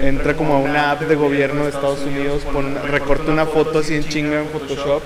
entra 0.03 0.35
como 0.35 0.55
a 0.55 0.59
una 0.59 0.91
app 0.93 1.03
de 1.03 1.15
gobierno 1.15 1.65
de 1.65 1.71
Estados 1.71 2.01
Unidos, 2.01 2.43
pon- 2.53 2.79
recorta 2.89 3.31
una 3.33 3.47
foto 3.47 3.79
así 3.81 3.95
en 3.95 4.05
chinga 4.09 4.41
en 4.41 4.47
Photoshop 4.49 5.03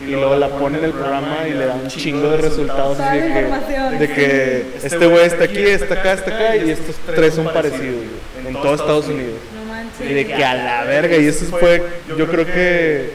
y 0.00 0.10
luego 0.10 0.36
la 0.36 0.48
pone 0.48 0.78
en 0.78 0.84
el 0.84 0.90
programa 0.92 1.48
y 1.48 1.52
le 1.52 1.66
da 1.66 1.74
un 1.74 1.88
chingo 1.88 2.28
de 2.30 2.36
resultados 2.36 2.98
así 3.00 3.18
de 3.18 3.28
que, 3.32 3.98
de 3.98 4.08
que 4.12 4.66
este 4.82 5.06
güey 5.06 5.24
está 5.26 5.44
aquí, 5.44 5.58
está 5.62 5.94
acá, 5.94 6.12
está 6.12 6.30
acá 6.34 6.56
y 6.56 6.70
estos 6.70 6.96
tres 7.14 7.34
son 7.34 7.46
parecidos 7.46 8.02
en 8.46 8.52
todo 8.54 8.74
Estados 8.74 9.06
Unidos. 9.06 9.34
Y 10.00 10.12
de 10.12 10.26
que 10.26 10.44
a 10.44 10.54
la 10.54 10.84
verga, 10.84 11.16
y 11.16 11.26
eso 11.26 11.46
fue, 11.46 11.82
yo 12.16 12.26
creo 12.28 12.46
que, 12.46 13.10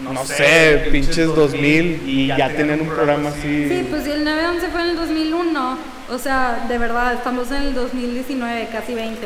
no 0.00 0.24
sé, 0.24 0.88
pinches 0.90 1.26
2000 1.26 2.02
y 2.06 2.26
ya 2.28 2.48
tenían 2.48 2.80
un 2.80 2.88
programa 2.88 3.30
así. 3.30 3.68
Sí, 3.68 3.86
pues 3.88 4.04
si 4.04 4.10
el 4.10 4.24
911 4.24 4.68
fue 4.68 4.80
en 4.82 4.88
el 4.90 4.96
2001, 4.96 5.78
o 6.10 6.18
sea, 6.18 6.66
de 6.68 6.78
verdad, 6.78 7.14
estamos 7.14 7.50
en 7.50 7.62
el 7.62 7.74
2019, 7.74 8.68
casi 8.72 8.94
20. 8.94 9.20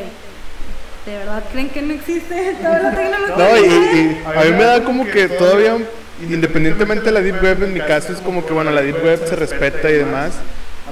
¿De 1.05 1.17
verdad 1.19 1.43
creen 1.51 1.69
que 1.69 1.81
no 1.81 1.93
existe 1.93 2.55
toda 2.61 2.79
la 2.79 2.91
tecnología? 2.95 3.35
No, 3.37 3.57
y, 3.57 3.69
y 3.69 4.23
a 4.25 4.43
mí 4.43 4.51
me 4.51 4.63
da 4.63 4.83
como 4.83 5.05
que 5.05 5.27
todavía, 5.29 5.77
independientemente 6.21 7.05
de 7.05 7.11
la 7.11 7.21
Deep 7.21 7.43
Web, 7.43 7.63
en 7.63 7.73
mi 7.73 7.81
caso 7.81 8.11
es 8.11 8.19
como 8.19 8.45
que, 8.45 8.53
bueno, 8.53 8.71
la 8.71 8.81
Deep 8.81 9.03
Web 9.03 9.27
se 9.27 9.35
respeta 9.35 9.89
y 9.89 9.93
demás. 9.93 10.33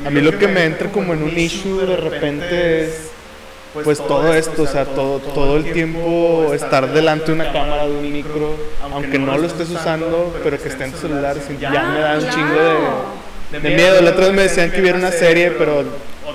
A 0.06 0.10
mí 0.10 0.22
lo 0.22 0.38
que 0.38 0.48
me 0.48 0.66
entra 0.66 0.90
como 0.90 1.14
en 1.14 1.24
un 1.24 1.38
issue 1.38 1.86
de 1.86 1.96
repente 1.96 2.86
es, 2.86 3.12
pues 3.74 3.98
todo 3.98 4.34
esto, 4.34 4.64
o 4.64 4.68
sea, 4.68 4.86
todo, 4.86 5.20
todo 5.20 5.58
el 5.58 5.72
tiempo 5.74 6.52
estar 6.54 6.94
delante 6.94 7.28
de 7.28 7.34
una 7.34 7.52
cámara, 7.52 7.88
de 7.88 7.92
un 7.92 8.12
micro, 8.12 8.56
aunque 8.92 9.18
no 9.18 9.38
lo 9.38 9.48
estés 9.48 9.70
usando, 9.70 10.34
pero 10.44 10.62
que 10.62 10.70
esté 10.70 10.86
en 10.86 10.92
tu 10.92 11.00
celular, 11.00 11.36
ya 11.60 11.70
me 11.70 12.00
da 12.00 12.20
un 12.20 12.30
chingo 12.30 13.00
de, 13.52 13.60
de 13.60 13.76
miedo. 13.76 14.02
La 14.02 14.12
otra 14.12 14.26
vez 14.26 14.34
me 14.36 14.42
decían 14.44 14.72
que 14.72 14.82
viera 14.82 14.98
una 14.98 15.12
serie, 15.12 15.52
pero 15.52 15.84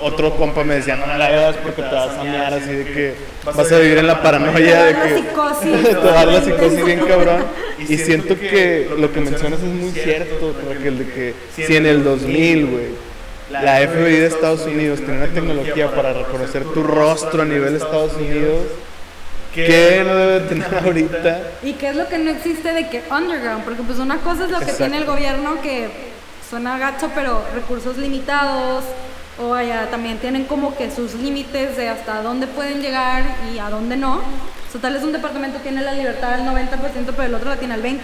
otro 0.01 0.35
compa 0.35 0.63
me 0.63 0.75
decía, 0.75 0.95
no 0.95 1.05
la 1.05 1.29
veas 1.29 1.55
porque 1.57 1.81
te 1.81 1.95
vas 1.95 2.17
a 2.17 2.23
mear, 2.23 2.53
así 2.53 2.73
de 2.73 2.85
que 2.85 3.13
vas 3.43 3.71
a 3.71 3.79
vivir 3.79 3.97
en 3.97 4.07
la 4.07 4.21
paranoia 4.21 4.83
de 4.83 4.93
que 4.93 5.23
te 5.89 5.95
va 5.95 6.21
a 6.21 6.25
dar 6.25 6.27
la 6.27 6.41
psicosis 6.41 6.85
bien 6.85 6.99
cabrón. 7.05 7.45
Y 7.87 7.97
siento 7.97 8.37
que 8.37 8.89
lo 8.97 9.11
que 9.11 9.21
mencionas 9.21 9.59
es 9.59 9.65
muy 9.65 9.91
cierto, 9.91 10.53
Raquel, 10.67 10.99
de 10.99 11.05
que 11.05 11.33
si 11.55 11.75
en 11.75 11.85
el 11.85 12.03
2000, 12.03 12.65
güey, 12.65 13.08
la 13.49 13.77
FBI 13.77 14.19
de 14.19 14.27
Estados 14.27 14.61
Unidos 14.61 14.99
tenía 14.99 15.23
una 15.23 15.33
tecnología 15.33 15.91
para 15.91 16.13
reconocer 16.13 16.63
tu 16.65 16.83
rostro 16.83 17.41
a 17.41 17.45
nivel 17.45 17.75
Estados 17.75 18.13
Unidos, 18.13 18.63
¿qué 19.53 20.03
no 20.05 20.15
debe 20.15 20.47
tener 20.47 20.73
ahorita? 20.83 21.41
¿Y 21.63 21.73
qué 21.73 21.89
es 21.89 21.95
lo 21.95 22.07
que 22.07 22.17
no 22.19 22.29
existe 22.31 22.73
de 22.73 22.89
que 22.89 23.03
underground? 23.09 23.63
Porque 23.63 23.81
pues 23.81 23.97
una 23.99 24.17
cosa 24.17 24.45
es 24.45 24.51
lo 24.51 24.59
que 24.59 24.65
Exacto. 24.65 24.83
tiene 24.83 24.97
el 24.97 25.05
gobierno 25.05 25.61
que 25.61 25.89
suena 26.47 26.77
gacho, 26.77 27.09
pero 27.15 27.43
recursos 27.55 27.97
limitados, 27.97 28.83
o 29.39 29.49
vaya, 29.49 29.89
también 29.89 30.17
tienen 30.19 30.45
como 30.45 30.75
que 30.75 30.91
sus 30.91 31.15
límites 31.15 31.77
de 31.77 31.89
hasta 31.89 32.21
dónde 32.21 32.45
pueden 32.47 32.81
llegar 32.81 33.23
y 33.53 33.57
a 33.59 33.69
dónde 33.69 33.97
no. 33.97 34.17
O 34.17 34.71
sea, 34.71 34.81
tal 34.81 34.93
vez 34.93 35.03
un 35.03 35.11
departamento 35.11 35.59
tiene 35.59 35.81
la 35.81 35.93
libertad 35.93 36.37
del 36.37 36.45
90%, 36.45 37.13
pero 37.15 37.23
el 37.23 37.33
otro 37.33 37.49
la 37.49 37.55
tiene 37.55 37.73
al 37.73 37.81
20%. 37.81 37.99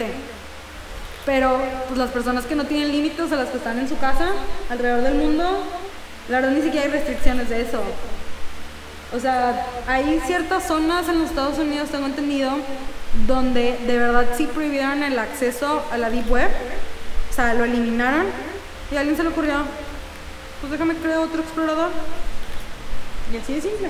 Pero 1.25 1.59
pues 1.87 1.97
las 1.97 2.11
personas 2.11 2.45
que 2.45 2.55
no 2.55 2.65
tienen 2.65 2.91
límites, 2.91 3.29
sea, 3.29 3.37
las 3.37 3.49
que 3.49 3.57
están 3.57 3.79
en 3.79 3.89
su 3.89 3.97
casa, 3.97 4.27
alrededor 4.69 5.01
del 5.01 5.15
mundo, 5.15 5.63
la 6.29 6.39
verdad 6.39 6.55
ni 6.55 6.61
siquiera 6.61 6.85
hay 6.85 6.91
restricciones 6.91 7.49
de 7.49 7.61
eso. 7.61 7.81
O 9.15 9.19
sea, 9.19 9.65
hay 9.87 10.19
ciertas 10.25 10.67
zonas 10.67 11.07
en 11.09 11.19
los 11.19 11.29
Estados 11.29 11.57
Unidos, 11.57 11.89
tengo 11.89 12.05
entendido, 12.05 12.51
donde 13.27 13.77
de 13.87 13.97
verdad 13.97 14.25
sí 14.35 14.45
prohibieron 14.47 15.03
el 15.03 15.17
acceso 15.17 15.83
a 15.91 15.97
la 15.97 16.09
Deep 16.09 16.29
Web. 16.29 16.49
O 17.31 17.33
sea, 17.33 17.53
lo 17.53 17.63
eliminaron 17.63 18.25
y 18.91 18.95
a 18.95 18.99
alguien 18.99 19.17
se 19.17 19.23
le 19.23 19.29
ocurrió, 19.29 19.63
pues 20.61 20.71
déjame 20.71 20.95
crear 20.95 21.19
otro 21.19 21.41
explorador. 21.41 21.89
Y 23.33 23.37
así 23.37 23.55
de 23.55 23.61
simple. 23.61 23.89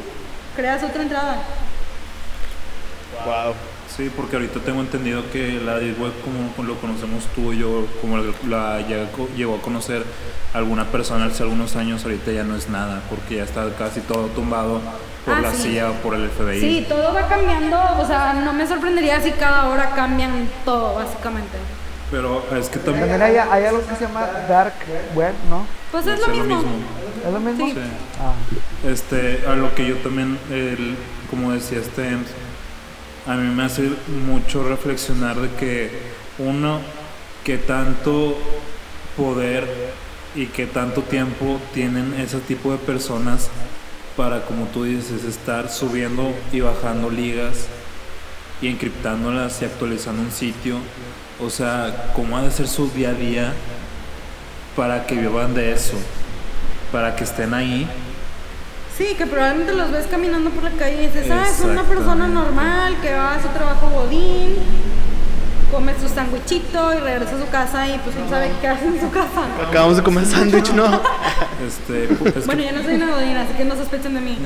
Creas 0.56 0.84
otra 0.84 1.02
entrada. 1.02 1.38
Wow. 3.26 3.54
Sí, 3.96 4.12
porque 4.14 4.36
ahorita 4.36 4.60
tengo 4.60 4.82
entendido 4.82 5.24
que 5.32 5.54
la 5.66 5.80
Deep 5.80 6.02
Web, 6.02 6.12
como 6.24 6.68
lo 6.68 6.76
conocemos 6.82 7.24
tú 7.34 7.54
y 7.54 7.60
yo, 7.60 7.86
como 8.02 8.18
la 8.50 8.82
llegó, 8.82 9.30
llegó 9.38 9.56
a 9.56 9.62
conocer 9.62 10.04
alguna 10.54 10.86
persona 10.86 11.26
hace 11.26 11.44
algunos 11.44 11.78
años, 11.78 12.04
ahorita 12.04 12.32
ya 12.32 12.44
no 12.44 12.58
es 12.58 12.68
nada, 12.68 13.02
porque 13.10 13.36
ya 13.38 13.44
está 13.44 13.70
casi 13.78 14.02
todo 14.02 14.26
tumbado 14.28 14.82
por 15.24 15.36
Ah, 15.36 15.42
la 15.42 15.54
sí. 15.54 15.70
CIA 15.74 15.92
o 15.92 15.94
por 15.96 16.14
el 16.14 16.30
FBI. 16.30 16.60
Sí, 16.60 16.86
todo 16.90 17.14
va 17.14 17.28
cambiando. 17.30 17.80
O 17.98 18.06
sea, 18.06 18.34
no 18.34 18.52
me 18.54 18.68
sorprendería 18.68 19.22
si 19.22 19.32
cada 19.32 19.70
hora 19.70 19.92
cambian 19.96 20.50
todo, 20.66 20.96
básicamente. 20.96 21.58
Pero 22.12 22.44
es 22.56 22.68
que 22.70 22.80
también... 22.80 23.08
También 23.10 23.22
hay, 23.22 23.38
hay 23.38 23.66
algo 23.66 23.82
que 23.88 23.96
se 23.96 24.06
llama 24.08 24.28
Dark 24.48 24.74
Web, 25.16 25.34
¿no? 25.50 25.66
Pues 25.92 26.06
es 26.06 26.20
es 26.20 26.28
lo 26.28 26.34
mismo. 26.34 26.64
¿Es 27.26 27.34
lo 27.34 27.40
mismo? 27.40 27.66
Sí. 27.68 27.74
Sí. 27.74 27.80
Ah. 28.20 28.34
Este, 28.88 29.44
a 29.48 29.56
lo 29.56 29.74
que 29.74 29.88
yo 29.88 29.96
también, 29.98 30.38
el- 30.52 30.96
como 31.30 31.54
decía 31.54 31.80
este, 31.80 32.18
a 33.28 33.36
mí 33.36 33.54
me 33.54 33.64
hace 33.64 33.90
mucho 34.26 34.68
reflexionar 34.68 35.36
de 35.38 35.50
que 35.56 35.90
uno, 36.38 36.80
que 37.44 37.58
tanto 37.58 38.38
poder 39.18 39.68
y 40.36 40.48
que 40.48 40.68
tanto 40.68 41.02
tiempo 41.02 41.60
tienen 41.74 42.14
ese 42.20 42.40
tipo 42.40 42.72
de 42.72 42.78
personas 42.78 43.50
para, 44.16 44.46
como 44.46 44.66
tú 44.68 44.84
dices, 44.84 45.24
estar 45.24 45.70
subiendo 45.70 46.34
y 46.52 46.60
bajando 46.60 47.10
ligas 47.10 47.68
y 48.62 48.68
encriptándolas 48.68 49.62
y 49.62 49.66
actualizando 49.66 50.22
un 50.22 50.32
sitio. 50.32 50.78
O 51.42 51.50
sea, 51.50 52.12
cómo 52.16 52.38
ha 52.38 52.44
de 52.44 52.52
ser 52.52 52.68
su 52.68 52.90
día 52.92 53.10
a 53.10 53.14
día 53.14 53.54
para 54.76 55.08
que 55.08 55.16
vivan 55.16 55.54
de 55.56 55.74
eso, 55.74 55.98
para 56.92 57.16
que 57.16 57.24
estén 57.24 57.54
ahí 57.54 57.88
Sí, 58.98 59.14
que 59.18 59.26
probablemente 59.26 59.74
los 59.74 59.92
ves 59.92 60.06
caminando 60.10 60.50
por 60.52 60.64
la 60.64 60.72
calle 60.72 61.04
y 61.04 61.08
dices, 61.08 61.30
ah, 61.30 61.46
es 61.52 61.60
una 61.64 61.84
persona 61.84 62.28
normal 62.28 62.96
que 63.02 63.14
va 63.14 63.36
a 63.36 63.42
su 63.42 63.50
trabajo 63.50 63.90
godín, 63.90 64.56
come 65.70 65.94
su 66.00 66.08
sandwichito 66.08 66.94
y 66.94 67.00
regresa 67.00 67.36
a 67.36 67.40
su 67.44 67.50
casa 67.50 67.88
y 67.90 67.98
pues 68.00 68.16
no 68.16 68.30
sabe 68.30 68.52
qué 68.62 68.68
hace 68.70 68.86
en 68.86 69.02
su 69.02 69.10
casa. 69.12 69.44
Acabamos 69.68 69.98
de 69.98 70.04
comer 70.04 70.26
sándwich, 70.26 70.72
¿no? 70.72 70.86
Este, 71.66 72.04
es 72.26 72.34
que- 72.34 72.40
Bueno, 72.46 72.64
yo 72.64 72.72
no 72.74 72.84
soy 72.84 72.96
una 72.96 73.12
godín, 73.12 73.36
así 73.38 73.54
que 73.58 73.66
no 73.66 73.76
sospechen 73.76 74.14
de 74.14 74.22
mí. 74.22 74.38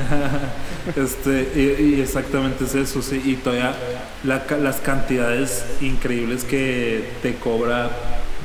este, 0.95 1.51
y, 1.55 1.95
y 1.97 2.01
exactamente 2.01 2.63
es 2.63 2.73
eso, 2.75 3.01
sí, 3.03 3.21
y 3.23 3.35
todavía 3.35 3.73
la 4.23 4.45
ca- 4.45 4.57
las 4.57 4.77
cantidades 4.77 5.63
increíbles 5.81 6.43
que 6.43 7.11
te 7.21 7.35
cobra, 7.35 7.89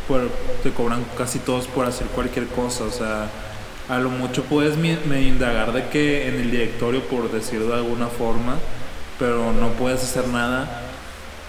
por, 0.08 0.28
te 0.62 0.70
cobran 0.70 1.04
casi 1.16 1.38
todos 1.38 1.66
por 1.66 1.86
hacer 1.86 2.06
cualquier 2.08 2.46
cosa, 2.48 2.84
o 2.84 2.90
sea, 2.90 3.28
a 3.88 3.98
lo 3.98 4.10
mucho 4.10 4.44
puedes 4.44 4.76
me 4.76 5.22
indagar 5.22 5.72
de 5.72 5.88
que 5.88 6.28
en 6.28 6.36
el 6.36 6.50
directorio, 6.50 7.02
por 7.02 7.30
decirlo 7.30 7.68
de 7.68 7.74
alguna 7.74 8.08
forma, 8.08 8.56
pero 9.18 9.52
no 9.52 9.68
puedes 9.72 10.02
hacer 10.02 10.28
nada, 10.28 10.82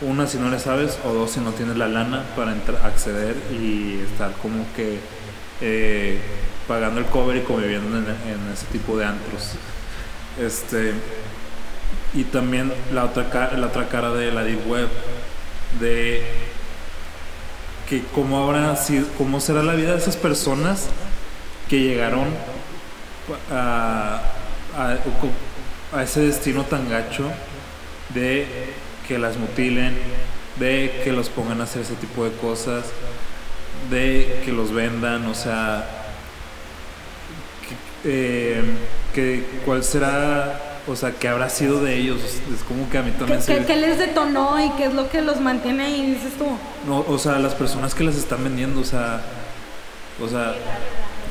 una 0.02 0.28
si 0.28 0.38
no 0.38 0.50
le 0.50 0.60
sabes, 0.60 1.00
o 1.06 1.14
dos 1.14 1.32
si 1.32 1.40
no 1.40 1.52
tienes 1.52 1.78
la 1.78 1.88
lana 1.88 2.24
para 2.36 2.52
entrar, 2.52 2.86
acceder 2.86 3.36
y 3.52 4.02
estar 4.12 4.34
como 4.42 4.66
que 4.76 5.00
eh, 5.62 6.20
pagando 6.68 7.00
el 7.00 7.06
cover 7.06 7.38
y 7.38 7.42
conviviendo 7.42 7.98
en, 7.98 8.06
ese 8.54 8.66
tipo 8.72 8.98
de 8.98 9.06
antros. 9.06 9.52
Este, 10.40 10.94
y 12.14 12.24
también 12.26 12.74
la 12.94 13.06
otra, 13.06 13.54
la 13.56 13.68
otra 13.68 13.88
cara 13.88 14.12
de 14.12 14.32
la 14.32 14.44
Deep 14.44 14.68
Web, 14.70 14.90
de 15.80 16.24
que 17.90 18.04
cómo, 18.14 18.44
habrá 18.44 18.76
sido, 18.76 19.08
cómo 19.18 19.40
será 19.40 19.64
la 19.64 19.76
vida 19.76 19.92
de 19.92 20.00
esas 20.00 20.18
personas 20.18 20.88
que 21.70 21.80
llegaron 21.80 22.28
a, 23.52 24.22
a, 24.78 25.98
a 25.98 26.04
ese 26.04 26.22
destino 26.22 26.64
tan 26.64 26.90
gacho 26.90 27.30
de 28.14 28.46
que 29.08 29.18
las 29.18 29.38
mutilen, 29.38 29.98
de 30.60 31.02
que 31.04 31.12
los 31.12 31.30
pongan 31.30 31.62
a 31.62 31.64
hacer 31.66 31.82
ese 31.84 31.96
tipo 31.96 32.24
de 32.26 32.32
cosas, 32.38 32.86
de 33.90 34.42
que 34.46 34.52
los 34.52 34.72
vendan, 34.74 35.26
o 35.26 35.34
sea, 35.34 35.86
que, 38.04 38.10
eh, 38.60 38.64
que 39.14 39.46
cuál 39.66 39.84
será, 39.84 40.60
o 40.88 40.96
sea, 40.96 41.12
qué 41.12 41.28
habrá 41.28 41.50
sido 41.50 41.84
de 41.84 41.96
ellos, 41.98 42.20
es 42.24 42.64
como 42.68 42.90
que 42.90 42.98
a 42.98 43.02
mí 43.02 43.12
¿Qué, 43.12 43.18
también 43.20 43.42
se... 43.42 43.58
qué- 43.60 43.66
qué 43.66 43.76
les 43.76 43.98
detonó 43.98 44.64
y 44.64 44.70
qué 44.72 44.86
es 44.86 44.94
lo 44.94 45.10
que 45.10 45.22
los 45.22 45.40
mantiene 45.42 45.86
ahí, 45.86 46.12
dices 46.14 46.34
tú? 46.38 46.46
No, 46.88 47.00
o 47.08 47.18
sea, 47.18 47.40
las 47.40 47.54
personas 47.56 47.94
que 47.96 48.04
las 48.04 48.16
están 48.16 48.44
vendiendo, 48.44 48.82
o 48.82 48.86
sea, 48.86 49.22
o 50.24 50.28
sea, 50.28 50.54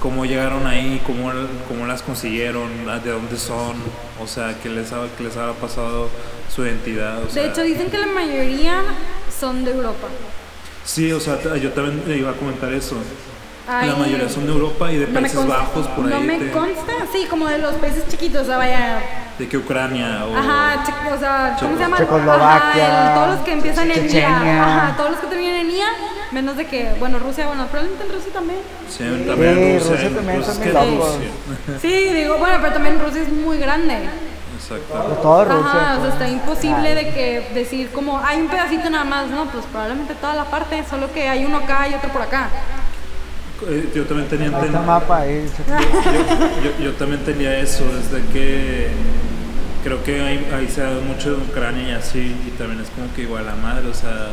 cómo 0.01 0.25
llegaron 0.25 0.67
ahí, 0.67 1.01
cómo, 1.07 1.31
cómo 1.69 1.87
las 1.87 2.03
consiguieron, 2.03 2.69
ah, 2.89 2.99
de 2.99 3.11
dónde 3.11 3.37
son, 3.37 3.77
o 4.23 4.27
sea, 4.27 4.55
qué 4.63 4.69
les, 4.69 4.93
ha- 4.93 5.07
qué 5.17 5.25
les 5.25 5.37
habrá 5.37 5.53
pasado 5.55 6.09
su 6.55 6.65
identidad, 6.65 7.23
o 7.23 7.29
sea, 7.31 7.43
De 7.43 7.49
hecho, 7.49 7.63
dicen 7.63 7.91
que 7.91 7.99
la 7.99 8.07
mayoría 8.07 8.83
son 9.41 9.65
de 9.65 9.73
Europa. 9.73 10.09
sí, 10.85 11.11
o 11.13 11.21
sea, 11.21 11.39
yo 11.57 11.71
también 11.73 12.03
le 12.07 12.19
iba 12.19 12.31
a 12.31 12.35
comentar 12.35 12.73
eso. 12.73 12.97
Ay, 13.67 13.89
la 13.89 13.97
mayoría 13.97 14.29
son 14.29 14.45
de 14.47 14.53
Europa 14.53 14.93
y 14.93 14.97
de 14.99 15.07
no 15.07 15.13
me 15.13 15.21
Países 15.23 15.39
consta. 15.39 15.57
Bajos, 15.57 15.87
por 15.89 16.05
No 16.05 16.17
ahí, 16.17 16.23
me 16.25 16.39
de, 16.39 16.51
consta, 16.51 16.93
sí, 17.11 17.27
como 17.31 17.47
de 17.49 17.59
los 17.59 17.75
países 17.77 18.07
chiquitos, 18.09 18.43
o 18.43 18.45
sea, 18.45 18.59
vaya. 18.59 19.01
de 19.39 19.49
que 19.49 19.57
Ucrania 19.57 20.27
o... 20.27 20.37
Ajá, 20.37 20.85
che- 20.85 21.11
o 21.15 21.19
sea, 21.19 21.57
¿cómo 21.59 21.75
se 21.75 21.81
llama? 21.83 21.97
Checoslovaquia, 21.97 22.87
Ajá, 22.87 23.09
el- 23.09 23.15
todos 23.15 23.29
los 23.37 23.41
que 23.47 23.53
empiezan 23.53 23.91
en 23.91 24.11
IA. 24.15 24.63
Ajá, 24.63 24.97
todos 24.99 25.11
los 25.13 25.21
que 25.21 25.27
terminan 25.29 25.55
en 25.57 25.71
IA, 25.71 25.87
menos 26.35 26.57
de 26.57 26.67
que, 26.67 26.93
bueno, 26.99 27.19
Rusia, 27.19 27.47
bueno, 27.47 27.67
probablemente 27.69 28.05
en 28.07 28.13
Rusia 28.13 28.33
también. 28.33 28.59
Sí, 28.91 29.05
también 29.27 29.79
Rusia, 29.79 29.93
Rusia 29.93 30.11
también 30.15 30.43
pues, 30.43 30.47
son 30.47 30.55
es 30.55 30.59
muy 30.59 30.67
que 30.67 30.73
locos. 30.93 31.15
Rusia. 31.15 31.31
Sí, 31.81 32.13
digo, 32.15 32.37
bueno, 32.39 32.57
pero 32.61 32.73
también 32.75 33.01
Rusia 33.01 33.23
es 33.23 33.29
muy 33.33 33.59
grande. 33.59 33.95
Exacto. 34.57 35.09
De 35.11 35.17
todo 35.23 35.45
Rusia. 35.45 35.61
Ajá, 35.71 35.79
o 35.79 35.95
sea, 35.95 35.99
pues. 36.01 36.13
está 36.15 36.29
imposible 36.29 36.89
Ay. 36.89 36.95
de 37.05 37.11
que 37.15 37.51
decir 37.55 37.91
como 37.91 38.19
hay 38.19 38.41
un 38.41 38.49
pedacito 38.49 38.89
nada 38.91 39.05
más, 39.05 39.29
no, 39.29 39.47
pues 39.47 39.65
probablemente 39.67 40.15
toda 40.15 40.35
la 40.35 40.45
parte, 40.45 40.83
solo 40.89 41.13
que 41.13 41.29
hay 41.29 41.45
uno 41.45 41.59
acá 41.59 41.89
y 41.89 41.95
otro 41.95 42.11
por 42.11 42.23
acá. 42.23 42.49
Eh, 43.69 43.89
Yo 43.95 44.05
también 44.05 44.29
tenía 44.29 44.47
el 44.49 44.55
entendido- 44.55 44.83
mapa 44.83 45.19
ahí. 45.21 45.47
yo, 46.65 46.85
yo 46.85 46.93
también 46.95 47.25
tenía 47.25 47.59
eso, 47.59 47.85
desde 47.85 48.25
que 48.33 48.89
creo 49.83 50.03
que 50.03 50.21
ahí, 50.23 50.47
ahí 50.55 50.69
se 50.69 50.81
da 50.83 50.91
mucho 51.01 51.37
de 51.37 51.43
Ucrania 51.43 51.89
y 51.89 51.93
así, 51.93 52.35
y 52.47 52.51
también 52.59 52.81
es 52.83 52.89
como 52.91 53.13
que 53.15 53.23
igual 53.23 53.49
a 53.49 53.55
madre, 53.55 53.87
o 53.89 53.95
sea, 53.95 54.29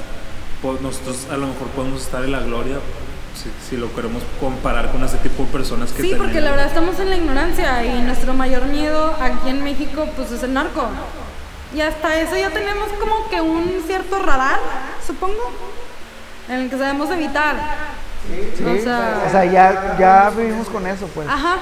nosotros 0.81 1.27
a 1.31 1.37
lo 1.37 1.47
mejor 1.47 1.67
podemos 1.69 2.01
estar 2.01 2.23
en 2.23 2.31
la 2.31 2.39
gloria 2.39 2.77
si, 3.35 3.49
si 3.69 3.77
lo 3.77 3.93
queremos 3.95 4.21
comparar 4.39 4.91
con 4.91 5.03
ese 5.03 5.17
tipo 5.17 5.43
de 5.43 5.49
personas 5.49 5.91
que 5.91 6.01
Sí, 6.03 6.13
porque 6.17 6.41
la 6.41 6.51
verdad 6.51 6.67
estamos 6.67 6.99
en 6.99 7.09
la 7.09 7.15
ignorancia 7.15 7.83
y 7.85 8.01
nuestro 8.01 8.33
mayor 8.33 8.65
miedo 8.65 9.15
aquí 9.19 9.49
en 9.49 9.63
México 9.63 10.07
pues 10.15 10.31
es 10.31 10.43
el 10.43 10.53
narco. 10.53 10.85
Y 11.73 11.79
hasta 11.81 12.19
eso 12.19 12.35
ya 12.35 12.49
tenemos 12.49 12.89
como 12.99 13.29
que 13.29 13.39
un 13.41 13.81
cierto 13.87 14.19
radar, 14.19 14.59
supongo, 15.07 15.51
en 16.49 16.55
el 16.59 16.69
que 16.69 16.77
sabemos 16.77 17.09
evitar. 17.09 17.55
Sí, 18.57 18.63
O 18.63 18.83
sea- 18.83 19.23
o 19.25 19.31
sea, 19.31 19.45
ya, 19.45 19.95
ya 19.97 20.29
vivimos 20.35 20.67
con 20.67 20.85
eso, 20.85 21.07
pues. 21.15 21.27
Ajá. 21.29 21.57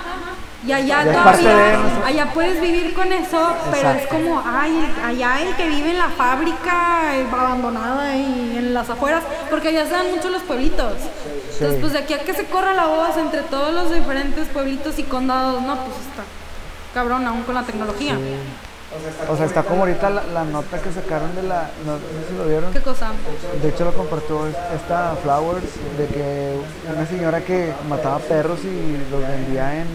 Y 0.67 0.73
allá 0.73 1.05
todavía, 1.05 1.79
allá 2.05 2.33
puedes 2.33 2.59
vivir 2.59 2.93
con 2.93 3.11
eso, 3.13 3.53
pero 3.71 3.91
es 3.91 4.07
como, 4.07 4.43
ay, 4.45 4.93
allá 5.05 5.41
el 5.41 5.55
que 5.55 5.69
vive 5.69 5.91
en 5.91 5.97
la 5.97 6.09
fábrica 6.09 7.15
eh, 7.15 7.25
abandonada 7.31 8.15
y 8.17 8.57
en 8.57 8.73
las 8.73 8.89
afueras, 8.89 9.23
porque 9.49 9.69
allá 9.69 9.85
se 9.85 9.91
dan 9.91 10.11
mucho 10.11 10.29
los 10.29 10.41
pueblitos. 10.43 10.95
Entonces, 11.53 11.79
pues 11.79 11.93
de 11.93 11.99
aquí 11.99 12.13
a 12.13 12.19
que 12.19 12.33
se 12.33 12.45
corra 12.45 12.73
la 12.73 12.87
voz 12.87 13.15
entre 13.17 13.41
todos 13.43 13.73
los 13.73 13.93
diferentes 13.93 14.49
pueblitos 14.49 14.99
y 14.99 15.03
condados, 15.03 15.61
no, 15.61 15.75
pues 15.77 15.97
está 15.97 16.23
cabrón 16.93 17.25
aún 17.25 17.43
con 17.43 17.55
la 17.55 17.63
tecnología. 17.63 18.17
O 19.29 19.37
sea, 19.37 19.45
está 19.45 19.63
como 19.63 19.81
ahorita 19.81 20.09
la, 20.09 20.23
la 20.23 20.43
nota 20.43 20.81
que 20.81 20.91
sacaron 20.91 21.35
de 21.35 21.43
la. 21.43 21.69
No, 21.85 21.93
no 21.93 21.99
sé 21.99 22.29
si 22.31 22.37
lo 22.37 22.47
vieron. 22.47 22.73
¿Qué 22.73 22.81
cosa? 22.81 23.11
De 23.61 23.69
hecho, 23.69 23.85
lo 23.85 23.93
compartió 23.93 24.47
esta 24.47 25.15
Flowers 25.21 25.63
de 25.97 26.07
que 26.07 26.55
una 26.91 27.05
señora 27.05 27.41
que 27.41 27.71
mataba 27.87 28.17
perros 28.17 28.59
y 28.63 28.97
los 29.11 29.21
vendía 29.21 29.81
en, 29.81 29.87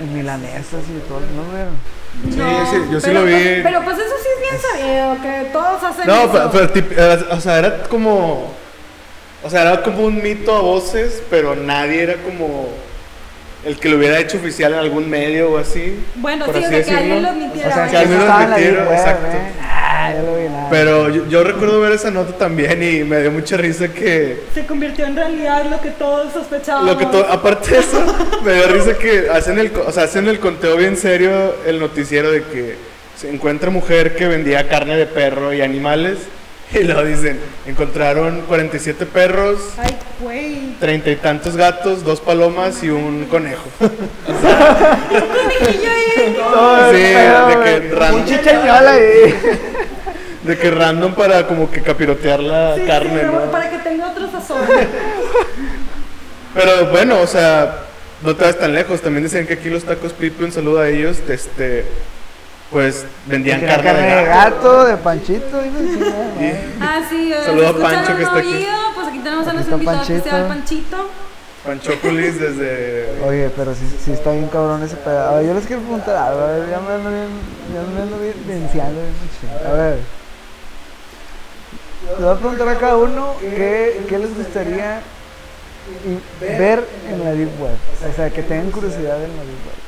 en 0.00 0.14
milanesas 0.14 0.82
y 0.88 1.08
todo. 1.08 1.20
¿No 1.20 1.44
vieron? 1.52 1.76
Sí, 2.24 2.70
sí, 2.70 2.92
yo 2.92 3.00
sí 3.00 3.06
pero, 3.08 3.20
lo 3.20 3.26
vi. 3.26 3.32
pues- 3.32 3.60
Pero 3.62 3.84
pues 3.84 3.98
eso 3.98 4.14
sí 4.22 4.28
es 4.34 4.40
bien 4.50 4.60
sabido, 4.60 5.22
que 5.22 5.50
todos 5.52 5.82
hacen 5.84 6.06
No, 6.06 6.14
eso. 6.24 6.50
pero, 6.52 6.72
pero 6.88 7.26
o 7.36 7.40
sea, 7.40 7.58
era 7.58 7.82
como. 7.84 8.52
O 9.44 9.50
sea, 9.50 9.62
era 9.62 9.82
como 9.82 10.04
un 10.04 10.20
mito 10.22 10.54
a 10.56 10.60
voces, 10.60 11.22
pero 11.30 11.54
nadie 11.54 12.02
era 12.02 12.16
como 12.16 12.68
el 13.64 13.76
que 13.78 13.88
lo 13.88 13.96
hubiera 13.98 14.18
hecho 14.20 14.36
oficial 14.38 14.72
en 14.72 14.78
algún 14.78 15.10
medio 15.10 15.50
o 15.52 15.58
así. 15.58 15.98
bueno, 16.16 16.46
por 16.46 16.54
sí, 16.56 16.62
o 16.64 16.66
así 16.66 16.74
sea, 16.76 16.84
que 16.84 16.90
alguien 16.96 17.22
lo 17.22 17.28
admitiera. 17.28 17.68
O 17.68 17.72
sea, 17.74 17.86
¿eh? 17.86 17.90
que 17.90 17.96
al 17.96 18.02
eso 18.04 18.10
menos 18.12 18.24
estaba 18.24 18.42
en 18.44 18.50
la 18.50 18.54
admitieron, 18.56 18.84
deep 18.84 18.90
web, 18.90 18.98
exacto. 19.00 19.36
¿eh? 19.36 19.40
Ah, 19.62 20.12
ya 20.14 20.22
lo 20.22 20.36
vi. 20.36 20.48
nada. 20.48 20.66
Pero 20.70 21.08
yo, 21.10 21.26
yo 21.28 21.44
recuerdo 21.44 21.80
ver 21.80 21.92
esa 21.92 22.10
nota 22.10 22.32
también 22.38 22.82
y 22.82 23.04
me 23.04 23.20
dio 23.20 23.30
mucha 23.32 23.56
risa 23.56 23.88
que. 23.88 24.40
Se 24.54 24.64
convirtió 24.64 25.06
en 25.06 25.16
realidad 25.16 25.64
lo 25.68 25.80
que 25.80 25.90
todos 25.90 26.32
sospechábamos. 26.32 26.90
Lo 26.92 26.98
que 26.98 27.06
to- 27.06 27.26
aparte 27.28 27.70
de 27.72 27.78
eso, 27.80 28.00
me 28.44 28.52
dio 28.54 28.68
risa 28.68 28.94
que 28.96 29.28
hacen 29.30 29.58
el, 29.58 29.72
co- 29.72 29.84
o 29.86 29.92
sea, 29.92 30.04
hacen 30.04 30.28
el 30.28 30.38
conteo 30.38 30.76
bien 30.76 30.96
serio 30.96 31.54
el 31.66 31.80
noticiero 31.80 32.30
de 32.30 32.42
que 32.44 32.76
se 33.16 33.28
encuentra 33.28 33.70
mujer 33.70 34.14
que 34.14 34.28
vendía 34.28 34.68
carne 34.68 34.96
de 34.96 35.06
perro 35.06 35.52
y 35.52 35.60
animales 35.62 36.18
y 36.74 36.82
luego 36.84 37.04
dicen, 37.04 37.38
encontraron 37.66 38.42
47 38.48 39.06
perros, 39.06 39.58
Ay, 39.78 39.96
güey. 40.20 40.74
treinta 40.80 41.10
y 41.10 41.16
tantos 41.16 41.56
gatos, 41.56 42.04
dos 42.04 42.20
palomas 42.20 42.82
y 42.82 42.90
un 42.90 43.26
conejo. 43.26 43.62
Conejillo 43.78 45.90
ahí. 45.90 46.34
Todo 46.36 46.90
el 46.90 46.96
Sí, 46.96 47.02
pedo, 47.14 47.48
de 47.48 47.54
que 47.64 47.78
güey. 47.86 47.90
random. 47.98 48.20
Un 48.20 48.26
chicheñol 48.26 48.88
ahí. 48.88 49.34
De 50.44 50.56
que 50.56 50.70
random 50.70 51.14
para 51.14 51.46
como 51.46 51.70
que 51.70 51.82
capirotear 51.82 52.40
la 52.40 52.74
Sí, 52.74 52.80
sí, 52.82 52.86
carne, 52.86 53.18
pero 53.20 53.32
¿no? 53.44 53.50
para 53.50 53.70
que 53.70 53.78
tenga 53.78 54.10
otro 54.10 54.30
sazón. 54.30 54.58
Pero 56.54 56.86
bueno, 56.86 57.20
o 57.20 57.26
sea, 57.26 57.82
no 58.22 58.34
te 58.34 58.44
vas 58.44 58.58
tan 58.58 58.74
lejos. 58.74 59.00
También 59.00 59.24
decían 59.24 59.46
que 59.46 59.54
aquí 59.54 59.68
los 59.68 59.84
tacos 59.84 60.12
Pipe, 60.12 60.44
un 60.44 60.52
saludo 60.52 60.80
a 60.80 60.88
ellos, 60.88 61.18
este, 61.28 61.84
pues 62.70 63.06
vendían 63.26 63.60
Tenía 63.60 63.76
carne, 63.82 64.02
de 64.02 64.24
gato. 64.24 64.56
gato, 64.56 64.84
de 64.84 64.96
panchito. 64.98 65.56
Nada. 65.56 66.42
Y- 66.44 66.74
Ah, 66.80 67.00
sí, 67.08 67.32
eh, 67.32 67.42
Saludo 67.44 67.68
a 67.68 67.78
Pancho, 67.78 68.16
que 68.16 68.22
está 68.22 68.36
aquí. 68.38 68.54
oído, 68.54 68.68
Pues 68.94 69.06
aquí 69.08 69.18
tenemos 69.20 69.46
a 69.48 69.52
nuestro 69.54 69.74
invitado 69.76 69.96
Panchito. 69.98 70.18
especial, 70.18 70.48
Panchito. 70.48 70.96
Panchópolis 71.64 72.40
desde... 72.40 73.20
Oye, 73.26 73.50
pero 73.56 73.74
sí, 73.74 73.84
sí 74.04 74.12
está 74.12 74.30
bien 74.32 74.48
cabrón 74.48 74.82
ese 74.82 74.96
pedo. 74.96 75.20
A 75.28 75.34
ver, 75.36 75.46
yo 75.46 75.54
les 75.54 75.66
quiero 75.66 75.82
preguntar 75.82 76.16
algo. 76.16 76.40
A 76.40 76.46
ver, 76.52 76.70
ya 76.70 76.80
me 76.80 76.92
ando 76.94 77.10
bien, 77.10 77.28
ya 77.74 77.80
me 77.94 78.02
ando 78.02 78.18
bien 78.18 78.34
mucho. 78.46 79.68
A 79.68 79.72
ver. 79.72 79.98
Le 82.18 82.24
voy 82.24 82.34
a 82.34 82.38
preguntar 82.38 82.68
a 82.68 82.78
cada 82.78 82.96
uno 82.96 83.34
qué, 83.40 84.02
qué 84.08 84.18
les 84.18 84.34
gustaría 84.36 85.00
ver 86.40 86.84
en 87.10 87.24
la 87.24 87.32
Deep 87.32 87.60
Web. 87.60 87.76
O 88.10 88.14
sea, 88.16 88.30
que 88.30 88.42
tengan 88.42 88.70
curiosidad 88.70 89.16
en 89.16 89.36
la 89.36 89.42
Deep 89.42 89.66
Web. 89.66 89.87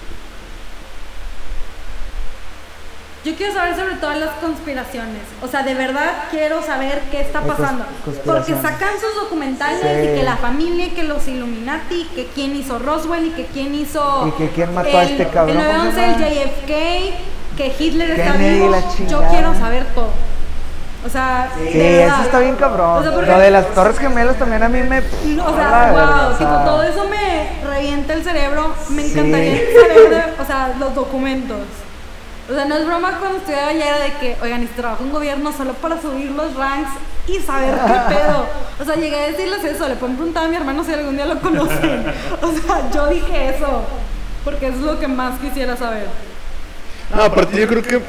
Yo 3.22 3.34
quiero 3.34 3.52
saber 3.52 3.76
sobre 3.76 3.96
todas 3.96 4.18
las 4.18 4.30
conspiraciones. 4.40 5.20
O 5.42 5.46
sea, 5.48 5.62
de 5.62 5.74
verdad 5.74 6.10
quiero 6.30 6.62
saber 6.62 7.02
qué 7.10 7.20
está 7.20 7.42
pasando. 7.42 7.84
Porque 8.24 8.54
sacan 8.54 8.94
sus 8.98 9.14
documentales 9.22 9.80
Sí. 9.82 10.10
y 10.10 10.16
que 10.16 10.22
la 10.22 10.36
familia, 10.38 10.86
y 10.86 10.90
que 10.90 11.02
los 11.04 11.28
Illuminati, 11.28 12.08
que 12.14 12.28
quién 12.34 12.56
hizo 12.56 12.78
Roswell 12.78 13.26
y 13.26 13.30
que 13.30 13.44
quién 13.46 13.74
hizo. 13.74 14.26
Y 14.26 14.30
que 14.32 14.48
quién 14.50 14.72
mató 14.74 14.96
a 14.96 15.02
este 15.04 15.26
cabrón, 15.28 15.58
El 15.58 15.66
¿cómo 15.66 15.92
se 15.92 16.06
911, 16.06 16.42
el? 16.42 16.48
JFK, 16.48 17.56
que 17.58 17.74
Hitler 17.78 18.10
está 18.18 18.32
vivo. 18.32 18.74
Yo 19.06 19.22
quiero 19.28 19.54
saber 19.54 19.84
todo. 19.94 20.08
O 21.04 21.08
sea, 21.08 21.50
Sí, 21.58 21.78
de 21.78 22.04
eso 22.06 22.22
está 22.22 22.38
bien 22.40 22.56
cabrón. 22.56 22.98
O 22.98 23.02
sea, 23.02 23.12
porque- 23.12 23.30
Lo 23.30 23.38
de 23.38 23.50
las 23.50 23.66
Torres 23.74 23.98
Gemelas 23.98 24.36
también 24.38 24.62
a 24.62 24.68
mí 24.70 24.82
me. 24.82 24.98
O 24.98 25.02
sea, 25.56 25.92
wow, 25.92 26.32
o 26.32 26.36
tipo, 26.36 26.50
sea, 26.50 26.64
todo 26.64 26.82
eso 26.82 27.04
me 27.08 27.48
revienta 27.68 28.14
el 28.14 28.22
cerebro. 28.24 28.74
Me 28.90 29.02
Sí. 29.02 29.12
encantaría 29.12 29.60
saber, 29.80 30.10
de- 30.10 30.42
o 30.42 30.46
sea, 30.46 30.74
los 30.78 30.94
documentos. 30.94 31.58
O 32.50 32.54
sea, 32.54 32.64
no 32.64 32.74
es 32.76 32.84
broma 32.86 33.16
cuando 33.20 33.38
estudiaba 33.38 33.68
ayer 33.68 33.86
era 33.86 33.98
de 34.00 34.12
que, 34.14 34.36
oigan, 34.42 34.62
y 34.64 34.66
si 34.66 34.72
trabajo 34.72 35.04
en 35.04 35.12
gobierno 35.12 35.52
solo 35.52 35.72
para 35.74 36.00
subir 36.00 36.32
los 36.32 36.54
ranks 36.56 36.90
y 37.28 37.38
saber 37.38 37.74
qué 37.74 38.14
pedo. 38.14 38.46
O 38.80 38.84
sea, 38.84 38.96
llegué 38.96 39.16
a 39.16 39.26
decirles 39.28 39.62
eso, 39.62 39.86
le 39.88 39.94
pueden 39.94 40.16
preguntar 40.16 40.46
a 40.46 40.48
mi 40.48 40.56
hermano 40.56 40.82
si 40.82 40.92
algún 40.92 41.14
día 41.14 41.26
lo 41.26 41.40
conocen. 41.40 42.04
O 42.42 42.50
sea, 42.52 42.90
yo 42.92 43.06
dije 43.08 43.50
eso, 43.56 43.82
porque 44.44 44.68
es 44.68 44.76
lo 44.78 44.98
que 44.98 45.06
más 45.06 45.38
quisiera 45.38 45.76
saber. 45.76 46.06
No, 47.14 47.22
aparte 47.24 47.60
yo 47.60 47.66
creo 47.66 47.82
que 47.82 48.00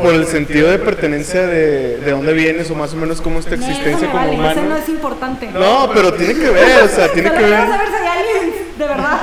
por 0.00 0.14
el 0.14 0.26
sentido 0.26 0.70
de 0.70 0.78
pertenencia 0.78 1.46
de, 1.46 1.96
de 1.98 2.10
dónde 2.10 2.32
vienes 2.34 2.70
o 2.70 2.74
más 2.74 2.92
o 2.92 2.96
menos 2.96 3.20
cómo 3.22 3.38
es 3.38 3.46
tu 3.46 3.54
existencia 3.54 4.08
como 4.10 4.18
vale, 4.18 4.34
eso 4.34 4.40
no 4.56 4.60
humano. 4.60 4.76
es 4.76 4.88
importante. 4.90 5.48
No, 5.52 5.90
pero 5.94 6.12
tiene 6.14 6.34
que 6.34 6.50
ver, 6.50 6.82
o 6.84 6.88
sea, 6.88 7.10
tiene 7.12 7.30
que 7.30 7.42
ver. 7.42 7.66
saber 7.68 7.88
si 7.88 7.94
hay 7.94 8.06
aliens, 8.06 8.78
de 8.78 8.86
verdad. 8.86 9.20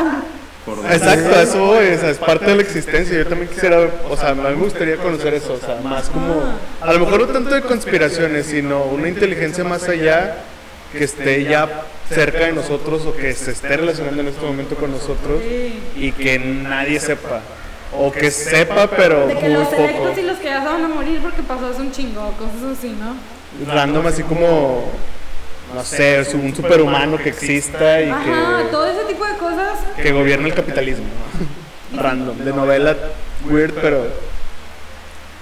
Por 0.65 0.77
Exacto, 0.91 1.39
eso 1.41 1.65
voy, 1.65 1.87
o 1.89 1.97
sea, 1.99 2.09
es 2.09 2.17
parte 2.17 2.45
de 2.45 2.55
la 2.55 2.61
existencia. 2.61 3.17
Yo 3.17 3.27
también 3.27 3.49
quisiera, 3.49 3.79
o 4.09 4.15
sea, 4.17 4.29
a 4.29 4.35
mí 4.35 4.41
me 4.41 4.53
gustaría 4.53 4.97
conocer 4.97 5.33
eso, 5.33 5.53
o 5.53 5.65
sea, 5.65 5.79
más 5.83 6.09
como, 6.09 6.41
a 6.81 6.93
lo 6.93 6.99
mejor 6.99 7.21
no 7.21 7.27
tanto 7.27 7.53
de 7.53 7.61
conspiraciones, 7.61 8.45
sino 8.45 8.83
una 8.83 9.07
inteligencia 9.09 9.63
más 9.63 9.87
allá 9.89 10.37
que 10.91 11.03
esté 11.03 11.43
ya 11.43 11.83
cerca 12.07 12.45
de 12.45 12.53
nosotros 12.53 13.05
o 13.05 13.15
que 13.15 13.33
se 13.33 13.51
esté 13.51 13.75
relacionando 13.77 14.21
en 14.21 14.27
este 14.27 14.45
momento 14.45 14.75
con 14.75 14.91
nosotros 14.91 15.41
y 15.95 16.11
que 16.11 16.39
nadie 16.39 16.99
sepa. 16.99 17.41
O 17.95 18.11
que 18.11 18.31
sepa, 18.31 18.87
pero 18.87 19.27
De 19.27 19.35
que 19.35 19.41
muy 19.41 19.53
los 19.53 19.67
poco. 19.67 19.83
electos 19.83 20.17
y 20.17 20.21
los 20.23 20.37
que 20.39 20.45
ya 20.45 20.61
se 20.61 20.67
van 20.67 20.83
a 20.83 20.87
morir 20.87 21.19
porque 21.21 21.43
pasó 21.43 21.67
hace 21.67 21.81
un 21.81 21.91
chingo, 21.91 22.31
cosas 22.37 22.77
así, 22.77 22.89
¿no? 22.99 23.15
random, 23.71 24.07
así 24.07 24.23
como, 24.23 24.91
no 25.73 25.83
sé, 25.83 26.19
es 26.19 26.33
un 26.33 26.55
superhumano 26.55 27.17
que 27.17 27.29
exista 27.29 28.01
y 28.01 28.09
Ajá, 28.09 28.63
que, 28.63 28.69
todo 28.69 28.85
ese 28.85 29.03
tipo 29.05 29.25
de 29.25 29.37
cosas. 29.37 29.79
que 30.01 30.11
gobierne 30.11 30.49
el 30.49 30.55
capitalismo. 30.55 31.05
¿no? 31.93 32.01
Random, 32.01 32.37
de 32.37 32.51
novela 32.53 32.95
weird, 33.49 33.73
pero 33.81 34.07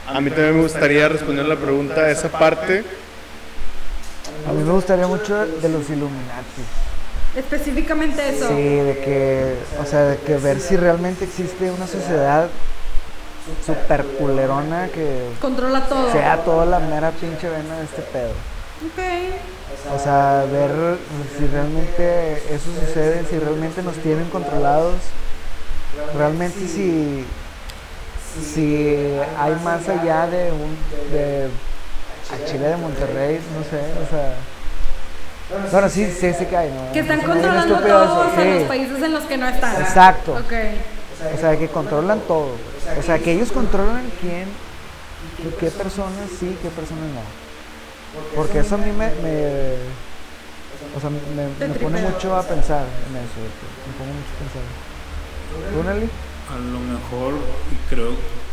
a 0.07 0.19
mí 0.19 0.29
también 0.29 0.55
me 0.57 0.63
gustaría 0.63 1.07
responder 1.07 1.45
la 1.45 1.55
pregunta 1.55 2.09
esa 2.09 2.29
parte. 2.29 2.83
A 4.47 4.51
mí 4.51 4.63
me 4.63 4.71
gustaría 4.71 5.07
mucho 5.07 5.35
de 5.45 5.69
los 5.69 5.89
Illuminati. 5.89 6.61
Específicamente 7.35 8.29
eso. 8.29 8.47
Sí, 8.49 8.53
de 8.55 8.99
que, 9.03 9.55
o 9.81 9.85
sea, 9.85 10.01
de 10.01 10.17
que 10.17 10.35
ver 10.37 10.59
si 10.59 10.75
realmente 10.75 11.23
existe 11.25 11.71
una 11.71 11.87
sociedad 11.87 12.49
super 13.65 14.03
culerona 14.05 14.87
que 14.89 15.29
Controla 15.39 15.87
todo. 15.87 16.11
sea 16.11 16.37
toda 16.43 16.65
la 16.65 16.79
mera 16.79 17.11
pinche 17.11 17.47
vena 17.49 17.77
de 17.77 17.85
este 17.85 18.01
pedo. 18.01 18.33
Ok. 18.85 19.95
O 19.95 19.99
sea, 19.99 20.45
ver 20.51 20.97
si 21.37 21.47
realmente 21.47 22.43
eso 22.53 22.69
sucede, 22.79 23.25
si 23.29 23.37
realmente 23.37 23.81
nos 23.83 23.95
tienen 23.95 24.29
controlados, 24.29 24.95
realmente 26.15 26.67
si, 26.67 27.25
si 28.53 29.17
hay 29.37 29.55
más 29.63 29.87
allá 29.87 30.27
de 30.27 30.51
un 30.51 30.77
de 31.11 31.49
a 32.31 32.45
Chile 32.45 32.67
de 32.67 32.77
Monterrey, 32.77 33.39
no 33.55 33.63
sé, 33.63 33.81
o 34.01 34.09
sea. 34.09 34.35
Bueno, 35.71 35.89
sí, 35.89 36.05
sí, 36.05 36.33
sí 36.33 36.45
que 36.45 36.55
hay, 36.55 36.69
¿no? 36.69 36.93
Que 36.93 36.99
están 37.01 37.21
controlando 37.21 37.79
todos 37.79 38.37
en 38.37 38.41
sí. 38.41 38.59
los 38.59 38.63
países 38.69 39.03
en 39.03 39.13
los 39.13 39.23
que 39.23 39.37
no 39.37 39.47
están. 39.47 39.81
Exacto. 39.81 40.33
Ok. 40.33 40.53
O 41.35 41.37
sea, 41.37 41.57
que 41.57 41.67
controlan 41.67 42.21
todo. 42.21 42.55
O 42.97 43.01
sea, 43.01 43.19
que 43.19 43.33
ellos 43.33 43.51
controlan 43.51 44.09
quién, 44.21 44.47
qué 45.59 45.69
personas 45.71 46.29
sí, 46.39 46.57
qué 46.61 46.69
personas 46.69 47.03
no. 47.13 47.50
Porque 48.35 48.59
eso 48.59 48.75
a 48.75 48.77
mí 48.77 48.91
me, 48.91 49.07
me 49.23 49.75
o 50.95 50.99
sea, 50.99 51.09
me, 51.09 51.67
me 51.67 51.73
pone 51.75 52.01
mucho 52.01 52.35
a 52.35 52.43
pensar 52.43 52.83
en 53.09 53.15
eso. 53.17 53.39
Me 53.87 53.93
pone 53.97 54.11
mucho 54.13 54.31
a 54.35 54.39
pensar. 54.41 54.63
¿Tú, 55.71 55.83
Nelly? 55.83 56.09
A 56.51 56.57
lo 56.57 56.79
mejor, 56.79 57.33
y 57.71 57.89
creo, 57.93 58.09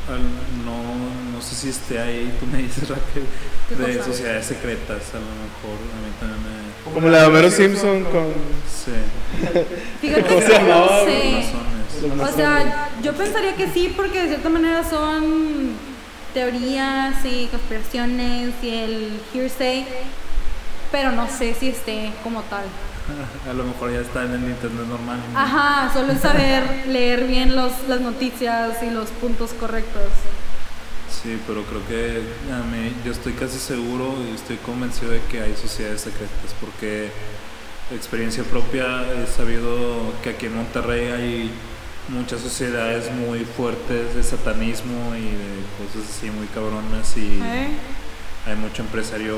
al- 0.09 0.65
no, 0.65 1.35
no 1.37 1.43
sé 1.43 1.55
si 1.57 1.69
esté 1.71 1.99
ahí, 1.99 2.33
tú 2.39 2.47
me 2.47 2.59
dices, 2.59 2.89
Raquel, 2.89 3.25
¿Qué 3.69 3.75
de 3.75 3.97
cosa? 3.99 4.11
sociedades 4.11 4.47
secretas, 4.47 5.03
a 5.15 5.19
lo 5.19 5.27
mejor, 5.27 5.79
a 5.83 5.99
mí 6.07 6.13
también 6.21 6.41
me... 6.43 6.93
Como 6.95 7.09
la 7.09 7.23
de 7.23 7.27
Homero 7.27 7.51
Simpson 7.51 8.05
con... 8.05 8.27
Sí, 8.71 8.93
Fíjate 10.01 10.23
¿Cómo 10.23 10.41
se 10.41 10.47
que 10.47 10.59
no 10.61 10.89
sé. 11.05 12.23
O 12.23 12.37
sea, 12.37 12.89
yo 13.03 13.13
pensaría 13.15 13.57
que 13.57 13.69
sí, 13.71 13.93
porque 13.97 14.23
de 14.23 14.29
cierta 14.29 14.49
manera 14.49 14.89
son 14.89 15.73
teorías 16.39 17.25
y 17.25 17.47
conspiraciones 17.47 18.55
y 18.63 18.71
el 18.71 19.21
hearsay, 19.35 19.85
pero 20.93 21.11
no 21.11 21.27
sé 21.29 21.53
si 21.53 21.71
esté 21.71 22.13
como 22.23 22.43
tal. 22.43 22.65
A 23.51 23.53
lo 23.55 23.65
mejor 23.65 23.91
ya 23.91 23.99
está 23.99 24.23
en 24.23 24.35
el 24.35 24.45
internet 24.45 24.87
normal. 24.87 25.19
¿no? 25.33 25.37
Ajá, 25.37 25.93
solo 25.93 26.13
es 26.13 26.21
saber 26.21 26.87
leer 26.87 27.27
bien 27.27 27.57
los, 27.57 27.73
las 27.89 28.01
noticias 28.01 28.81
y 28.85 28.91
los 28.91 29.09
puntos 29.11 29.53
correctos. 29.55 30.05
Sí, 31.11 31.41
pero 31.45 31.65
creo 31.65 31.85
que 31.89 32.23
a 32.53 32.59
mí, 32.59 32.93
yo 33.05 33.11
estoy 33.11 33.33
casi 33.33 33.59
seguro 33.59 34.15
y 34.31 34.37
estoy 34.37 34.59
convencido 34.59 35.11
de 35.11 35.21
que 35.33 35.41
hay 35.41 35.57
sociedades 35.57 36.03
secretas 36.03 36.55
porque 36.61 37.11
experiencia 37.93 38.45
propia 38.45 39.03
he 39.13 39.27
sabido 39.27 40.13
que 40.23 40.31
aquí 40.31 40.47
en 40.47 40.55
Monterrey 40.55 41.07
hay 41.09 41.51
muchas 42.09 42.41
sociedades 42.41 43.11
muy 43.13 43.41
fuertes 43.45 44.15
de 44.15 44.23
satanismo 44.23 45.15
y 45.15 45.23
de 45.23 45.63
cosas 45.79 46.11
así 46.11 46.31
muy 46.31 46.47
cabronas 46.49 47.17
y 47.17 47.41
¿Eh? 47.43 47.69
hay 48.47 48.57
mucho 48.57 48.83
empresario 48.83 49.37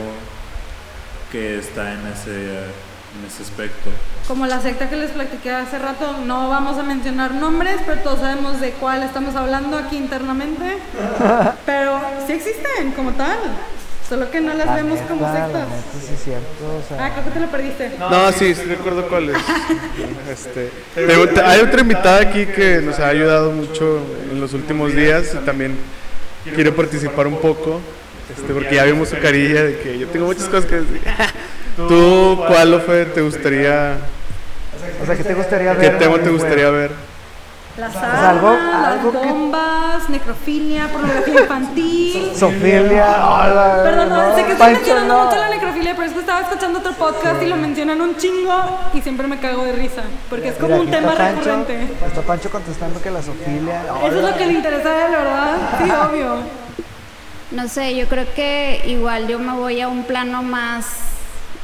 que 1.33 1.59
está 1.59 1.93
en 1.93 2.07
ese, 2.07 2.59
en 2.59 3.27
ese 3.27 3.43
aspecto. 3.43 3.91
Como 4.27 4.47
la 4.47 4.61
secta 4.61 4.89
que 4.89 4.97
les 4.97 5.11
platiqué 5.11 5.51
hace 5.51 5.79
rato, 5.79 6.19
no 6.27 6.49
vamos 6.49 6.79
a 6.79 6.83
mencionar 6.83 7.35
nombres, 7.35 7.77
pero 7.87 8.01
todos 8.03 8.21
sabemos 8.21 8.61
de 8.61 8.73
cuál 8.73 9.03
estamos 9.03 9.35
hablando 9.35 9.77
aquí 9.77 9.97
internamente. 9.97 10.79
Pero 11.67 12.01
sí 12.27 12.33
existen 12.33 12.93
como 12.93 13.13
tal, 13.13 13.39
solo 14.11 14.31
que 14.31 14.41
no 14.43 14.53
las 14.53 14.67
La 14.67 14.75
vemos 14.75 14.99
como 15.09 15.27
neta, 15.27 15.45
sectas. 15.47 15.67
sí 16.07 16.15
es 16.15 16.25
cierto. 16.25 16.47
O 16.79 16.83
sea, 16.89 17.07
Ah, 17.07 17.11
creo 17.13 17.25
que 17.25 17.31
te 17.31 17.41
lo 17.41 17.47
perdiste. 17.47 17.93
No, 17.99 18.33
sí, 18.33 18.55
sí 18.55 18.63
recuerdo 18.65 19.09
cuál 19.09 19.31
es. 19.31 19.37
Este, 20.31 20.69
te- 20.95 21.27
te- 21.29 21.41
hay 21.43 21.61
otra 21.61 21.81
invitada 21.81 22.21
aquí 22.21 22.45
que 22.47 22.81
nos 22.83 22.99
ha 22.99 23.09
ayudado 23.09 23.51
mucho 23.53 24.01
en 24.31 24.41
los 24.41 24.53
últimos 24.53 24.95
días 24.95 25.33
y 25.35 25.45
también 25.47 25.77
quiere 26.55 26.73
participar 26.73 27.27
un 27.27 27.39
poco, 27.39 27.81
este, 28.37 28.53
porque 28.53 28.75
ya 28.77 28.85
vimos 28.85 29.09
su 29.11 29.19
carilla 29.19 29.63
de 29.65 29.79
que 29.79 29.99
yo 29.99 30.07
tengo 30.09 30.27
muchas 30.27 30.45
cosas 30.49 30.67
que 30.67 30.77
decir. 30.77 31.01
¿Tú 31.77 32.39
cuál, 32.47 32.75
Ofe, 32.75 33.07
te 33.07 33.23
gustaría, 33.23 33.97
o 35.03 35.07
sea, 35.07 35.17
¿qué 35.17 35.25
te 35.25 35.35
gustaría 35.35 35.73
ver? 35.73 35.93
qué 35.93 35.97
tema 35.99 36.19
te 36.19 36.31
gustaría 36.31 36.69
ver? 36.71 36.91
Las 37.81 37.97
armas, 37.97 38.25
algo 38.25 39.13
las 39.13 39.23
que- 39.23 39.29
bombas, 39.33 40.09
necrofilia, 40.11 40.89
pornografía 40.89 41.41
infantil. 41.41 42.33
Sofilia, 42.39 43.27
hola. 43.27 43.81
Perdón, 43.83 44.09
no, 44.11 44.35
sé 44.37 44.45
que 44.45 44.53
estoy 44.53 44.57
Pancho, 44.59 44.75
mencionando 44.77 45.15
no. 45.19 45.25
mucho 45.25 45.37
la 45.37 45.49
necrofilia, 45.49 45.95
pero 45.97 46.07
es 46.07 46.13
que 46.13 46.21
estaba 46.21 46.41
escuchando 46.41 46.79
otro 46.81 46.93
podcast 46.93 47.43
y 47.43 47.47
lo 47.47 47.57
mencionan 47.57 48.01
un 48.01 48.17
chingo 48.17 48.79
y 48.93 49.01
siempre 49.01 49.27
me 49.27 49.39
cago 49.41 49.65
de 49.65 49.73
risa, 49.73 50.03
porque 50.29 50.49
es 50.49 50.55
como 50.57 50.79
Mira, 50.79 50.81
un 50.83 50.91
tema 50.91 51.15
Pancho, 51.15 51.41
recurrente. 51.41 51.89
Está 52.07 52.21
Pancho 52.23 52.51
contestando 52.51 53.01
que 53.03 53.11
la 53.11 53.23
Sofilia. 53.23 53.83
Eso 54.05 54.17
es 54.19 54.31
lo 54.31 54.37
que 54.37 54.47
le 54.47 54.53
interesa 54.53 54.89
a 54.91 55.07
él, 55.07 55.13
¿verdad? 55.13 55.57
Sí, 55.83 55.91
obvio. 56.11 56.37
No 57.53 57.67
sé, 57.67 57.97
yo 57.97 58.07
creo 58.09 58.27
que 58.35 58.83
igual 58.87 59.27
yo 59.27 59.39
me 59.39 59.53
voy 59.55 59.81
a 59.81 59.89
un 59.89 60.05
plano 60.05 60.43
más, 60.43 60.87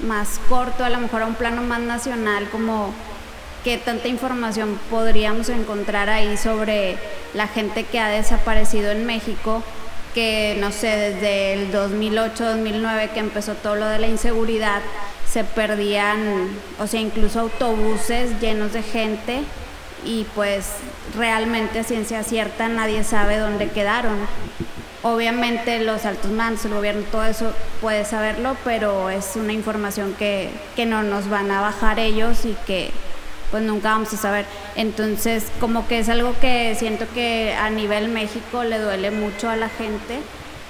más 0.00 0.40
corto, 0.48 0.84
a 0.84 0.88
lo 0.90 0.98
mejor 0.98 1.22
a 1.22 1.26
un 1.26 1.34
plano 1.34 1.62
más 1.62 1.78
nacional, 1.80 2.48
como 2.50 2.90
qué 3.66 3.78
tanta 3.78 4.06
información 4.06 4.78
podríamos 4.90 5.48
encontrar 5.48 6.08
ahí 6.08 6.36
sobre 6.36 6.96
la 7.34 7.48
gente 7.48 7.82
que 7.82 7.98
ha 7.98 8.08
desaparecido 8.08 8.92
en 8.92 9.04
México, 9.04 9.60
que 10.14 10.56
no 10.60 10.70
sé, 10.70 10.86
desde 10.86 11.54
el 11.54 11.72
2008-2009 11.72 13.10
que 13.10 13.18
empezó 13.18 13.54
todo 13.54 13.74
lo 13.74 13.86
de 13.86 13.98
la 13.98 14.06
inseguridad, 14.06 14.82
se 15.28 15.42
perdían, 15.42 16.48
o 16.78 16.86
sea, 16.86 17.00
incluso 17.00 17.40
autobuses 17.40 18.40
llenos 18.40 18.72
de 18.72 18.84
gente 18.84 19.40
y 20.04 20.26
pues 20.36 20.68
realmente 21.16 21.80
a 21.80 21.82
ciencia 21.82 22.22
cierta 22.22 22.68
nadie 22.68 23.02
sabe 23.02 23.36
dónde 23.36 23.68
quedaron. 23.70 24.16
Obviamente 25.02 25.80
los 25.80 26.04
altos 26.04 26.30
mandos, 26.30 26.64
el 26.66 26.74
gobierno, 26.74 27.02
todo 27.10 27.24
eso 27.24 27.52
puede 27.80 28.04
saberlo, 28.04 28.56
pero 28.62 29.10
es 29.10 29.34
una 29.34 29.52
información 29.52 30.14
que, 30.16 30.50
que 30.76 30.86
no 30.86 31.02
nos 31.02 31.28
van 31.28 31.50
a 31.50 31.60
bajar 31.60 31.98
ellos 31.98 32.44
y 32.44 32.56
que 32.64 32.92
pues 33.50 33.62
nunca 33.62 33.90
vamos 33.90 34.12
a 34.12 34.16
saber. 34.16 34.46
Entonces 34.76 35.44
como 35.60 35.86
que 35.88 35.98
es 35.98 36.08
algo 36.08 36.34
que 36.40 36.74
siento 36.78 37.06
que 37.14 37.54
a 37.54 37.70
nivel 37.70 38.08
México 38.08 38.64
le 38.64 38.78
duele 38.78 39.10
mucho 39.10 39.48
a 39.48 39.56
la 39.56 39.68
gente 39.68 40.20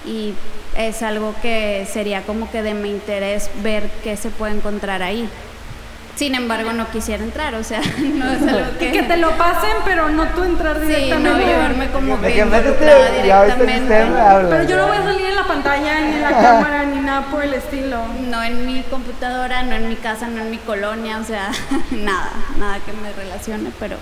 y 0.05 0.35
es 0.77 1.03
algo 1.03 1.35
que 1.43 1.87
sería 1.91 2.23
como 2.23 2.51
que 2.51 2.63
de 2.63 2.75
mi 2.75 2.91
interés 2.91 3.51
ver 3.63 3.91
qué 4.05 4.17
se 4.17 4.31
puede 4.31 4.55
encontrar 4.55 5.03
ahí. 5.03 5.29
Sin 6.17 6.35
embargo, 6.35 6.73
no 6.73 6.91
quisiera 6.91 7.23
entrar, 7.23 7.55
o 7.55 7.63
sea, 7.63 7.81
no 7.99 8.31
es 8.33 8.43
algo 8.43 8.79
que... 8.79 8.91
Que 8.91 9.03
te 9.03 9.17
lo 9.19 9.31
pasen, 9.37 9.77
pero 9.85 10.09
no 10.09 10.25
tú 10.29 10.45
entrar 10.45 10.77
Sí, 10.77 10.83
no 10.83 10.89
directamente. 10.97 11.47
llevarme 11.47 11.91
como 11.91 12.17
De 12.17 12.33
que 12.33 12.41
involucrada 12.41 13.11
directamente. 13.23 14.07
Pero 14.51 14.63
yo 14.65 14.77
no 14.79 14.87
voy 14.89 14.97
a 14.97 15.03
salir 15.03 15.27
en 15.27 15.37
la 15.37 15.45
pantalla, 15.47 16.01
ni 16.01 16.15
en 16.15 16.23
la 16.23 16.31
cámara, 16.31 16.85
ni 16.85 17.01
nada 17.01 17.27
por 17.31 17.43
el 17.45 17.53
estilo. 17.55 17.99
No 18.31 18.43
en 18.43 18.65
mi 18.67 18.83
computadora, 18.85 19.63
no 19.63 19.75
en 19.77 19.89
mi 19.91 19.97
casa, 19.97 20.27
no 20.29 20.41
en 20.41 20.51
mi 20.51 20.57
colonia, 20.59 21.19
o 21.19 21.25
sea, 21.25 21.51
nada, 21.91 22.31
nada 22.59 22.79
que 22.85 22.93
me 22.95 23.13
relacione, 23.13 23.71
pero 23.79 23.99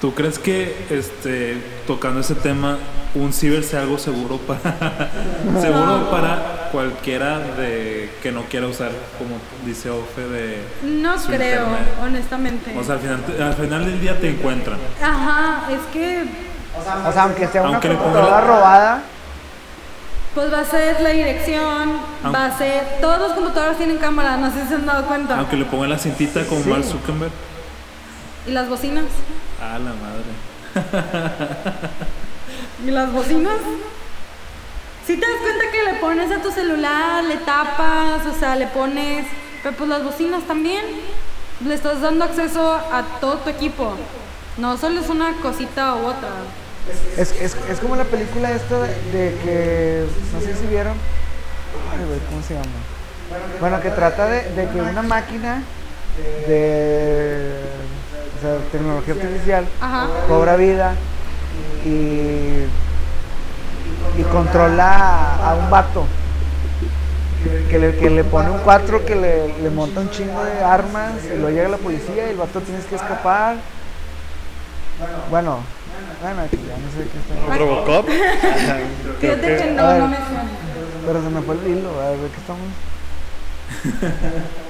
¿Tú 0.00 0.14
crees 0.14 0.38
que 0.38 0.86
este 0.90 1.60
tocando 1.86 2.20
ese 2.20 2.34
tema 2.36 2.78
un 3.14 3.32
ciber 3.32 3.64
sea 3.64 3.80
algo 3.80 3.98
seguro 3.98 4.36
para 4.36 4.60
seguro 5.60 6.08
para 6.10 6.68
cualquiera 6.70 7.38
de 7.40 8.08
que 8.22 8.30
no 8.30 8.42
quiera 8.44 8.68
usar 8.68 8.90
como 9.18 9.36
dice 9.66 9.90
Ofe 9.90 10.20
de 10.28 10.58
No 10.82 11.18
su 11.18 11.26
creo, 11.28 11.64
internet? 11.66 11.94
honestamente. 12.02 12.78
O 12.78 12.84
sea, 12.84 12.94
al 12.94 13.00
final, 13.00 13.24
al 13.42 13.54
final 13.54 13.84
del 13.86 14.00
día 14.00 14.20
te 14.20 14.30
encuentran. 14.30 14.78
Ajá, 15.02 15.62
es 15.72 15.80
que 15.92 16.24
O 16.78 17.12
sea, 17.12 17.22
aunque 17.24 17.48
sea 17.48 17.62
una 17.62 17.70
Aunque 17.72 17.88
le 17.88 17.94
ponga- 17.94 18.02
computadora 18.04 18.40
robada, 18.42 19.02
pues 20.34 20.52
va 20.52 20.60
a 20.60 20.64
ser 20.64 21.00
la 21.00 21.08
dirección, 21.08 21.90
va 22.32 22.44
a 22.46 22.56
ser... 22.58 22.84
Todos 23.00 23.18
los 23.18 23.32
computadores 23.32 23.78
tienen 23.78 23.96
cámara, 23.98 24.36
no 24.36 24.52
sé 24.52 24.62
si 24.62 24.68
se 24.68 24.74
han 24.76 24.86
dado 24.86 25.06
cuenta. 25.06 25.36
Aunque 25.38 25.56
le 25.56 25.64
pongan 25.64 25.90
la 25.90 25.98
cintita 25.98 26.44
como 26.44 26.60
Mark 26.66 26.84
Zuckerberg. 26.84 27.32
¿Y 28.46 28.52
las 28.52 28.68
bocinas? 28.68 29.04
Ah, 29.60 29.78
la 29.78 29.92
madre. 29.94 30.24
¿Y 32.86 32.90
las 32.90 33.12
bocinas? 33.12 33.56
Si 35.06 35.16
te 35.16 35.26
das 35.26 35.36
cuenta 35.40 35.64
que 35.72 35.84
le 35.84 35.94
pones 36.00 36.30
a 36.30 36.42
tu 36.42 36.50
celular, 36.50 37.24
le 37.24 37.36
tapas, 37.38 38.26
o 38.26 38.34
sea, 38.38 38.56
le 38.56 38.66
pones... 38.68 39.26
Pero 39.62 39.76
pues 39.76 39.88
las 39.88 40.04
bocinas 40.04 40.44
también. 40.44 40.84
Le 41.66 41.74
estás 41.74 42.00
dando 42.00 42.24
acceso 42.24 42.74
a 42.74 43.02
todo 43.20 43.38
tu 43.38 43.50
equipo. 43.50 43.94
No 44.58 44.76
solo 44.76 45.00
es 45.00 45.08
una 45.08 45.32
cosita 45.42 45.96
u 45.96 46.06
otra. 46.06 46.28
es, 47.16 47.32
es, 47.32 47.56
es 47.68 47.80
como 47.80 47.96
la 47.96 48.04
película 48.04 48.52
esta 48.52 48.80
de, 48.80 48.88
de 49.12 49.34
que, 49.42 50.06
no 50.32 50.40
sé 50.40 50.54
si 50.54 50.66
vieron, 50.66 50.94
Ay, 51.92 52.04
güey, 52.06 52.20
¿cómo 52.28 52.42
se 52.42 52.54
llama? 52.54 52.66
Bueno, 53.60 53.80
que 53.80 53.90
trata 53.90 54.26
de, 54.26 54.42
de 54.50 54.68
que 54.68 54.80
una 54.80 55.02
máquina 55.02 55.62
de 56.46 57.60
o 58.38 58.40
sea, 58.40 58.56
tecnología 58.70 59.14
artificial 59.14 59.66
Ajá. 59.80 60.08
cobra 60.28 60.56
vida 60.56 60.94
y, 61.84 61.88
y 64.18 64.22
controla 64.30 65.36
a, 65.44 65.54
un 65.54 65.68
vato 65.70 66.04
que 67.70 67.78
le, 67.78 67.96
que 67.96 68.10
le 68.10 68.24
pone 68.24 68.50
un 68.50 68.58
4 68.58 69.04
que 69.04 69.16
le, 69.16 69.48
le 69.62 69.70
monta 69.70 70.00
un 70.00 70.10
chingo 70.10 70.44
de 70.44 70.62
armas 70.62 71.14
y 71.24 71.36
luego 71.36 71.50
llega 71.50 71.68
la 71.68 71.76
policía 71.78 72.26
y 72.26 72.30
el 72.30 72.36
vato 72.36 72.60
tienes 72.60 72.84
que 72.86 72.94
escapar. 72.96 73.56
Bueno, 75.30 75.60
bueno, 76.22 76.42
aquí 76.42 76.58
ya 76.66 76.76
no 76.76 76.90
sé 76.92 77.08
qué 77.10 77.18
está. 77.18 77.34
¿Un 77.52 77.58
Robocop? 77.58 78.08
Fíjate 79.20 79.56
que- 79.56 79.70
no, 79.72 79.98
no 79.98 80.08
me 80.08 80.16
suena. 80.16 80.44
Pero 81.06 81.22
se 81.22 81.28
me 81.30 81.40
fue 81.42 81.54
el 81.54 81.66
hilo, 81.68 82.00
a 82.00 82.10
ver, 82.10 82.18
¿qué 82.18 82.40
estamos? 82.40 82.68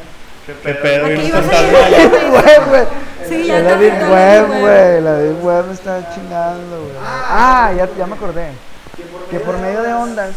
¿Qué 0.63 0.75
pedo? 0.75 1.07
Aquí 1.07 1.15
¿Y 1.15 1.19
un 1.19 1.27
ibas 1.27 1.45
a 1.47 2.65
güey. 2.65 2.85
Sí, 3.29 3.47
ya 3.47 3.59
la 3.61 3.77
te 3.77 3.85
Deep 3.85 4.11
Web, 4.11 4.47
güey. 4.61 5.01
La 5.03 5.15
Deep 5.19 5.45
Web 5.45 5.67
me 5.67 5.75
está 5.75 6.15
chingando, 6.15 6.81
güey. 6.81 6.97
Ah, 7.03 7.71
ya, 7.77 7.89
ya 7.97 8.07
me 8.07 8.15
acordé. 8.15 8.53
Que 9.31 9.41
por 9.41 9.59
medio 9.59 9.83
de 9.83 9.93
ondas, 9.93 10.35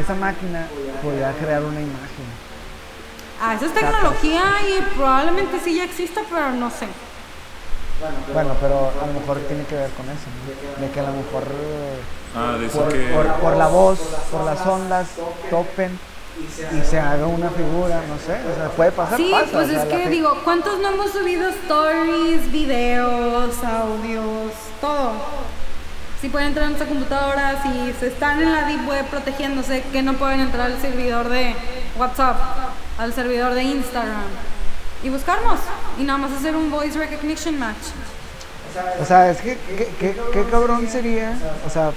esa 0.00 0.14
máquina 0.14 0.66
podía 1.02 1.32
crear 1.32 1.62
una 1.62 1.80
imagen. 1.80 2.26
Ah, 3.40 3.54
eso 3.54 3.66
es 3.66 3.74
tecnología 3.74 4.42
y 4.66 4.82
probablemente 4.96 5.60
sí 5.62 5.76
ya 5.76 5.84
exista, 5.84 6.22
pero 6.30 6.50
no 6.52 6.70
sé. 6.70 6.88
Bueno, 8.32 8.54
pero 8.60 8.90
a 9.02 9.06
lo 9.06 9.12
mejor 9.12 9.38
tiene 9.40 9.64
que 9.64 9.74
ver 9.74 9.90
con 9.90 10.06
eso, 10.06 10.26
¿no? 10.78 10.86
De 10.86 10.90
que 10.90 11.00
a 11.00 11.02
lo 11.02 11.12
mejor 11.12 11.42
eh, 11.42 11.98
Ah, 12.34 12.56
por, 12.72 12.88
que... 12.92 12.98
por, 13.08 13.26
por 13.40 13.56
la 13.56 13.66
voz, 13.66 13.98
por 14.30 14.44
las 14.44 14.64
ondas, 14.66 15.08
topen 15.50 15.98
y 16.40 16.84
se 16.84 16.98
haga 16.98 17.26
una 17.26 17.50
figura, 17.50 18.00
no 18.08 18.16
sé. 18.18 18.38
O 18.52 18.56
sea, 18.56 18.68
puede 18.76 18.92
pasar, 18.92 19.16
Sí, 19.16 19.28
pasa, 19.30 19.46
pues 19.52 19.68
o 19.68 19.70
sea, 19.70 19.82
es 19.82 19.88
que 19.88 20.08
digo, 20.08 20.40
¿cuántos 20.44 20.78
no 20.80 20.88
hemos 20.88 21.10
subido 21.12 21.48
stories, 21.48 22.50
videos, 22.52 23.54
audios, 23.64 24.52
todo? 24.80 25.12
Si 26.20 26.28
pueden 26.28 26.48
entrar 26.48 26.66
a 26.66 26.68
nuestra 26.70 26.88
computadora, 26.88 27.62
si 27.62 27.92
se 28.00 28.08
están 28.08 28.42
en 28.42 28.52
la 28.52 28.64
deep 28.66 28.88
web 28.88 29.04
protegiéndose, 29.06 29.82
que 29.92 30.02
no 30.02 30.14
pueden 30.14 30.40
entrar 30.40 30.66
al 30.66 30.80
servidor 30.80 31.28
de 31.28 31.54
WhatsApp, 31.96 32.36
al 32.98 33.12
servidor 33.12 33.54
de 33.54 33.62
Instagram 33.62 34.24
y 35.04 35.10
buscarnos 35.10 35.60
y 35.96 36.02
nada 36.02 36.18
más 36.18 36.32
hacer 36.32 36.56
un 36.56 36.70
voice 36.72 36.98
recognition 36.98 37.56
match. 37.58 37.76
O 39.00 39.04
sea, 39.04 39.30
es 39.30 39.40
que, 39.40 39.56
¿qué, 39.76 39.88
qué, 40.00 40.16
qué 40.32 40.44
cabrón 40.50 40.88
sería? 40.88 41.32
O 41.64 41.70
sea, 41.70 41.92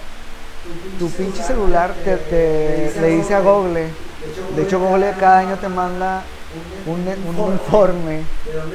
tu 0.99 1.09
pinche 1.09 1.41
celular 1.41 1.91
te, 2.05 2.17
te- 2.17 2.93
le 3.01 3.07
dice 3.09 3.33
a 3.33 3.39
Google, 3.39 3.87
de 4.55 4.63
hecho 4.63 4.79
Google 4.79 5.13
cada 5.19 5.39
año 5.39 5.57
te 5.57 5.67
manda 5.69 6.23
un, 6.85 7.07
un 7.27 7.53
informe 7.53 8.23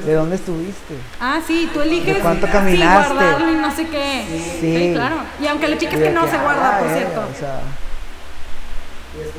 de 0.05 0.15
dónde 0.15 0.37
estuviste. 0.37 0.97
Ah, 1.21 1.41
sí, 1.47 1.71
tú 1.73 1.81
eliges 1.81 2.17
¿De 2.17 2.21
cuánto 2.21 2.47
caminaste? 2.47 3.15
guardarlo 3.15 3.53
y 3.53 3.55
no 3.57 3.75
sé 3.75 3.87
qué. 3.89 4.25
Sí. 4.61 4.93
claro. 4.95 5.17
Y 5.41 5.47
aunque 5.47 5.69
le 5.69 5.77
piques 5.77 5.99
que 5.99 6.11
no 6.11 6.25
que, 6.25 6.31
se 6.31 6.39
guarda, 6.39 6.77
ah, 6.77 6.79
por 6.81 6.89
eh, 6.89 6.95
cierto. 6.95 7.21
O 7.21 7.39
sea, 7.39 7.61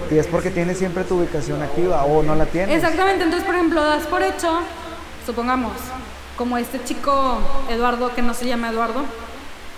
y 0.09 0.17
es 0.17 0.27
porque 0.27 0.49
tienes 0.49 0.77
siempre 0.77 1.03
tu 1.03 1.19
ubicación 1.19 1.61
activa 1.61 2.03
o 2.05 2.23
no 2.23 2.35
la 2.35 2.45
tienes. 2.45 2.75
Exactamente, 2.75 3.23
entonces 3.23 3.45
por 3.45 3.55
ejemplo 3.55 3.83
das 3.83 4.05
por 4.07 4.21
hecho, 4.23 4.59
supongamos, 5.25 5.73
como 6.37 6.57
este 6.57 6.83
chico 6.83 7.39
Eduardo, 7.69 8.13
que 8.13 8.21
no 8.21 8.33
se 8.33 8.45
llama 8.45 8.69
Eduardo, 8.69 9.03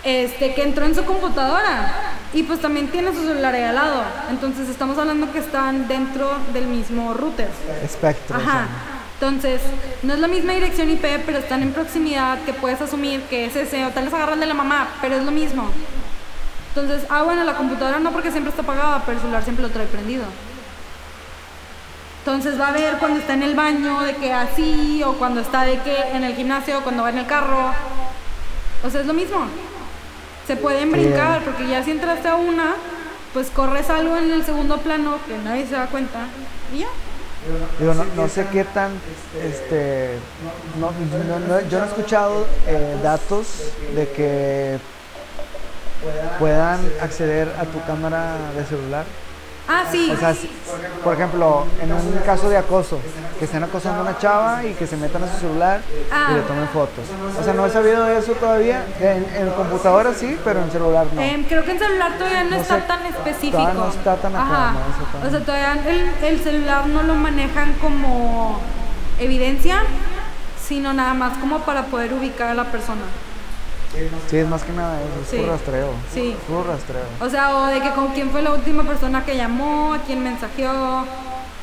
este 0.02 0.54
que 0.54 0.62
entró 0.62 0.84
en 0.84 0.94
su 0.94 1.04
computadora 1.04 2.16
y 2.32 2.42
pues 2.42 2.60
también 2.60 2.88
tiene 2.88 3.12
su 3.12 3.24
celular 3.24 3.54
ahí 3.54 3.62
al 3.62 3.74
lado. 3.74 4.02
Entonces 4.30 4.68
estamos 4.68 4.96
hablando 4.98 5.32
que 5.32 5.38
están 5.38 5.88
dentro 5.88 6.30
del 6.52 6.66
mismo 6.66 7.14
router. 7.14 7.50
Espectro. 7.82 8.36
Ajá. 8.36 8.66
Entonces, 9.20 9.60
no 10.02 10.14
es 10.14 10.18
la 10.18 10.28
misma 10.28 10.54
dirección 10.54 10.88
IP, 10.88 11.04
pero 11.26 11.38
están 11.38 11.62
en 11.62 11.74
proximidad 11.74 12.38
que 12.44 12.54
puedes 12.54 12.80
asumir 12.80 13.20
que 13.24 13.44
es 13.44 13.54
ese, 13.54 13.84
o 13.84 13.90
tal 13.90 14.06
vez 14.06 14.14
agarran 14.14 14.40
de 14.40 14.46
la 14.46 14.54
mamá, 14.54 14.88
pero 15.02 15.16
es 15.16 15.24
lo 15.24 15.30
mismo. 15.30 15.70
Entonces, 16.68 17.06
ah, 17.10 17.22
bueno, 17.24 17.44
la 17.44 17.54
computadora 17.54 17.98
no 17.98 18.12
porque 18.12 18.30
siempre 18.30 18.48
está 18.48 18.62
apagada, 18.62 19.02
pero 19.04 19.18
el 19.18 19.20
celular 19.20 19.42
siempre 19.44 19.62
lo 19.62 19.68
trae 19.68 19.86
prendido. 19.86 20.24
Entonces 22.20 22.58
va 22.58 22.68
a 22.68 22.72
ver 22.72 22.96
cuando 22.98 23.20
está 23.20 23.34
en 23.34 23.42
el 23.42 23.54
baño 23.54 24.00
de 24.00 24.14
que 24.16 24.32
así, 24.32 25.02
o 25.04 25.14
cuando 25.14 25.40
está 25.40 25.64
de 25.64 25.80
que 25.80 25.96
en 26.14 26.24
el 26.24 26.34
gimnasio, 26.34 26.78
o 26.78 26.82
cuando 26.82 27.02
va 27.02 27.10
en 27.10 27.18
el 27.18 27.26
carro. 27.26 27.74
O 28.82 28.88
sea, 28.88 29.02
es 29.02 29.06
lo 29.06 29.12
mismo. 29.12 29.46
Se 30.50 30.56
pueden 30.56 30.90
brincar, 30.90 31.42
porque 31.44 31.68
ya 31.68 31.84
si 31.84 31.92
entraste 31.92 32.26
a 32.26 32.34
una, 32.34 32.74
pues 33.32 33.50
corres 33.50 33.88
algo 33.88 34.16
en 34.16 34.32
el 34.32 34.44
segundo 34.44 34.78
plano 34.78 35.18
que 35.28 35.38
nadie 35.38 35.64
se 35.64 35.74
da 35.74 35.86
cuenta 35.86 36.26
y 36.74 36.78
ya. 36.80 36.88
Digo, 37.78 37.94
no, 37.94 38.04
no 38.16 38.28
sé 38.28 38.44
qué 38.50 38.64
tan, 38.64 38.90
este, 39.40 40.10
no, 40.80 40.90
no- 40.90 41.38
no- 41.38 41.60
yo 41.68 41.78
no 41.78 41.84
he 41.84 41.88
escuchado 41.88 42.46
eh, 42.66 42.96
datos 43.00 43.46
de 43.94 44.08
que 44.08 44.78
puedan 46.40 46.80
acceder 47.00 47.48
a 47.56 47.64
tu 47.66 47.80
cámara 47.84 48.34
de 48.56 48.64
celular. 48.64 49.04
Ah, 49.72 49.84
sí. 49.90 50.10
O 50.10 50.18
sea, 50.18 50.34
por 51.04 51.14
ejemplo, 51.14 51.64
en 51.80 51.92
un 51.92 52.12
caso 52.26 52.48
de 52.50 52.56
acoso, 52.56 52.98
que 53.38 53.44
estén 53.44 53.62
acosando 53.62 54.00
a 54.00 54.02
una 54.02 54.18
chava 54.18 54.64
y 54.64 54.74
que 54.74 54.86
se 54.86 54.96
metan 54.96 55.22
a 55.22 55.32
su 55.32 55.38
celular 55.40 55.80
Ah. 56.12 56.28
y 56.32 56.34
le 56.34 56.40
tomen 56.42 56.68
fotos. 56.68 57.04
O 57.38 57.42
sea, 57.42 57.52
no 57.54 57.64
he 57.66 57.70
sabido 57.70 58.04
de 58.04 58.18
eso 58.18 58.32
todavía. 58.32 58.84
En, 59.00 59.24
en 59.34 59.50
computadora 59.52 60.12
sí, 60.12 60.36
pero 60.44 60.60
en 60.62 60.70
celular 60.72 61.06
no. 61.14 61.20
Em, 61.22 61.44
creo 61.44 61.64
que 61.64 61.70
en 61.70 61.78
celular 61.78 62.18
todavía 62.18 62.44
no, 62.44 62.50
No 62.50 62.56
está 62.56 62.76
sé, 62.80 62.82
tan 62.82 63.06
específico. 63.06 63.56
todavía 63.58 63.80
no 63.80 63.88
está 63.88 64.16
tan 64.16 64.34
acá, 64.36 64.72
no, 65.22 65.26
O 65.28 65.30
sea, 65.30 65.40
todavía 65.40 65.72
el, 65.86 66.10
el 66.24 66.40
celular 66.40 66.86
no 66.88 67.02
lo 67.04 67.14
manejan 67.14 67.72
como 67.74 68.58
evidencia, 69.18 69.82
sino 70.60 70.92
nada 70.92 71.14
más 71.14 71.38
como 71.38 71.60
para 71.60 71.84
poder 71.86 72.12
ubicar 72.12 72.48
a 72.48 72.54
la 72.54 72.64
persona. 72.64 73.02
Sí, 74.28 74.36
es 74.36 74.48
más 74.48 74.62
que 74.62 74.72
nada 74.72 74.98
eso, 75.00 75.20
es 75.22 75.28
Sí. 75.28 75.36
puro 75.38 75.52
rastreo. 75.52 75.90
Sí. 76.14 76.36
Puro 76.46 76.64
rastreo. 76.64 77.02
O 77.20 77.28
sea, 77.28 77.56
o 77.56 77.66
de 77.66 77.80
que 77.80 77.90
con 77.90 78.08
quién 78.08 78.30
fue 78.30 78.42
la 78.42 78.52
última 78.52 78.84
persona 78.84 79.24
que 79.24 79.36
llamó, 79.36 79.94
a 79.94 79.98
quién 79.98 80.22
mensajeó, 80.22 81.04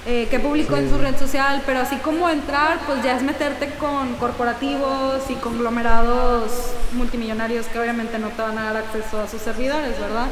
eh, 0.05 0.27
qué 0.29 0.39
publicó 0.39 0.75
en 0.77 0.89
su 0.89 0.97
red 0.97 1.17
social, 1.17 1.61
pero 1.65 1.79
así 1.79 1.95
como 1.97 2.29
entrar, 2.29 2.79
pues 2.85 3.03
ya 3.03 3.15
es 3.15 3.23
meterte 3.23 3.69
con 3.75 4.15
corporativos 4.15 5.21
y 5.29 5.35
conglomerados 5.35 6.51
multimillonarios 6.93 7.65
que 7.67 7.79
obviamente 7.79 8.17
no 8.19 8.29
te 8.29 8.41
van 8.41 8.57
a 8.57 8.65
dar 8.65 8.77
acceso 8.77 9.21
a 9.21 9.27
sus 9.27 9.41
servidores, 9.41 9.99
¿verdad? 9.99 10.27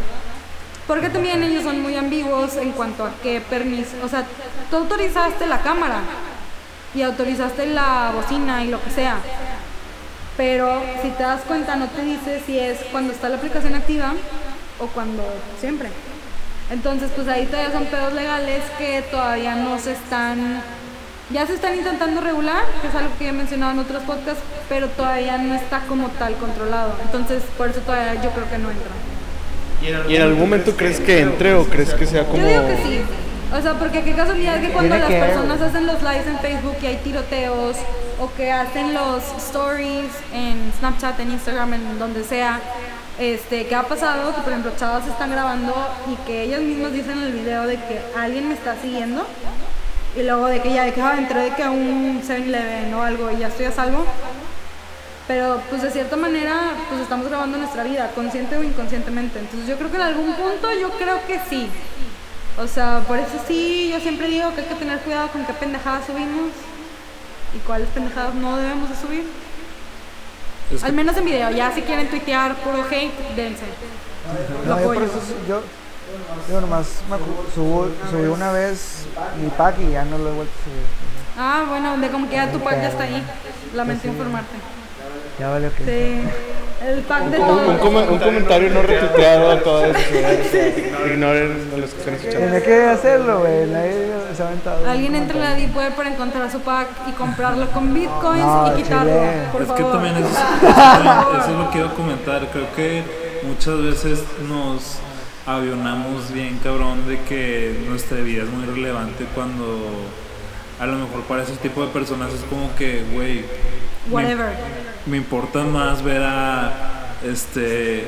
Porque 0.87 1.09
también 1.09 1.41
ellos 1.43 1.63
son 1.63 1.81
muy 1.81 1.95
ambiguos 1.95 2.55
en 2.57 2.71
cuanto 2.73 3.05
a 3.05 3.11
qué 3.23 3.41
permiso, 3.41 3.91
o 4.03 4.07
sea, 4.07 4.23
tú 4.69 4.77
autorizaste 4.77 5.45
la 5.47 5.59
cámara 5.61 5.99
y 6.93 7.01
autorizaste 7.01 7.65
la 7.67 8.11
bocina 8.15 8.63
y 8.63 8.67
lo 8.69 8.81
que 8.83 8.91
sea, 8.91 9.17
pero 10.37 10.81
si 11.01 11.09
te 11.09 11.23
das 11.23 11.41
cuenta 11.41 11.75
no 11.75 11.87
te 11.87 12.03
dice 12.03 12.41
si 12.45 12.59
es 12.59 12.77
cuando 12.91 13.13
está 13.13 13.29
la 13.29 13.37
aplicación 13.37 13.75
activa 13.75 14.13
o 14.79 14.87
cuando 14.87 15.23
siempre. 15.59 15.89
Entonces, 16.71 17.11
pues 17.15 17.27
ahí 17.27 17.45
todavía 17.45 17.71
son 17.71 17.85
pedos 17.85 18.13
legales 18.13 18.63
que 18.77 19.03
todavía 19.11 19.55
no 19.55 19.77
se 19.77 19.91
están, 19.91 20.61
ya 21.29 21.45
se 21.45 21.53
están 21.53 21.75
intentando 21.75 22.21
regular, 22.21 22.63
que 22.81 22.87
es 22.87 22.95
algo 22.95 23.11
que 23.19 23.25
ya 23.25 23.29
he 23.29 23.33
mencionado 23.33 23.73
en 23.73 23.79
otros 23.79 24.01
podcasts, 24.03 24.41
pero 24.67 24.87
todavía 24.89 25.37
no 25.37 25.53
está 25.53 25.81
como 25.81 26.07
tal 26.09 26.33
controlado. 26.35 26.95
Entonces, 27.03 27.43
por 27.55 27.69
eso 27.69 27.81
todavía 27.81 28.15
yo 28.21 28.31
creo 28.31 28.49
que 28.49 28.57
no 28.57 28.71
entra. 28.71 28.91
¿Y 30.09 30.15
en 30.15 30.21
algún 30.23 30.39
momento 30.39 30.75
crees 30.75 30.99
que 30.99 31.19
entre 31.19 31.53
o 31.53 31.65
crees 31.65 31.93
que 31.93 32.07
sea 32.07 32.25
como... 32.25 32.37
Yo 32.37 32.47
digo 32.47 32.67
que 32.67 32.77
sí. 32.77 33.01
O 33.53 33.61
sea, 33.61 33.73
porque 33.73 34.03
qué 34.03 34.13
casualidad 34.13 34.59
que 34.59 34.69
cuando 34.69 34.97
las 34.97 35.07
que, 35.07 35.19
personas 35.19 35.61
hacen 35.61 35.85
los 35.85 36.01
lives 36.01 36.27
en 36.27 36.39
Facebook 36.39 36.75
y 36.81 36.85
hay 36.87 36.97
tiroteos 36.97 37.77
o 38.19 38.33
que 38.33 38.51
hacen 38.51 38.93
los 38.93 39.23
stories 39.37 40.11
en 40.33 40.71
Snapchat, 40.79 41.19
en 41.19 41.31
Instagram, 41.31 41.73
en 41.73 41.99
donde 41.99 42.23
sea, 42.23 42.59
este, 43.19 43.67
¿qué 43.67 43.75
ha 43.75 43.83
pasado? 43.83 44.35
Que 44.35 44.41
por 44.41 44.51
ejemplo 44.51 44.73
chavas 44.77 45.07
están 45.07 45.31
grabando 45.31 45.73
y 46.11 46.15
que 46.25 46.43
ellas 46.43 46.61
mismas 46.61 46.91
dicen 46.91 47.17
en 47.19 47.23
el 47.23 47.31
video 47.33 47.65
de 47.65 47.75
que 47.75 48.01
alguien 48.17 48.49
me 48.49 48.55
está 48.55 48.75
siguiendo 48.81 49.25
y 50.15 50.23
luego 50.23 50.47
de 50.47 50.61
que 50.61 50.73
ya 50.73 50.83
de 50.83 50.93
que 50.93 51.01
ah, 51.01 51.15
entré 51.17 51.41
de 51.41 51.55
que 51.55 51.63
a 51.63 51.71
un 51.71 52.21
7-Eleven 52.21 52.93
o 52.93 53.01
algo 53.01 53.31
y 53.31 53.37
ya 53.37 53.47
estoy 53.47 53.65
a 53.67 53.71
salvo. 53.71 54.05
Pero 55.27 55.59
pues 55.69 55.81
de 55.81 55.91
cierta 55.91 56.15
manera 56.15 56.73
pues 56.89 57.01
estamos 57.01 57.27
grabando 57.27 57.57
nuestra 57.57 57.83
vida, 57.83 58.11
consciente 58.13 58.57
o 58.57 58.63
inconscientemente. 58.63 59.39
Entonces 59.39 59.67
yo 59.67 59.77
creo 59.77 59.89
que 59.89 59.97
en 59.97 60.03
algún 60.03 60.33
punto 60.33 60.67
yo 60.79 60.91
creo 60.91 61.19
que 61.25 61.39
sí. 61.49 61.69
O 62.57 62.67
sea, 62.67 63.03
por 63.07 63.17
eso 63.19 63.33
sí, 63.47 63.89
yo 63.91 63.99
siempre 63.99 64.27
digo 64.27 64.53
que 64.55 64.61
hay 64.61 64.67
que 64.67 64.75
tener 64.75 64.99
cuidado 64.99 65.27
con 65.29 65.45
qué 65.45 65.53
pendejadas 65.53 66.05
subimos 66.05 66.51
y 67.53 67.59
cuáles 67.59 67.87
pendejadas 67.89 68.33
no 68.35 68.55
debemos 68.57 68.89
de 68.89 68.95
subir. 68.95 69.25
Es 70.73 70.79
que- 70.81 70.85
Al 70.87 70.93
menos 70.93 71.17
en 71.17 71.25
video, 71.25 71.51
ya 71.51 71.73
si 71.73 71.81
quieren 71.81 72.09
tuitear 72.09 72.55
puro 72.55 72.83
hate, 72.89 73.13
dense. 73.35 73.65
Lo 74.65 74.75
No, 74.75 74.79
yo 74.79 74.85
por 74.87 74.95
apoyo. 74.97 75.05
eso 75.05 75.19
yo, 75.47 75.61
yo 76.49 76.61
nomás 76.61 76.87
me 77.09 77.17
subo- 77.53 77.91
subí 78.09 78.27
una 78.27 78.51
vez 78.51 79.05
mi 79.41 79.49
pack 79.49 79.75
y 79.81 79.91
ya 79.91 80.05
no 80.05 80.17
lo 80.17 80.29
he 80.29 80.33
vuelto 80.33 80.53
a 80.53 80.63
subir. 80.63 80.85
Ah, 81.37 81.65
bueno, 81.67 81.97
de 81.97 82.09
como 82.09 82.27
que 82.29 82.35
ya 82.35 82.51
tu 82.51 82.59
pack 82.61 82.81
ya 82.81 82.87
está 82.87 83.03
ahí. 83.03 83.21
Lamento 83.73 84.01
Pues 84.03 84.13
sí. 84.13 84.17
informarte. 84.17 84.55
Ya 85.39 85.49
vale 85.49 85.69
que. 85.77 85.83
Sí. 85.83 86.29
El 86.85 86.99
pack 87.01 87.23
de 87.25 87.39
Un, 87.39 87.47
todo. 87.47 88.11
un 88.11 88.19
comentario 88.19 88.69
no 88.69 88.81
retuiteado 88.83 89.51
a 89.51 89.59
todo 89.61 89.85
eso. 89.85 89.97
Ignoren 91.07 91.71
a 91.73 91.77
los 91.77 91.89
que 91.91 91.99
están 91.99 92.13
escuchando. 92.15 92.39
Tiene 92.47 92.61
que 92.61 92.83
hacerlo, 92.83 93.39
güey. 93.39 93.65
Nadie 93.67 94.07
se 94.35 94.43
ha 94.43 94.47
aventado. 94.47 94.89
Alguien 94.89 95.15
entra 95.15 95.35
en 95.37 95.43
la 95.43 95.53
Deep 95.55 95.75
Web 95.75 95.95
para 95.95 96.09
encontrar 96.13 96.51
su 96.51 96.59
pack 96.59 96.87
y 97.07 97.11
comprarlo 97.13 97.67
con 97.71 97.93
bitcoins 97.93 98.43
No, 98.45 98.71
y 98.77 98.83
quitarlo. 98.83 99.11
Por 99.51 99.61
es 99.61 99.67
favor. 99.67 99.83
que 99.83 99.91
también 99.91 100.15
eso, 100.17 100.27
eso 101.39 101.51
es 101.51 101.57
lo 101.57 101.71
que 101.71 101.77
iba 101.79 101.87
a 101.89 101.93
comentar. 101.93 102.47
Creo 102.51 102.67
que 102.75 103.03
muchas 103.47 103.81
veces 103.81 104.23
nos 104.47 104.97
avionamos 105.47 106.31
bien 106.33 106.59
cabrón 106.63 107.07
de 107.07 107.19
que 107.21 107.83
nuestra 107.87 108.17
vida 108.17 108.43
es 108.43 108.49
muy 108.49 108.65
relevante 108.65 109.25
cuando 109.33 109.79
a 110.79 110.85
lo 110.85 110.97
mejor 110.97 111.21
para 111.21 111.43
ese 111.43 111.53
tipo 111.57 111.81
de 111.85 111.87
personas 111.91 112.33
es 112.33 112.41
como 112.49 112.75
que, 112.75 113.03
güey, 113.13 113.45
Whatever. 114.09 114.49
me 115.05 115.17
importa 115.17 115.59
más 115.59 116.01
ver 116.03 116.21
a 116.23 116.71
este 117.25 118.07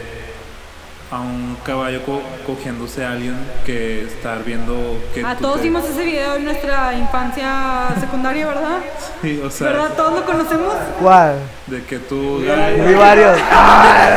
a 1.09 1.21
un 1.21 1.57
caballo 1.65 2.03
co- 2.05 2.21
cogiéndose 2.45 3.05
a 3.05 3.11
alguien 3.13 3.37
que 3.65 4.03
estar 4.03 4.43
viendo 4.43 4.75
que 5.13 5.23
A 5.25 5.35
todos 5.37 5.55
te- 5.57 5.61
vimos 5.63 5.85
ese 5.85 6.03
video 6.03 6.35
en 6.35 6.43
nuestra 6.43 6.93
infancia 6.95 7.87
secundaria, 7.97 8.45
¿verdad? 8.45 8.79
Sí, 9.21 9.41
o 9.41 9.49
sea, 9.49 9.69
¿Verdad? 9.69 9.93
Todos 9.95 10.19
lo 10.19 10.25
conocemos. 10.25 10.73
¿Cuál? 11.01 11.35
de 11.67 11.83
que 11.85 11.99
tú 11.99 12.39
Vi 12.39 12.93
varios. 12.93 13.39
Ah. 13.51 14.15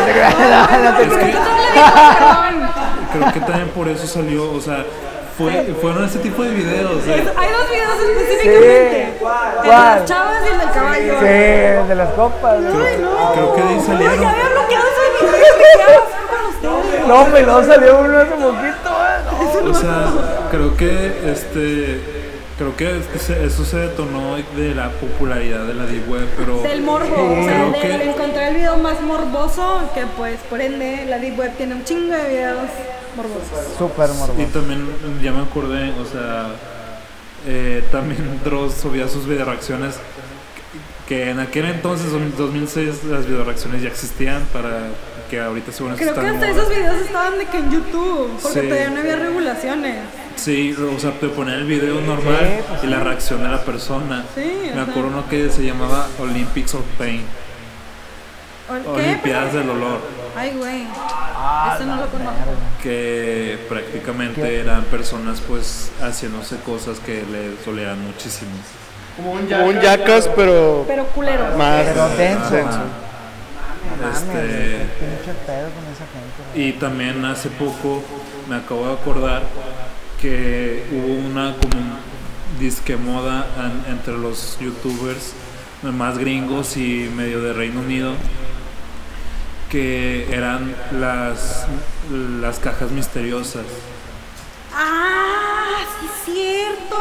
Creo 3.12 3.33
que 3.33 3.41
también 3.41 3.68
por 3.70 3.89
eso 3.89 4.07
salió, 4.07 4.53
o 4.53 4.61
sea, 4.61 4.85
fue, 5.45 5.74
fueron 5.80 6.05
ese 6.05 6.18
tipo 6.18 6.43
de 6.43 6.51
videos. 6.51 7.05
de- 7.07 7.12
Hay 7.14 7.20
dos 7.53 7.70
videos 7.70 7.97
específicamente. 8.11 9.09
Sí. 9.18 9.26
El 9.57 9.62
de 9.62 9.68
las 9.68 10.05
chavas 10.05 10.43
y 10.45 10.53
el 10.53 10.59
del 10.59 10.70
caballo. 10.70 11.14
Sí, 11.20 11.26
el 11.26 11.88
de 11.88 11.95
las 11.95 12.11
copas. 12.11 12.61
¿no? 12.61 12.70
No. 12.70 13.32
creo 13.32 13.55
que 13.55 13.62
de 13.62 13.68
ahí 13.68 13.80
salieron. 13.86 14.20
ya 14.20 14.30
había 14.30 14.49
bloqueado 14.49 14.86
ese 14.88 15.24
video. 15.24 15.36
¿Qué 15.59 15.82
hago 15.82 16.05
con 16.28 16.51
ustedes? 16.51 17.07
No, 17.07 17.28
no 17.61 17.64
salió 17.64 17.99
uno 18.01 18.18
hace 18.18 18.30
poquito. 18.30 18.91
¿eh? 18.91 19.62
No. 19.64 19.70
O 19.70 19.74
sea, 19.74 20.07
creo 20.51 20.76
que 20.76 21.30
este 21.32 22.01
creo 22.59 22.76
que 22.76 23.01
se- 23.18 23.43
eso 23.47 23.64
se 23.64 23.78
detonó 23.78 24.36
de 24.36 24.74
la 24.74 24.91
popularidad 24.91 25.61
de 25.64 25.72
la 25.72 25.84
deep 25.86 26.11
web, 26.11 26.28
pero 26.36 26.59
Del 26.61 26.82
morbo, 26.82 27.07
o 27.41 27.45
sea, 27.45 27.55
Creo 27.55 27.70
de 27.72 27.80
que- 27.80 28.11
encontrar 28.11 28.49
el 28.49 28.55
video 28.57 28.76
más 28.76 29.01
morboso, 29.01 29.80
que 29.95 30.05
pues 30.18 30.38
por 30.51 30.61
ende 30.61 31.07
la 31.07 31.18
Deep 31.18 31.38
Web 31.38 31.53
tiene 31.57 31.74
un 31.76 31.84
chingo 31.84 32.14
de 32.14 32.28
videos 32.28 32.59
morbosos. 33.17 33.77
Súper 33.79 34.11
y 34.11 34.19
morboso. 34.19 34.43
también 34.59 34.87
ya 35.23 35.33
me 35.33 35.43
acordé, 35.43 35.91
o 36.01 36.05
sea, 36.05 36.49
eh, 37.47 37.83
también 37.91 38.41
Dross 38.45 38.75
subía 38.75 39.09
sus 39.09 39.27
video 39.27 39.45
reacciones 39.47 39.97
que 41.09 41.31
en 41.31 41.41
aquel 41.41 41.65
entonces, 41.65 42.13
en 42.13 42.37
2006, 42.37 43.03
las 43.11 43.27
video 43.27 43.43
reacciones 43.43 43.83
ya 43.83 43.89
existían 43.89 44.45
para 44.53 44.91
que 45.29 45.41
ahorita 45.41 45.73
según 45.73 45.95
Creo 45.97 46.15
que 46.15 46.21
hasta 46.21 46.49
esos 46.51 46.69
videos 46.69 47.01
estaban 47.01 47.37
de 47.39 47.47
que 47.47 47.57
en 47.59 47.71
YouTube, 47.73 48.31
porque 48.41 48.61
Sí. 48.61 48.67
todavía 48.69 48.91
no 48.91 49.01
había 49.01 49.17
regulaciones. 49.17 49.97
Sí, 50.37 50.73
o 50.75 50.99
sea, 51.01 51.11
te 51.19 51.29
ponían 51.29 51.59
el 51.59 51.65
video 51.67 52.01
normal 52.01 52.63
y 52.83 52.87
la 52.87 53.01
reacción 53.01 53.43
de 53.43 53.49
la 53.49 53.61
persona. 53.65 54.25
Sí, 54.37 54.71
Me 54.73 54.81
acuerdo 54.83 55.09
uno 55.09 55.29
que 55.29 55.51
se 55.51 55.65
llamaba 55.65 56.07
Olympics 56.21 56.75
of 56.75 56.83
Pain, 56.97 57.23
¿O 58.71 58.95
¿Qué? 58.95 59.01
Olimpiadas 59.03 59.53
del 59.53 59.68
Olor, 59.71 59.99
Ay, 60.37 60.53
güey. 60.57 60.85
Ah, 60.95 61.75
Eso 61.77 61.87
no 61.87 61.97
lo 61.97 62.07
conozco. 62.07 62.35
que 62.83 63.59
prácticamente 63.68 64.61
eran 64.61 64.85
personas 64.85 65.41
pues 65.41 65.91
haciéndose 66.01 66.57
cosas 66.59 67.01
que 67.01 67.25
le 67.31 67.62
solean 67.64 68.01
muchísimo. 68.07 68.53
Como 69.16 69.33
un 69.33 69.81
jackass, 69.81 70.29
pero 70.37 70.85
Pero 70.87 71.05
culero. 71.07 71.57
más 71.59 71.83
Pero 71.85 72.09
denso. 72.11 72.51
Mames, 74.01 74.16
Este, 74.16 74.33
qué 74.33 74.87
pinche 75.01 75.33
pedo 75.47 75.68
con 75.71 75.85
esa 75.93 76.07
gente. 76.07 76.59
y 76.68 76.73
también 76.75 77.25
hace 77.25 77.49
poco 77.51 78.03
me 78.49 78.57
acabo 78.57 78.87
de 78.87 78.93
acordar 78.95 79.43
que 80.21 80.85
hubo 80.93 81.29
una 81.29 81.55
como 81.57 81.83
disque 82.59 82.97
moda 82.97 83.47
en- 83.59 83.93
entre 83.95 84.16
los 84.16 84.59
youtubers 84.61 85.33
más 85.83 86.18
gringos 86.18 86.77
y 86.77 87.11
medio 87.14 87.43
de 87.43 87.53
Reino 87.53 87.81
Unido 87.81 88.12
que 89.71 90.27
eran 90.33 90.75
las 91.01 91.66
las 92.41 92.59
cajas 92.59 92.91
misteriosas. 92.91 93.64
¡Ah! 94.75 95.66
¡Sí 96.01 96.07
es 96.07 96.35
cierto! 96.35 96.97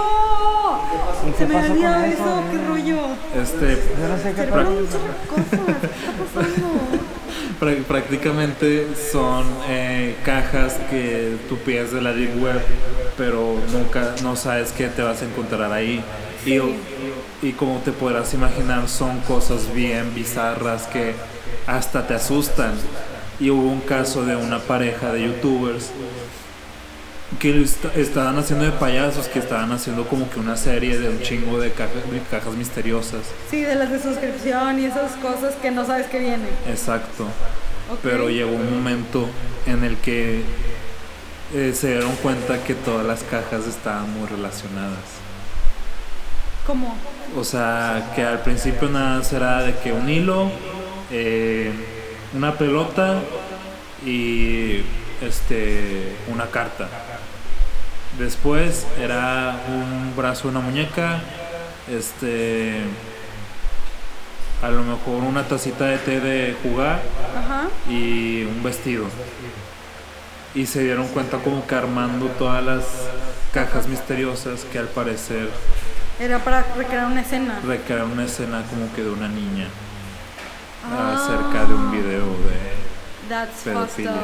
¿Y 1.27 1.31
Se 1.31 1.37
qué 1.37 1.45
me 1.45 1.53
pasó 1.53 1.71
había 1.71 1.89
olvidado 1.97 2.05
eso, 2.05 2.23
eso, 2.23 2.43
qué 2.51 2.67
rollo. 2.67 2.99
Este 3.41 3.83
Yo 3.99 4.07
no 4.07 4.17
sé 4.17 4.33
qué 4.33 4.41
Se 4.41 4.47
pasó. 4.47 4.51
fueron 4.53 4.75
muchas 4.75 5.01
cosas. 5.29 5.77
¿Qué 5.81 5.87
está 5.87 6.11
pasando? 6.33 6.67
Prá- 7.59 7.83
prácticamente 7.83 8.87
son 9.11 9.45
eh, 9.67 10.15
cajas 10.23 10.77
que 10.89 11.35
tú 11.49 11.57
pides 11.57 11.91
de 11.91 12.01
la 12.01 12.13
deep 12.13 12.41
web, 12.41 12.61
pero 13.17 13.55
nunca 13.73 14.15
no 14.23 14.35
sabes 14.35 14.71
qué 14.71 14.87
te 14.87 15.01
vas 15.01 15.21
a 15.21 15.25
encontrar 15.25 15.71
ahí. 15.73 16.01
Y, 16.45 16.57
y 17.45 17.51
como 17.53 17.79
te 17.79 17.91
podrás 17.91 18.33
imaginar, 18.33 18.87
son 18.87 19.19
cosas 19.21 19.73
bien 19.73 20.13
bizarras 20.15 20.87
que 20.87 21.13
hasta 21.77 22.07
te 22.07 22.13
asustan. 22.15 22.73
Y 23.39 23.49
hubo 23.49 23.69
un 23.69 23.81
caso 23.81 24.25
de 24.25 24.35
una 24.35 24.59
pareja 24.59 25.13
de 25.13 25.23
youtubers 25.23 25.91
que 27.39 27.63
estaban 27.95 28.37
haciendo 28.37 28.65
de 28.65 28.71
payasos, 28.71 29.27
que 29.27 29.39
estaban 29.39 29.71
haciendo 29.71 30.07
como 30.07 30.29
que 30.29 30.39
una 30.39 30.57
serie 30.57 30.97
de 30.97 31.09
un 31.09 31.21
chingo 31.21 31.59
de 31.59 31.71
cajas, 31.71 32.09
de 32.11 32.19
cajas 32.29 32.53
misteriosas. 32.55 33.21
Sí, 33.49 33.61
de 33.61 33.75
las 33.75 33.91
de 33.91 34.01
suscripción 34.01 34.79
y 34.79 34.85
esas 34.85 35.11
cosas 35.17 35.55
que 35.55 35.71
no 35.71 35.85
sabes 35.85 36.07
que 36.07 36.19
vienen. 36.19 36.49
Exacto. 36.67 37.27
Pero 38.03 38.29
llegó 38.29 38.51
un 38.51 38.73
momento 38.73 39.27
en 39.65 39.83
el 39.83 39.97
que 39.97 40.41
eh, 41.53 41.73
se 41.73 41.93
dieron 41.93 42.15
cuenta 42.17 42.63
que 42.63 42.75
todas 42.75 43.05
las 43.05 43.23
cajas 43.23 43.67
estaban 43.67 44.11
muy 44.11 44.27
relacionadas. 44.27 44.99
¿Cómo? 46.67 46.95
O 47.37 47.43
sea, 47.43 48.11
que 48.15 48.23
al 48.23 48.41
principio 48.41 48.89
nada 48.89 49.17
más 49.17 49.33
era 49.33 49.61
de 49.63 49.75
que 49.75 49.91
un 49.91 50.09
hilo, 50.09 50.51
eh, 51.11 51.71
una 52.33 52.53
pelota 52.57 53.21
y 54.05 54.81
este 55.21 56.15
una 56.31 56.45
carta. 56.47 56.87
Después 58.17 58.85
era 58.99 59.59
un 59.67 60.13
brazo 60.15 60.47
una 60.47 60.59
muñeca, 60.59 61.21
este 61.89 62.81
a 64.61 64.69
lo 64.69 64.83
mejor 64.83 65.23
una 65.23 65.43
tacita 65.47 65.85
de 65.85 65.97
té 65.99 66.19
de 66.19 66.55
jugar 66.61 66.99
Ajá. 67.37 67.67
y 67.89 68.43
un 68.43 68.61
vestido. 68.63 69.05
Y 70.55 70.65
se 70.65 70.83
dieron 70.83 71.07
cuenta 71.09 71.37
como 71.37 71.65
que 71.65 71.75
armando 71.75 72.25
todas 72.37 72.63
las 72.63 72.83
cajas 73.53 73.87
misteriosas 73.87 74.65
que 74.71 74.79
al 74.79 74.87
parecer 74.87 75.49
Era 76.19 76.39
para 76.39 76.63
recrear 76.75 77.05
una 77.05 77.21
escena. 77.21 77.59
recrean 77.65 78.11
una 78.11 78.25
escena 78.25 78.63
como 78.69 78.91
que 78.93 79.03
de 79.03 79.11
una 79.11 79.27
niña 79.27 79.67
Ah. 80.91 81.15
acerca 81.15 81.65
de 81.65 81.73
un 81.73 81.91
video 81.91 82.25
de 82.25 83.29
That's 83.29 83.63
pedofilia. 83.63 84.23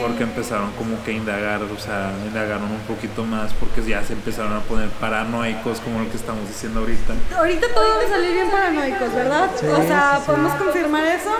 Porque 0.00 0.22
empezaron 0.22 0.72
como 0.72 1.02
que 1.04 1.10
a 1.10 1.14
indagar, 1.14 1.62
o 1.62 1.78
sea, 1.78 2.10
indagaron 2.26 2.70
un 2.72 2.80
poquito 2.88 3.22
más 3.24 3.52
porque 3.52 3.82
ya 3.86 4.02
se 4.02 4.14
empezaron 4.14 4.54
a 4.54 4.60
poner 4.60 4.88
paranoicos 4.88 5.78
como 5.80 6.00
lo 6.00 6.10
que 6.10 6.16
estamos 6.16 6.48
diciendo 6.48 6.80
ahorita. 6.80 7.12
Ahorita 7.36 7.66
todos 7.74 7.96
van 7.96 8.06
a 8.06 8.08
salir 8.08 8.32
bien 8.32 8.50
paranoicos, 8.50 9.14
¿verdad? 9.14 9.50
o 9.54 9.82
sea, 9.86 10.20
¿podemos 10.24 10.54
confirmar 10.54 11.04
eso? 11.04 11.30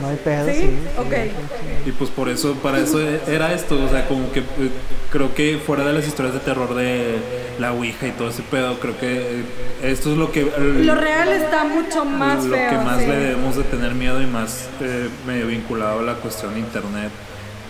No 0.00 0.08
hay 0.08 0.16
pedo, 0.16 0.46
¿Sí? 0.46 0.60
sí. 0.60 0.78
Ok. 0.98 1.86
Y 1.86 1.92
pues 1.92 2.10
por 2.10 2.28
eso, 2.28 2.54
para 2.54 2.78
eso 2.78 3.00
era 3.00 3.52
esto, 3.52 3.82
o 3.82 3.88
sea, 3.88 4.06
como 4.06 4.30
que 4.32 4.40
eh, 4.40 4.70
creo 5.10 5.34
que 5.34 5.58
fuera 5.58 5.84
de 5.84 5.92
las 5.92 6.06
historias 6.06 6.34
de 6.34 6.40
terror 6.40 6.74
de 6.74 7.18
la 7.58 7.72
Ouija 7.72 8.06
y 8.06 8.12
todo 8.12 8.30
ese 8.30 8.42
pedo, 8.42 8.78
creo 8.80 8.98
que 8.98 9.40
eh, 9.40 9.44
esto 9.82 10.12
es 10.12 10.18
lo 10.18 10.32
que... 10.32 10.50
Lo 10.58 10.94
real 10.94 11.28
está 11.28 11.64
mucho 11.64 12.04
más 12.04 12.44
lo 12.44 12.56
feo. 12.56 12.70
que 12.70 12.76
más 12.76 13.00
sí. 13.00 13.06
le 13.06 13.16
debemos 13.16 13.56
de 13.56 13.62
tener 13.64 13.94
miedo 13.94 14.20
y 14.22 14.26
más 14.26 14.68
eh, 14.80 15.08
medio 15.26 15.46
vinculado 15.46 16.00
a 16.00 16.02
la 16.02 16.14
cuestión 16.14 16.54
de 16.54 16.60
internet 16.60 17.10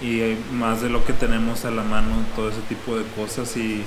y 0.01 0.21
eh, 0.21 0.37
más 0.53 0.81
de 0.81 0.89
lo 0.89 1.05
que 1.05 1.13
tenemos 1.13 1.65
a 1.65 1.71
la 1.71 1.83
mano, 1.83 2.25
todo 2.35 2.51
ese 2.51 2.61
tipo 2.69 2.97
de 2.97 3.05
cosas 3.17 3.57
y 3.57 3.85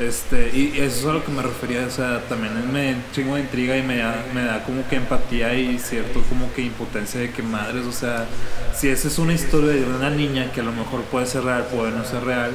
este 0.00 0.50
y 0.54 0.78
eso 0.78 1.00
es 1.00 1.06
a 1.06 1.12
lo 1.12 1.24
que 1.24 1.32
me 1.32 1.42
refería, 1.42 1.84
o 1.86 1.90
sea, 1.90 2.22
también 2.28 2.72
me 2.72 2.96
chingo 3.12 3.34
de 3.34 3.42
intriga 3.42 3.76
y 3.76 3.82
me 3.82 3.96
da, 3.96 4.24
me 4.32 4.44
da 4.44 4.62
como 4.64 4.86
que 4.88 4.96
empatía 4.96 5.54
y 5.54 5.78
cierto 5.78 6.22
como 6.28 6.52
que 6.52 6.62
impotencia 6.62 7.20
de 7.20 7.30
que 7.30 7.42
madres, 7.42 7.84
o 7.84 7.92
sea, 7.92 8.26
si 8.74 8.88
esa 8.88 9.08
es 9.08 9.18
una 9.18 9.32
historia 9.32 9.72
de 9.72 9.84
una 9.84 10.10
niña 10.10 10.52
que 10.52 10.60
a 10.60 10.64
lo 10.64 10.72
mejor 10.72 11.02
puede 11.02 11.26
ser 11.26 11.44
real, 11.44 11.64
puede 11.64 11.90
no 11.90 12.04
ser 12.04 12.24
real, 12.24 12.52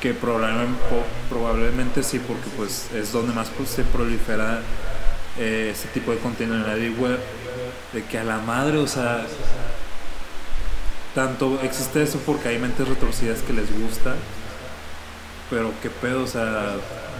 que 0.00 0.12
probablemente, 0.12 0.78
probablemente 1.30 2.02
sí, 2.02 2.18
porque 2.18 2.50
pues 2.56 2.88
es 2.94 3.10
donde 3.10 3.32
más 3.32 3.48
pues, 3.56 3.70
se 3.70 3.82
prolifera 3.84 4.60
eh, 5.38 5.70
ese 5.72 5.88
tipo 5.88 6.10
de 6.10 6.18
contenido 6.18 6.56
en 6.56 6.62
la 6.62 6.74
web, 7.00 7.18
de 7.94 8.04
que 8.04 8.18
a 8.18 8.24
la 8.24 8.36
madre, 8.38 8.76
o 8.76 8.86
sea, 8.86 9.24
tanto 11.14 11.58
existe 11.62 12.02
eso 12.02 12.20
porque 12.26 12.48
hay 12.48 12.58
mentes 12.58 12.86
retorcidas 12.86 13.40
que 13.40 13.54
les 13.54 13.72
gusta, 13.80 14.14
pero 15.54 15.70
qué 15.80 15.88
pedo, 15.88 16.24
o 16.24 16.26
sea, 16.26 16.72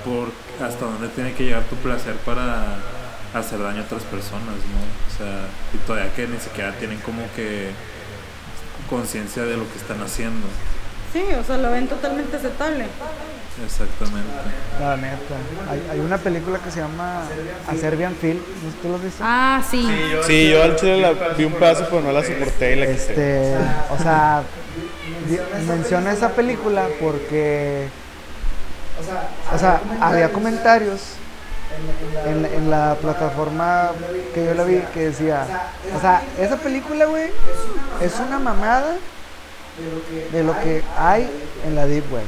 por 0.04 0.26
hasta 0.60 0.84
dónde 0.84 1.06
tiene 1.08 1.34
que 1.34 1.44
llegar 1.44 1.62
tu 1.70 1.76
placer 1.76 2.14
para 2.26 2.78
hacer 3.32 3.60
daño 3.60 3.82
a 3.82 3.84
otras 3.84 4.02
personas, 4.02 4.42
¿no? 4.74 4.82
O 4.82 5.16
sea, 5.16 5.46
y 5.72 5.76
todavía 5.86 6.12
que 6.14 6.26
ni 6.26 6.38
siquiera 6.40 6.72
tienen 6.72 6.98
como 6.98 7.22
que 7.36 7.70
conciencia 8.90 9.44
de 9.44 9.56
lo 9.56 9.70
que 9.70 9.78
están 9.78 10.02
haciendo. 10.02 10.48
Sí, 11.12 11.22
o 11.38 11.44
sea, 11.44 11.58
lo 11.58 11.70
ven 11.70 11.86
totalmente 11.86 12.36
aceptable. 12.36 12.86
Exactamente. 13.64 14.32
La 14.80 14.96
neta. 14.96 15.36
Hay, 15.70 15.80
hay 15.92 16.00
una 16.00 16.18
película 16.18 16.58
que 16.58 16.72
se 16.72 16.80
llama 16.80 17.22
A 17.68 17.74
Serbian 17.76 18.16
Film. 18.16 18.38
¿no? 18.38 18.82
¿Tú 18.82 18.88
lo 18.88 18.96
has 18.96 19.04
visto? 19.04 19.22
Ah, 19.24 19.62
sí. 19.70 19.88
Sí, 20.26 20.50
yo 20.50 20.60
al 20.60 20.74
chile 20.74 21.00
la 21.00 21.12
vi 21.34 21.44
un 21.44 21.52
pedazo, 21.52 21.86
pero 21.88 22.02
no 22.02 22.10
la 22.10 22.24
soporté 22.24 22.72
y 22.72 22.80
la 22.80 22.86
quité. 22.86 22.96
Este, 22.96 23.56
o 23.90 24.02
sea, 24.02 24.42
menciona 25.68 26.12
esa 26.12 26.30
película 26.30 26.88
porque, 27.00 27.88
o 29.54 29.58
sea, 29.58 29.80
había 30.00 30.32
comentarios 30.32 31.00
en, 32.26 32.42
la- 32.42 32.48
en 32.48 32.70
la 32.70 32.94
plataforma 33.00 33.90
que 34.32 34.44
yo 34.46 34.54
la 34.54 34.64
vi 34.64 34.78
que 34.92 35.06
decía, 35.10 35.44
o 35.96 36.00
sea, 36.00 36.22
esa 36.38 36.56
película, 36.56 37.06
güey, 37.06 37.30
es 38.00 38.14
una 38.26 38.38
mamada 38.38 38.94
de 40.32 40.44
lo 40.44 40.52
que 40.60 40.82
hay 40.98 41.28
en 41.66 41.74
la 41.74 41.86
Deep 41.86 42.12
Web. 42.12 42.22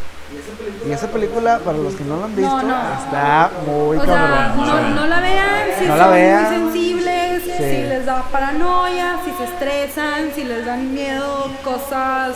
Y 0.89 0.91
esa 0.91 1.07
película, 1.07 1.61
para 1.61 1.79
los 1.79 1.95
que 1.95 2.03
no 2.03 2.17
la 2.19 2.25
han 2.25 2.35
visto, 2.35 2.57
No, 2.63 2.63
no. 2.63 2.95
está 3.05 3.51
muy 3.65 3.97
O 3.97 4.05
sea, 4.05 4.53
no, 4.57 4.89
no 4.91 5.07
la 5.07 5.21
vean 5.21 5.69
si 5.79 5.85
No 5.87 5.97
la 5.97 6.05
son 6.05 6.15
vean. 6.15 6.43
muy 6.43 6.73
sensibles, 6.73 7.43
Sí. 7.45 7.53
si 7.53 7.83
les 7.89 8.05
da 8.05 8.23
paranoia, 8.33 9.19
si 9.25 9.31
se 9.33 9.45
estresan, 9.45 10.33
si 10.35 10.43
les 10.43 10.67
dan 10.67 10.93
miedo, 10.93 11.49
cosas. 11.63 12.35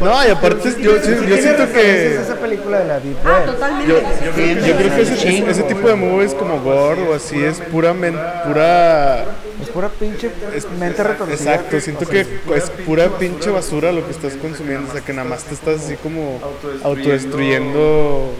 No, 0.00 0.26
y 0.26 0.30
aparte 0.30 0.74
yo, 0.80 0.96
yo, 1.02 1.24
yo 1.24 1.36
siento 1.36 1.72
que... 1.72 2.14
esa 2.16 2.36
película 2.36 2.78
de 2.80 2.84
la 2.86 3.00
Deep 3.00 3.16
Ah, 3.24 3.42
totalmente. 3.46 3.88
Yo, 3.92 4.00
yo, 4.00 4.66
yo 4.66 4.76
creo 4.76 4.94
que 4.96 5.02
ese, 5.02 5.14
ese- 5.14 5.50
ese 5.50 5.62
tipo 5.62 5.88
de 5.88 5.94
movies 5.94 6.34
como 6.34 6.60
gore 6.60 7.02
o 7.08 7.14
así 7.14 7.42
es 7.42 7.60
puramente 7.60 8.18
pura 8.46 9.24
Es 9.62 9.68
pura 9.70 9.88
pinche 9.88 10.30
es- 10.54 10.68
mente 10.78 11.02
retorcida. 11.02 11.34
exacto 11.54 11.80
siento 11.80 12.06
que 12.06 12.20
es 12.20 12.70
pura 12.86 13.08
pinche 13.18 13.50
basura 13.50 13.92
lo 13.92 14.04
que 14.04 14.10
estás 14.12 14.34
consumiendo 14.34 14.88
o 14.88 14.92
sea 14.92 15.00
que 15.00 15.12
nada 15.12 15.28
más 15.28 15.44
te 15.44 15.54
estás 15.54 15.80
así 15.84 15.96
como 15.96 16.40
autodestruyendo 16.82 18.32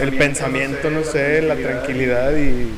el 0.00 0.12
pensamiento 0.16 0.90
no 0.90 1.04
sé 1.04 1.42
la 1.42 1.54
tranquilidad 1.56 2.32
y 2.36 2.70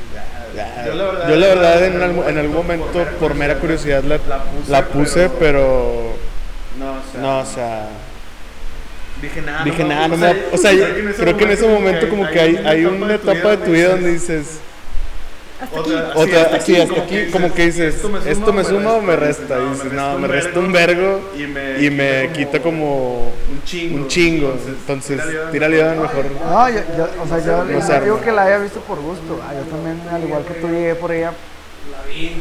ya. 0.55 0.85
yo 1.29 1.37
la 1.37 1.47
verdad 1.49 1.85
en, 1.87 2.03
algún- 2.03 2.29
en 2.29 2.39
algún 2.39 2.57
momento 2.57 3.05
por 3.19 3.35
mera 3.35 3.57
curiosidad 3.59 4.03
la, 4.05 4.19
la 4.69 4.85
puse 4.87 5.31
pero 5.39 6.13
no 6.79 7.39
o 7.41 7.45
sea 7.45 7.89
dije 9.21 9.41
nada 9.85 10.09
no 10.09 10.17
me 10.17 10.27
va- 10.27 10.41
o 10.53 10.57
sea 10.57 10.73
yo 10.73 10.85
creo 11.17 11.37
que 11.37 11.45
en 11.45 11.51
ese 11.51 11.69
momento 11.69 12.09
como 12.09 12.29
que 12.29 12.41
hay, 12.41 12.57
hay 12.57 12.85
una 12.85 13.15
etapa 13.15 13.51
de 13.51 13.57
tu 13.59 13.71
vida 13.73 13.91
donde 13.91 14.13
dices 14.13 14.59
Hasta 15.61 15.79
aquí. 15.79 15.95
otra, 16.17 16.61
sí, 16.61 16.81
hasta 16.81 17.03
aquí, 17.03 17.27
como 17.31 17.55
que 17.55 17.67
dices, 17.67 17.95
¿esto 18.27 18.53
me 18.53 18.65
suma 18.65 18.95
o 18.95 19.01
me 19.01 19.15
resta? 19.15 19.61
Y 19.61 19.71
dices, 19.71 19.93
no, 19.93 20.19
me 20.19 20.27
resta 20.27 20.59
un 20.59 20.73
vergo 20.73 21.31
y 21.79 21.89
me 21.91 22.31
quita 22.35 22.61
como 22.61 23.27
un 23.29 24.09
chingo. 24.09 24.57
Entonces, 24.67 25.21
tira 25.53 25.69
león 25.69 26.03
mejor. 26.03 26.25
No, 26.45 26.69
yo, 26.69 26.81
yo, 26.99 27.09
o 27.23 27.29
sea, 27.29 27.39
yo 27.39 27.65
No 27.65 27.79
no 27.79 28.01
digo 28.01 28.21
que 28.21 28.33
la 28.33 28.43
haya 28.47 28.59
visto 28.59 28.81
por 28.81 28.99
gusto. 28.99 29.41
Ah, 29.41 29.53
yo 29.55 29.63
también, 29.71 30.01
al 30.13 30.25
igual 30.25 30.45
que 30.45 30.55
tú, 30.55 30.67
llegué 30.67 30.97
por 30.97 31.13
ella. 31.13 31.33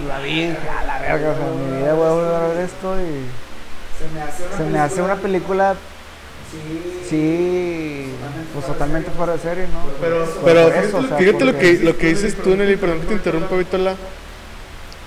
La 0.08 0.18
vi, 0.20 0.32
dije, 0.48 0.58
a 0.80 0.84
la 0.86 1.00
verga, 1.00 1.30
o 1.30 1.36
sea, 1.36 1.46
en 1.46 1.72
mi 1.76 1.78
vida 1.84 1.94
voy 1.94 2.08
a 2.08 2.12
volver 2.12 2.34
a 2.36 2.48
ver 2.48 2.58
esto 2.66 2.96
y 3.02 3.51
se 4.58 4.64
me 4.64 4.80
hace 4.80 5.02
una 5.02 5.16
película, 5.16 5.76
sí, 7.10 8.08
pues 8.54 8.66
totalmente 8.66 9.12
fuera 9.12 9.34
de 9.34 9.40
serie, 9.40 9.64
¿no? 9.64 9.84
Pero 10.00 10.26
Por 10.26 10.76
eso, 10.76 10.98
o 10.98 11.08
sea, 11.08 11.18
fíjate 11.18 11.46
lo 11.46 11.58
que, 11.58 11.74
lo 11.80 11.98
que 11.98 12.08
dices 12.08 12.36
tú, 12.36 12.56
Nelly, 12.56 12.76
perdón 12.78 13.02
que 13.02 13.08
te 13.08 13.14
interrumpa, 13.14 13.56
Vitola. 13.56 13.96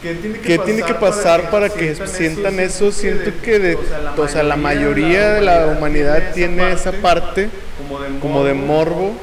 ¿Qué 0.03 0.59
tiene 0.59 0.83
que 0.83 0.93
pasar 0.95 1.51
para 1.51 1.71
que 1.71 1.95
sientan 2.07 2.61
eso? 2.61 2.93
Siento 2.93 3.31
que 3.43 3.59
de, 3.59 3.79
o 4.19 4.29
sea, 4.29 4.43
la 4.43 4.57
mayoría 4.57 5.33
de 5.33 5.41
la 5.41 5.67
humanidad 5.67 6.35
tiene 6.35 6.73
esa 6.73 6.93
parte 6.93 7.49
como 8.21 8.45
de 8.45 8.53
morbo, 8.53 9.15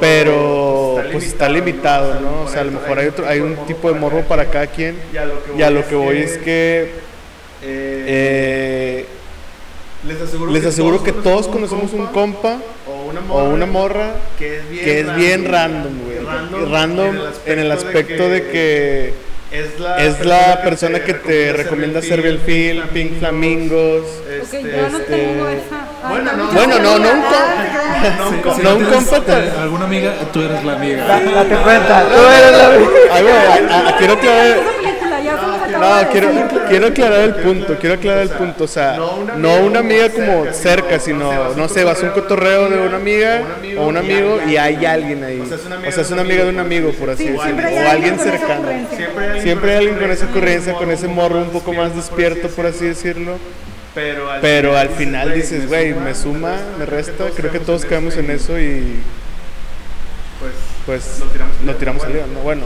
pero 0.00 1.02
pues 1.12 1.26
está 1.26 1.50
limitado, 1.50 2.18
¿no? 2.20 2.42
O 2.44 2.48
sea, 2.48 2.62
a 2.62 2.64
lo 2.64 2.72
mejor 2.72 2.98
hay 2.98 3.08
otro, 3.08 3.28
hay 3.28 3.40
un 3.40 3.56
tipo 3.66 3.92
de 3.92 3.98
morbo 3.98 4.22
para 4.22 4.46
cada 4.46 4.68
quien. 4.68 4.96
Y 5.56 5.62
a 5.62 5.70
lo 5.70 5.86
que 5.86 5.94
voy 5.94 6.18
es 6.18 6.38
que 6.38 7.05
eh, 7.68 9.06
les 10.52 10.64
aseguro 10.64 11.02
que 11.02 11.12
todos 11.12 11.48
conocemos 11.48 11.92
un 11.92 12.06
compa 12.06 12.58
o 12.86 13.44
una 13.44 13.66
morra 13.66 14.14
que 14.38 15.00
es 15.00 15.16
bien 15.16 15.44
random, 15.50 15.92
güey. 16.04 16.66
Random 16.70 17.16
en 17.46 17.58
el 17.58 17.72
aspecto 17.72 18.28
de 18.28 18.46
que 18.48 19.14
es 19.50 20.24
la 20.24 20.60
persona 20.62 21.00
que 21.00 21.14
te 21.14 21.52
recomienda 21.52 22.02
Serbian 22.02 22.38
Film, 22.38 22.82
Pink 22.92 23.18
Flamingos. 23.18 24.02
Ok, 24.42 24.52
yo 24.52 24.88
no 24.90 24.98
tengo 25.00 25.48
esa. 25.48 25.88
Ay, 26.04 26.10
Bueno, 26.10 26.32
no, 26.34 26.46
bueno, 26.52 26.78
no, 26.78 26.98
no 26.98 27.08
un 27.10 27.22
compa. 28.42 28.62
No, 28.62 28.76
un 28.76 28.84
compa 28.84 29.16
alguna 29.62 29.84
amiga, 29.86 30.14
tú 30.32 30.40
eres 30.42 30.62
la 30.64 30.72
amiga. 30.74 31.04
Date 31.06 31.56
cuenta, 31.56 32.04
tú 32.08 32.20
eres 32.28 32.52
la 32.52 32.66
Ay, 33.14 33.22
güey, 33.22 33.34
a- 33.34 33.88
a- 33.88 33.96
quiero 33.98 34.12
aclarar. 34.14 34.56
No, 35.78 36.08
quiero, 36.10 36.28
decir. 36.28 36.60
quiero 36.68 36.86
aclarar 36.88 37.20
el 37.20 37.34
punto, 37.36 37.76
quiero 37.78 37.94
aclarar 37.94 38.22
el 38.22 38.30
punto, 38.30 38.64
o 38.64 38.68
sea, 38.68 38.96
no 39.36 39.56
una 39.56 39.80
amiga 39.80 40.08
como 40.10 40.52
cerca, 40.52 40.98
sino, 40.98 41.54
no 41.54 41.68
sé, 41.68 41.84
vas 41.84 42.02
a 42.02 42.06
un 42.06 42.12
cotorreo 42.12 42.68
de 42.70 42.80
una 42.86 42.96
amiga 42.96 43.42
o 43.78 43.86
un 43.86 43.96
amigo 43.96 44.40
y 44.46 44.56
hay 44.56 44.84
alguien 44.84 45.22
ahí. 45.24 45.40
O 45.40 45.92
sea, 45.92 46.02
es 46.02 46.10
una 46.10 46.22
amiga 46.22 46.44
de 46.44 46.50
un 46.50 46.58
amigo, 46.58 46.90
por 46.92 47.10
así 47.10 47.24
Sí, 47.24 47.32
decirlo, 47.32 47.68
o 47.68 47.90
alguien 47.90 48.18
cercano. 48.18 48.68
Siempre 49.42 49.72
hay 49.72 49.78
alguien 49.78 49.98
con 49.98 50.10
esa 50.10 50.26
ocurrencia, 50.26 50.74
con 50.74 50.90
ese 50.90 51.08
morro 51.08 51.38
un 51.38 51.50
poco 51.50 51.72
más 51.72 51.94
despierto, 51.94 52.48
por 52.48 52.66
así 52.66 52.86
decirlo. 52.86 53.38
Pero 53.94 54.76
al 54.76 54.90
final 54.90 55.32
dices, 55.34 55.66
güey, 55.68 55.94
me 55.94 56.14
suma, 56.14 56.56
me 56.78 56.84
resta, 56.84 57.24
creo 57.34 57.50
que 57.50 57.60
todos 57.60 57.84
caemos 57.86 58.16
en 58.16 58.30
eso 58.30 58.58
y 58.58 58.96
pues 60.84 61.22
lo 61.64 61.74
tiramos 61.74 62.04
al 62.04 62.12
león, 62.12 62.34
¿no? 62.34 62.40
Bueno, 62.40 62.64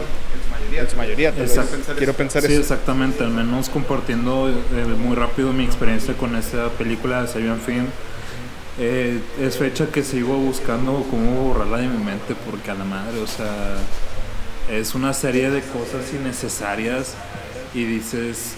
en 0.77 0.91
su 0.91 0.97
mayoría, 0.97 1.31
tal 1.33 1.43
vez. 1.43 1.57
Exacto. 1.57 1.95
Quiero 1.97 2.13
pensar 2.15 2.43
Sí, 2.43 2.53
eso. 2.53 2.61
exactamente. 2.63 3.25
Al 3.25 3.31
menos 3.31 3.69
compartiendo 3.69 4.49
eh, 4.49 4.85
muy 4.99 5.17
rápido 5.17 5.53
mi 5.53 5.65
experiencia 5.65 6.15
con 6.15 6.37
esa 6.37 6.69
película 6.71 7.23
de 7.23 7.29
Serbian 7.29 7.61
Film. 7.61 7.87
Eh, 8.79 9.21
es 9.41 9.57
fecha 9.59 9.87
que 9.87 10.03
sigo 10.03 10.37
buscando 10.39 11.05
cómo 11.11 11.49
borrarla 11.49 11.79
de 11.79 11.89
mi 11.89 12.03
mente 12.03 12.35
porque 12.49 12.71
a 12.71 12.75
la 12.75 12.85
madre, 12.85 13.19
o 13.21 13.27
sea, 13.27 13.75
es 14.71 14.95
una 14.95 15.13
serie 15.13 15.51
de 15.51 15.61
cosas 15.61 16.13
innecesarias 16.15 17.15
y 17.75 17.85
dices, 17.85 18.53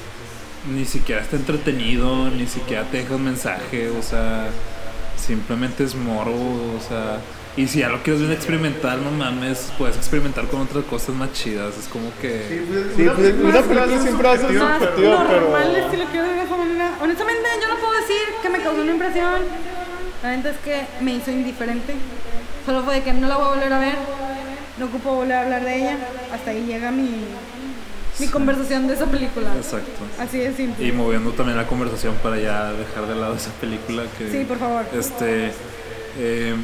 ni 0.72 0.84
siquiera 0.84 1.22
está 1.22 1.36
entretenido, 1.36 2.30
ni 2.30 2.46
siquiera 2.46 2.84
te 2.84 2.98
deja 2.98 3.16
un 3.16 3.24
mensaje, 3.24 3.90
o 3.90 4.02
sea, 4.02 4.46
simplemente 5.16 5.82
es 5.82 5.94
morbo, 5.96 6.76
o 6.76 6.80
sea, 6.88 7.18
y 7.56 7.66
si 7.66 7.80
ya 7.80 7.88
lo 7.88 8.02
quieres 8.02 8.20
bien 8.20 8.32
experimental, 8.32 9.04
no 9.04 9.10
mames, 9.10 9.72
puedes 9.76 9.96
experimentar 9.96 10.46
con 10.46 10.62
otras 10.62 10.84
cosas 10.84 11.14
más 11.14 11.32
chidas, 11.32 11.76
es 11.76 11.86
como 11.86 12.10
que... 12.20 12.64
Sí, 12.96 13.04
pues, 13.14 13.34
una 13.34 13.62
película 13.62 14.00
siempre 14.00 14.38
ser 14.38 14.52
Más 14.52 14.80
subjetiva, 14.80 15.26
pero... 15.28 15.40
normal 15.42 15.88
si 15.90 15.96
lo 15.98 16.04
quiero 16.06 16.28
de 16.28 16.42
esa 16.42 16.56
manera. 16.56 16.90
Honestamente, 17.02 17.48
yo 17.60 17.68
no 17.68 17.80
puedo 17.80 17.92
decir 18.00 18.22
que 18.40 18.48
me 18.48 18.62
causó 18.62 18.82
una 18.82 18.92
impresión. 18.92 19.42
La 20.22 20.30
verdad 20.30 20.52
es 20.52 20.58
que 20.58 21.04
me 21.04 21.14
hizo 21.14 21.30
indiferente. 21.30 21.94
Solo 22.64 22.84
fue 22.84 22.94
de 22.94 23.02
que 23.02 23.12
no 23.12 23.28
la 23.28 23.36
voy 23.36 23.46
a 23.46 23.48
volver 23.50 23.72
a 23.72 23.78
ver. 23.80 23.94
No 24.78 24.86
ocupo 24.86 25.14
volver 25.14 25.32
a 25.32 25.42
hablar 25.42 25.64
de 25.64 25.76
ella. 25.76 25.98
Hasta 26.32 26.52
ahí 26.52 26.64
llega 26.64 26.90
mi, 26.90 27.24
mi 28.18 28.26
conversación 28.28 28.86
de 28.86 28.94
esa 28.94 29.06
película. 29.06 29.54
Exacto. 29.56 30.04
Así 30.18 30.38
de 30.38 30.54
simple. 30.54 30.86
Y 30.86 30.92
moviendo 30.92 31.32
también 31.32 31.58
la 31.58 31.66
conversación 31.66 32.14
para 32.22 32.38
ya 32.38 32.72
dejar 32.72 33.06
de 33.08 33.16
lado 33.16 33.34
esa 33.34 33.50
película 33.60 34.04
que... 34.16 34.30
Sí, 34.30 34.44
por 34.44 34.58
favor. 34.58 34.84
Este, 34.96 35.52
eh, 36.18 36.54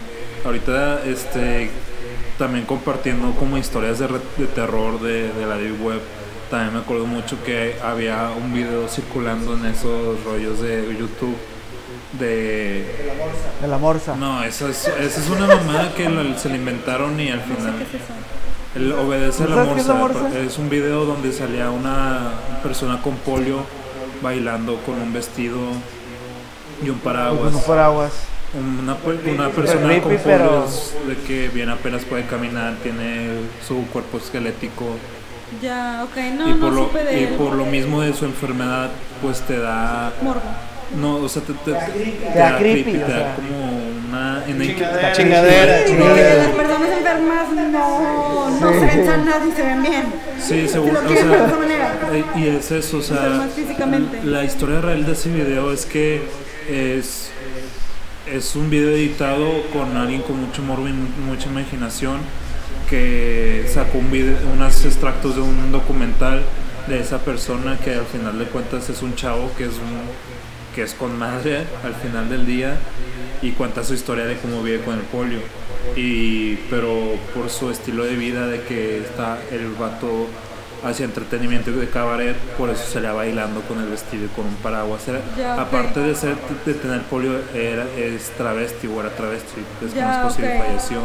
ahorita, 0.45 1.05
este, 1.05 1.71
también 2.39 2.65
compartiendo 2.67 3.33
como 3.33 3.59
historias 3.59 3.99
de, 3.99 4.07
re- 4.09 4.21
de 4.37 4.47
terror 4.47 5.01
de, 5.01 5.33
de 5.33 5.47
la 5.47 5.57
Deep 5.57 5.83
Web, 5.85 6.01
también 6.51 6.75
me 6.75 6.81
acuerdo 6.81 7.07
mucho 7.07 7.43
que 7.45 7.77
había 7.85 8.31
un 8.31 8.53
video 8.55 8.89
circulando 8.89 9.55
en 9.55 9.67
esos 9.67 10.23
rollos 10.25 10.61
de 10.61 10.97
YouTube 10.99 11.37
de... 12.19 12.85
de 13.61 13.69
la 13.69 13.77
morsa. 13.79 14.17
No, 14.17 14.43
esa 14.43 14.69
es, 14.69 14.87
esa 14.89 15.21
es 15.21 15.29
una 15.29 15.47
mamada 15.47 15.93
que 15.95 16.09
lo- 16.09 16.39
se 16.39 16.49
le 16.49 16.57
inventaron 16.57 17.19
y 17.21 17.31
al 17.31 17.41
final... 17.43 17.75
El 18.75 18.93
obedece 18.93 19.45
a 19.45 19.47
la 19.49 19.55
¿Sabes 19.57 19.75
qué 19.75 19.81
es 19.81 19.87
la 19.89 19.95
morsa. 19.95 20.39
Es 20.39 20.59
un 20.59 20.69
video 20.69 21.05
donde 21.07 21.33
salía 21.33 21.71
una 21.71 22.31
persona 22.63 23.01
con 23.03 23.17
polio 23.17 23.65
bailando 24.23 24.77
con 24.85 25.01
un 25.01 25.13
vestido 25.13 25.59
y 26.85 26.91
un 26.91 26.99
paraguas. 26.99 27.41
Con 27.51 27.55
un 27.57 27.63
paraguas. 27.63 28.13
Una, 28.55 28.97
una 29.35 29.49
persona 29.51 29.87
creepy, 29.89 30.01
con 30.01 30.17
pero- 30.25 30.67
de 31.07 31.17
que 31.27 31.49
bien 31.49 31.69
apenas 31.69 32.05
puede 32.05 32.25
caminar, 32.25 32.77
tiene 32.83 33.41
su 33.67 33.85
cuerpo 33.89 34.17
esquelético 34.17 34.87
Ya, 35.63 36.03
ok, 36.05 36.17
no, 36.37 36.49
y, 36.49 36.53
no 36.55 36.59
por 36.61 36.73
lo, 36.73 36.85
supe 36.87 37.05
de 37.05 37.21
y 37.21 37.25
él. 37.25 37.35
por 37.35 37.53
lo 37.55 37.67
mismo 37.67 38.01
de 38.01 38.15
su 38.15 38.25
enfermedad 38.25 38.89
pues 39.21 39.41
te 39.43 39.59
da 39.59 40.13
Morbo. 40.23 40.41
no 40.99 41.17
o 41.17 41.29
sea 41.29 41.43
te, 41.43 41.53
te, 41.53 41.73
te 41.73 42.39
da 42.39 42.57
creepy, 42.59 42.93
te 42.93 42.97
o 42.97 43.01
da 43.01 43.07
sea. 43.09 43.35
como 43.37 43.79
una 44.09 44.43
en- 44.47 44.63
Chingadera, 44.63 45.15
Sí, 45.15 45.23
porque 45.23 45.87
chingadera. 45.93 46.35
las 46.45 46.49
personas 46.53 46.89
enfermas 46.99 47.49
no, 47.71 48.51
no 48.61 48.73
se 48.73 48.87
ven 48.87 49.07
sanas 49.07 49.37
y 49.47 49.53
se 49.57 49.63
ven 49.63 49.83
bien. 49.83 50.05
Sí, 50.41 50.69
seguro. 50.69 50.93
lo 50.95 51.01
o 51.01 51.03
de 51.03 51.15
esa 51.15 51.29
sea, 51.49 51.57
manera. 51.59 51.99
eh, 52.15 52.25
y 52.37 52.47
es 52.47 52.71
eso, 52.71 52.97
o 52.99 53.03
sea, 53.03 53.47
la 54.25 54.45
historia 54.45 54.81
real 54.81 55.05
de 55.05 55.13
ese 55.13 55.29
video 55.31 55.71
es 55.73 55.85
que 55.85 56.23
es, 56.71 57.31
es 58.33 58.57
un 58.57 58.71
video 58.71 58.91
editado 58.91 59.63
con 59.73 59.97
alguien 59.97 60.23
con 60.23 60.41
mucho 60.41 60.63
morbo 60.63 60.89
y 60.89 60.93
mucha 60.93 61.49
imaginación 61.49 62.21
que 62.89 63.67
sacó 63.73 63.99
un 63.99 64.11
video, 64.11 64.37
unos 64.53 64.85
extractos 64.85 65.37
de 65.37 65.43
un 65.43 65.73
documental 65.73 66.43
de 66.89 67.01
esa 67.01 67.19
persona 67.19 67.79
que 67.79 67.95
al 67.95 68.07
final 68.07 68.39
de 68.39 68.47
cuentas 68.47 68.89
es 68.89 69.03
un 69.03 69.15
chavo 69.15 69.51
que 69.57 69.65
es 69.65 69.75
un 69.75 69.99
que 70.75 70.83
es 70.83 70.95
con 70.95 71.19
madre 71.19 71.65
al 71.83 71.95
final 71.95 72.29
del 72.29 72.47
día 72.47 72.77
y 73.43 73.53
cuenta 73.53 73.83
su 73.83 73.95
historia 73.95 74.27
de 74.27 74.37
cómo 74.37 74.63
vive 74.63 74.81
con 74.81 74.95
el 74.95 75.05
polio. 75.05 75.41
Y 75.97 76.57
pero 76.71 77.17
por 77.35 77.51
su 77.51 77.71
estilo 77.71 78.05
de 78.05 78.17
vida 78.17 78.47
de 78.47 78.63
que 78.63 78.99
está 78.99 79.39
el 79.51 79.69
vato 79.73 80.27
hacia 80.85 81.05
entretenimiento 81.05 81.71
de 81.73 81.89
cabaret 81.89 82.37
por 82.57 82.71
eso 82.71 82.85
salía 82.91 83.13
bailando 83.13 83.61
con 83.63 83.81
el 83.81 83.89
vestido 83.89 84.27
y 84.27 84.29
con 84.29 84.47
un 84.47 84.55
paraguas 84.57 85.07
Era- 85.09 85.21
Ya, 85.37 85.61
aparte 85.61 86.01
de 86.01 86.15
ser 86.15 86.37
de 86.65 86.75
tener 86.75 87.03
polio 87.03 87.33
era 87.55 87.85
es 87.97 88.31
travesti 88.37 88.87
o 88.87 89.01
era 89.01 89.11
travesti 89.11 89.61
desconozco 89.81 90.31
si 90.31 90.43
ok. 90.43 90.49
falleció 90.65 91.01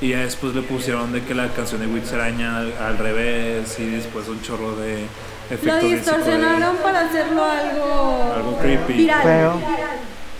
y 0.00 0.10
ya 0.10 0.18
después 0.20 0.54
le 0.54 0.62
pusieron 0.62 1.12
de 1.12 1.22
que 1.24 1.34
la 1.34 1.48
canción 1.48 1.80
de 1.80 1.86
Witch 1.88 2.12
Araña 2.12 2.58
al, 2.58 2.72
al 2.80 2.98
revés 2.98 3.78
y 3.80 3.86
después 3.86 4.28
un 4.28 4.40
chorro 4.42 4.76
de 4.76 5.06
Lo 5.50 5.54
efectos 5.56 5.80
bien 5.82 5.96
distorsionaron 5.96 6.76
para 6.76 7.00
hacerlo 7.08 7.44
algo, 7.44 8.32
Algo 8.36 8.58
creepy. 8.58 8.92
viral. 8.92 9.22
Feo. 9.22 9.60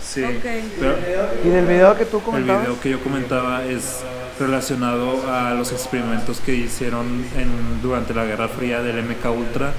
Sí, 0.01 0.23
Ok. 0.23 0.45
pero 0.79 0.95
Y 1.43 1.49
del 1.49 1.65
video 1.65 1.97
que 1.97 2.05
tú 2.05 2.17
el 2.17 2.23
comentabas. 2.23 2.61
video 2.63 2.79
que 2.79 2.89
yo 2.91 2.99
comentaba 3.03 3.63
es 3.65 3.99
relacionado 4.39 5.31
a 5.31 5.53
los 5.53 5.71
experimentos 5.71 6.39
que 6.39 6.55
hicieron 6.55 7.25
en, 7.37 7.81
durante 7.81 8.13
la 8.13 8.25
Guerra 8.25 8.47
Fría 8.47 8.81
del 8.81 9.03
MK 9.03 9.25
Ultra, 9.37 9.73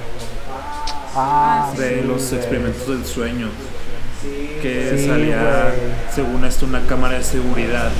Ah, 1.16 1.72
de 1.76 2.02
sí, 2.02 2.06
los 2.06 2.32
experimentos 2.32 2.86
del 2.86 3.04
sueño, 3.04 3.48
que 4.62 4.96
Sí, 4.96 5.06
salía, 5.08 5.74
según 6.14 6.44
esto, 6.44 6.66
una 6.66 6.86
cámara 6.86 7.18
de 7.18 7.24
seguridad 7.24 7.90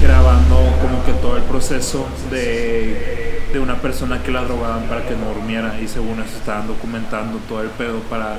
grabando 0.00 0.54
como 0.80 1.04
que 1.04 1.12
todo 1.14 1.36
el 1.36 1.42
proceso 1.44 2.06
de, 2.30 3.42
de 3.52 3.58
una 3.58 3.76
persona 3.82 4.22
que 4.22 4.30
la 4.30 4.42
drogaban 4.44 4.84
para 4.84 5.02
que 5.08 5.16
no 5.16 5.34
durmiera 5.34 5.80
y 5.80 5.88
según 5.88 6.20
eso 6.20 6.36
estaban 6.36 6.68
documentando 6.68 7.38
todo 7.48 7.62
el 7.62 7.70
pedo 7.70 7.98
para 8.02 8.36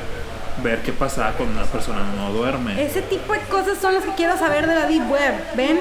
ver 0.63 0.79
qué 0.81 0.91
pasaba 0.93 1.31
cuando 1.33 1.59
una 1.59 1.65
persona 1.69 1.99
no 2.15 2.31
duerme. 2.31 2.83
Ese 2.83 3.01
tipo 3.03 3.33
de 3.33 3.39
cosas 3.41 3.77
son 3.81 3.93
las 3.95 4.03
que 4.03 4.13
quiero 4.15 4.37
saber 4.37 4.67
de 4.67 4.75
la 4.75 4.85
Deep 4.85 5.09
Web. 5.09 5.33
¿Ven? 5.55 5.79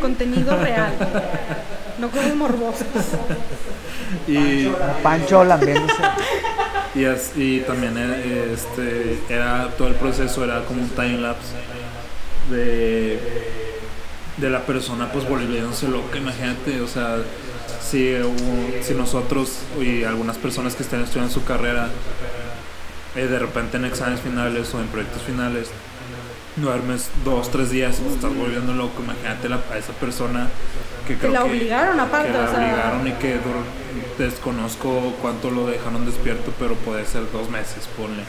Contenido 0.00 0.56
real. 0.56 0.92
No 1.98 2.10
cosas 2.10 2.34
morbosas. 2.34 2.86
Y 4.26 4.66
Pancho 5.02 5.44
lambiéndose. 5.44 5.94
Y, 6.94 7.04
as- 7.04 7.32
y 7.36 7.60
también 7.60 7.96
era, 7.98 8.16
este, 8.52 9.18
era 9.28 9.68
todo 9.76 9.88
el 9.88 9.94
proceso 9.94 10.44
era 10.44 10.64
como 10.64 10.82
un 10.82 10.88
time 10.90 11.18
lapse 11.18 11.52
de, 12.50 13.18
de 14.38 14.50
la 14.50 14.60
persona 14.62 15.10
pues 15.12 15.28
volviéndose 15.28 15.88
loca, 15.88 16.16
imagínate, 16.18 16.80
o 16.80 16.88
sea, 16.88 17.16
si, 17.82 18.14
u- 18.14 18.82
si 18.82 18.94
nosotros 18.94 19.58
y 19.80 20.04
algunas 20.04 20.38
personas 20.38 20.74
que 20.74 20.82
están 20.82 21.02
estudiando 21.02 21.32
su 21.32 21.44
carrera 21.44 21.88
eh, 23.18 23.26
de 23.26 23.38
repente 23.38 23.76
en 23.76 23.84
exámenes 23.84 24.20
finales 24.20 24.72
o 24.74 24.80
en 24.80 24.86
proyectos 24.88 25.22
finales 25.22 25.68
duermes 26.56 27.08
dos, 27.24 27.50
tres 27.50 27.70
días 27.70 27.98
y 28.00 28.02
te 28.08 28.14
estás 28.14 28.34
volviendo 28.34 28.72
loco, 28.74 29.02
imagínate 29.02 29.48
la- 29.48 29.60
a 29.72 29.78
esa 29.78 29.92
persona 29.92 30.48
que 31.06 31.16
creo 31.16 31.32
la 31.32 31.42
que, 31.42 31.48
obligaron, 31.50 32.00
aparte, 32.00 32.32
que 32.32 32.38
la 32.38 32.44
o 32.44 32.50
sea. 32.50 32.58
obligaron 32.58 33.06
y 33.08 33.12
que 33.12 33.36
desconozco 34.18 35.14
cuánto 35.22 35.50
lo 35.50 35.66
dejaron 35.68 36.04
despierto, 36.04 36.52
pero 36.58 36.74
puede 36.74 37.04
ser 37.06 37.30
dos 37.32 37.48
meses, 37.48 37.88
ponle. 37.96 38.22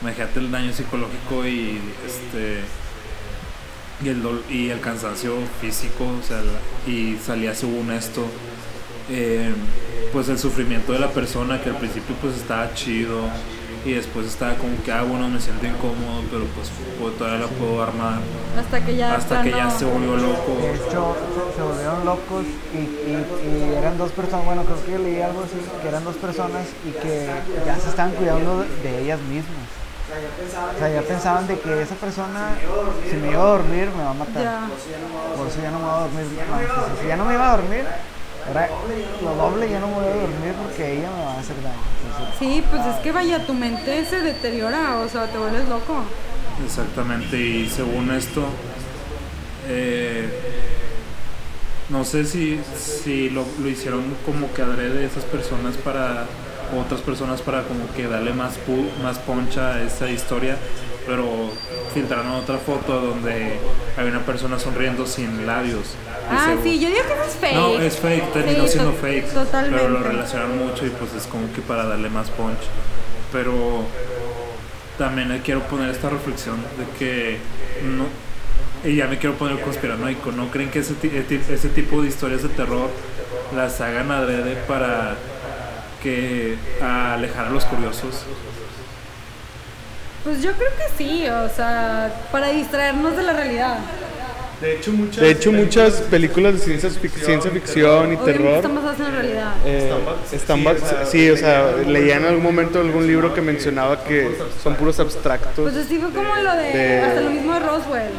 Imagínate 0.00 0.40
el 0.40 0.50
daño 0.50 0.72
psicológico 0.72 1.46
y 1.46 1.78
este 2.06 2.60
y 4.04 4.08
el 4.08 4.22
y 4.50 4.70
el 4.70 4.80
cansancio 4.80 5.34
físico, 5.60 6.04
o 6.20 6.26
sea, 6.26 6.38
la- 6.38 6.90
y 6.90 7.18
salía 7.24 7.54
según 7.54 7.92
esto, 7.92 8.24
eh, 9.10 9.52
pues 10.12 10.28
el 10.28 10.38
sufrimiento 10.38 10.92
de 10.92 10.98
la 10.98 11.10
persona 11.10 11.60
que 11.60 11.70
al 11.70 11.76
principio 11.76 12.14
pues 12.20 12.36
estaba 12.36 12.72
chido 12.74 13.20
y 13.84 13.92
después 13.94 14.26
estaba 14.26 14.54
como 14.54 14.80
que 14.84 14.92
ah 14.92 15.02
bueno 15.02 15.28
me 15.28 15.40
siento 15.40 15.66
incómodo, 15.66 16.22
pero 16.30 16.44
pues, 16.54 16.70
pues, 17.00 17.18
todavía 17.18 17.40
la 17.40 17.46
puedo 17.48 17.82
armar 17.82 18.20
Hasta 18.56 18.84
que 18.84 18.96
ya. 18.96 19.14
hasta 19.16 19.42
que 19.42 19.50
ya 19.50 19.70
se 19.70 19.84
volvió 19.84 20.16
loco. 20.16 20.52
De 20.60 20.74
hecho, 20.74 21.16
se, 21.56 21.62
volvieron 21.62 22.04
locos 22.04 22.44
y, 22.72 22.76
y- 22.78 23.26
y 23.42 23.74
eran 23.76 23.98
dos 23.98 24.12
personas, 24.12 24.44
bueno, 24.44 24.62
creo 24.64 24.84
que 24.86 24.98
leí 25.02 25.20
algo 25.20 25.42
así, 25.42 25.58
que 25.82 25.88
eran 25.88 26.04
dos 26.04 26.16
personas 26.16 26.66
y 26.86 26.90
que 26.92 27.28
ya 27.66 27.76
se 27.76 27.88
estaban 27.88 28.12
cuidando 28.12 28.64
de, 28.82 29.02
ellas 29.02 29.20
mismas. 29.22 29.66
O 30.76 30.78
sea, 30.78 30.88
ya 30.90 31.02
pensaban 31.02 31.46
de 31.46 31.58
que 31.58 31.82
esa 31.82 31.94
persona, 31.94 32.50
si 33.08 33.16
me 33.16 33.30
iba 33.30 33.40
a 33.42 33.46
dormir, 33.46 33.88
me 33.96 34.04
va 34.04 34.10
a 34.10 34.14
matar. 34.14 34.42
Ya. 34.42 34.68
Por 35.36 35.46
eso 35.48 35.58
ya 35.62 35.70
no 35.70 35.78
me 35.78 35.84
voy 35.86 35.94
a 35.94 36.00
dormir. 36.00 36.26
más. 36.50 37.00
Si 37.00 37.08
ya 37.08 37.16
no 37.16 37.24
me 37.24 37.34
iba 37.34 37.48
a 37.52 37.56
dormir, 37.56 37.84
ahora 38.46 38.68
lo 39.22 39.34
doble 39.34 39.70
ya 39.70 39.80
no 39.80 39.86
me 39.88 39.94
voy 39.94 40.04
a 40.04 40.14
dormir 40.14 40.52
porque 40.62 40.98
ella 40.98 41.08
me 41.16 41.24
va 41.24 41.32
a 41.32 41.40
hacer 41.40 41.56
daño. 41.62 41.80
Sí, 42.38 42.62
pues 42.70 42.84
es 42.86 42.96
que 42.96 43.12
vaya, 43.12 43.46
tu 43.46 43.54
mente 43.54 44.04
se 44.04 44.20
deteriora, 44.20 44.98
o 44.98 45.08
sea, 45.08 45.26
te 45.26 45.38
vuelves 45.38 45.68
loco. 45.68 46.04
Exactamente, 46.64 47.36
y 47.40 47.68
según 47.68 48.10
esto, 48.10 48.44
eh, 49.68 50.28
no 51.88 52.04
sé 52.04 52.24
si, 52.24 52.60
si 52.76 53.30
lo, 53.30 53.44
lo 53.60 53.68
hicieron 53.68 54.02
como 54.24 54.52
que 54.52 54.62
adrede 54.62 55.04
esas 55.04 55.24
personas 55.24 55.76
para 55.76 56.26
otras 56.80 57.00
personas 57.00 57.40
para 57.42 57.62
como 57.62 57.92
que 57.94 58.06
darle 58.06 58.32
más 58.32 58.54
pu- 58.66 58.88
más 59.02 59.18
poncha 59.18 59.74
a 59.74 59.82
esa 59.82 60.08
historia, 60.10 60.56
pero 61.06 61.26
filtraron 61.94 62.28
otra 62.32 62.58
foto 62.58 63.00
donde 63.00 63.58
hay 63.96 64.06
una 64.06 64.20
persona 64.20 64.58
sonriendo 64.58 65.06
sin 65.06 65.46
labios. 65.46 65.94
Ah, 66.30 66.54
sí, 66.62 66.78
yo 66.80 66.88
digo 66.88 67.00
que 67.06 67.28
es 67.28 67.36
fake. 67.40 67.54
No, 67.54 67.78
es 67.80 67.96
fake, 67.98 68.32
terminó 68.32 68.62
Sí, 68.66 68.72
siendo 68.72 68.92
fake. 68.92 69.32
Totalmente. 69.32 69.76
Pero 69.78 69.88
lo 69.90 70.02
relacionaron 70.02 70.58
mucho 70.58 70.86
y 70.86 70.90
pues 70.90 71.12
es 71.14 71.26
como 71.26 71.52
que 71.52 71.60
para 71.60 71.84
darle 71.84 72.08
más 72.08 72.30
punch. 72.30 72.58
Pero 73.32 73.82
también 74.98 75.40
quiero 75.44 75.60
poner 75.62 75.90
esta 75.90 76.08
reflexión 76.10 76.56
de 76.78 76.98
que 76.98 77.38
no. 77.84 78.06
Y 78.88 78.96
ya 78.96 79.06
me 79.06 79.18
quiero 79.18 79.36
poner 79.36 79.60
conspiranoico. 79.60 80.32
¿No 80.32 80.50
creen 80.50 80.70
que 80.70 80.80
ese, 80.80 80.94
eti- 80.94 81.40
ese 81.50 81.68
tipo 81.68 82.02
de 82.02 82.08
historias 82.08 82.42
de 82.42 82.48
terror 82.48 82.88
las 83.54 83.80
hagan 83.80 84.10
adrede 84.10 84.56
para 84.66 85.14
que 86.02 86.56
a 86.82 87.14
alejar 87.14 87.46
a 87.46 87.50
los 87.50 87.64
curiosos? 87.64 88.24
Pues 90.24 90.42
yo 90.42 90.52
creo 90.52 90.70
que 90.70 90.96
sí, 90.96 91.26
o 91.28 91.48
sea, 91.48 92.12
para 92.30 92.48
distraernos 92.48 93.16
de 93.16 93.22
la 93.24 93.32
realidad. 93.32 93.78
De 94.60 94.76
hecho, 94.76 94.92
muchas, 94.92 95.16
de 95.20 95.30
hecho, 95.32 95.50
muchas 95.50 95.92
películas 96.02 96.54
de 96.54 96.60
ciencia, 96.60 96.88
fic- 96.90 97.10
ciencia 97.24 97.50
ficción 97.50 98.12
y 98.12 98.16
terror 98.18 98.54
están 98.56 98.76
basadas 98.76 98.98
en 99.00 99.04
la 99.06 99.10
realidad. 99.10 99.52
eh, 99.64 99.92
están 100.30 100.62
bas- 100.62 100.78
sí, 101.10 101.28
o 101.30 101.36
sea, 101.36 101.72
leía 101.84 102.16
en 102.18 102.26
algún 102.26 102.44
momento 102.44 102.80
algún 102.80 103.04
libro 103.08 103.34
que 103.34 103.40
mencionaba 103.40 104.04
que 104.04 104.38
son 104.62 104.76
puros 104.76 105.00
abstractos. 105.00 105.68
Pues 105.72 105.84
así 105.84 105.98
fue 105.98 106.10
como 106.12 106.32
lo 106.36 106.52
de, 106.54 106.62
De- 106.72 107.00
hasta 107.00 107.20
lo 107.22 107.30
mismo 107.30 107.54
de 107.54 107.58
Roswell. 107.60 108.12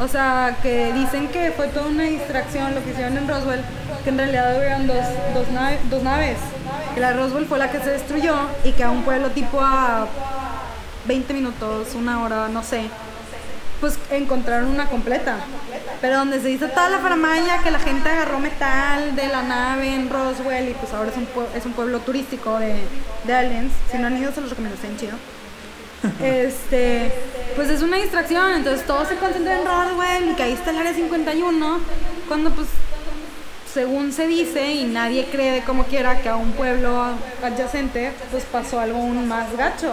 O 0.00 0.08
sea, 0.08 0.56
que 0.62 0.92
dicen 0.92 1.28
que 1.28 1.52
fue 1.52 1.68
toda 1.68 1.86
una 1.86 2.02
distracción 2.02 2.74
lo 2.74 2.82
que 2.82 2.90
hicieron 2.90 3.16
en 3.16 3.28
Roswell, 3.28 3.60
que 4.02 4.10
en 4.10 4.18
realidad 4.18 4.56
hubieron 4.58 4.86
dos, 4.88 5.04
dos, 5.34 5.48
nave- 5.52 5.78
dos 5.88 6.02
naves. 6.02 6.36
Que 6.94 7.00
la 7.00 7.12
Roswell 7.12 7.46
fue 7.46 7.58
la 7.58 7.70
que 7.70 7.78
se 7.78 7.90
destruyó 7.90 8.34
y 8.64 8.72
que 8.72 8.82
a 8.82 8.90
un 8.90 9.02
pueblo 9.04 9.30
tipo 9.30 9.60
a 9.60 10.06
20 11.06 11.32
minutos, 11.34 11.94
una 11.94 12.22
hora, 12.24 12.48
no 12.48 12.62
sé, 12.64 12.82
pues 13.80 13.98
encontraron 14.10 14.68
una 14.68 14.86
completa. 14.86 15.36
Pero 16.00 16.18
donde 16.18 16.40
se 16.40 16.50
hizo 16.50 16.66
toda 16.68 16.88
la 16.90 16.98
faramaya, 16.98 17.58
que 17.62 17.70
la 17.70 17.78
gente 17.78 18.08
agarró 18.08 18.38
metal 18.40 19.14
de 19.14 19.28
la 19.28 19.42
nave 19.42 19.94
en 19.94 20.10
Roswell 20.10 20.68
y 20.70 20.74
pues 20.74 20.92
ahora 20.92 21.10
es 21.10 21.16
un, 21.16 21.28
es 21.54 21.64
un 21.66 21.72
pueblo 21.72 22.00
turístico 22.00 22.58
de, 22.58 22.80
de 23.24 23.34
aliens. 23.34 23.72
Si 23.92 23.98
no 23.98 24.08
han 24.08 24.16
ido, 24.18 24.32
se 24.32 24.40
los 24.40 24.50
recomiendo, 24.50 24.74
está 24.74 24.88
bien 24.88 24.98
chido. 24.98 25.16
Este, 26.22 27.12
pues 27.56 27.70
es 27.70 27.82
una 27.82 27.96
distracción, 27.96 28.52
entonces 28.52 28.86
todo 28.86 29.04
se 29.06 29.16
concentra 29.16 29.58
en 29.58 29.66
Roswell 29.66 30.30
y 30.30 30.34
que 30.34 30.42
ahí 30.42 30.52
está 30.52 30.70
el 30.70 30.78
área 30.78 30.94
51, 30.94 31.80
cuando 32.28 32.50
pues 32.50 32.68
según 33.72 34.12
se 34.12 34.28
dice 34.28 34.72
y 34.72 34.84
nadie 34.84 35.26
cree 35.32 35.52
de 35.52 35.60
como 35.62 35.84
quiera 35.84 36.20
que 36.20 36.28
a 36.28 36.36
un 36.36 36.52
pueblo 36.52 37.06
adyacente 37.42 38.12
pues 38.30 38.44
pasó 38.44 38.78
algo 38.78 38.98
aún 38.98 39.26
más 39.26 39.56
gacho, 39.56 39.92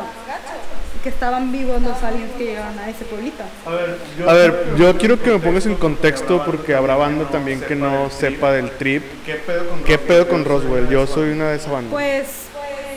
que 1.04 1.10
estaban 1.10 1.52
vivos 1.52 1.82
los 1.82 2.04
aliens 2.04 2.32
que 2.38 2.46
llegaron 2.46 2.78
a 2.78 2.90
ese 2.90 3.06
pueblito. 3.06 3.44
A 3.66 4.34
ver, 4.34 4.76
yo 4.78 4.96
quiero 4.98 5.20
que 5.20 5.32
me 5.32 5.40
pongas 5.40 5.66
en 5.66 5.76
contexto 5.76 6.44
porque 6.46 6.76
habrá 6.76 6.96
banda 6.96 7.28
también 7.30 7.60
que 7.62 7.76
no 7.76 8.10
sepa 8.12 8.52
del 8.52 8.70
trip. 8.72 9.04
¿Qué 9.86 9.98
pedo 9.98 10.28
con 10.28 10.46
Roswell? 10.46 10.88
Yo 10.90 11.08
soy 11.08 11.32
una 11.32 11.50
de 11.50 11.56
esas 11.56 11.72
bandas. 11.72 11.92
Pues 11.92 12.28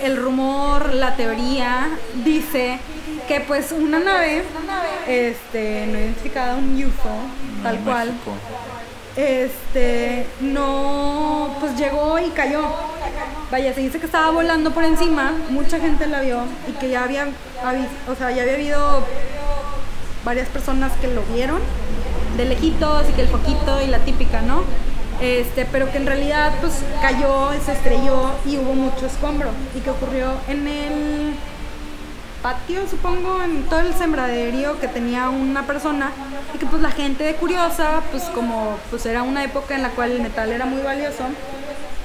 el 0.03 0.19
rumor, 0.19 0.93
la 0.93 1.17
teoría 1.17 1.89
dice 2.25 2.79
que 3.27 3.41
pues 3.41 3.73
una 3.73 3.99
nave 3.99 4.43
este 5.07 5.87
no 5.87 5.99
identificada, 5.99 6.57
un 6.57 6.83
UFO, 6.83 7.11
tal 7.63 7.79
cual, 7.81 8.09
México. 8.09 8.33
este, 9.17 10.27
no, 10.41 11.57
pues 11.61 11.77
llegó 11.77 12.19
y 12.19 12.29
cayó. 12.31 12.63
Vaya, 13.51 13.73
se 13.75 13.81
dice 13.81 13.99
que 14.01 14.07
estaba 14.07 14.31
volando 14.31 14.73
por 14.73 14.85
encima, 14.85 15.33
mucha 15.51 15.79
gente 15.79 16.07
la 16.07 16.21
vio 16.21 16.41
y 16.69 16.73
que 16.73 16.89
ya 16.91 17.05
había, 17.05 17.29
o 18.09 18.15
sea, 18.15 18.31
ya 18.31 18.43
había 18.43 18.55
habido 18.55 19.05
varias 20.25 20.49
personas 20.49 20.93
que 21.01 21.09
lo 21.09 21.23
vieron 21.35 21.61
de 22.37 22.47
lejitos 22.47 23.09
y 23.09 23.13
que 23.13 23.23
el 23.23 23.29
foquito 23.29 23.81
y 23.83 23.87
la 23.87 23.99
típica, 24.01 24.43
¿no? 24.43 24.65
Este, 25.21 25.65
pero 25.67 25.91
que 25.93 25.99
en 25.99 26.07
realidad 26.07 26.53
pues 26.61 26.81
cayó, 27.01 27.51
se 27.65 27.73
estrelló 27.73 28.31
y 28.45 28.57
hubo 28.57 28.75
mucho 28.75 29.07
escombro 29.07 29.51
y 29.77 29.81
que 29.81 29.91
ocurrió 29.91 30.33
en 30.49 30.67
el 30.67 31.35
patio, 32.45 32.83
supongo, 32.91 33.43
en 33.43 33.63
todo 33.71 33.81
el 33.81 33.95
sembraderio 33.95 34.79
que 34.79 34.87
tenía 34.87 35.31
una 35.31 35.63
persona 35.67 36.11
y 36.55 36.59
que 36.59 36.67
pues 36.67 36.83
la 36.83 36.91
gente 36.91 37.25
de 37.25 37.37
curiosa, 37.37 38.03
pues 38.11 38.25
como 38.25 38.79
pues 38.91 39.07
era 39.07 39.23
una 39.23 39.43
época 39.43 39.75
en 39.75 39.81
la 39.83 39.89
cual 39.89 40.13
el 40.13 40.21
metal 40.21 40.53
era 40.53 40.67
muy 40.67 40.83
valioso, 40.83 41.25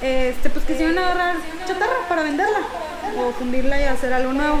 este 0.00 0.48
pues 0.48 0.64
quisieron 0.64 0.96
agarrar 0.96 1.36
chatarra 1.68 2.08
para 2.08 2.22
venderla 2.22 2.60
o 3.18 3.32
fundirla 3.32 3.78
y 3.82 3.84
hacer 3.84 4.14
algo 4.14 4.32
nuevo. 4.32 4.60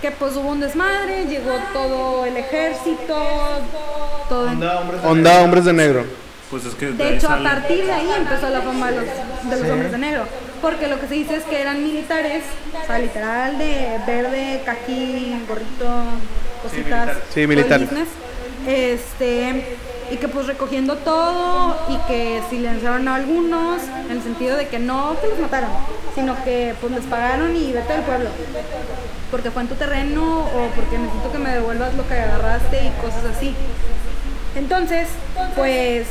Que 0.00 0.10
pues 0.10 0.34
hubo 0.36 0.48
un 0.48 0.60
desmadre, 0.60 1.26
llegó 1.26 1.52
todo 1.74 2.24
el 2.24 2.36
ejército, 2.38 3.14
todo 4.30 4.48
en- 4.48 4.58
Onda 5.04 5.42
hombres 5.42 5.64
de 5.66 5.72
negro. 5.74 6.04
Pues 6.50 6.64
es 6.64 6.74
que 6.74 6.86
de 6.92 7.16
hecho, 7.16 7.28
a 7.28 7.42
partir 7.42 7.84
de 7.84 7.92
ahí 7.92 8.10
empezó 8.16 8.48
la 8.48 8.62
fama 8.62 8.90
de 8.90 8.96
los, 8.96 9.50
de 9.50 9.60
los 9.60 9.70
hombres 9.70 9.92
de 9.92 9.98
negro. 9.98 10.24
Porque 10.62 10.88
lo 10.88 10.98
que 10.98 11.06
se 11.06 11.14
dice 11.14 11.36
es 11.36 11.44
que 11.44 11.60
eran 11.60 11.82
militares, 11.82 12.42
o 12.82 12.86
sea, 12.86 12.98
literal 12.98 13.58
de 13.58 14.00
verde, 14.06 14.62
caqui, 14.64 15.40
gorrito, 15.46 16.04
cositas. 16.62 17.18
Sí, 17.32 17.46
militares. 17.46 17.88
business. 17.88 18.08
Este, 18.66 19.78
y 20.10 20.16
que 20.16 20.28
pues 20.28 20.46
recogiendo 20.46 20.96
todo 20.96 21.76
y 21.88 21.96
que 22.08 22.42
silenciaron 22.50 23.06
a 23.08 23.16
algunos 23.16 23.82
en 24.06 24.16
el 24.16 24.22
sentido 24.22 24.56
de 24.56 24.68
que 24.68 24.78
no 24.78 25.16
que 25.20 25.28
los 25.28 25.38
mataron, 25.38 25.70
sino 26.14 26.42
que 26.44 26.74
pues 26.80 26.92
les 26.92 27.04
pagaron 27.04 27.54
y 27.54 27.72
vete 27.72 27.92
del 27.92 28.02
pueblo. 28.02 28.30
Porque 29.30 29.50
fue 29.50 29.62
en 29.62 29.68
tu 29.68 29.74
terreno 29.74 30.40
o 30.40 30.68
porque 30.74 30.98
necesito 30.98 31.30
que 31.30 31.38
me 31.38 31.50
devuelvas 31.50 31.94
lo 31.94 32.08
que 32.08 32.14
agarraste 32.14 32.86
y 32.86 32.90
cosas 33.00 33.24
así. 33.36 33.54
Entonces, 34.58 35.06
pues 35.54 36.08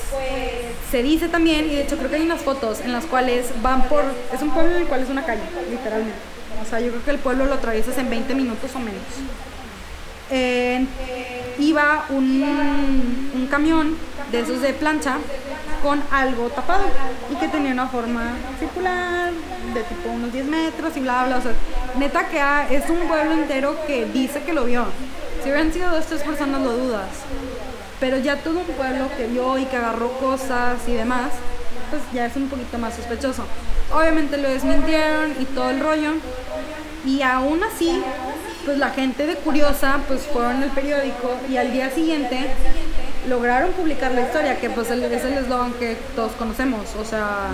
se 0.90 1.04
dice 1.04 1.28
también, 1.28 1.66
y 1.66 1.76
de 1.76 1.82
hecho 1.82 1.98
creo 1.98 2.10
que 2.10 2.16
hay 2.16 2.22
unas 2.22 2.42
fotos 2.42 2.80
en 2.80 2.94
las 2.94 3.06
cuales 3.06 3.48
van 3.62 3.84
por, 3.90 4.06
es 4.34 4.42
un 4.42 4.52
pueblo 4.52 4.72
en 4.72 4.84
el 4.84 4.88
cual 4.88 5.02
es 5.04 5.10
una 5.10 5.26
calle, 5.26 5.42
literalmente. 5.70 6.18
O 6.66 6.70
sea, 6.70 6.80
yo 6.80 6.90
creo 6.92 7.04
que 7.04 7.12
el 7.12 7.20
pueblo 7.20 7.46
lo 7.46 7.56
atraviesas 7.56 7.98
en 7.98 8.10
20 8.10 8.34
minutos 8.36 8.72
o 8.74 8.80
menos. 8.80 9.02
Eh, 10.32 10.86
iba 11.60 12.06
un, 12.10 13.32
un 13.36 13.48
camión 13.48 13.98
de 14.32 14.40
esos 14.40 14.62
de 14.62 14.74
plancha 14.74 15.18
con 15.84 16.02
algo 16.12 16.50
tapado 16.50 16.86
y 17.32 17.36
que 17.36 17.48
tenía 17.50 17.72
una 17.74 17.88
forma 17.88 18.36
circular 18.60 19.32
de 19.74 19.84
tipo 19.84 20.10
unos 20.10 20.32
10 20.32 20.46
metros 20.46 20.96
y 20.96 21.02
bla 21.02 21.26
bla. 21.26 21.38
O 21.38 21.42
sea, 21.42 21.52
neta 21.98 22.28
que 22.30 22.40
ah, 22.40 22.66
es 22.70 22.90
un 22.90 23.08
pueblo 23.08 23.34
entero 23.34 23.76
que 23.86 24.06
dice 24.06 24.42
que 24.44 24.54
lo 24.54 24.64
vio. 24.66 24.86
Si 25.44 25.50
hubieran 25.50 25.72
sido 25.72 25.92
dos, 25.92 26.06
tres 26.06 26.24
personas 26.24 26.62
lo 26.62 26.72
dudas. 26.74 27.08
Pero 28.00 28.18
ya 28.18 28.38
todo 28.38 28.60
un 28.60 28.66
pueblo 28.66 29.08
que 29.18 29.28
vio 29.28 29.58
y 29.58 29.66
que 29.66 29.78
agarró 29.78 30.12
cosas 30.20 30.78
y 30.88 30.94
demás, 30.94 31.32
pues 31.90 32.02
ya 32.14 32.26
es 32.26 32.36
un 32.36 32.48
poquito 32.48 32.78
más 32.78 32.96
sospechoso. 32.96 33.44
Obviamente 33.92 34.38
lo 34.38 34.50
desmintieron 34.50 35.34
y 35.40 35.46
todo 35.46 35.70
el 35.72 35.80
rollo. 35.80 36.14
Y 37.06 37.22
aún 37.22 37.64
así, 37.64 38.04
pues 38.66 38.78
la 38.78 38.90
gente 38.90 39.26
de 39.26 39.36
curiosa, 39.36 40.00
pues 40.08 40.22
fueron 40.22 40.62
al 40.62 40.70
periódico 40.72 41.38
y 41.50 41.58
al 41.58 41.72
día 41.72 41.90
siguiente 41.90 42.48
lograron 43.28 43.72
publicar 43.72 44.12
la 44.12 44.22
historia, 44.22 44.60
que 44.60 44.70
pues 44.70 44.92
es 44.92 45.24
el 45.24 45.34
eslogan 45.34 45.74
que 45.74 45.98
todos 46.16 46.34
conocemos. 46.34 46.96
O 47.00 47.06
sea, 47.06 47.50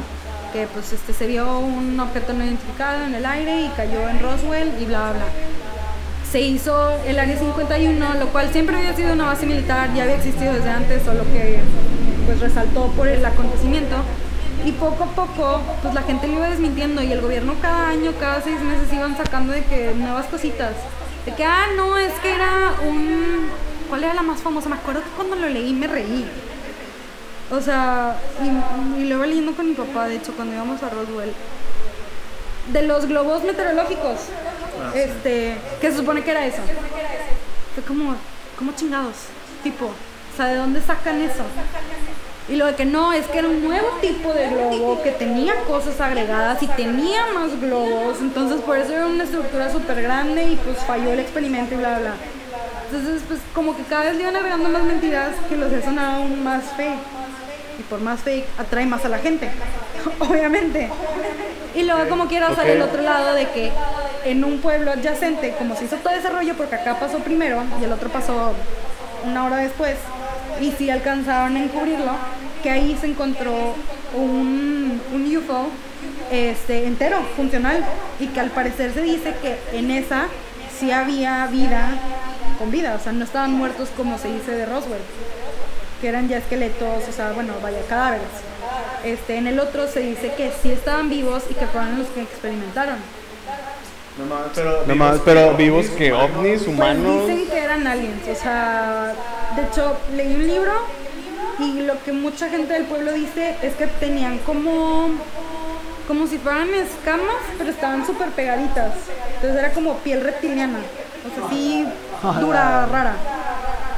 que 0.52 0.68
pues 0.68 0.92
este 0.92 1.14
se 1.14 1.28
vio 1.28 1.60
un 1.60 2.00
objeto 2.00 2.34
no 2.34 2.44
identificado 2.44 3.06
en 3.06 3.16
el 3.16 3.26
aire 3.26 3.62
y 3.62 3.70
cayó 3.70 4.08
en 4.10 4.20
Roswell 4.20 4.72
y 4.80 4.86
bla 4.86 5.12
bla 5.12 5.14
bla 5.14 5.26
se 6.34 6.42
hizo 6.42 6.90
el 7.06 7.20
Área 7.20 7.38
51, 7.38 8.16
lo 8.16 8.28
cual 8.30 8.52
siempre 8.52 8.76
había 8.76 8.96
sido 8.96 9.14
una 9.14 9.26
base 9.26 9.46
militar, 9.46 9.94
ya 9.94 10.02
había 10.02 10.16
existido 10.16 10.52
desde 10.52 10.72
antes, 10.72 11.04
solo 11.04 11.26
que 11.26 11.60
pues 12.26 12.40
resaltó 12.40 12.88
por 12.94 13.08
el 13.08 13.24
acontecimiento. 13.24 13.98
Y 14.66 14.72
poco 14.72 15.04
a 15.04 15.08
poco, 15.10 15.62
pues 15.84 15.94
la 15.94 16.02
gente 16.02 16.28
lo 16.28 16.38
iba 16.38 16.50
desmintiendo 16.50 17.04
y 17.04 17.12
el 17.12 17.22
gobierno 17.22 17.54
cada 17.62 17.90
año, 17.90 18.14
cada 18.20 18.42
seis 18.42 18.60
meses 18.62 18.92
iban 18.92 19.16
sacando 19.16 19.54
de 19.54 19.64
que 19.66 19.94
nuevas 19.94 20.26
cositas. 20.26 20.74
De 21.24 21.36
que, 21.36 21.46
ah, 21.46 21.68
no, 21.78 22.00
es 22.00 22.14
que 22.14 22.34
era 22.34 22.74
un... 22.84 23.50
¿Cuál 23.88 24.04
era 24.04 24.16
la 24.16 24.24
más 24.24 24.42
famosa? 24.42 24.70
Me 24.70 24.76
acuerdo 24.76 25.04
que 25.04 25.10
cuando 25.16 25.36
lo 25.36 25.48
leí 25.50 25.72
me 25.72 25.86
reí. 25.86 26.26
O 27.52 27.62
sea, 27.62 28.18
y, 28.42 29.02
y 29.04 29.06
luego 29.06 29.24
leyendo 29.24 29.54
con 29.54 29.70
mi 29.70 29.76
papá, 29.76 30.08
de 30.08 30.16
hecho, 30.16 30.34
cuando 30.36 30.56
íbamos 30.56 30.82
a 30.82 30.90
Roswell, 30.90 31.32
de 32.72 32.82
los 32.82 33.06
globos 33.06 33.44
meteorológicos. 33.44 34.18
Este, 34.94 35.56
que 35.82 35.92
se 35.92 35.98
supone 35.98 36.24
que 36.24 36.32
era 36.32 36.46
eso. 36.46 36.62
Fue 37.76 37.84
como, 37.84 38.16
como 38.58 38.74
chingados, 38.74 39.16
tipo, 39.64 39.86
o 39.86 40.38
sea, 40.38 40.48
¿de 40.48 40.56
dónde 40.56 40.82
sacan 40.82 41.22
eso? 41.22 41.44
Y 42.50 42.58
lo 42.58 42.66
de 42.66 42.76
que 42.76 42.86
no, 42.86 43.14
es 43.14 43.26
que 43.28 43.40
era 43.40 43.48
un 43.48 43.64
nuevo 43.64 43.88
tipo 44.02 44.34
de 44.34 44.50
globo 44.50 45.02
que 45.02 45.12
tenía 45.12 45.56
cosas 45.66 46.00
agregadas 46.02 46.62
y 46.62 46.68
tenía 46.68 47.28
más 47.34 47.60
globos, 47.62 48.20
entonces 48.20 48.60
por 48.62 48.78
eso 48.78 48.92
era 48.94 49.08
una 49.08 49.24
estructura 49.24 49.72
súper 49.72 50.02
grande 50.02 50.44
y 50.44 50.56
pues 50.58 50.78
falló 50.80 51.14
el 51.14 51.20
experimento 51.20 51.76
y 51.76 51.78
bla, 51.78 52.00
bla, 52.00 52.00
bla. 52.00 52.14
Entonces, 52.86 53.24
pues 53.28 53.40
como 53.56 53.76
que 53.76 53.84
cada 53.84 54.04
vez 54.04 54.16
le 54.16 54.22
iban 54.22 54.36
agregando 54.36 54.70
más 54.70 54.84
mentiras 54.84 55.30
que 55.50 55.58
los 55.58 55.74
hacen 55.74 55.98
aún 55.98 56.44
más 56.44 56.64
fake. 56.78 57.00
Y 57.80 57.82
por 57.84 58.00
más 58.02 58.20
fake, 58.20 58.46
atrae 58.60 58.86
más 58.86 59.04
a 59.04 59.10
la 59.10 59.18
gente, 59.18 59.50
obviamente. 60.20 60.92
Y 61.74 61.84
luego 61.84 62.08
como 62.08 62.28
quiera 62.28 62.54
sale 62.54 62.74
el 62.74 62.82
otro 62.84 63.02
lado 63.02 63.34
de 63.34 63.50
que 63.50 63.72
en 64.26 64.44
un 64.44 64.60
pueblo 64.60 64.92
adyacente, 64.92 65.54
como 65.58 65.76
se 65.76 65.86
hizo 65.86 65.98
todo 65.98 66.14
ese 66.14 66.30
rollo, 66.30 66.56
porque 66.56 66.76
acá 66.76 67.00
pasó 67.00 67.20
primero 67.20 67.64
y 67.80 67.84
el 67.84 67.92
otro 67.92 68.10
pasó 68.10 68.54
una 69.26 69.46
hora 69.46 69.58
después, 69.58 69.96
y 70.60 70.72
sí 70.72 70.90
alcanzaron 70.90 71.56
a 71.56 71.64
encubrirlo, 71.64 72.12
que 72.62 72.70
ahí 72.70 72.98
se 73.00 73.08
encontró 73.08 73.76
un, 74.16 75.02
un 75.14 75.38
UFO 75.38 75.68
este, 76.32 76.86
entero, 76.88 77.20
funcional, 77.36 77.84
y 78.20 78.28
que 78.28 78.40
al 78.40 78.50
parecer 78.50 78.94
se 78.94 79.02
dice 79.02 79.34
que 79.42 79.58
en 79.78 79.92
esa 79.92 80.28
sí 80.80 80.92
había 80.92 81.46
vida 81.48 81.92
con 82.60 82.72
vida, 82.72 82.96
o 83.00 83.04
sea, 83.04 83.12
no 83.12 83.24
estaban 83.24 83.54
muertos 83.54 83.90
como 83.96 84.18
se 84.18 84.32
dice 84.32 84.52
de 84.52 84.66
Roswell, 84.66 85.02
que 86.02 86.10
eran 86.10 86.28
ya 86.28 86.38
esqueletos, 86.38 87.08
o 87.08 87.12
sea, 87.12 87.32
bueno, 87.32 87.54
vaya, 87.62 87.80
cadáveres. 87.88 88.28
Este, 89.04 89.38
en 89.38 89.48
el 89.48 89.60
otro 89.60 89.88
se 89.88 90.00
dice 90.00 90.34
que 90.36 90.52
sí 90.62 90.72
estaban 90.72 91.10
vivos 91.10 91.44
y 91.50 91.54
que 91.54 91.68
fueron 91.68 92.00
los 92.00 92.08
que 92.10 92.22
experimentaron. 92.22 92.98
No 94.18 94.96
más, 94.96 95.20
pero 95.26 95.56
vivos 95.56 95.88
que 95.88 96.14
ovnis, 96.14 96.68
humanos. 96.68 97.24
Pues 97.24 97.38
dicen 97.38 97.50
que 97.50 97.58
eran 97.58 97.88
aliens, 97.88 98.28
o 98.28 98.36
sea, 98.36 99.14
de 99.56 99.64
hecho 99.64 99.98
leí 100.16 100.36
un 100.36 100.48
libro 100.48 100.74
y 101.60 101.82
lo 101.82 102.02
que 102.04 102.14
mucha 102.14 102.50
gente 102.50 102.74
del 102.74 102.86
pueblo 102.86 103.12
dice 103.14 103.56
es 103.62 103.74
que 103.76 103.88
tenían 103.88 104.38
como 104.40 105.10
como 106.08 106.28
si 106.28 106.38
fueran 106.38 106.74
escamas, 106.74 107.42
pero 107.58 107.70
estaban 107.70 108.06
súper 108.06 108.30
pegaditas. 108.32 108.94
Entonces 109.36 109.58
era 109.58 109.72
como 109.72 109.98
piel 110.00 110.22
reptiliana, 110.22 110.80
o 110.80 111.36
sea, 111.36 111.48
así 111.48 111.88
dura, 112.40 112.86
rara. 112.86 113.16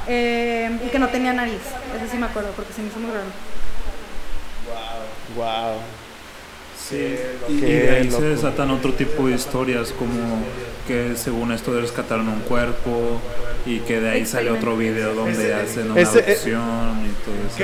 Eh, 0.07 0.79
y 0.85 0.89
que 0.89 0.99
no 0.99 1.09
tenía 1.09 1.33
nariz, 1.33 1.61
eso 1.95 2.05
sí 2.09 2.17
me 2.17 2.27
acuerdo 2.27 2.51
porque 2.55 2.73
se 2.73 2.81
me 2.81 2.89
hizo 2.89 2.99
muy 2.99 3.11
raro. 3.11 3.25
Wow. 5.35 6.05
Sí, 6.90 7.16
y 7.49 7.62
de 7.62 7.90
ahí 7.90 8.03
loco. 8.06 8.20
se 8.20 8.26
desatan 8.28 8.70
otro 8.72 8.94
tipo 8.94 9.28
de 9.28 9.36
historias, 9.36 9.91
como 9.91 10.44
que 10.88 11.14
según 11.16 11.52
esto 11.52 11.80
rescataron 11.80 12.28
un 12.28 12.41
cuerpo 12.41 13.20
y 13.66 13.80
que 13.80 13.99
de 13.99 14.10
ahí 14.10 14.26
sale 14.26 14.52
otro 14.52 14.78
video 14.78 15.16
donde 15.16 15.53
hacen 15.53 15.91
una 15.91 16.02
ese- 16.02 16.20
adopción 16.24 17.07
y 17.07 17.26
todo 17.26 17.36
eso. 17.48 17.56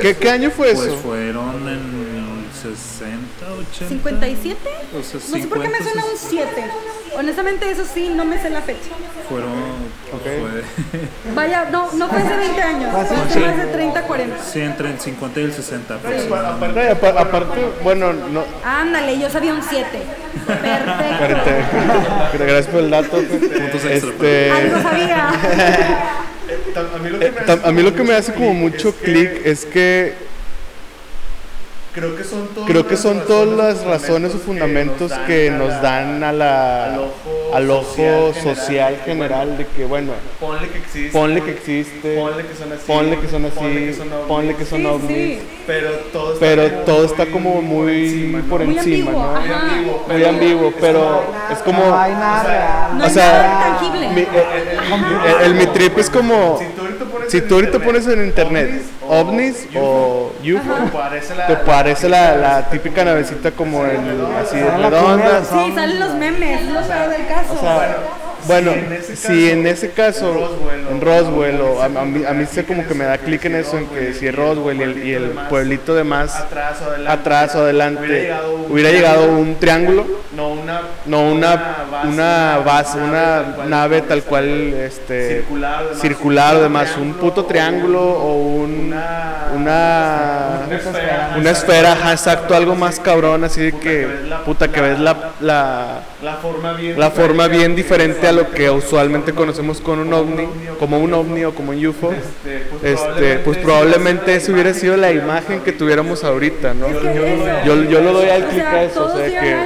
¿Qué, 0.00 0.16
qué 0.16 0.30
año 0.30 0.50
fue 0.50 0.74
Pues 0.74 0.88
eso? 0.88 0.96
fueron 0.98 1.68
en 1.68 2.47
60, 2.52 3.52
80. 3.88 3.94
¿57? 3.94 4.56
O 4.98 5.02
sea, 5.02 5.20
No 5.30 5.36
sé 5.42 5.46
por 5.48 5.60
qué 5.62 5.68
me 5.68 5.78
50, 5.78 5.84
suena 5.84 6.04
un 6.04 6.16
7. 6.16 6.48
Honestamente, 7.16 7.70
eso 7.70 7.82
sí, 7.92 8.10
no 8.14 8.24
me 8.24 8.40
sé 8.40 8.50
la 8.50 8.60
fecha. 8.62 8.90
Fueron. 9.28 9.50
Ok. 10.12 10.22
fue- 10.22 11.34
Vaya, 11.34 11.66
no, 11.70 11.90
no 11.92 12.08
fue 12.08 12.18
hace 12.20 12.36
20 12.36 12.62
años, 12.62 12.90
fue 12.92 13.16
hace 13.16 13.40
más 13.40 13.56
de 13.56 13.66
30, 13.66 14.02
40. 14.02 14.36
sí, 14.44 14.60
entre 14.60 14.90
el 14.90 15.00
50 15.00 15.40
y 15.40 15.44
el 15.44 15.52
60 15.52 15.94
aproximadamente. 15.94 16.90
Aparte, 16.90 17.06
apa- 17.08 17.20
aparte, 17.20 17.60
bueno, 17.82 18.12
no. 18.12 18.44
Ándale, 18.64 19.18
yo 19.18 19.28
sabía 19.30 19.54
un 19.54 19.62
7. 19.62 19.86
Perfecto. 20.46 20.92
Ahorita, 21.20 22.38
gracias 22.44 22.66
por 22.68 22.80
el 22.80 22.90
dato. 22.90 23.16
Puntos 23.18 23.84
extra. 23.84 23.90
Este, 24.10 24.50
Algo 24.50 24.82
sabía. 24.82 25.30
eh, 26.48 27.58
a 27.64 27.70
mí 27.72 27.82
lo 27.82 27.94
que 27.94 28.02
me 28.04 28.14
hace 28.14 28.32
como 28.32 28.54
mucho 28.54 28.94
clic 28.94 29.42
es 29.44 29.64
que 29.66 30.14
creo 31.94 32.14
que 32.16 32.24
son 32.24 32.48
creo 32.66 32.86
que 32.86 32.96
son 32.96 33.24
todas 33.26 33.48
las 33.48 33.84
razones 33.84 34.34
o 34.34 34.38
fundamentos 34.38 35.12
que 35.26 35.50
nos 35.50 35.80
dan 35.82 36.22
a 36.22 36.32
la 36.32 36.98
al 37.54 37.70
ojo 37.70 38.32
social 38.42 38.98
general 39.04 39.56
de 39.56 39.66
que 39.66 39.84
bueno 39.86 40.12
Ponle 40.38 40.68
que 40.68 40.78
existe. 40.78 41.10
ponle 41.18 41.42
que 41.42 41.50
existe 41.52 42.16
Ponle 42.16 42.44
que 42.46 42.54
son 42.54 42.72
así. 42.72 42.82
ponle 42.86 43.18
que 43.18 43.28
son 43.28 43.44
así 43.46 43.54
ponle 43.58 43.86
que 43.86 43.94
son 43.94 44.12
ovnis. 44.12 44.26
ponle 44.28 44.54
que 44.56 44.64
son 44.64 44.80
Sí, 44.80 44.86
ovnis 44.86 45.38
sí. 45.38 45.48
Pero 45.66 45.90
todo 46.12 46.32
está, 46.34 46.40
pero 46.46 46.62
como 46.70 46.82
todo 46.84 47.04
está 47.04 47.24
muy 47.24 47.32
como 47.32 47.62
muy 47.62 48.42
por 48.48 48.64
Muy 48.64 48.78
encima 48.78 49.10
ambiguo, 49.10 49.22
¿no? 49.22 49.36
ajá. 49.36 49.64
muy 50.08 50.24
ambiguo 50.24 50.72
pero 50.80 51.22
es 51.50 51.58
como 51.58 51.84
No 51.84 51.98
hay 51.98 52.12
nada 52.12 52.42
real. 52.44 52.98
No 52.98 53.06
o 53.06 53.08
sea, 53.10 53.32
nada 53.42 53.78
tangible. 53.78 54.08
mi- 54.08 55.44
el, 55.44 55.54
mi 55.54 55.66
trip 55.66 55.98
es 55.98 56.10
como 56.10 56.58
Si 57.28 57.40
tú 57.42 57.54
ahorita 57.56 57.78
pones, 57.78 58.06
en 58.06 58.24
internet 58.24 58.82
ovnis 59.08 59.66
o 59.74 60.32
UFO 60.42 60.74
te 60.84 60.90
parece 60.96 61.34
parece 61.78 62.08
la, 62.08 62.34
la 62.36 62.68
típica 62.68 63.04
navecita 63.04 63.52
como 63.52 63.84
el, 63.84 63.98
así 64.42 64.56
de 64.56 64.78
la 64.78 64.90
redonda. 64.90 65.44
Sí, 65.44 65.72
salen 65.76 66.00
los 66.00 66.14
memes, 66.14 66.62
es 66.62 66.66
lo 66.66 66.82
peor 66.82 67.08
del 67.08 67.26
caso. 67.28 67.54
O 67.54 67.60
sea, 67.60 67.96
bueno, 68.48 68.72
en 68.72 68.92
ese 68.92 69.14
si 69.16 69.50
en 69.50 69.66
ese 69.66 69.90
caso, 69.92 70.32
Roswell 70.34 70.86
o- 70.86 70.90
en 70.90 71.00
Roswell, 71.00 71.60
o 71.60 71.80
a, 71.82 71.84
a 71.84 71.88
mí, 72.04 72.24
a 72.24 72.32
mí 72.32 72.44
sí 72.50 72.62
como 72.64 72.86
que 72.86 72.94
me 72.94 73.04
da 73.04 73.18
clic 73.18 73.44
en 73.44 73.54
eso, 73.54 73.78
en 73.78 73.86
que 73.86 74.12
si 74.14 74.26
es 74.26 74.34
Roswell 74.34 74.80
y 74.80 74.82
el, 74.82 75.06
y 75.06 75.12
el 75.14 75.30
pueblito 75.48 75.94
de 75.94 76.02
más 76.04 76.34
atrás 76.34 76.78
o 76.82 76.88
adelante. 76.90 77.12
atrás 77.12 77.54
o 77.54 77.60
adelante 77.60 78.00
Hubiera 78.00 78.20
llegado 78.22 78.54
un- 78.56 78.72
hubiera 78.72 78.90
llegado 78.90 79.28
un 79.32 79.54
triángulo, 79.56 80.06
No 80.34 80.48
una, 80.50 80.80
no 81.06 81.20
una, 81.30 81.76
una 82.04 82.58
base, 82.64 82.98
una 82.98 83.42
nave 83.66 84.02
tal 84.02 84.22
cual 84.24 84.46
este, 84.74 85.38
circular, 85.40 85.82
o 85.82 85.84
demás. 85.86 86.00
circular 86.00 86.56
o 86.56 86.62
demás, 86.62 86.96
un 86.96 87.14
puto 87.14 87.44
triángulo 87.44 88.00
o 88.02 88.34
un, 88.34 88.94
una, 89.54 90.62
una 91.36 91.50
esfera. 91.50 92.12
exacto, 92.12 92.54
algo 92.54 92.74
más 92.74 93.00
cabrón, 93.00 93.44
así 93.44 93.60
de 93.60 93.72
que, 93.72 94.06
puta, 94.44 94.68
que 94.68 94.80
ves 94.80 94.98
la, 94.98 95.16
la, 95.40 96.00
La 96.22 96.34
forma 96.36 96.72
bien. 96.74 96.98
la 96.98 97.10
forma 97.10 97.48
bien 97.48 97.74
diferente 97.74 98.26
a 98.28 98.32
lo 98.38 98.50
que 98.50 98.70
usualmente 98.70 99.32
conocemos 99.32 99.80
con 99.80 99.98
un 99.98 100.12
ovni, 100.12 100.48
como 100.78 100.98
un 100.98 101.12
ovni 101.12 101.44
o 101.44 101.54
como 101.54 101.70
un 101.72 101.86
UFO, 101.86 102.12
este, 102.82 103.38
pues 103.44 103.58
probablemente 103.58 104.34
esa 104.34 104.52
hubiera 104.52 104.72
sido 104.74 104.96
la 104.96 105.10
imagen 105.10 105.60
que 105.60 105.72
tuviéramos 105.72 106.24
ahorita, 106.24 106.74
¿no? 106.74 106.88
Yo, 107.64 107.82
yo 107.84 108.00
lo 108.00 108.12
doy 108.12 108.28
al 108.30 108.44
clic 108.46 108.64
a 108.64 108.82
eso, 108.84 109.04
o 109.06 109.16
sea 109.16 109.26
que... 109.26 109.56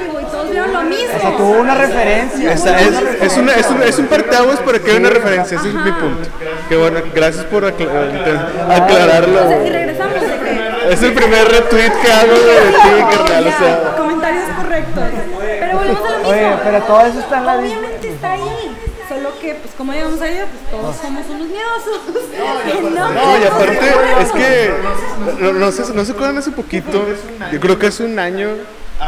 lo 0.71 0.81
mismo. 0.83 1.13
O 1.15 1.19
sea, 1.19 1.37
tuvo 1.37 1.51
una 1.61 1.75
referencia. 1.75 2.51
Esa 2.53 2.79
es, 2.81 2.87
es, 3.21 3.37
una, 3.37 3.53
es, 3.53 3.67
un, 3.69 3.83
es 3.83 3.99
un 3.99 4.07
parteaguas 4.07 4.59
para 4.59 4.79
que 4.79 4.89
haya 4.91 4.99
una 4.99 5.09
referencia, 5.11 5.57
ese 5.57 5.67
es 5.69 5.73
mi 5.75 5.91
punto. 5.91 6.27
Que 6.69 6.75
bueno, 6.75 6.99
gracias 7.13 7.45
por 7.45 7.63
acla- 7.65 7.85
O 7.87 8.25
sea, 8.25 8.49
y 8.69 8.81
aclararlo. 8.81 9.39
regresamos 9.69 10.21
de 10.21 10.27
que. 10.39 10.93
Es 10.93 11.01
el 11.01 11.13
primer 11.13 11.47
retweet 11.49 11.91
que 12.01 12.11
hago 12.11 12.33
de 12.33 12.71
ti, 12.71 13.15
carnal, 13.17 13.43
o 13.43 13.49
Ya, 13.49 13.57
sea... 13.57 13.95
comentarios 13.97 14.43
correctos. 14.57 15.03
Pero 15.83 15.95
volvemos 15.95 16.09
a 16.09 16.11
lo 16.11 16.17
mismo. 16.17 16.29
Oye, 16.29 16.57
pero 16.63 16.81
todo 16.83 17.01
eso 17.01 17.19
está 17.19 17.37
en 17.37 17.45
la 17.45 17.55
Obviamente 17.57 18.09
está 18.09 18.31
ahí. 18.33 18.77
Solo 19.09 19.29
que, 19.39 19.55
pues, 19.55 19.73
como 19.75 19.91
digamos 19.91 20.21
ayer, 20.21 20.47
pues 20.47 20.71
todos 20.71 20.95
somos 20.95 21.25
unos 21.29 21.47
miedosos. 21.47 22.01
no, 22.93 23.09
No, 23.13 23.39
y 23.39 23.43
aparte 23.43 23.79
es 24.21 24.31
que 24.31 24.73
no, 25.39 25.53
no 25.53 25.71
sé, 25.71 25.93
no 25.93 26.05
se 26.05 26.11
acuerdan 26.13 26.37
hace 26.37 26.51
poquito, 26.51 27.05
yo 27.51 27.59
creo 27.59 27.77
que 27.77 27.87
hace 27.87 28.05
un 28.05 28.17
año 28.17 28.49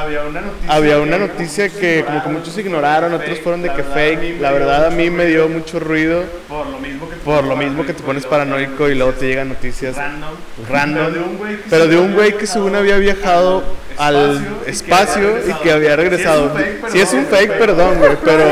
Había 0.01 0.22
una 0.23 0.41
noticia. 0.41 0.73
había 0.73 0.99
una 0.99 1.17
noticia 1.17 1.69
que 1.69 2.03
como 2.05 2.23
que 2.23 2.30
muchos 2.30 2.57
ignoraron, 2.57 3.13
otros 3.13 3.39
fueron 3.39 3.61
de 3.61 3.73
que 3.73 3.84
fake. 3.84 4.39
La 4.41 4.51
verdad 4.51 4.85
a 4.85 4.89
mí 4.89 5.09
me 5.09 5.26
dio 5.26 5.47
mucho 5.47 5.80
ruido 5.80 6.23
Por 6.47 6.67
lo 6.67 6.80
mismo 6.80 7.09
que 7.09 7.15
por 7.17 7.43
lo 7.43 7.55
mismo 7.55 7.85
que 7.85 7.93
te 7.93 8.03
pones 8.03 8.26
paranoico 8.26 8.89
y 8.89 8.95
luego 8.95 9.13
te 9.13 9.27
llegan 9.27 9.49
noticias 9.49 9.95
Random. 9.95 10.35
random, 10.69 11.05
Pero 11.09 11.13
de 11.13 11.19
un 11.19 11.38
güey 11.38 11.55
que 11.57 11.63
pero 11.69 11.88
de 11.88 11.91
según 11.93 12.05
un 12.07 12.13
güey 12.13 12.38
que 12.38 12.47
según 12.47 12.76
había 12.76 12.97
viajado 12.97 13.63
al 13.97 14.45
espacio 14.65 15.39
y 15.47 15.53
que 15.63 15.72
había 15.72 15.95
regresado. 15.95 16.51
Si 16.91 16.99
es 16.99 17.13
un 17.13 17.26
fake, 17.26 17.57
perdón, 17.57 17.97
güey, 17.99 18.17
pero 18.23 18.43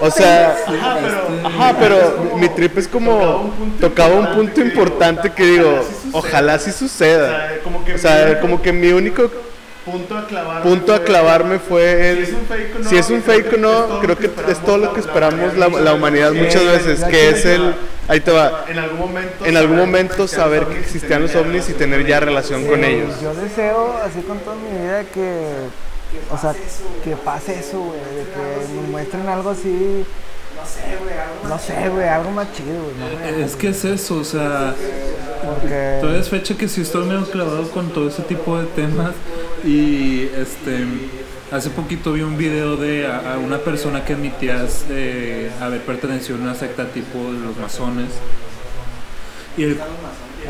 o 0.00 0.10
sea, 0.10 0.56
Ajá, 1.44 1.76
pero. 1.78 1.94
Pero 1.94 2.36
mi 2.36 2.48
trip 2.48 2.78
es 2.78 2.88
como 2.88 3.52
tocaba 3.80 4.14
un 4.14 4.34
punto 4.34 4.60
importante 4.60 5.30
que 5.32 5.44
digo, 5.44 5.80
ojalá 6.12 6.58
sí 6.58 6.72
suceda. 6.72 7.52
O 7.94 7.98
sea, 7.98 8.40
como 8.40 8.62
que 8.62 8.72
mi 8.72 8.88
único 8.92 9.30
Punto 9.84 10.16
a 10.16 10.26
clavar. 10.26 10.62
punto 10.62 10.94
a 10.94 11.04
clavarme 11.04 11.58
fue 11.58 12.10
el 12.10 12.26
Si 12.26 12.32
es 12.32 12.36
un 12.38 12.46
fake 12.46 12.74
o 12.74 12.78
no, 12.78 12.88
si 12.88 12.96
es 12.96 13.10
un 13.10 13.22
fake 13.22 13.46
o 13.52 13.54
es 13.54 13.60
no, 13.60 13.86
todo 13.86 14.00
creo 14.00 14.16
que 14.16 14.30
que 14.30 14.52
es 14.52 14.58
todo 14.60 14.78
lo 14.78 14.94
que 14.94 15.00
esperamos 15.00 15.54
la, 15.56 15.68
la 15.68 15.92
humanidad 15.92 16.32
muchas 16.32 16.64
veces, 16.64 17.04
que 17.04 17.28
es 17.28 17.44
el 17.44 17.74
ahí 18.08 18.20
te 18.20 18.30
va, 18.30 18.64
En 18.68 18.78
algún 18.78 18.98
momento. 18.98 19.44
en 19.44 19.56
algún 19.56 19.76
saber 19.76 19.86
momento 19.86 20.22
que 20.22 20.28
saber 20.28 20.66
que 20.66 20.78
existían 20.80 21.22
los 21.22 21.34
ovnis 21.34 21.68
y 21.68 21.74
tener 21.74 22.06
ya 22.06 22.20
relación 22.20 22.66
con 22.66 22.82
ellos. 22.82 23.20
Yo 23.20 23.34
deseo, 23.34 23.96
así 24.04 24.20
con 24.22 24.38
toda 24.38 24.56
mi 24.56 24.78
vida, 24.78 25.04
que. 25.12 25.48
O 26.30 26.38
sea, 26.38 26.54
que 27.02 27.16
pase 27.16 27.58
eso, 27.58 27.80
güey. 27.80 27.98
De 27.98 28.24
que 28.30 28.74
nos 28.74 28.88
muestren 28.88 29.28
algo 29.28 29.50
así. 29.50 30.04
No 31.48 31.58
sé, 31.58 31.88
güey, 31.90 32.08
algo 32.08 32.30
más 32.30 32.46
chido, 32.52 32.84
güey. 32.84 33.34
¿no? 33.36 33.44
Es 33.44 33.56
que 33.56 33.68
es 33.68 33.84
eso, 33.84 34.16
o 34.16 34.24
sea, 34.24 34.74
Porque. 35.44 35.98
todavía 36.00 36.20
es 36.20 36.28
fecha 36.28 36.56
que 36.56 36.68
sí 36.68 36.82
estoy 36.82 37.04
medio 37.06 37.28
clavado 37.28 37.68
con 37.70 37.90
todo 37.90 38.08
ese 38.08 38.22
tipo 38.22 38.56
de 38.58 38.66
temas 38.66 39.12
y 39.64 40.28
este 40.36 40.84
hace 41.50 41.70
poquito 41.70 42.12
vi 42.12 42.22
un 42.22 42.36
video 42.36 42.76
de 42.76 43.06
a, 43.06 43.34
a 43.34 43.38
una 43.38 43.58
persona 43.58 44.04
que 44.04 44.12
admitía 44.12 44.66
eh, 44.90 45.50
haber 45.60 45.80
pertenecido 45.82 46.38
a 46.38 46.40
una 46.42 46.54
secta 46.54 46.86
tipo 46.86 47.32
de 47.32 47.40
los 47.40 47.56
masones 47.56 48.08
y 49.56 49.62
él, 49.64 49.78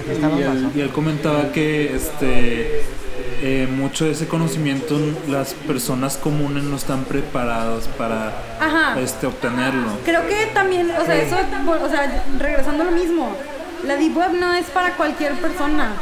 y 0.06 0.10
él, 0.10 0.20
masones. 0.20 0.76
y 0.76 0.80
él 0.80 0.90
comentaba 0.90 1.52
que 1.52 1.94
este 1.94 2.82
eh, 3.42 3.68
mucho 3.70 4.06
de 4.06 4.12
ese 4.12 4.26
conocimiento 4.26 4.98
las 5.28 5.54
personas 5.54 6.16
comunes 6.16 6.64
no 6.64 6.76
están 6.76 7.04
preparadas 7.04 7.86
para 7.98 8.32
Ajá. 8.58 8.98
este 9.00 9.26
obtenerlo. 9.26 9.98
Creo 10.04 10.26
que 10.26 10.46
también, 10.54 10.90
o 10.90 11.04
sea, 11.04 11.16
eso, 11.16 11.36
o 11.36 11.88
sea, 11.88 12.24
regresando 12.38 12.82
a 12.82 12.86
lo 12.86 12.92
mismo, 12.92 13.36
la 13.86 13.96
Deep 13.96 14.16
Web 14.16 14.32
no 14.32 14.54
es 14.54 14.66
para 14.66 14.96
cualquier 14.96 15.34
persona. 15.34 15.92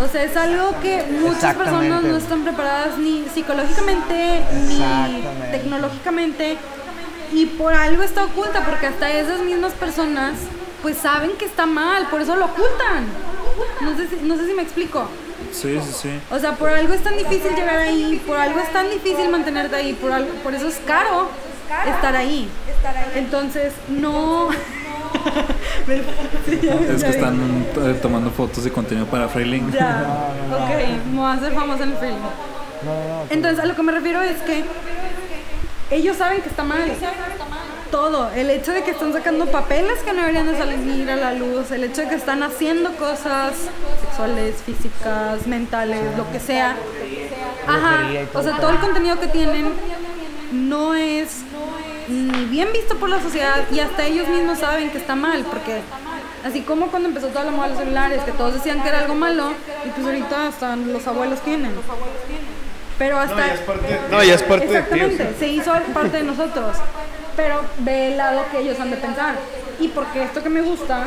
O 0.00 0.08
sea, 0.08 0.24
es 0.24 0.36
algo 0.36 0.74
que 0.80 1.04
muchas 1.20 1.54
personas 1.54 2.02
no 2.02 2.16
están 2.16 2.44
preparadas 2.44 2.98
ni 2.98 3.24
psicológicamente 3.34 4.42
ni 4.68 5.22
tecnológicamente 5.50 6.56
y 7.32 7.46
por 7.46 7.74
algo 7.74 8.02
está 8.02 8.24
oculta 8.24 8.64
porque 8.64 8.86
hasta 8.86 9.10
esas 9.10 9.40
mismas 9.40 9.72
personas 9.72 10.34
pues 10.80 10.96
saben 10.98 11.32
que 11.38 11.44
está 11.44 11.66
mal, 11.66 12.08
por 12.08 12.20
eso 12.20 12.36
lo 12.36 12.46
ocultan. 12.46 13.06
No 13.82 13.96
sé 13.96 14.08
si, 14.08 14.16
no 14.24 14.36
sé 14.36 14.46
si 14.46 14.54
me 14.54 14.62
explico. 14.62 15.06
Sí, 15.52 15.78
sí, 15.80 15.92
sí. 15.92 16.20
O 16.30 16.38
sea, 16.38 16.52
por 16.52 16.70
algo 16.70 16.94
es 16.94 17.02
tan 17.02 17.16
difícil 17.16 17.54
llegar 17.54 17.78
ahí, 17.78 18.20
por 18.26 18.36
algo 18.36 18.58
es 18.60 18.72
tan 18.72 18.90
difícil 18.90 19.28
mantenerte 19.28 19.76
ahí, 19.76 19.92
por, 19.92 20.10
algo, 20.10 20.32
por 20.42 20.54
eso 20.54 20.68
es 20.68 20.80
caro 20.86 21.28
estar 21.86 22.16
ahí. 22.16 22.48
Entonces, 23.14 23.72
no... 23.88 24.48
Es 25.88 27.04
que 27.04 27.10
están 27.10 27.66
eh, 27.76 27.98
tomando 28.00 28.30
fotos 28.30 28.64
de 28.64 28.72
contenido 28.72 29.06
para 29.06 29.28
Freeling. 29.28 29.70
Ya, 29.72 30.30
ok, 30.50 31.10
me 31.10 31.18
voy 31.18 31.26
a 31.26 31.32
hacer 31.32 31.52
famosa 31.52 31.84
en 31.84 31.90
el 31.90 31.96
film. 31.96 32.18
Entonces, 33.30 33.58
a 33.60 33.66
lo 33.66 33.74
que 33.74 33.82
me 33.82 33.92
refiero 33.92 34.22
es 34.22 34.40
que 34.42 34.64
ellos 35.90 36.16
saben 36.16 36.40
que 36.42 36.48
está 36.48 36.64
mal. 36.64 36.90
Todo. 37.90 38.30
El 38.32 38.48
hecho 38.48 38.72
de 38.72 38.82
que 38.82 38.92
están 38.92 39.12
sacando 39.12 39.46
papeles 39.46 39.98
que 40.02 40.12
no 40.14 40.20
deberían 40.20 40.46
de 40.46 40.56
salir 40.56 41.10
a 41.10 41.16
la 41.16 41.34
luz, 41.34 41.70
el 41.70 41.84
hecho 41.84 42.02
de 42.02 42.08
que 42.08 42.14
están 42.14 42.42
haciendo 42.42 42.90
cosas 42.96 43.52
sexuales, 44.00 44.56
físicas, 44.64 45.46
mentales, 45.46 46.16
lo 46.16 46.30
que 46.32 46.40
sea. 46.40 46.76
Ajá. 47.66 48.08
O 48.32 48.42
sea, 48.42 48.56
todo 48.56 48.70
el 48.70 48.78
contenido 48.78 49.20
que 49.20 49.28
tienen 49.28 49.72
no 50.52 50.94
es 50.94 51.42
ni 52.08 52.44
bien 52.46 52.68
visto 52.72 52.96
por 52.96 53.08
la 53.08 53.20
sociedad 53.20 53.64
y 53.70 53.80
hasta 53.80 54.04
ellos 54.04 54.28
mismos 54.28 54.58
saben 54.58 54.90
que 54.90 54.98
está 54.98 55.14
mal, 55.16 55.44
porque 55.44 55.80
así 56.44 56.62
como 56.62 56.88
cuando 56.88 57.08
empezó 57.08 57.28
toda 57.28 57.44
la 57.44 57.50
moda 57.50 57.68
de 57.68 57.74
los 57.74 57.78
celulares, 57.78 58.22
que 58.24 58.32
todos 58.32 58.54
decían 58.54 58.82
que 58.82 58.88
era 58.88 59.00
algo 59.00 59.14
malo, 59.14 59.52
y 59.84 59.88
pues 59.90 60.06
ahorita 60.06 60.48
hasta 60.48 60.76
los 60.76 61.06
abuelos 61.06 61.40
tienen. 61.40 61.72
Pero 62.98 63.18
hasta... 63.18 63.46
No, 64.10 64.22
ya 64.22 64.34
es 64.34 64.42
parte, 64.42 64.66
de. 64.66 64.78
Exactamente, 64.78 65.34
se 65.38 65.48
hizo 65.48 65.72
parte 65.94 66.18
de 66.18 66.22
nosotros. 66.22 66.76
Pero 67.34 67.62
ve 67.78 68.12
el 68.12 68.16
lado 68.18 68.44
que 68.50 68.58
ellos 68.58 68.78
han 68.78 68.90
de 68.90 68.96
pensar. 68.96 69.34
Y 69.80 69.88
porque 69.88 70.22
esto 70.22 70.42
que 70.42 70.50
me 70.50 70.60
gusta, 70.60 71.06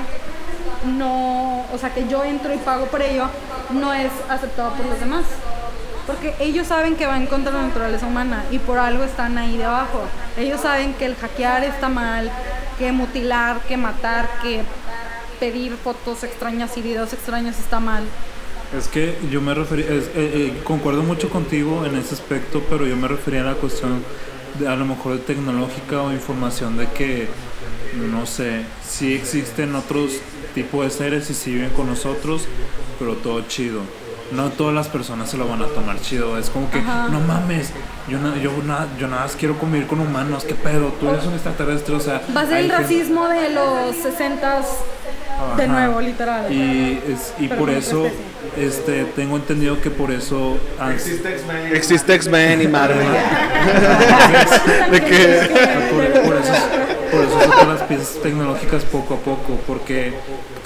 no, 0.98 1.66
o 1.72 1.78
sea, 1.78 1.94
que 1.94 2.08
yo 2.08 2.24
entro 2.24 2.54
y 2.54 2.58
pago 2.58 2.88
por 2.88 3.02
ello, 3.02 3.30
no 3.70 3.94
es 3.94 4.12
aceptado 4.28 4.74
por 4.74 4.86
los 4.88 5.00
demás. 5.00 5.24
Porque 6.06 6.36
ellos 6.40 6.68
saben 6.68 6.96
que 6.96 7.08
va 7.08 7.18
en 7.18 7.26
contra 7.26 7.52
de 7.52 7.58
la 7.58 7.68
naturaleza 7.68 8.06
humana 8.06 8.46
y 8.52 8.60
por 8.60 8.78
algo 8.78 9.04
están 9.04 9.38
ahí 9.38 9.58
de 9.58 9.66
abajo. 9.66 10.04
Ellos 10.38 10.62
saben 10.62 10.94
que 10.94 11.06
el 11.06 11.16
hackear 11.16 11.64
está 11.64 11.90
mal, 11.90 12.32
que 12.78 12.92
mutilar, 12.92 13.62
que 13.62 13.76
matar, 13.76 14.30
que 14.42 14.62
pedir 15.40 15.76
fotos 15.76 16.24
extrañas 16.24 16.78
y 16.78 16.82
videos 16.82 17.12
extraños 17.14 17.58
está 17.60 17.80
mal. 17.80 18.04
Es 18.78 18.88
que 18.88 19.18
yo 19.32 19.42
me 19.42 19.54
refería, 19.54 19.86
eh, 19.90 20.10
eh, 20.16 20.62
concuerdo 20.64 21.04
mucho 21.04 21.30
contigo 21.30 21.86
en 21.86 21.96
ese 21.96 22.16
aspecto, 22.16 22.64
pero 22.70 22.86
yo 22.86 22.96
me 22.96 23.08
refería 23.08 23.42
a 23.42 23.46
la 23.46 23.54
cuestión 23.54 24.04
de 24.60 24.68
a 24.68 24.76
lo 24.76 24.86
mejor 24.86 25.14
de 25.14 25.20
tecnológica 25.20 26.02
o 26.02 26.12
información 26.12 26.78
de 26.78 26.88
que, 26.88 27.28
no 28.12 28.26
sé, 28.26 28.64
sí 28.88 29.14
existen 29.14 29.76
otros 29.76 30.20
tipos 30.54 30.84
de 30.86 30.92
seres 30.92 31.30
y 31.30 31.34
sí 31.34 31.54
viven 31.54 31.72
con 31.72 31.88
nosotros, 31.88 32.48
pero 33.00 33.16
todo 33.16 33.42
chido. 33.42 33.82
No 34.32 34.50
todas 34.50 34.74
las 34.74 34.88
personas 34.88 35.30
se 35.30 35.38
lo 35.38 35.48
van 35.48 35.62
a 35.62 35.68
tomar 35.68 36.00
chido. 36.02 36.38
Es 36.38 36.50
como 36.50 36.70
que, 36.72 36.80
Ajá. 36.80 37.08
no 37.10 37.20
mames, 37.22 37.72
yo, 38.08 38.18
na- 38.20 38.36
yo, 38.38 38.52
na- 38.66 38.88
yo 39.00 39.08
nada 39.08 39.24
más 39.24 39.36
quiero 39.36 39.58
convivir 39.58 39.88
con 39.88 40.00
humanos, 40.00 40.44
qué 40.46 40.56
pedo, 40.56 40.94
tú 41.00 41.10
eres 41.10 41.26
un 41.26 41.34
extraterrestre, 41.34 41.96
o 41.96 42.00
sea. 42.00 42.22
Va 42.36 42.42
a 42.42 42.46
ser 42.48 42.58
el 42.58 42.64
gente- 42.72 42.78
racismo 42.84 43.28
de 43.28 43.50
los 43.52 43.96
60 43.98 44.62
de 45.58 45.68
nuevo, 45.68 46.00
literal. 46.02 46.52
Y, 46.52 47.02
es- 47.12 47.34
y 47.40 47.48
por 47.50 47.70
eso, 47.70 48.08
este, 48.58 49.04
tengo 49.16 49.36
entendido 49.36 49.80
que 49.82 49.90
por 49.92 50.10
eso 50.12 50.58
han- 50.80 50.94
Existe 50.94 52.16
X-Men. 52.16 52.62
Y 52.62 52.68
Marvel. 52.68 53.06
de 54.92 55.02
por, 55.92 56.24
por 56.24 56.36
eso, 56.38 56.54
por 57.12 57.24
eso 57.26 57.40
sacan 57.52 57.70
las 57.76 57.82
piezas 57.84 58.16
tecnológicas 58.24 58.84
poco 58.86 59.16
a 59.16 59.18
poco, 59.18 59.60
porque 59.68 60.14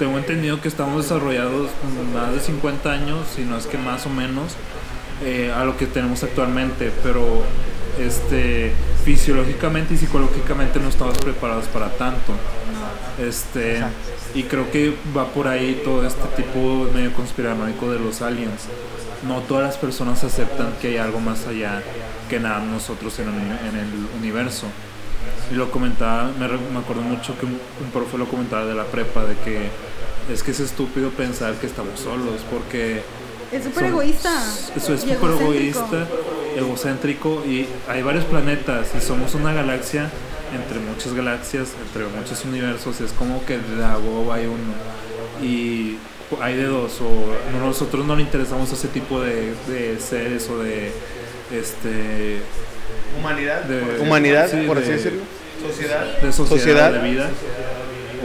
tengo 0.00 0.16
entendido 0.16 0.62
que 0.62 0.68
estamos 0.68 1.02
desarrollados 1.02 1.68
más 2.14 2.32
de 2.32 2.40
50 2.40 2.90
años, 2.90 3.18
si 3.36 3.42
no 3.42 3.58
es 3.58 3.66
que 3.66 3.76
más 3.76 4.06
o 4.06 4.08
menos, 4.08 4.54
eh, 5.22 5.52
a 5.54 5.66
lo 5.66 5.76
que 5.76 5.84
tenemos 5.84 6.22
actualmente, 6.22 6.90
pero 7.02 7.42
este, 7.98 8.72
fisiológicamente 9.04 9.92
y 9.92 9.98
psicológicamente 9.98 10.80
no 10.80 10.88
estamos 10.88 11.18
preparados 11.18 11.66
para 11.66 11.90
tanto. 11.90 12.32
Este, 13.22 13.82
y 14.34 14.44
creo 14.44 14.70
que 14.70 14.94
va 15.14 15.26
por 15.26 15.48
ahí 15.48 15.82
todo 15.84 16.06
este 16.06 16.42
tipo 16.42 16.88
medio 16.94 17.12
conspiranoico 17.12 17.92
de 17.92 17.98
los 17.98 18.22
aliens. 18.22 18.68
No 19.28 19.40
todas 19.40 19.64
las 19.64 19.76
personas 19.76 20.24
aceptan 20.24 20.72
que 20.80 20.88
hay 20.88 20.96
algo 20.96 21.20
más 21.20 21.46
allá 21.46 21.82
que 22.30 22.40
nada 22.40 22.60
nosotros 22.60 23.18
en 23.18 23.28
el, 23.28 23.34
en 23.34 23.76
el 23.76 24.18
universo. 24.18 24.66
Y 25.52 25.56
lo 25.56 25.70
comentaba, 25.70 26.30
me, 26.38 26.48
me 26.48 26.78
acuerdo 26.78 27.02
mucho 27.02 27.38
que 27.38 27.44
un, 27.44 27.52
un 27.84 27.90
profe 27.92 28.16
lo 28.16 28.24
comentaba 28.26 28.64
de 28.64 28.74
la 28.74 28.84
prepa, 28.84 29.24
de 29.24 29.34
que 29.44 29.89
es 30.32 30.42
que 30.42 30.50
es 30.50 30.60
estúpido 30.60 31.10
pensar 31.10 31.54
que 31.54 31.66
estamos 31.66 31.98
solos, 32.00 32.40
porque 32.50 33.02
Es 33.52 33.64
súper 33.64 33.86
egoísta. 33.86 34.30
Eso 34.76 34.94
es 34.94 35.00
súper 35.00 35.30
egoísta, 35.40 36.06
egocéntrico 36.56 37.42
y 37.46 37.66
hay 37.88 38.02
varios 38.02 38.24
planetas 38.24 38.88
y 38.96 39.00
somos 39.00 39.34
una 39.34 39.52
galaxia 39.52 40.10
entre 40.54 40.78
muchas 40.80 41.14
galaxias, 41.14 41.68
entre 41.86 42.04
muchos 42.16 42.44
universos. 42.44 43.00
Es 43.00 43.12
como 43.12 43.44
que 43.46 43.58
de 43.58 43.84
a 43.84 43.98
huevo 43.98 44.32
hay 44.32 44.46
uno 44.46 44.74
y 45.46 45.96
hay 46.40 46.56
de 46.56 46.64
dos 46.66 47.00
o 47.00 47.10
no, 47.58 47.66
nosotros 47.66 48.06
no 48.06 48.14
le 48.14 48.22
interesamos 48.22 48.70
a 48.70 48.74
ese 48.74 48.88
tipo 48.88 49.20
de, 49.20 49.52
de 49.68 49.98
seres 49.98 50.48
o 50.48 50.58
de 50.58 50.92
este 51.52 52.38
Humanidad. 53.18 53.62
de 53.62 53.98
Humanidad, 54.00 54.48
sí, 54.50 54.58
por 54.66 54.76
de- 54.76 54.82
así 54.84 54.92
decirlo. 54.92 55.22
Sociedad. 55.66 56.04
de 56.20 56.32
sociedad, 56.32 56.56
Sociedad. 56.58 56.92
de 56.92 57.10
vida 57.10 57.30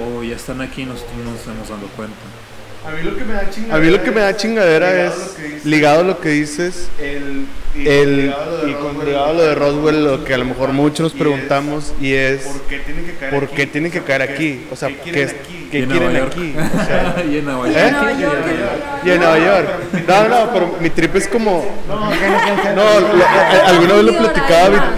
o 0.01 0.23
ya 0.23 0.35
están 0.35 0.61
aquí 0.61 0.81
y 0.81 0.85
nosotros 0.85 1.17
no 1.17 1.31
nos 1.31 1.39
estamos 1.39 1.69
dando 1.69 1.87
cuenta. 1.89 2.34
A 2.87 2.91
mí 2.91 3.03
lo 3.03 3.15
que 3.17 3.23
me 3.25 3.33
da 3.33 3.49
chingadera, 3.49 3.75
a 3.75 3.79
mí 3.79 3.89
lo 3.89 4.03
que 4.03 4.11
me 4.11 4.21
da 4.21 4.35
chingadera 4.37 5.05
es, 5.07 5.13
ligado 5.65 6.01
a 6.01 6.03
lo 6.03 6.19
que 6.19 6.29
dices, 6.29 6.89
El, 6.99 7.45
y 7.73 7.87
el, 7.87 8.33
con 8.61 8.69
y 8.69 8.73
con 8.75 9.05
ligado 9.05 9.25
a 9.25 9.33
lo 9.33 9.41
de 9.43 9.55
Roswell, 9.55 10.03
lo 10.03 10.23
que 10.23 10.33
a 10.33 10.37
lo 10.37 10.45
mejor 10.45 10.71
muchos 10.73 10.99
nos 11.01 11.13
preguntamos, 11.13 11.93
y 11.99 12.13
es, 12.13 12.43
¿Por 12.43 12.61
qué 12.61 12.79
tienen 12.79 13.05
que 13.05 13.13
caer 13.15 13.33
¿por 13.33 13.43
aquí? 13.45 13.55
qué 13.55 13.67
tienen 13.67 13.91
que 13.91 14.01
caer 14.01 14.27
¿qué- 14.27 14.33
aquí? 14.33 14.67
O 14.71 14.75
sea, 14.75 14.89
¿qué 14.89 14.95
¿qué, 14.95 15.01
quieren 15.11 15.23
es- 15.27 15.33
aquí? 15.33 15.67
qué 15.71 15.85
quieren 15.87 15.89
Nueva 15.99 16.19
York. 16.19 16.31
aquí? 16.33 16.55
O 16.55 16.85
sea, 16.85 17.23
y 17.31 17.37
en 17.37 17.45
Nueva 17.45 17.67
York. 17.67 17.77
y 19.03 19.09
en 19.09 19.17
Nueva 19.19 19.39
York. 19.39 19.67
No, 20.07 20.27
no, 20.27 20.53
pero 20.53 20.75
mi 20.79 20.89
trip 20.91 21.15
es 21.15 21.27
como. 21.27 21.65
No, 21.87 22.83
alguna 23.67 23.93
vez 23.95 24.03
lo 24.03 24.17
platicaba, 24.17 24.95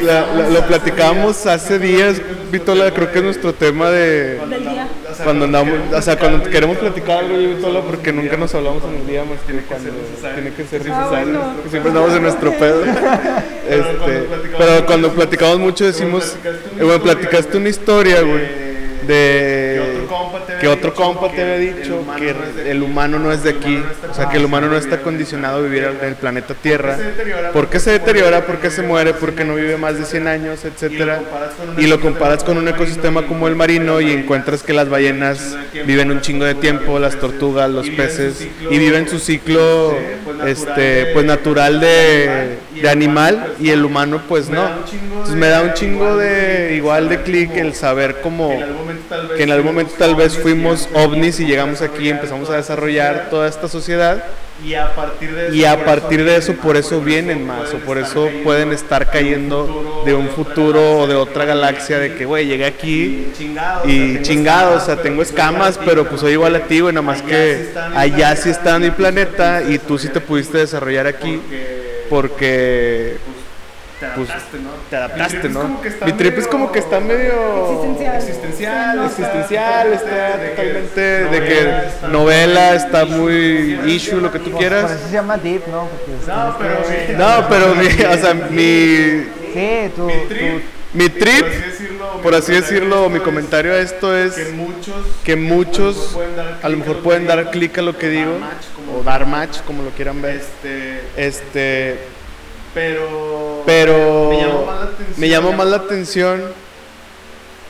lo 0.51 0.68
platicábamos 0.68 1.45
hace 1.45 1.80
días, 1.80 2.22
Vitola, 2.51 2.91
creo 2.91 3.11
que 3.11 3.19
es 3.19 3.23
nuestro 3.23 3.53
tema 3.53 3.89
de 3.89 4.35
Del 4.49 4.59
día. 4.61 4.88
Cuando 5.23 5.45
andamos, 5.45 5.73
o 5.94 6.02
sea, 6.02 6.18
cuando 6.18 6.49
queremos 6.49 6.77
platicar 6.77 7.19
algo, 7.19 7.39
yo 7.39 7.56
Vitola, 7.56 7.81
porque 7.81 8.11
nunca 8.11 8.38
nos 8.38 8.53
hablamos 8.56 8.84
en 8.84 9.02
el 9.02 9.07
día 9.07 9.23
más 9.23 9.39
que 9.41 9.53
cuando 9.65 9.89
tiene 10.34 10.53
que 10.53 10.64
ser 10.65 10.81
Ah, 10.91 11.22
necesario, 11.23 11.41
siempre 11.69 11.89
andamos 11.91 12.15
en 12.15 12.23
nuestro 12.23 12.52
pedo. 12.53 12.84
Este, 13.68 14.27
pero 14.57 14.85
cuando 14.85 15.11
platicamos 15.11 15.60
mucho 15.60 15.84
decimos, 15.84 16.38
eh, 16.45 16.84
bueno, 16.84 17.03
platicaste 17.03 17.57
una 17.57 17.68
historia, 17.68 18.22
güey, 18.22 18.48
de 19.06 19.96
que 20.59 20.67
otro 20.67 20.93
compa 20.93 21.29
te 21.29 21.41
había 21.41 21.57
dicho 21.57 22.03
que 22.17 22.71
el 22.71 22.84
humano 22.84 23.19
no 23.19 23.31
es 23.31 23.43
de 23.43 23.51
aquí, 23.51 23.81
o 24.09 24.13
sea, 24.13 24.29
que 24.29 24.38
el 24.38 24.45
humano 24.45 24.67
no 24.67 24.77
está 24.77 25.01
condicionado 25.01 25.59
a 25.59 25.61
vivir 25.61 25.84
en 25.84 26.07
el 26.07 26.15
planeta 26.15 26.53
Tierra. 26.53 26.97
¿Por 27.53 27.69
qué 27.69 27.79
se 27.79 27.91
deteriora? 27.91 28.45
¿Por 28.45 28.57
qué 28.59 28.69
se 28.69 28.81
muere? 28.81 29.13
¿Por 29.13 29.34
qué 29.34 29.43
no 29.43 29.55
vive 29.55 29.77
más 29.77 29.97
de 29.97 30.05
100 30.05 30.27
años, 30.27 30.65
etcétera? 30.65 31.21
Y 31.77 31.88
lo 31.88 31.99
comparas 31.99 32.43
con 32.43 32.57
un 32.57 32.67
ecosistema 32.67 33.25
como 33.27 33.47
el 33.47 33.55
marino 33.55 34.01
y 34.01 34.11
encuentras 34.11 34.63
que 34.63 34.73
las 34.73 34.89
ballenas 34.89 35.57
viven 35.85 36.11
un 36.11 36.21
chingo 36.21 36.45
de 36.45 36.55
tiempo, 36.55 36.99
las 36.99 37.17
tortugas, 37.19 37.69
los 37.69 37.89
peces 37.89 38.47
y 38.69 38.77
viven 38.77 39.07
su 39.07 39.19
ciclo 39.19 39.95
este 40.45 41.07
pues 41.13 41.25
natural 41.25 41.79
de, 41.79 42.57
de 42.81 42.89
animal 42.89 43.53
y 43.59 43.69
el 43.69 43.85
humano 43.85 44.21
pues 44.27 44.49
no. 44.49 44.67
Entonces 44.67 45.35
me 45.35 45.47
da 45.47 45.61
un 45.61 45.73
chingo 45.73 46.17
de 46.17 46.75
igual 46.75 47.09
de 47.09 47.21
clic 47.21 47.55
el 47.55 47.73
saber 47.73 48.21
cómo 48.21 48.57
que 49.35 49.43
en 49.43 49.51
algún 49.51 49.67
momento 49.73 49.93
tal 49.97 50.15
vez 50.15 50.37
fuimos 50.37 50.87
ovnis 50.93 51.39
y 51.39 51.45
llegamos 51.45 51.81
aquí 51.81 52.05
y 52.05 52.09
empezamos 52.09 52.49
a 52.49 52.55
desarrollar 52.55 53.29
toda 53.29 53.47
esta 53.47 53.67
sociedad. 53.67 54.23
Y 54.63 54.73
a 54.73 54.95
partir 54.95 55.35
de 55.35 55.47
eso, 55.47 55.55
y 55.55 55.65
a 55.65 55.85
partir 55.85 56.23
de 56.23 56.35
eso 56.35 56.53
por 56.53 56.77
eso 56.77 56.99
vienen 56.99 57.45
más 57.45 57.71
o 57.75 57.77
por 57.77 57.99
eso 57.99 58.27
pueden 58.43 58.71
estar 58.71 59.11
cayendo 59.11 60.01
de 60.03 60.15
un 60.15 60.29
futuro 60.29 61.01
o 61.01 61.07
de 61.07 61.13
otra 61.13 61.45
galaxia 61.45 61.99
de 61.99 62.15
que 62.15 62.25
güey 62.25 62.47
llegué 62.47 62.65
aquí 62.65 63.27
y 63.85 64.21
chingado, 64.23 64.77
o 64.77 64.79
sea, 64.79 64.99
tengo 64.99 65.21
escamas, 65.21 65.79
pero 65.85 66.09
pues 66.09 66.21
soy 66.21 66.31
igual 66.33 66.55
a 66.55 66.61
ti, 66.61 66.79
güey, 66.79 66.91
nada 66.91 67.05
más 67.05 67.21
que 67.21 67.69
allá 67.95 68.35
sí 68.35 68.49
está 68.49 68.77
en 68.77 68.81
mi 68.81 68.91
planeta 68.91 69.61
y 69.61 69.77
tú 69.77 69.99
sí 69.99 70.09
te 70.09 70.21
pudiste 70.21 70.57
desarrollar 70.57 71.05
aquí 71.05 71.39
porque 72.09 73.17
pues 74.15 74.29
te 74.89 74.95
adaptaste, 74.95 75.49
¿no? 75.49 75.80
Mi 76.05 76.14
trip 76.14 76.38
es 76.38 76.47
como 76.47 76.72
que 76.72 76.80
está 76.80 76.99
medio 76.99 77.34
Existencial. 77.64 78.15
existencial, 78.18 79.05
existencial, 79.05 79.93
está 79.93 80.38
totalmente 80.49 81.01
de 81.01 81.43
que 81.43 82.07
novela, 82.09 82.76
está 82.76 83.05
muy 83.05 83.80
issue, 83.85 84.19
lo 84.22 84.31
que 84.31 84.39
tú 84.39 84.51
Por 84.51 84.59
quieras. 84.59 84.91
eso 84.91 85.07
se 85.07 85.14
llama 85.14 85.38
Deep, 85.38 85.68
¿no? 85.68 85.88
Porque 85.88 86.11
No, 86.27 86.57
pero. 86.57 87.18
No, 87.18 87.47
pero 87.49 87.76
mi, 87.76 87.85
o 87.88 88.18
sea, 88.18 88.34
mi, 88.34 89.27
Sí, 89.53 89.91
tú 89.95 90.09
mi 90.93 91.09
trip, 91.09 91.43
Por 91.43 91.53
así 91.53 91.61
decirlo, 91.69 92.22
por 92.23 92.35
así 92.35 92.51
mi 92.51 92.57
decirlo, 92.61 93.09
mi 93.09 93.19
comentario 93.19 93.73
a 93.73 93.80
esto 93.80 94.15
es 94.15 94.34
que 94.35 94.51
muchos 94.53 94.95
que 95.23 95.35
muchos 95.35 96.18
a 96.64 96.69
lo 96.69 96.77
mejor 96.77 96.99
pueden 97.03 97.27
dar 97.27 97.51
clic 97.51 97.77
a 97.77 97.81
lo 97.81 97.97
que 97.97 98.09
digo 98.09 98.39
o 98.97 99.03
dar 99.03 99.26
match 99.26 99.59
como 99.65 99.84
lo 99.84 99.89
quieran 99.91 100.22
ver 100.22 100.38
este 100.38 101.01
este 101.18 101.99
pero 102.77 103.63
pero 103.65 104.29
me 104.29 104.37
llamó 104.37 104.65
más 104.65 104.77
la 104.77 104.85
atención, 104.85 105.19
me 105.19 105.29
llamó 105.29 105.53
más 105.53 105.67
la 105.67 105.77
atención 105.77 106.41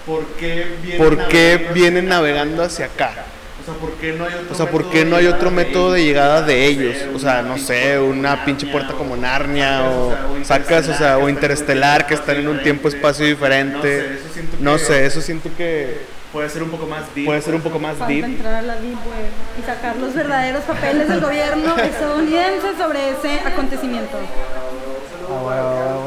por 0.06 0.26
qué 0.38 0.68
vienen 0.84 0.98
por 0.98 1.28
qué 1.30 1.60
navegando 1.60 1.74
vienen 1.74 2.12
hacia 2.12 2.16
acá? 2.16 2.16
navegando 2.16 2.64
hacia 2.64 2.86
acá 2.86 3.14
o 3.62 3.66
sea 3.66 3.74
por 3.76 3.92
qué 3.94 4.12
no 4.12 4.26
hay 4.26 4.34
otro 4.34 4.52
o 4.52 4.56
sea 4.56 4.70
por 4.70 4.82
método 4.82 4.92
qué 4.92 5.06
no 5.06 5.16
hay 5.16 5.24
de 5.24 5.30
otro 5.30 5.50
llegada 5.50 5.66
método 5.66 5.92
de 5.94 6.02
ellos? 6.02 6.06
llegada 6.06 6.42
de 6.42 6.66
ellos 6.66 6.98
o 7.16 7.20
sea 7.20 7.42
no 7.42 7.58
sé 7.58 8.00
una 8.00 8.44
pinche 8.44 8.68
puerta 8.68 8.94
como 8.96 9.16
Narnia 9.16 9.90
o 9.90 10.14
sacas 10.44 10.90
o 10.90 10.94
sea 10.94 11.18
o 11.18 11.30
Interestelar, 11.30 12.06
que 12.06 12.14
están 12.14 12.36
en 12.36 12.50
un 12.50 12.62
tiempo 12.62 12.90
espacio 12.90 13.26
diferente 13.26 14.20
no 14.60 14.78
sé 14.78 15.06
eso 15.06 15.22
siento 15.22 15.50
que 15.58 16.02
puede 16.34 16.50
ser 16.50 16.64
un 16.64 16.70
poco 16.70 16.86
más 16.86 17.04
deep 17.16 17.26
puede 17.26 17.42
ser 17.42 17.56
un 17.56 17.62
poco 17.62 17.80
más 17.80 17.96
Falta 17.96 18.14
deep 18.14 18.26
entrar 18.26 18.56
a 18.56 18.62
la 18.62 18.76
Deep 18.76 18.92
Web 18.92 19.32
y 19.58 19.66
sacar 19.66 19.96
los 19.96 20.14
verdaderos 20.14 20.64
papeles 20.66 21.08
del 21.08 21.22
gobierno 21.22 21.78
estadounidense 21.78 22.68
sobre 22.78 23.10
ese 23.12 23.40
acontecimiento. 23.40 24.20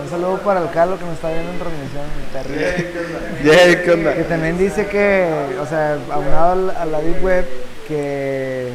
Un 0.03 0.09
saludo 0.11 0.39
para 0.39 0.61
el 0.61 0.71
Carlos 0.71 0.99
que 0.99 1.05
nos 1.05 1.15
está 1.15 1.31
viendo 1.31 1.53
en 1.53 1.59
transmisión. 1.59 2.05
terrible. 2.33 3.43
Yeah, 3.43 3.83
¿qué 3.85 3.91
onda? 3.93 4.15
Que 4.15 4.25
también 4.25 4.59
dice 4.59 4.87
que, 4.87 5.57
o 5.61 5.67
sea, 5.67 5.99
aunado 6.11 6.73
a 6.79 6.85
la 6.85 7.01
Deep 7.01 7.23
Web, 7.23 7.47
que, 7.87 8.73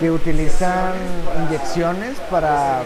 que 0.00 0.10
utilizan 0.10 0.94
inyecciones 1.46 2.18
para 2.30 2.82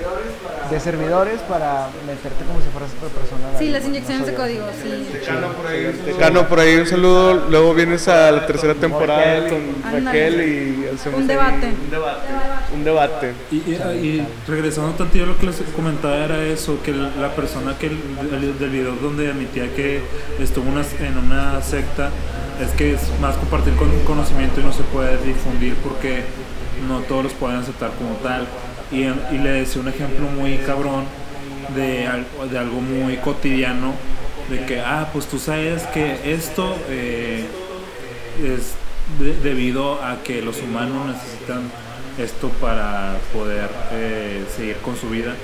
de 0.71 0.81
servidores 0.81 1.41
para 1.43 1.89
meterte 2.07 2.45
como 2.45 2.61
si 2.61 2.69
fueras 2.69 2.91
otra 2.97 3.09
persona. 3.21 3.59
Sí, 3.59 3.69
las 3.71 3.85
inyecciones 3.85 4.27
de 4.27 4.35
código, 4.35 4.65
sí. 4.83 5.09
Chano 5.25 5.53
por 5.53 5.67
ahí 5.67 6.45
por 6.49 6.61
ahí 6.61 6.77
un 6.77 6.87
saludo. 6.87 7.35
Luego 7.51 7.75
vienes 7.75 8.07
a 8.09 8.31
la 8.33 8.47
tercera 8.47 8.75
temporada 8.75 9.49
con. 9.49 10.05
Raquel 10.05 10.41
y 10.41 10.95
hacemos 10.95 11.21
Un 11.21 11.27
debate. 11.27 11.67
un 11.85 11.91
debate 11.91 12.27
Un 12.75 12.85
debate. 12.85 13.33
Y, 13.51 13.57
y- 13.57 13.73
y 14.03 14.27
regresando 14.49 14.93
tantillo 14.93 15.25
a 15.25 15.27
lo 15.29 15.39
que 15.39 15.47
les 15.47 15.57
comentaba 15.75 16.17
era 16.17 16.43
eso, 16.45 16.79
que 16.83 16.93
la 16.93 17.31
persona 17.37 17.77
que 17.79 17.87
el, 17.87 17.99
el- 18.33 18.59
del 18.59 18.71
video 18.71 18.95
donde 18.97 19.31
admitía 19.31 19.73
que 19.75 20.03
estuvo 20.41 20.69
una- 20.71 20.83
en 21.01 21.19
una 21.19 21.63
secta 21.63 22.11
es 22.61 22.71
que 22.71 22.95
es 22.95 23.01
más 23.21 23.37
compartir 23.37 23.75
con 23.77 23.89
conocimiento 24.01 24.61
y 24.61 24.65
no 24.65 24.73
se 24.73 24.83
puede 24.85 25.17
difundir 25.25 25.75
porque 25.77 26.25
no 26.89 27.01
todos 27.01 27.25
los 27.25 27.33
pueden 27.35 27.59
aceptar 27.59 27.91
como 27.99 28.15
tal. 28.17 28.47
Y, 28.93 29.03
y 29.03 29.39
le 29.43 29.51
decía 29.51 29.83
un 29.83 29.89
ejemplo 29.89 30.27
muy 30.29 30.59
cabrón 30.59 31.05
de, 31.75 32.09
de 32.51 32.59
algo 32.59 32.81
muy 32.81 33.17
cotidiano, 33.17 33.95
de 34.51 34.65
que, 34.65 34.81
ah, 34.81 35.09
pues 35.13 35.27
tú 35.27 35.39
sabes 35.39 35.83
que 35.95 36.33
esto 36.33 36.77
eh, 36.89 37.45
es 38.45 38.75
de- 39.19 39.35
debido 39.41 40.03
a 40.05 40.23
que 40.23 40.41
los 40.43 40.61
humanos 40.63 41.09
necesitan 41.17 41.63
esto 42.19 42.49
para 42.61 43.17
poder 43.33 43.69
eh, 43.93 44.45
seguir 44.57 44.77
con 44.77 44.97
su 44.97 45.11
vida. 45.11 45.35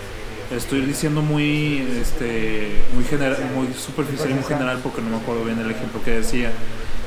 Estoy 0.55 0.83
diciendo 0.83 1.21
muy, 1.23 1.79
este, 2.01 2.69
muy, 2.95 3.05
general, 3.05 3.39
muy 3.57 3.69
superficial 3.75 4.31
y 4.31 4.35
muy 4.35 4.45
general 4.45 4.79
porque 4.83 5.01
no 5.03 5.09
me 5.11 5.17
acuerdo 5.17 5.45
bien 5.45 5.59
el 5.59 5.71
ejemplo 5.71 6.03
que 6.03 6.13
decía. 6.13 6.53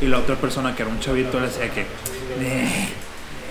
Y 0.01 0.07
la 0.07 0.17
otra 0.17 0.35
persona 0.35 0.75
que 0.75 0.81
era 0.81 0.91
un 0.91 0.99
chavito 0.99 1.39
le 1.39 1.45
decía 1.47 1.69
que... 1.71 1.81
"Eh", 1.81 2.67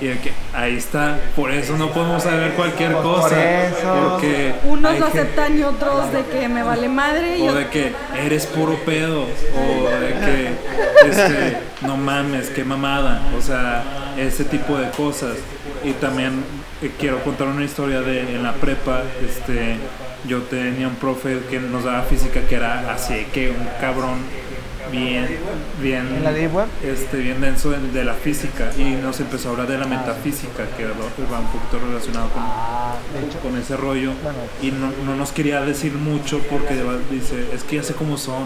Y 0.01 0.07
de 0.07 0.19
que 0.19 0.33
ahí 0.53 0.77
está, 0.77 1.19
por 1.37 1.51
eso 1.51 1.77
no 1.77 1.91
podemos 1.93 2.23
saber 2.23 2.53
cualquier 2.55 2.93
Por 2.93 3.03
cosa. 3.03 3.67
eso. 3.69 4.11
Porque 4.11 4.55
Unos 4.65 4.99
lo 4.99 5.07
aceptan 5.07 5.59
y 5.59 5.63
otros 5.63 6.13
de 6.13 6.25
que 6.25 6.49
me 6.49 6.63
vale 6.63 6.89
madre. 6.89 7.39
Y 7.39 7.49
o 7.49 7.55
de 7.55 7.69
que 7.69 7.93
eres 8.21 8.47
puro 8.47 8.75
pedo. 8.85 9.23
O 9.23 9.89
de 10.01 10.15
que 10.15 11.09
este, 11.09 11.59
no 11.83 11.97
mames, 11.97 12.51
qué 12.51 12.65
mamada. 12.65 13.23
O 13.39 13.41
sea, 13.41 13.85
ese 14.19 14.45
tipo 14.45 14.77
de 14.77 14.91
cosas. 14.91 15.37
Y 15.85 15.93
también 15.93 16.43
eh, 16.83 16.91
quiero 16.99 17.23
contar 17.23 17.47
una 17.49 17.65
historia 17.65 18.01
de 18.01 18.35
en 18.35 18.43
la 18.43 18.53
prepa. 18.55 19.03
Este, 19.25 19.77
yo 20.27 20.43
tenía 20.43 20.89
un 20.89 20.97
profe 20.97 21.39
que 21.51 21.61
nos 21.61 21.85
daba 21.85 22.03
física 22.03 22.41
que 22.49 22.55
era 22.57 22.91
así 22.93 23.27
que 23.33 23.51
un 23.51 23.69
cabrón 23.81 24.19
bien, 24.91 25.27
bien, 25.81 26.07
¿En 26.17 26.25
la 26.25 26.33
Deep 26.33 26.55
Web? 26.55 26.67
este, 26.85 27.17
bien 27.19 27.41
denso 27.41 27.71
de, 27.71 27.79
de 27.93 28.05
la 28.05 28.15
física 28.15 28.71
y 28.77 28.83
nos 29.03 29.19
empezó 29.21 29.49
a 29.49 29.53
hablar 29.53 29.67
de 29.69 29.79
la 29.79 29.87
metafísica 29.87 30.65
que 30.77 30.85
va 30.87 31.39
un 31.41 31.47
poquito 31.47 31.79
relacionado 31.87 32.29
con, 32.31 32.43
Ah, 32.45 32.97
de 33.19 33.27
hecho, 33.27 33.39
con 33.41 33.57
ese 33.57 33.77
rollo 33.77 34.13
Bueno. 34.23 34.39
y 34.63 34.71
no, 34.71 34.93
no 35.05 35.17
nos 35.17 35.33
quería 35.33 35.61
decir 35.63 35.93
mucho 35.95 36.39
porque 36.51 36.75
de- 36.75 36.85
dice, 37.11 37.47
es 37.53 37.65
que 37.65 37.77
ya 37.77 37.83
sé 37.83 37.95
cómo 37.95 38.17
son, 38.19 38.45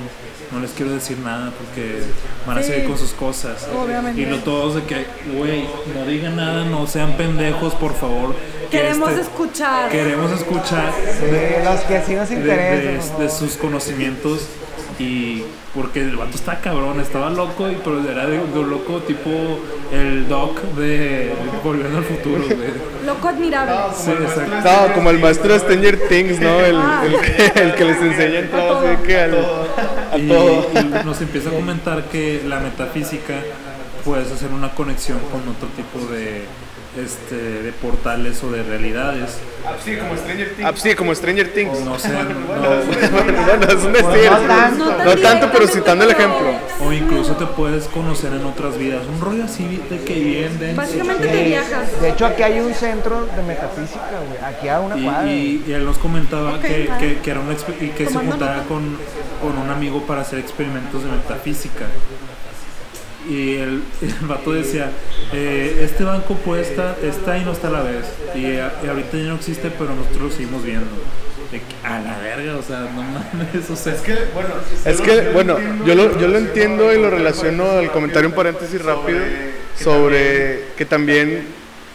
no 0.53 0.61
les 0.61 0.71
quiero 0.73 0.93
decir 0.93 1.19
nada 1.19 1.51
porque 1.59 2.01
van 2.47 2.59
a 2.59 2.63
Sí. 2.63 2.69
seguir 2.69 2.89
con 2.89 2.99
sus 2.99 3.13
cosas. 3.13 3.67
Obviamente. 3.77 4.21
Y 4.21 4.27
lo 4.27 4.39
todos 4.39 4.77
de 4.77 4.83
que, 4.85 5.07
güey, 5.37 5.67
no 5.95 6.07
digan 6.07 6.37
nada, 6.37 6.65
no 6.65 6.87
sean 6.87 7.13
pendejos, 7.17 7.75
por 7.75 7.95
favor. 7.95 8.35
que 8.71 8.77
queremos 8.79 9.09
este- 9.11 9.23
escuchar. 9.23 9.91
Queremos 9.91 10.31
escuchar 10.33 10.93
sí, 11.19 11.65
los 11.65 11.81
que 11.81 12.03
sí 12.07 12.15
nos 12.15 12.29
de, 12.29 12.35
interesan. 12.37 13.19
de- 13.19 13.25
de 13.25 13.31
sus 13.31 13.57
conocimientos 13.57 14.43
y 14.99 15.45
porque 15.75 16.01
el 16.01 16.17
vato 16.17 16.35
está 16.37 16.61
cabrón, 16.61 17.01
estaba 17.01 17.31
loco, 17.31 17.71
y 17.71 17.77
pero 17.85 18.01
era 18.09 18.27
de, 18.27 18.39
de 18.39 18.59
un 18.59 18.71
loco 18.71 18.99
tipo 19.01 19.31
el 19.93 20.27
doc 20.29 20.61
de 20.77 21.33
Volviendo 21.63 21.99
al 21.99 22.05
Futuro. 22.05 22.43
güey. 22.45 22.71
Loco 23.07 23.29
admirable. 23.29 23.73
Sí, 23.97 24.11
exacto. 24.11 24.57
No, 24.89 24.95
como 24.95 25.11
el 25.11 25.19
maestro 25.21 25.53
de 25.53 25.61
Stranger 25.61 26.09
Things, 26.09 26.41
¿no? 26.41 26.61
El, 26.61 26.77
el 26.77 27.21
que, 27.21 27.61
el 27.63 27.75
que 27.75 27.85
les 27.85 28.03
enseña 28.03 28.39
a 28.39 28.41
entrar 28.41 28.73
así 28.73 28.87
de 28.89 29.03
que 29.03 29.21
al- 29.21 29.35
a 30.13 30.19
y, 30.19 30.29
todo. 30.29 30.67
y 30.75 31.05
nos 31.07 31.21
empieza 31.21 31.51
a 31.51 31.53
comentar 31.53 32.05
que 32.05 32.43
la 32.47 32.59
metafísica 32.61 33.35
puedes 34.05 34.31
hacer 34.33 34.51
una 34.51 34.71
conexión 34.71 35.19
con 35.31 35.41
otro 35.43 35.69
tipo 35.77 36.13
de 36.13 36.43
este 36.99 37.35
de 37.63 37.73
portales 37.73 38.43
o 38.45 38.51
de 38.51 38.63
realidades 38.63 39.39
Sí, 39.85 39.97
como 39.97 40.17
Stranger 40.17 40.55
Things. 40.55 40.69
Ah, 40.69 40.73
sí, 40.77 40.95
como 40.95 41.15
Stranger 41.15 41.53
Things. 41.53 41.81
no 41.81 41.99
sé 41.99 42.09
No, 42.09 42.23
no- 42.25 43.13
bueno, 43.13 43.67
es 43.69 43.85
un 43.85 43.93
no 43.93 43.99
tanto. 44.47 44.85
No 44.85 45.05
No 45.05 45.11
tan 45.13 45.21
tanto, 45.23 45.51
pero 45.53 45.67
citando 45.67 46.05
el 46.05 46.11
ejemplo. 46.13 46.53
o 46.81 46.93
incluso 46.93 47.37
te 47.37 47.45
puedes 47.47 47.85
conocer 47.89 48.33
en 48.33 48.45
otras 48.47 48.79
vidas 48.79 49.03
un 49.07 49.21
rollo 49.21 49.45
así 49.45 49.81
de 49.91 50.01
que 50.05 50.15
bien 50.15 50.59
denso. 50.59 50.81
Básicamente 50.81 51.27
te 51.29 51.45
viajas. 51.45 52.01
De 52.01 52.09
hecho, 52.11 52.27
aquí 52.27 52.43
hay 52.43 52.61
un 52.61 52.73
centro 52.75 53.27
de 53.27 53.43
metafísica, 53.43 54.01
güey. 54.27 54.55
Aquí 54.55 54.69
a 54.69 54.81
una 54.81 54.97
Y, 54.97 55.05
cuadra. 55.05 55.27
y- 55.31 55.65
y 55.67 55.73
él 55.73 55.85
nos 55.85 55.99
comentaba 55.99 56.61
que, 56.61 56.87
vale. 56.89 57.07
que- 57.15 57.21
que 57.21 57.31
era 57.31 57.41
un 57.41 57.51
exper- 57.51 57.81
y 57.83 57.89
que 57.91 58.07
se 58.07 58.15
juntara 58.15 58.63
con, 58.65 58.97
con 59.43 59.59
un 59.59 59.71
amigo 59.71 60.03
para 60.07 60.23
hacer 60.23 60.39
experimentos 60.39 61.05
de 61.05 61.11
metafísica. 61.11 61.85
Y 63.29 63.57
el, 63.57 63.83
el 64.03 64.27
vato 64.27 64.53
decía, 64.53 64.91
eh, 65.33 65.81
este 65.85 66.05
banco 66.05 66.35
pues 66.45 66.69
está, 66.69 66.97
está 67.03 67.37
y 67.39 67.45
no 67.45 67.53
está 67.53 67.69
a 67.69 67.73
la 67.73 67.83
vez. 67.83 68.05
Y, 68.35 68.57
a- 68.57 68.73
y 68.85 68.89
ahorita 68.89 69.17
ya 69.19 69.25
no 69.25 69.35
existe, 69.37 69.71
pero 69.79 69.95
nosotros 69.95 70.23
lo 70.23 70.31
seguimos 70.31 70.65
viendo. 70.65 70.87
De 71.53 71.63
a 71.83 71.99
la 72.01 72.19
verga, 72.19 72.57
o 72.57 72.63
sea, 72.63 72.81
no 72.81 73.03
mames, 73.03 73.71
o 73.71 73.75
sea, 73.77 73.95
Es 73.95 74.01
que, 74.03 74.15
bueno, 74.35 74.51
Es 74.85 75.01
que, 75.01 75.31
bueno, 75.33 75.59
yo 75.87 75.95
lo, 75.95 76.19
yo 76.21 76.29
lo 76.29 76.37
entiendo 76.37 76.93
y 76.93 77.01
lo 77.01 77.09
relaciono 77.09 77.71
al 77.79 77.91
comentario 77.91 78.29
un 78.29 78.35
paréntesis 78.35 78.83
rápido 78.83 79.19
sobre 79.83 80.65
que 80.77 80.85
también 80.85 81.47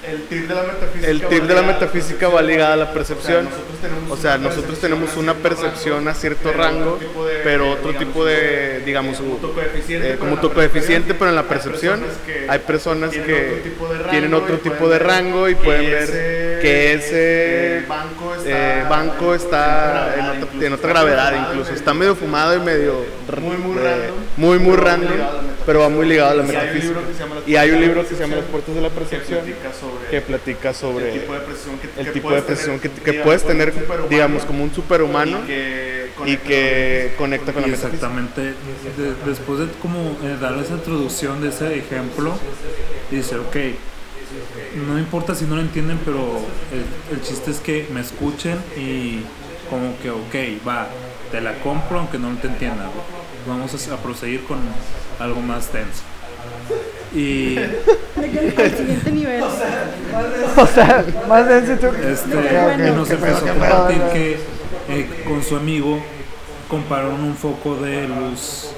el 0.08 0.24
tip 0.24 0.48
de 0.48 0.56
la 0.56 0.64
metafísica. 0.64 1.08
el 1.08 1.22
tip 1.22 1.44
de 1.44 1.54
la 1.54 1.62
metafísica 1.62 2.28
va 2.30 2.42
ligada 2.42 2.74
a 2.74 2.78
la 2.78 2.94
percepción. 2.94 3.46
nosotros 3.46 3.80
tenemos 3.82 4.12
O 4.12 4.18
sea, 4.18 4.36
una 4.36 4.50
nosotros 4.50 4.80
percepción 4.80 4.92
tenemos 4.92 5.18
una 5.18 5.34
percepción 5.34 6.08
a 6.08 6.14
cierto 6.14 6.52
rango, 6.54 7.00
pero 7.44 7.72
otro 7.72 7.90
digamos, 7.90 8.08
tipo 8.08 8.26
de, 8.26 8.82
digamos, 8.86 9.18
como 9.18 10.34
otro 10.34 10.54
coeficiente, 10.54 11.12
eh, 11.12 11.16
pero 11.18 11.30
en 11.30 11.36
la 11.36 11.44
percepción 11.44 12.02
hay 12.48 12.60
personas 12.60 13.12
que 13.12 13.74
tienen 14.10 14.34
otro 14.34 14.58
tipo 14.58 14.90
de 14.90 15.00
rango 15.00 15.50
y 15.50 15.56
pueden 15.56 15.86
de 15.86 15.92
ver 15.92 16.60
que 16.62 16.94
ese, 16.94 17.86
eh, 18.46 18.86
banco 18.90 19.36
está, 19.36 20.16
eh, 20.16 20.40
está 20.42 20.66
en 20.66 20.74
otra 20.74 20.90
gravedad 20.90 21.34
incluso. 21.50 21.74
Está 21.74 21.94
medio 21.94 22.16
fumado 22.16 22.56
y 22.56 22.60
medio 22.60 23.06
Muy, 23.42 23.58
muy 23.58 23.78
random, 23.78 24.16
muy, 24.38 24.60
muy 24.60 24.76
pero 24.76 24.84
va 24.84 24.90
random, 24.90 25.10
muy 25.10 25.18
ligado 25.18 25.30
a 25.30 25.34
la 25.36 25.42
metafísica. 25.44 25.66
pero 25.66 25.80
va 25.80 25.90
muy 25.90 26.06
ligado 26.08 26.30
a 26.32 26.36
la 26.36 26.44
Y 26.44 26.46
hay 26.46 26.52
un 26.52 26.60
metafísica. 26.62 26.86
libro 26.86 27.08
que 27.08 27.14
se 27.14 27.20
llama 27.20 27.36
Las 27.36 27.48
Y 27.48 27.56
hay 27.56 27.70
un 27.72 27.78
Puertas 27.78 27.80
de 27.80 27.80
la 27.80 27.86
libro 27.88 28.02
que 28.08 28.16
se 28.16 28.22
llama 28.22 28.36
Las 28.36 28.46
Percepción, 28.46 28.52
puertas 28.52 28.76
de 28.76 28.82
la 28.82 28.90
que 28.90 28.96
percepción 28.96 29.40
platica 29.42 29.74
sobre 29.74 30.10
que 30.10 30.22
platica 30.22 30.74
sobre 30.74 31.06
el 31.14 31.20
tipo 31.22 31.34
de 31.34 31.40
percepción 31.40 31.80
que, 31.80 31.98
el 32.02 32.14
que 32.14 32.22
puedes 32.22 32.44
que, 32.44 32.50
tener, 32.50 32.94
que 33.04 33.12
digamos, 33.12 33.24
puedes 33.24 33.44
como 33.44 33.54
un 33.54 33.58
tener, 33.60 33.74
superhumano 33.74 34.08
digamos, 34.10 34.46
como 34.46 34.64
un 34.64 34.74
superhumano 34.74 35.40
y 35.40 35.48
que 35.48 36.04
y 36.26 36.38
que 36.38 37.14
conecta 37.18 37.52
con 37.54 37.62
la 37.64 37.68
metafísica. 37.68 37.96
exactamente, 37.96 38.42
de- 38.42 39.16
después 39.26 39.60
de 39.60 39.68
como 39.82 40.16
eh, 40.24 40.38
darle 40.40 40.62
esa 40.64 40.74
introducción 40.76 41.42
de 41.42 41.50
ese 41.50 41.76
ejemplo, 41.76 42.38
dice, 43.10 43.38
ok, 43.38 43.56
no 44.88 44.98
importa 45.00 45.34
si 45.36 45.46
no 45.46 45.56
lo 45.56 45.62
entienden, 45.62 46.00
pero 46.06 46.20
el, 46.72 47.16
el 47.16 47.22
chiste 47.24 47.52
es 47.52 47.60
que 47.60 47.88
me 47.92 48.02
escuchen 48.02 48.58
y 48.78 49.22
como 49.70 49.98
que, 50.02 50.10
ok, 50.12 50.68
va, 50.68 50.88
te 51.34 51.42
la 51.42 51.56
compro 51.62 51.98
aunque 51.98 52.20
no 52.20 52.30
te 52.38 52.46
entienda. 52.46 52.92
Vamos 53.48 53.74
a, 53.90 53.94
a 53.96 53.98
proseguir 53.98 54.44
con 54.44 54.60
algo 55.20 55.42
más 55.42 55.74
denso. 55.74 56.04
Y 57.12 57.58
Al 57.58 58.78
siguiente 58.78 59.12
nivel. 59.12 59.42
O 59.42 60.68
sea, 60.68 61.04
más 61.28 61.48
denso 61.48 61.74
tú. 61.78 61.88
este, 61.88 62.38
ok, 62.38 62.88
y 62.88 62.92
nos 62.92 63.10
empezó 63.10 63.38
a 63.38 63.50
compartir 63.50 64.02
que 64.14 64.40
eh, 64.90 65.24
con 65.28 65.42
su 65.44 65.56
amigo 65.56 66.00
compararon 66.70 67.20
un 67.24 67.36
foco 67.36 67.78
de 67.78 68.08
luz 68.08 68.70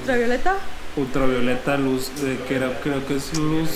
¿Ultravioleta? 0.00 0.56
ultravioleta, 0.96 1.76
luz 1.76 2.10
de 2.20 2.38
que 2.38 2.56
era, 2.56 2.80
creo 2.82 3.06
que 3.06 3.16
es 3.16 3.36
luz, 3.38 3.68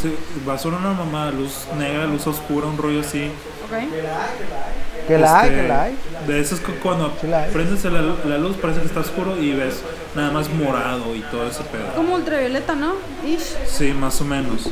sí, 0.00 0.14
va 0.48 0.54
a 0.54 0.58
sonar 0.58 0.80
una 0.80 0.92
mamá, 0.92 1.30
luz 1.30 1.66
negra, 1.78 2.06
luz 2.06 2.26
oscura, 2.26 2.66
un 2.66 2.78
rollo 2.78 3.00
así. 3.00 3.30
Ok. 3.70 5.06
Que 5.06 5.18
la 5.18 5.40
hay, 5.40 5.48
Este, 5.48 5.62
que 5.62 5.68
la 5.68 5.82
hay. 5.84 5.96
De 6.26 6.40
esos 6.40 6.60
que 6.60 6.72
cuando 6.74 7.16
Sí 7.20 7.26
la 7.26 7.42
hay. 7.44 7.50
prendes 7.52 7.84
la, 7.84 8.02
la 8.24 8.38
luz 8.38 8.56
parece 8.56 8.80
que 8.80 8.86
está 8.86 9.00
oscuro 9.00 9.36
y 9.38 9.52
ves 9.54 9.80
nada 10.14 10.30
más 10.30 10.48
morado 10.50 11.14
y 11.14 11.20
todo 11.30 11.46
ese 11.46 11.62
pedo. 11.64 11.92
Como 11.94 12.14
ultravioleta, 12.14 12.74
¿no? 12.74 12.94
Ish. 13.26 13.56
Sí, 13.66 13.92
más 13.92 14.20
o 14.20 14.24
menos. 14.24 14.66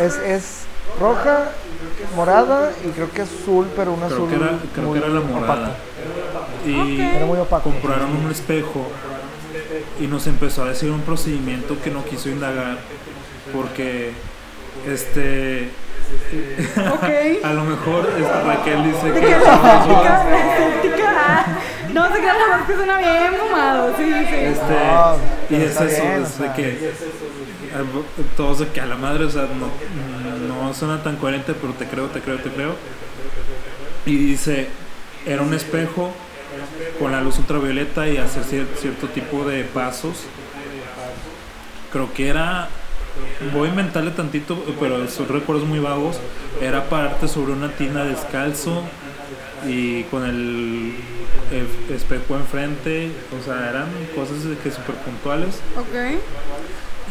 Es, 0.00 0.16
es 0.16 0.60
roja, 1.00 1.50
morada 2.14 2.72
y 2.84 2.88
creo 2.90 3.10
que 3.10 3.22
azul, 3.22 3.68
pero 3.76 3.92
un 3.92 4.00
Creo 4.00 4.12
azul. 4.16 4.28
que 4.28 4.34
era, 4.36 4.50
creo 4.74 4.88
muy 4.88 4.98
que 4.98 5.04
era 5.04 5.14
la 5.14 5.20
opaco. 5.20 5.38
morada. 5.40 5.76
Y 6.66 6.80
Ok. 6.80 7.14
Era 7.16 7.26
muy 7.26 7.38
opaco. 7.38 7.70
compraron 7.70 8.16
un 8.24 8.30
espejo 8.30 8.86
y 10.00 10.06
nos 10.06 10.26
empezó 10.26 10.64
a 10.64 10.68
decir 10.68 10.90
un 10.90 11.00
procedimiento 11.02 11.76
que 11.82 11.90
no 11.90 12.04
quiso 12.04 12.28
indagar 12.28 12.78
porque 13.54 14.12
este 14.86 15.68
A 17.44 17.52
lo 17.52 17.64
mejor 17.64 18.08
este, 18.18 18.42
Raquel 18.42 18.84
dice 18.84 19.12
¿De 19.12 19.20
que 19.20 19.30
no, 19.30 19.36
escéptica. 19.36 21.12
Ah, 21.16 21.46
No, 21.92 22.06
se 22.12 22.18
crean 22.18 22.36
la 22.38 22.56
voz 22.58 22.66
que 22.66 22.74
suena 22.74 22.98
bien 22.98 23.34
fumado. 23.40 23.94
Sí, 23.96 24.04
sí. 24.04 24.34
Este, 24.34 24.74
No, 24.74 25.16
y 25.50 25.54
es 25.62 25.70
eso, 25.80 25.84
bien, 25.84 26.22
es 26.22 26.38
de 26.38 26.52
que 26.52 26.68
eh, 26.68 26.92
todos 28.36 28.58
de 28.60 28.68
que 28.68 28.80
a 28.80 28.86
la 28.86 28.96
madre, 28.96 29.24
o 29.24 29.30
sea, 29.30 29.42
no, 29.42 30.64
no 30.64 30.74
suena 30.74 31.02
tan 31.02 31.16
coherente, 31.16 31.54
pero 31.54 31.72
te 31.74 31.86
creo, 31.86 32.06
te 32.06 32.20
creo, 32.20 32.38
te 32.38 32.50
creo. 32.50 32.74
Y 34.04 34.16
dice, 34.16 34.68
era 35.26 35.42
un 35.42 35.54
espejo 35.54 36.12
con 36.98 37.12
la 37.12 37.20
luz 37.20 37.38
ultravioleta 37.38 38.08
y 38.08 38.16
hacer 38.18 38.44
cier- 38.44 38.74
cierto 38.78 39.08
tipo 39.08 39.44
de 39.44 39.64
pasos. 39.64 40.24
Creo 41.92 42.12
que 42.12 42.28
era, 42.28 42.68
voy 43.52 43.68
a 43.68 43.70
inventarle 43.70 44.10
tantito, 44.12 44.56
pero 44.80 45.06
son 45.08 45.28
recuerdos 45.28 45.66
muy 45.66 45.78
vagos. 45.78 46.18
Era 46.60 46.88
pararte 46.88 47.28
sobre 47.28 47.52
una 47.52 47.70
tina 47.72 48.04
descalzo 48.04 48.82
y 49.66 50.02
con 50.04 50.24
el, 50.24 50.94
el 51.50 51.94
espejo 51.94 52.36
enfrente, 52.36 53.10
o 53.38 53.44
sea, 53.44 53.70
eran 53.70 53.88
cosas 54.14 54.36
que 54.62 54.70
súper 54.70 54.94
puntuales 54.96 55.56
Ok. 55.76 56.20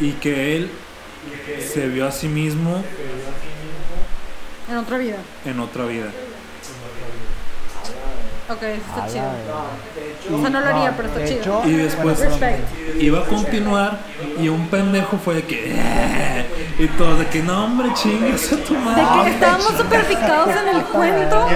y 0.00 0.12
que 0.12 0.56
él 0.56 0.70
se 1.60 1.88
vio 1.88 2.06
a 2.06 2.12
sí 2.12 2.28
mismo 2.28 2.82
En 4.70 4.76
otra 4.78 4.98
vida. 4.98 5.16
en 5.44 5.60
otra 5.60 5.84
vida. 5.86 6.06
Ok, 8.48 8.62
eso 8.62 8.82
está 8.88 9.06
chido. 9.08 10.36
O 10.36 10.40
sea, 10.40 10.50
no 10.50 10.60
lo 10.60 10.68
haría, 10.68 10.92
pero 10.96 11.08
está 11.08 11.20
de 11.20 11.28
chido. 11.40 11.62
Y 11.66 11.72
después 11.72 12.24
iba 13.00 13.18
a 13.20 13.24
continuar 13.24 13.98
y 14.40 14.48
un 14.48 14.68
pendejo 14.68 15.18
fue 15.18 15.34
de 15.36 15.42
que... 15.44 15.72
"Eh", 15.74 16.46
Y 16.78 16.86
todo 16.88 17.16
de 17.16 17.26
que 17.28 17.42
no, 17.42 17.64
hombre, 17.64 17.88
chingas 17.94 18.52
a 18.52 18.56
tu 18.58 18.74
De 18.74 18.80
madre. 18.80 19.02
que 19.24 19.30
estábamos 19.30 19.72
súper 19.78 20.04
picados 20.04 20.50
en 20.50 20.76
el 20.76 20.82
cuento. 20.84 21.46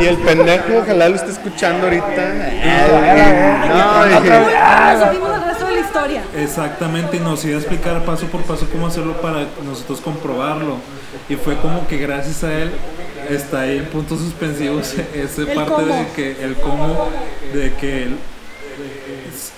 Y 0.00 0.04
el 0.06 0.16
pendejo, 0.16 0.64
ojalá 0.82 1.08
lo 1.10 1.16
esté 1.16 1.30
escuchando 1.30 1.84
ahorita. 1.86 2.22
Ah, 2.64 3.66
No, 3.68 4.04
dije, 4.06 4.40
nos 4.40 5.08
subimos 5.08 5.34
el 5.36 5.44
resto 5.44 5.66
de 5.66 5.72
la 5.74 5.80
historia. 5.80 6.22
Exactamente, 6.36 7.16
y 7.18 7.20
nos 7.20 7.44
iba 7.44 7.56
a 7.56 7.60
explicar 7.60 8.02
paso 8.04 8.26
por 8.28 8.40
paso 8.42 8.66
cómo 8.72 8.86
hacerlo 8.86 9.20
para 9.20 9.44
nosotros 9.64 10.00
comprobarlo. 10.00 10.76
Y 11.28 11.36
fue 11.36 11.56
como 11.56 11.86
que 11.86 11.98
gracias 11.98 12.44
a 12.44 12.52
él 12.52 12.70
está 13.30 13.60
ahí 13.60 13.78
en 13.78 13.86
puntos 13.86 14.18
suspensivos 14.20 14.94
esa 15.14 15.46
parte 15.54 15.72
cómo. 15.72 15.86
de 15.86 16.06
que 16.14 16.44
el 16.44 16.54
cómo, 16.56 17.08
de 17.54 17.72
que 17.74 18.02
el, 18.04 18.16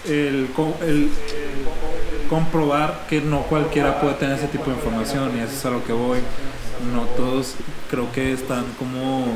el, 0.06 0.48
el 0.86 1.10
comprobar 2.28 3.06
que 3.08 3.20
no 3.20 3.42
cualquiera 3.42 4.00
puede 4.00 4.14
tener 4.14 4.38
ese 4.38 4.48
tipo 4.48 4.70
de 4.70 4.76
información 4.76 5.32
y 5.36 5.40
eso 5.40 5.52
es 5.52 5.64
a 5.66 5.70
lo 5.70 5.84
que 5.84 5.92
voy. 5.92 6.18
No 6.92 7.02
todos 7.16 7.54
creo 7.90 8.10
que 8.12 8.32
están 8.32 8.64
como 8.78 9.26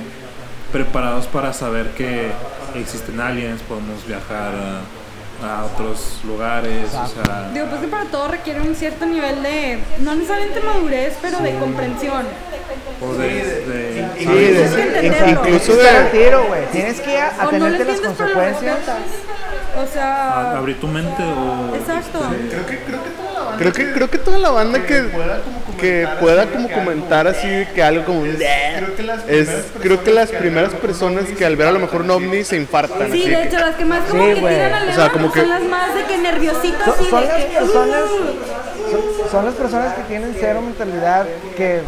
preparados 0.72 1.26
para 1.26 1.52
saber 1.52 1.90
que 1.90 2.30
existen 2.74 3.20
aliens, 3.20 3.62
podemos 3.62 4.06
viajar 4.06 4.55
a, 4.55 4.80
a 5.42 5.64
otros 5.64 6.20
lugares, 6.24 6.88
o 6.88 7.06
sea, 7.06 7.50
Digo, 7.52 7.66
pues 7.66 7.80
que 7.80 7.88
para 7.88 8.04
todo 8.06 8.28
requiere 8.28 8.60
un 8.60 8.74
cierto 8.74 9.06
nivel 9.06 9.42
de, 9.42 9.78
no 10.00 10.14
necesariamente 10.14 10.60
madurez, 10.60 11.16
pero 11.22 11.38
de 11.38 11.54
comprensión. 11.58 12.26
o 13.02 13.14
de, 13.14 13.28
de- 13.28 14.08
sí, 14.18 14.24
de- 14.26 15.06
entenderlo. 15.06 15.30
incluso 15.48 15.76
de. 15.76 15.88
tiro, 16.12 16.44
güey. 16.46 16.66
Tienes 16.72 17.00
que 17.00 17.16
O 17.16 17.20
no 17.20 17.42
lo 17.42 17.48
atenerte 17.48 17.82
a 17.82 17.86
las 17.86 18.00
consecuencias. 18.00 18.78
O 19.76 19.80
a- 19.80 19.86
sea, 19.86 20.56
abrir 20.58 20.78
tu 20.80 20.88
mente 20.88 21.22
o 21.22 21.74
exacto. 21.74 22.18
Creo 22.50 22.66
que, 22.66 22.78
creo 22.84 23.02
que 23.02 23.10
Creo 23.61 23.73
que, 23.74 23.93
creo 23.93 24.11
que 24.11 24.19
toda 24.19 24.39
la 24.39 24.51
banda 24.51 24.85
que, 24.87 25.03
pueda 25.03 25.39
como 25.43 25.77
que 25.77 26.03
comentar 26.05 26.19
pueda 26.19 26.43
así 26.43 26.53
como 26.53 26.69
que 26.69 26.74
algo 26.74 26.81
comentar 26.81 27.27
así 27.28 27.66
que 27.74 27.82
algo 27.82 28.05
como 28.07 28.20
un 28.20 28.35
creo 28.37 28.97
que 28.97 29.03
las 29.03 29.19
es 29.28 29.49
primeras 29.49 29.66
creo 29.81 30.03
que 30.05 30.11
las 30.12 30.28
personas 30.31 30.41
primeras 30.41 30.74
personas 30.74 31.24
que 31.37 31.45
al 31.47 31.57
ver 31.57 31.66
a 31.69 31.73
lo 31.73 31.78
mejor 31.78 32.01
un 32.03 32.11
ovni 32.11 32.43
se 32.45 32.57
infartan 32.57 33.12
Sí, 33.12 33.20
así 33.23 33.31
de 33.31 33.43
hecho, 33.45 33.59
las 33.59 33.74
que 33.77 33.85
más 33.85 34.01
como 34.09 34.24
Sí, 34.24 34.35
que 34.35 34.41
tiran 34.41 34.73
al 34.74 34.89
O 34.89 34.93
sea, 34.95 35.09
como 35.11 35.32
son 35.32 35.49
las 35.49 35.62
más 35.62 35.95
de 35.95 36.05
que 36.05 36.19
nerviositas 36.19 36.85
Son, 36.97 37.07
son 37.07 37.20
de 37.20 37.27
las 37.28 37.37
que... 37.37 37.45
personas, 37.59 38.03
"Uh". 38.11 38.91
son, 38.91 39.31
son 39.31 39.45
las 39.45 39.55
personas 39.55 39.95
que 39.95 40.03
tienen 40.05 40.35
cero 40.41 40.61
mentalidad, 40.62 41.27
que 41.57 41.81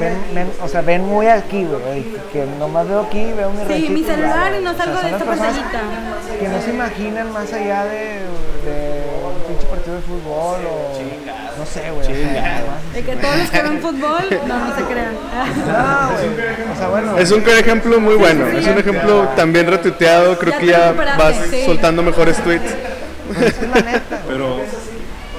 ven, 0.00 0.16
ven- 0.34 0.50
o 0.62 0.66
sea, 0.68 0.80
ven 0.80 1.04
muy 1.04 1.26
aquí, 1.28 1.64
güey, 1.64 2.04
que 2.32 2.44
nomás 2.58 2.88
veo 2.88 3.00
aquí, 3.02 3.32
veo 3.36 3.50
mi 3.50 3.64
Sí, 3.74 3.88
mi 3.90 4.02
celular 4.02 4.52
y 4.58 4.64
no 4.64 4.70
O 4.72 4.74
sea, 4.74 4.84
salgo 4.86 5.00
de 5.02 5.10
esta 5.10 5.24
pantallita. 5.24 5.80
Que 6.40 6.48
no 6.48 6.60
se 6.62 6.70
imaginan 6.70 7.32
más 7.32 7.52
allá 7.52 7.84
de, 7.84 8.18
partido 9.72 9.96
de 9.96 10.02
fútbol 10.02 10.60
o 10.66 11.58
no 11.58 11.66
sé, 11.66 11.90
güey. 11.90 12.08
De 12.94 13.02
que 13.02 13.16
todos 13.16 13.36
los 13.38 13.50
que 13.50 13.62
ven 13.62 13.80
fútbol, 13.80 14.24
no, 14.46 14.58
no 14.58 14.74
se 14.76 14.82
crean. 14.84 15.14
No, 15.66 16.12
güey. 16.12 16.72
O 16.72 16.76
sea, 16.78 16.88
bueno. 16.88 17.18
es 17.18 17.30
un 17.30 17.42
ejemplo 17.48 18.00
muy 18.00 18.14
bueno 18.14 18.46
es 18.46 18.66
un 18.66 18.78
ejemplo 18.78 19.28
también 19.36 19.66
retuiteado 19.66 20.38
creo 20.38 20.52
Ya 20.52 20.58
que 20.58 20.66
ya 20.66 20.92
vas 21.18 21.36
sí. 21.50 21.64
soltando 21.66 22.02
mejores 22.02 22.36
tweets 22.42 22.70
pues, 23.34 23.46
es 23.46 23.62
la 23.68 23.80
neta, 23.80 24.20
pero 24.28 24.60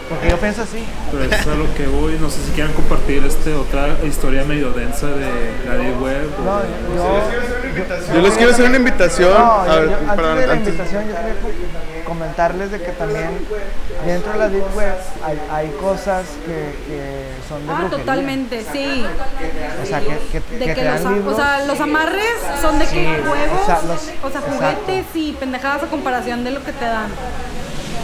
porque 0.09 0.29
yo 0.29 0.37
pienso 0.37 0.61
así. 0.63 0.83
pero 1.11 1.23
eso 1.23 1.33
es 1.35 1.47
a 1.47 1.55
lo 1.55 1.73
que 1.75 1.87
voy 1.87 2.17
no 2.19 2.29
sé 2.29 2.37
si 2.45 2.51
quieran 2.51 2.73
compartir 2.73 3.23
este 3.25 3.53
otra 3.53 3.87
historia 4.05 4.43
medio 4.43 4.71
densa 4.71 5.07
de 5.07 5.51
la 5.67 5.75
Deep 5.75 6.01
Web 6.01 6.27
o 6.39 6.43
No, 6.43 6.59
de- 6.59 6.95
yo, 6.95 8.13
yo 8.15 8.21
les 8.21 8.33
quiero 8.35 8.51
hacer 8.51 8.65
una 8.65 8.77
invitación 8.77 9.31
No, 9.33 9.61
a 9.61 9.65
yo- 9.67 9.73
ver, 9.81 9.89
yo- 9.89 9.95
antes 9.97 10.15
perdón, 10.15 10.37
de 10.39 10.47
la 10.47 10.53
antes- 10.53 10.67
invitación 10.69 11.03
yo 11.07 11.15
quería 11.15 11.33
co- 11.41 11.49
comentarles 12.05 12.71
de 12.71 12.79
que 12.81 12.91
también 12.91 13.29
dentro 14.05 14.33
de 14.33 14.37
la 14.39 14.49
Deep 14.49 14.75
Web 14.75 14.95
hay, 15.23 15.39
hay 15.51 15.69
cosas 15.81 16.25
que, 16.45 16.75
que 16.87 17.27
son 17.47 17.65
de 17.65 17.71
Ah, 17.73 17.77
brujería. 17.79 17.97
totalmente, 18.05 18.65
sí. 18.71 19.05
O 19.81 19.85
sea, 19.85 19.99
que, 19.99 20.17
que, 20.31 20.39
De 20.57 20.65
que 20.65 20.73
que 20.73 20.81
te 20.81 20.91
los, 20.91 21.03
dan 21.03 21.13
libros. 21.15 21.33
o 21.33 21.35
sea, 21.37 21.65
los 21.65 21.79
amarres 21.79 22.35
son 22.61 22.79
de 22.79 22.85
que 22.85 22.91
Sí, 22.91 23.21
juegos, 23.25 23.61
o 23.61 23.65
sea, 23.65 23.79
o 23.79 23.87
los- 23.87 24.01
sea, 24.01 24.13
exacto. 24.15 24.51
juguetes 24.51 25.05
y 25.15 25.31
pendejadas 25.33 25.83
a 25.83 25.87
comparación 25.87 26.43
de 26.43 26.51
lo 26.51 26.63
que 26.63 26.71
te 26.73 26.85
dan. 26.85 27.09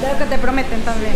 De 0.02 0.08
lo 0.14 0.18
que 0.18 0.26
te 0.26 0.38
prometen 0.38 0.82
también. 0.82 1.14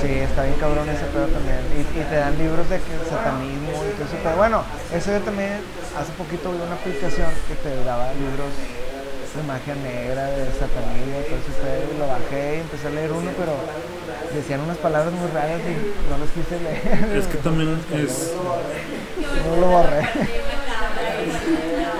Sí, 0.00 0.12
está 0.18 0.42
bien 0.44 0.54
cabrón 0.60 0.88
ese 0.88 1.04
pedo 1.06 1.26
también. 1.26 1.58
Y, 1.74 1.80
y 2.00 2.02
te 2.04 2.16
dan 2.16 2.36
libros 2.38 2.68
de 2.70 2.76
que 2.78 2.92
satanismo 3.10 3.70
y 3.82 3.90
todo 3.98 4.06
eso. 4.06 4.16
Pero 4.22 4.36
bueno, 4.36 4.62
eso 4.94 5.10
yo 5.10 5.20
también 5.20 5.58
hace 5.98 6.12
poquito 6.12 6.50
vi 6.52 6.58
una 6.62 6.74
aplicación 6.74 7.26
que 7.48 7.54
te 7.54 7.82
daba 7.84 8.12
libros 8.14 8.50
de 9.38 9.42
magia 9.46 9.74
negra, 9.74 10.26
de 10.26 10.44
satanismo, 10.52 11.18
todo 11.30 11.38
pedo. 11.62 11.84
Y 11.94 11.98
lo 11.98 12.06
bajé 12.08 12.56
y 12.56 12.60
empecé 12.60 12.88
a 12.88 12.90
leer 12.90 13.12
uno, 13.12 13.30
pero 13.38 13.52
decían 14.34 14.60
unas 14.60 14.76
palabras 14.78 15.12
muy 15.12 15.30
raras 15.30 15.60
y 15.62 15.74
no 16.10 16.18
los 16.18 16.30
quise 16.36 16.58
leer. 16.60 17.16
es 17.16 17.26
que 17.26 17.38
también 17.38 17.78
es 17.96 18.34
No 19.46 19.56
lo 19.60 19.66
borré. 19.68 20.00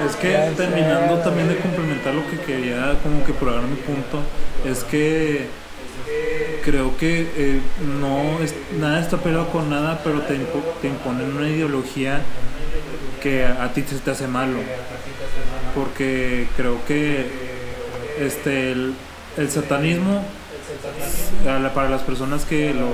Es 0.06 0.16
que 0.16 0.28
terminando 0.56 1.16
también 1.18 1.48
de 1.48 1.56
complementar 1.58 2.14
lo 2.14 2.28
que 2.30 2.38
quería 2.38 2.94
como 3.02 3.24
que 3.24 3.32
probar 3.32 3.62
mi 3.62 3.76
punto, 3.76 4.20
es 4.64 4.84
que 4.84 5.46
creo 6.64 6.96
que 6.96 7.22
eh, 7.36 7.60
no 8.00 8.42
es, 8.42 8.54
nada 8.78 9.00
está 9.00 9.16
peleado 9.16 9.48
con 9.48 9.68
nada, 9.70 10.00
pero 10.04 10.20
te, 10.22 10.34
impo- 10.34 10.62
te 10.80 10.88
imponen 10.88 11.36
una 11.36 11.48
ideología 11.48 12.20
que 13.22 13.44
a, 13.44 13.72
ti 13.72 13.84
se 13.88 13.98
te 13.98 14.10
hace 14.10 14.26
malo. 14.26 14.58
Porque 15.74 16.46
creo 16.56 16.84
que 16.86 17.26
este 18.20 18.72
el, 18.72 18.94
el 19.36 19.50
satanismo 19.50 20.24
para 21.74 21.88
las 21.88 22.02
personas 22.02 22.44
que 22.44 22.74
lo 22.74 22.88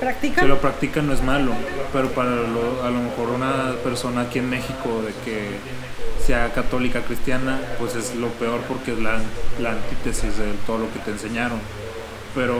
¿Practican? 0.00 0.44
que 0.44 0.48
lo 0.48 0.60
practican 0.60 1.06
no 1.06 1.12
es 1.12 1.22
malo, 1.22 1.52
pero 1.92 2.10
para 2.10 2.30
lo- 2.30 2.82
a 2.84 2.90
lo 2.90 3.00
mejor 3.00 3.28
una 3.30 3.74
persona 3.84 4.22
aquí 4.22 4.40
en 4.40 4.50
México 4.50 5.02
de 5.06 5.12
que 5.24 5.50
sea 6.26 6.52
católica 6.52 7.02
cristiana, 7.02 7.60
pues 7.78 7.94
es 7.94 8.14
lo 8.16 8.28
peor 8.28 8.60
porque 8.62 8.92
es 8.92 8.98
la, 8.98 9.18
la 9.60 9.72
antítesis 9.72 10.36
de 10.38 10.52
todo 10.66 10.78
lo 10.78 10.92
que 10.92 10.98
te 11.00 11.10
enseñaron. 11.12 11.58
Pero 12.34 12.56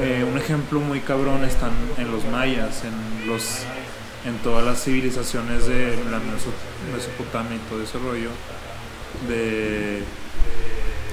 eh, 0.00 0.24
un 0.30 0.38
ejemplo 0.38 0.80
muy 0.80 1.00
cabrón 1.00 1.44
están 1.44 1.72
en 1.98 2.10
los 2.10 2.24
mayas, 2.26 2.82
en 2.84 3.26
los 3.28 3.58
en 4.26 4.36
todas 4.38 4.64
las 4.64 4.82
civilizaciones 4.84 5.66
de 5.66 5.96
la 6.10 6.18
Meso- 6.18 6.52
Mesopotamia 6.94 7.56
y 7.56 7.70
todo 7.70 7.82
ese 7.82 7.98
rollo, 7.98 8.30
de 9.28 10.00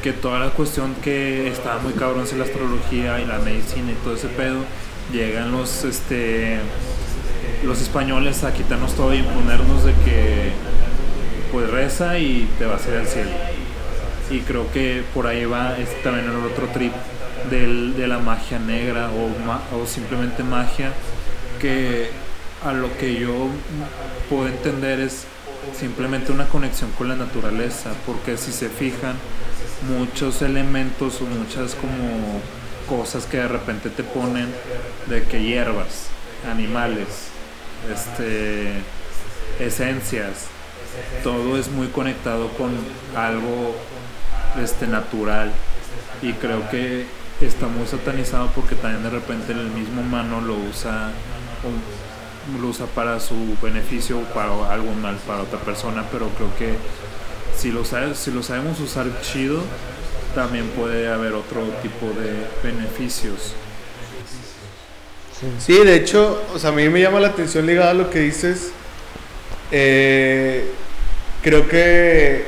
que 0.04 0.14
toda 0.14 0.40
la 0.40 0.50
cuestión 0.52 0.96
que 1.04 1.48
estaba 1.50 1.80
muy 1.82 1.94
cabrón 1.94 2.24
es 2.24 2.34
la 2.34 2.46
astrología 2.46 3.20
y 3.20 3.26
la 3.26 3.40
medicina 3.40 3.92
y 3.92 3.96
todo 4.04 4.16
ese 4.16 4.28
pedo, 4.28 4.64
llegan 5.12 5.52
los 5.52 5.84
este 5.84 6.60
los 7.66 7.82
españoles 7.82 8.44
a 8.44 8.54
quitarnos 8.54 8.94
todo 8.96 9.14
y 9.14 9.18
imponernos 9.18 9.84
de 9.84 9.92
que 10.06 10.52
pues 11.52 11.70
reza 11.70 12.18
y 12.20 12.48
te 12.58 12.66
vas 12.66 12.86
a 12.86 12.90
ir 12.92 12.98
al 12.98 13.08
cielo. 13.08 13.32
Y 14.30 14.40
creo 14.42 14.72
que 14.72 15.04
por 15.14 15.26
ahí 15.28 15.46
va 15.46 15.78
es 15.78 15.90
también 16.04 16.26
el 16.30 16.46
otro 16.46 16.68
trip 16.68 16.94
del- 17.50 17.96
de 17.98 18.08
la 18.08 18.20
magia 18.20 18.60
negra 18.60 19.10
o, 19.10 19.76
o 19.82 19.86
simplemente 19.88 20.44
magia 20.44 20.92
que 21.60 22.10
a 22.64 22.74
lo 22.74 22.96
que 22.98 23.20
yo 23.20 23.48
puedo 24.30 24.48
entender 24.48 25.00
es 25.00 25.26
simplemente 25.78 26.32
una 26.32 26.48
conexión 26.48 26.92
con 26.92 27.08
la 27.08 27.16
naturaleza, 27.16 27.92
porque 28.06 28.38
si 28.38 28.52
se 28.52 28.70
fijan, 28.70 29.16
muchos 29.88 30.42
elementos 30.42 31.22
o 31.22 31.26
muchas 31.26 31.76
como 31.76 32.42
cosas 32.88 33.26
que 33.26 33.38
de 33.38 33.48
repente 33.48 33.90
te 33.90 34.04
ponen 34.04 34.48
de 35.08 35.24
que 35.24 35.42
hierbas, 35.42 36.08
animales, 36.52 37.30
este 37.92 38.74
esencias, 39.60 40.48
todo 41.24 41.58
es 41.58 41.70
muy 41.70 41.88
conectado 41.88 42.50
con 42.50 42.72
algo 43.16 43.76
este 44.62 44.88
natural. 44.88 45.52
Y 46.22 46.34
creo 46.34 46.70
que 46.70 47.06
está 47.42 47.68
muy 47.68 47.88
satanizado 47.88 48.48
porque 48.56 48.76
también 48.76 49.04
de 49.04 49.10
repente 49.10 49.54
el 49.54 49.70
mismo 49.70 50.02
humano 50.02 50.42
lo 50.42 50.56
usa 50.56 51.12
lo 52.62 52.68
usa 52.68 52.86
para 52.88 53.20
su 53.20 53.36
beneficio 53.62 54.20
o 54.20 54.24
para 54.34 54.50
algo 54.74 54.92
mal 54.94 55.16
para 55.28 55.44
otra 55.44 55.60
persona 55.60 56.06
pero 56.12 56.30
creo 56.30 56.50
que 56.58 56.76
si 57.58 57.72
lo 57.72 57.84
sabes 57.86 58.18
si 58.18 58.32
lo 58.32 58.42
sabemos 58.44 58.80
usar 58.80 59.06
chido 59.22 59.62
también 60.36 60.68
puede 60.70 61.12
haber 61.12 61.34
otro 61.34 61.62
tipo 61.82 62.08
de 62.08 62.34
beneficios 62.64 63.54
Sí, 65.58 65.74
de 65.86 65.96
hecho, 65.96 66.44
o 66.54 66.60
sea, 66.60 66.72
a 66.72 66.74
mí 66.74 66.90
me 66.90 67.00
llama 67.00 67.22
la 67.22 67.30
atención 67.30 67.66
ligado 67.66 67.92
a 67.92 67.94
lo 67.94 68.10
que 68.10 68.20
dices. 68.20 68.72
Eh, 69.72 70.70
creo 71.42 71.68
que 71.70 72.44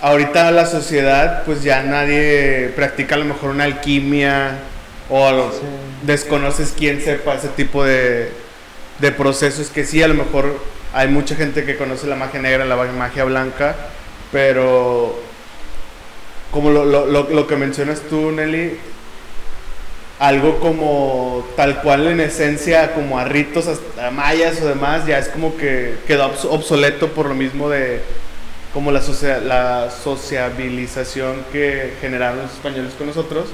ahorita 0.00 0.52
la 0.52 0.66
sociedad, 0.66 1.42
pues 1.44 1.64
ya 1.64 1.82
nadie 1.82 2.72
practica 2.76 3.16
a 3.16 3.18
lo 3.18 3.24
mejor 3.24 3.50
una 3.50 3.64
alquimia 3.64 4.58
o 5.10 5.50
Sí. 5.50 5.66
desconoces 6.02 6.72
quién 6.76 7.00
sepa 7.02 7.34
ese 7.34 7.48
tipo 7.48 7.82
de, 7.84 8.30
de 9.04 9.12
procesos 9.12 9.68
que 9.68 9.84
sí, 9.84 10.02
a 10.02 10.08
lo 10.08 10.14
mejor 10.14 10.58
hay 10.92 11.08
mucha 11.08 11.34
gente 11.36 11.64
que 11.64 11.76
conoce 11.76 12.06
la 12.06 12.16
magia 12.16 12.40
negra, 12.40 12.64
la 12.64 12.76
magia 12.76 13.24
blanca, 13.24 13.74
Pero 14.32 15.18
como 16.50 16.70
lo, 16.70 16.84
lo, 16.84 17.06
lo, 17.06 17.28
lo 17.30 17.46
que 17.46 17.56
mencionas 17.56 18.00
tú, 18.08 18.30
Nelly, 18.32 18.76
algo 20.18 20.58
como 20.60 21.46
tal 21.56 21.82
cual 21.82 22.06
en 22.06 22.20
esencia, 22.20 22.94
como 22.94 23.18
a 23.18 23.24
ritos, 23.24 23.66
hasta 23.66 24.10
mayas 24.10 24.60
o 24.62 24.66
demás, 24.68 25.06
ya 25.06 25.18
es 25.18 25.28
como 25.28 25.56
que 25.56 25.96
quedó 26.06 26.32
obs- 26.32 26.48
obsoleto 26.48 27.08
por 27.08 27.26
lo 27.26 27.34
mismo 27.34 27.68
de 27.68 28.00
como 28.72 28.90
la, 28.90 29.00
socia- 29.02 29.38
la 29.40 29.90
sociabilización 29.90 31.44
que 31.52 31.94
generaron 32.00 32.42
los 32.42 32.52
españoles 32.52 32.94
con 32.98 33.06
nosotros, 33.08 33.46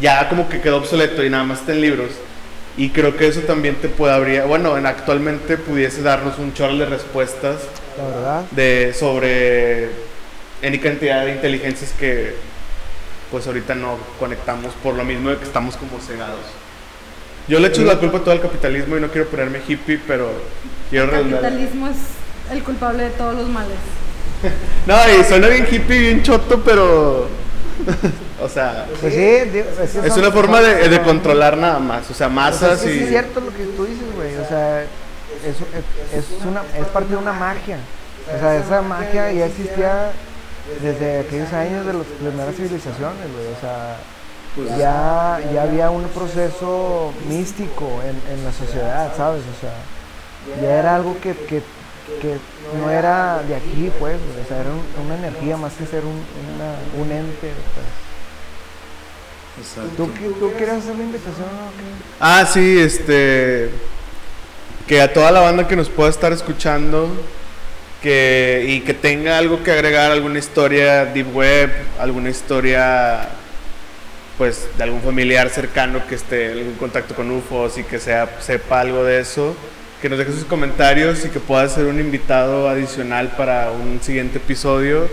ya 0.00 0.28
como 0.28 0.48
que 0.48 0.60
quedó 0.60 0.78
obsoleto 0.78 1.24
y 1.24 1.30
nada 1.30 1.44
más 1.44 1.60
está 1.60 1.72
en 1.72 1.80
libros. 1.80 2.10
Y 2.78 2.90
creo 2.90 3.16
que 3.16 3.26
eso 3.26 3.40
también 3.40 3.74
te 3.76 3.88
puede 3.88 4.14
abrir, 4.14 4.42
bueno, 4.42 4.78
en 4.78 4.86
actualmente 4.86 5.56
pudiese 5.58 6.00
darnos 6.02 6.38
un 6.38 6.54
chorro 6.54 6.76
de 6.78 6.86
respuestas 6.86 7.56
La 7.98 8.04
verdad. 8.06 8.42
de 8.52 8.94
sobre 8.96 9.90
any 10.62 10.78
cantidad 10.78 11.24
de 11.26 11.32
inteligencias 11.32 11.92
que 11.98 12.34
pues 13.32 13.46
ahorita 13.46 13.74
no 13.74 13.98
conectamos 14.18 14.72
por 14.82 14.94
lo 14.94 15.04
mismo 15.04 15.28
de 15.30 15.36
que 15.38 15.44
estamos 15.44 15.76
como 15.76 15.98
cegados. 16.00 16.40
Yo 17.48 17.58
le 17.58 17.68
echo 17.68 17.82
la 17.82 17.98
culpa 17.98 18.18
a 18.18 18.20
todo 18.20 18.32
el 18.34 18.40
capitalismo 18.40 18.96
y 18.96 19.00
no 19.00 19.08
quiero 19.08 19.26
ponerme 19.28 19.60
hippie, 19.66 20.00
pero 20.06 20.30
quiero 20.88 21.06
El 21.06 21.10
redundar. 21.10 21.40
capitalismo 21.42 21.88
es 21.88 21.96
el 22.52 22.62
culpable 22.62 23.02
de 23.04 23.10
todos 23.10 23.34
los 23.34 23.48
males. 23.48 23.76
No, 24.86 24.94
y 25.10 25.24
suena 25.24 25.48
bien 25.48 25.66
hippie, 25.70 25.98
bien 25.98 26.22
choto, 26.22 26.62
pero 26.64 27.28
o 28.42 28.48
sea, 28.48 28.86
Pues 29.00 29.14
sí, 29.14 29.50
digo, 29.50 29.66
es, 30.04 30.16
una 30.16 30.30
forma 30.30 30.60
de, 30.60 31.02
controlar 31.02 31.56
nada 31.56 31.78
más, 31.78 32.10
o 32.10 32.14
sea, 32.14 32.14
O 32.14 32.16
sea, 32.16 32.28
masas 32.28 32.84
es 32.84 32.90
que 32.90 32.96
y 32.96 33.02
es 33.04 33.08
cierto 33.08 33.40
lo 33.40 33.50
que 33.50 33.64
tú 33.64 33.84
dices, 33.84 34.14
güey. 34.14 34.36
O 34.36 34.46
sea, 34.46 34.82
es, 34.82 34.88
es, 36.14 36.24
es 36.24 36.44
una, 36.44 36.62
es 36.78 36.86
parte 36.88 37.10
de 37.10 37.16
una 37.16 37.32
magia. 37.32 37.78
O 38.34 38.38
sea, 38.38 38.56
esa 38.56 38.82
magia 38.82 39.32
ya 39.32 39.46
existía 39.46 40.12
desde 40.82 41.20
aquellos 41.20 41.52
años 41.52 41.86
de 41.86 41.94
las 41.94 42.06
primeras 42.06 42.54
civilizaciones, 42.54 43.32
güey. 43.32 43.46
O 43.56 43.60
sea, 43.60 43.96
Pues, 44.54 44.76
ya, 44.76 45.40
ya 45.52 45.62
había 45.62 45.90
un 45.90 46.04
proceso 46.08 47.12
místico 47.28 48.00
en, 48.02 48.34
en 48.34 48.44
la 48.44 48.52
sociedad, 48.52 49.12
¿sabes? 49.16 49.42
O 49.42 49.60
sea, 49.60 49.72
ya 50.62 50.78
era 50.78 50.96
algo 50.96 51.16
que, 51.20 51.34
que, 51.34 51.62
que 52.20 52.36
no 52.78 52.90
era 52.90 53.42
de 53.46 53.54
aquí, 53.56 53.90
pues. 53.98 54.16
O 54.16 54.48
sea, 54.48 54.60
era 54.60 54.70
un- 54.70 55.04
una 55.06 55.16
energía 55.16 55.56
más 55.56 55.72
que 55.74 55.86
ser 55.86 56.04
un, 56.04 56.12
una, 56.54 57.02
un 57.04 57.10
ente. 57.12 57.52
pues. 59.56 59.66
exacto. 59.66 59.90
¿Tú, 59.96 60.12
qué- 60.14 60.30
¿Tú 60.38 60.52
quieres 60.56 60.76
hacer 60.76 60.96
la 60.96 61.02
invitación 61.04 61.46
o 61.46 61.70
qué? 61.76 61.84
Ah, 62.20 62.46
sí, 62.52 62.78
este. 62.80 63.70
Que 64.86 65.00
a 65.02 65.12
toda 65.12 65.30
la 65.30 65.40
banda 65.40 65.68
que 65.68 65.76
nos 65.76 65.88
pueda 65.90 66.08
estar 66.08 66.32
escuchando 66.32 67.10
que, 68.02 68.64
y 68.68 68.80
que 68.80 68.94
tenga 68.94 69.36
algo 69.36 69.62
que 69.62 69.70
agregar, 69.72 70.10
alguna 70.10 70.38
historia 70.38 71.04
deep 71.04 71.34
web, 71.34 71.70
alguna 71.98 72.30
historia 72.30 73.28
pues 74.38 74.68
de 74.78 74.84
algún 74.84 75.02
familiar 75.02 75.50
cercano 75.50 76.00
que 76.08 76.14
esté 76.14 76.52
en 76.52 76.58
algún 76.58 76.74
contacto 76.74 77.14
con 77.16 77.28
UFOs 77.30 77.76
y 77.78 77.82
que 77.82 77.98
sea, 77.98 78.36
sepa 78.40 78.80
algo 78.80 79.02
de 79.04 79.18
eso, 79.20 79.54
que 80.00 80.08
nos 80.08 80.18
deje 80.18 80.32
sus 80.32 80.44
comentarios 80.44 81.24
y 81.24 81.28
que 81.28 81.40
pueda 81.40 81.68
ser 81.68 81.86
un 81.86 81.98
invitado 81.98 82.68
adicional 82.68 83.32
para 83.36 83.70
un 83.72 84.00
siguiente 84.00 84.38
episodio, 84.38 85.08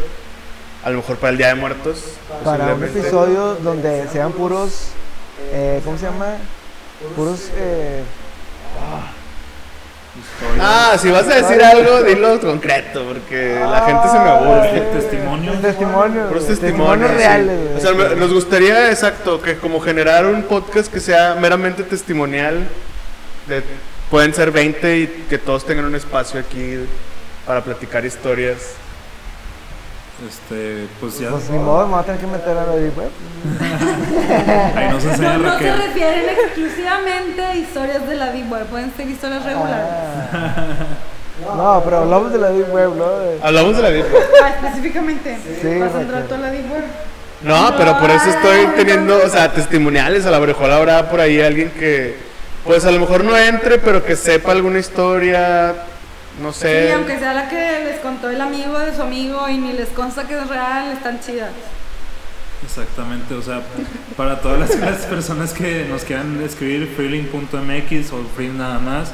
a 0.83 0.89
lo 0.91 0.97
mejor 0.97 1.17
para 1.17 1.31
el 1.31 1.37
Día 1.37 1.47
de 1.47 1.55
Muertos. 1.55 2.03
para 2.43 2.75
un 2.75 2.83
episodio 2.83 3.55
donde 3.55 4.07
sean 4.09 4.31
puros, 4.33 4.89
eh, 5.51 5.81
¿cómo 5.83 5.97
se 5.97 6.05
llama? 6.05 6.37
Puros, 7.15 7.49
eh, 7.57 8.03
Ah, 10.61 10.95
si 10.97 11.09
vas 11.11 11.27
a 11.27 11.35
decir 11.35 11.61
algo, 11.61 12.01
dilo 12.03 12.39
concreto, 12.39 13.03
porque 13.05 13.59
la 13.59 13.81
gente 13.81 14.07
se 14.07 14.19
me 14.19 14.29
aburre. 14.29 14.81
Testimonio. 14.93 15.53
testimonios, 15.59 16.27
Puros 16.29 16.47
testimonios. 16.47 17.09
sí. 17.11 17.17
reales. 17.17 17.59
güey. 17.61 17.75
O 17.75 17.79
sea, 17.81 18.15
nos 18.15 18.33
gustaría, 18.33 18.91
exacto, 18.91 19.41
que 19.41 19.57
como 19.57 19.81
generar 19.81 20.25
un 20.25 20.43
podcast 20.43 20.91
que 20.91 21.01
sea 21.01 21.35
meramente 21.35 21.83
testimonial. 21.83 22.65
De, 23.47 23.61
pueden 24.09 24.33
ser 24.33 24.51
20 24.51 24.97
y 24.97 25.07
que 25.29 25.37
todos 25.37 25.65
tengan 25.65 25.85
un 25.85 25.95
espacio 25.95 26.39
aquí 26.39 26.79
para 27.45 27.61
platicar 27.61 28.05
historias. 28.05 28.75
Este, 30.27 30.87
pues 31.01 31.19
ya. 31.19 31.29
Pues 31.29 31.49
ni 31.49 31.57
modo, 31.57 31.87
me 31.87 31.93
voy 31.93 32.01
a 32.01 32.05
tener 32.05 32.21
que 32.21 32.27
meter 32.27 32.57
a 32.57 32.65
la 32.65 32.75
deep 32.77 32.97
web. 32.97 33.09
Ahí 34.75 34.89
nos 34.89 35.03
enseña 35.03 35.37
No, 35.37 35.49
no 35.49 35.59
se 35.59 35.75
refieren 35.75 36.23
exclusivamente 36.29 37.41
a 37.43 37.55
historias 37.55 38.07
de 38.07 38.15
la 38.15 38.31
Deep 38.31 38.49
Web, 38.49 38.65
pueden 38.67 38.93
ser 38.95 39.09
historias 39.09 39.43
regulares. 39.43 39.87
Ah. 40.33 40.65
No, 41.43 41.81
pero 41.83 41.97
hablamos 41.97 42.31
de 42.31 42.37
la 42.37 42.49
deep 42.49 42.73
web, 42.73 42.95
¿no? 42.95 43.05
Hablamos 43.43 43.75
de 43.75 43.83
la 43.83 43.91
Deep 43.91 44.05
Web. 44.05 44.23
Ah, 44.41 44.49
específicamente. 44.51 45.37
Sí, 45.61 45.79
¿Vas 45.79 45.93
a 45.93 46.01
entrar 46.01 46.23
tú 46.23 46.35
a 46.35 46.37
la 46.37 46.49
Deep 46.49 46.71
Web? 46.71 46.83
No, 47.41 47.73
pero 47.77 47.99
por 47.99 48.09
eso 48.09 48.29
estoy 48.29 48.67
teniendo, 48.77 49.21
o 49.21 49.29
sea, 49.29 49.51
testimoniales. 49.51 50.25
A 50.25 50.31
lo 50.31 50.39
mejor 50.39 50.71
habrá 50.71 51.09
por 51.09 51.19
ahí 51.19 51.41
alguien 51.41 51.71
que, 51.71 52.15
pues 52.65 52.83
a 52.83 52.91
lo 52.91 52.99
mejor 52.99 53.23
no 53.23 53.37
entre, 53.37 53.77
pero 53.77 54.03
que 54.03 54.15
sepa 54.15 54.51
alguna 54.51 54.79
historia, 54.79 55.75
no 56.41 56.51
sé. 56.51 56.87
Sí, 56.87 56.93
aunque 56.93 57.19
sea 57.19 57.33
la 57.33 57.47
que 57.47 57.85
les 57.85 57.99
contó 57.99 58.29
el 58.29 58.41
amigo 58.41 58.77
de 58.79 58.95
su 58.95 59.01
amigo 59.01 59.47
y 59.47 59.57
ni 59.57 59.73
les 59.73 59.89
consta 59.89 60.27
que 60.27 60.37
es 60.37 60.47
real, 60.47 60.91
están 60.91 61.19
chidas. 61.19 61.51
Exactamente, 62.63 63.35
o 63.35 63.41
sea, 63.41 63.61
para 64.17 64.41
todas 64.41 64.59
las, 64.59 64.79
las 64.79 65.05
personas 65.05 65.53
que 65.53 65.85
nos 65.85 66.03
quieran 66.03 66.41
escribir 66.41 66.91
freelink.mx 66.95 68.11
o 68.11 68.23
free 68.35 68.49
nada 68.49 68.79
más, 68.79 69.11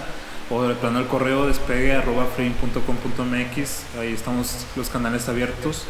o 0.50 0.64
de 0.64 0.76
plano 0.76 1.00
el 1.00 1.08
correo 1.08 1.48
despegue 1.48 1.94
arroba 1.94 2.28
freelink.com.mx, 2.34 4.00
ahí 4.00 4.14
estamos 4.14 4.66
los 4.78 4.90
canales 4.90 5.28
abiertos. 5.28 5.86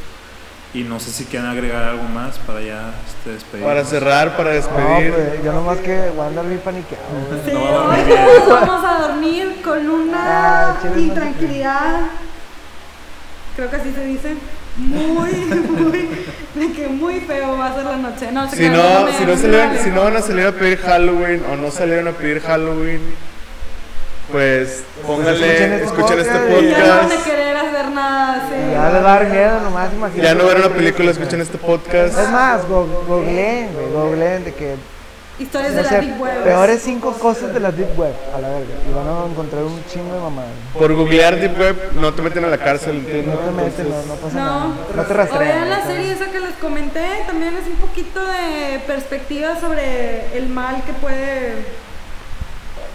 Y 0.74 0.84
no 0.84 1.00
sé 1.02 1.12
si 1.12 1.26
quieren 1.26 1.50
agregar 1.50 1.84
algo 1.84 2.04
más 2.04 2.38
para 2.40 2.62
ya 2.62 2.94
este, 3.06 3.32
despedir. 3.32 3.66
Para 3.66 3.84
cerrar, 3.84 4.38
para 4.38 4.52
No, 4.52 4.56
despedir. 4.56 5.14
pues 5.14 5.44
yo 5.44 5.52
nomás 5.52 5.78
que 5.80 6.10
voy 6.16 6.24
a 6.24 6.28
andar 6.28 6.46
bien 6.48 6.60
paniqueado. 6.60 7.04
güey. 7.30 7.42
Sí, 7.46 7.52
No 7.52 7.62
va 7.62 7.94
a 7.94 7.98
dormir 7.98 8.14
hoy 8.18 8.40
todos 8.46 8.62
vamos 8.68 8.86
a 8.86 9.02
dormir 9.08 9.62
con 9.64 9.90
una 9.90 10.70
Ah, 10.70 10.78
intranquilidad. 10.96 11.96
Creo 13.58 13.70
que 13.70 13.76
así 13.76 13.92
se 13.94 14.06
dice. 14.06 14.36
Muy, 14.78 15.30
muy, 15.70 16.10
de 16.56 16.72
que 16.74 16.88
muy 16.88 17.20
feo 17.20 17.58
va 17.58 17.68
a 17.68 17.76
ser 17.76 17.84
la 17.84 17.98
noche. 17.98 18.32
No, 18.32 18.50
se 18.50 18.56
Si 18.56 18.70
no, 18.70 19.04
me- 19.06 19.12
si 19.12 19.26
no, 19.26 19.36
salieron- 19.36 19.78
si 19.84 19.90
no 19.90 20.04
van 20.04 20.16
a 20.16 20.22
salir 20.22 20.46
a 20.46 20.52
pedir 20.54 20.78
Halloween 20.80 21.44
o 21.52 21.58
no 21.58 21.70
salieron 21.70 22.08
a 22.08 22.12
pedir 22.12 22.40
Halloween, 22.42 23.02
pues 24.32 24.84
pónganle, 25.06 25.34
escuchen 25.44 25.74
este 25.74 25.86
escuchen 25.86 26.20
este 26.20 26.40
podcast 26.40 27.12
Ya 27.86 28.44
hacer 28.46 28.72
nada 28.74 28.92
les 28.94 29.04
va 29.06 29.14
a 29.16 29.20
dar 29.20 29.30
miedo 29.30 29.60
nomás, 29.62 29.94
imagínate. 29.94 30.28
Ya 30.28 30.36
no 30.36 30.46
ver 30.46 30.58
una 30.58 30.70
película, 30.70 31.12
escuchen 31.12 31.42
este 31.42 31.58
podcast. 31.58 32.18
Es 32.20 32.30
más, 32.30 32.68
go- 32.68 32.88
googleen, 33.08 33.70
googleen 33.94 34.44
de 34.46 34.54
que, 34.54 34.76
Historias 35.40 35.72
no 35.72 35.78
de 35.78 35.84
la 35.84 35.90
sé, 35.90 36.02
Deep 36.02 36.22
Web. 36.22 36.44
peores 36.44 36.82
cinco 36.84 37.14
cosas 37.14 37.52
de 37.52 37.60
la 37.60 37.72
deep 37.72 37.98
web, 37.98 38.14
a 38.36 38.40
la 38.42 38.50
verga. 38.50 38.74
Y 38.88 38.94
van 38.94 39.08
a 39.08 39.26
encontrar 39.32 39.64
un 39.64 39.84
chingo 39.92 40.14
de 40.14 40.20
mamadas. 40.22 40.52
Por 40.78 40.94
googlear 40.94 41.40
Deep 41.40 41.58
Web 41.60 41.76
no 42.00 42.14
te 42.14 42.22
meten 42.22 42.46
a 42.46 42.48
la 42.50 42.58
cárcel, 42.60 42.98
¿entiendes? 42.98 43.34
No 43.34 43.40
te 43.40 43.52
metes, 43.52 43.88
no, 43.88 43.96
no 44.14 44.16
pasa 44.22 44.38
No. 44.38 44.46
nada. 44.46 44.66
No 44.96 45.04
te 45.04 45.14
O 45.14 45.16
rastrean. 45.18 45.44
vean 45.48 45.70
la 45.72 45.84
serie 45.86 46.12
esa 46.12 46.26
que 46.28 46.40
les 46.42 46.54
comenté, 46.56 47.06
también 47.26 47.56
es 47.58 47.66
un 47.66 47.76
poquito 47.78 48.20
de 48.24 48.80
perspectiva 48.86 49.60
sobre 49.60 50.38
el 50.38 50.48
mal 50.48 50.84
que 50.86 50.94
puede... 50.94 51.54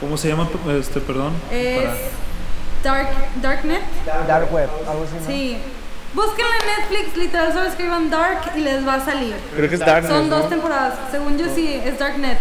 ¿Cómo 0.00 0.16
se 0.16 0.28
llama? 0.28 0.48
Este, 0.78 1.00
perdón. 1.00 1.32
Es 1.50 1.78
Para- 1.78 1.94
Dark, 2.86 3.08
Darknet. 3.42 3.82
Dark 4.28 4.52
web, 4.52 4.68
algo 4.88 5.02
así, 5.02 5.14
¿no? 5.20 5.26
Sí. 5.26 5.58
Búsquenla 6.14 6.52
en 6.60 6.66
Netflix, 6.80 7.16
literal 7.16 7.52
solo 7.52 7.66
escriban 7.66 8.08
Dark 8.10 8.52
y 8.54 8.60
les 8.60 8.86
va 8.86 8.94
a 8.94 9.04
salir. 9.04 9.34
Creo 9.56 9.68
que 9.68 9.74
es 9.74 9.80
Darkness, 9.80 10.12
Son 10.12 10.30
dos 10.30 10.44
¿no? 10.44 10.48
temporadas. 10.48 10.94
Según 11.10 11.36
yo 11.36 11.46
sí, 11.52 11.74
es 11.84 11.98
Darknet. 11.98 12.38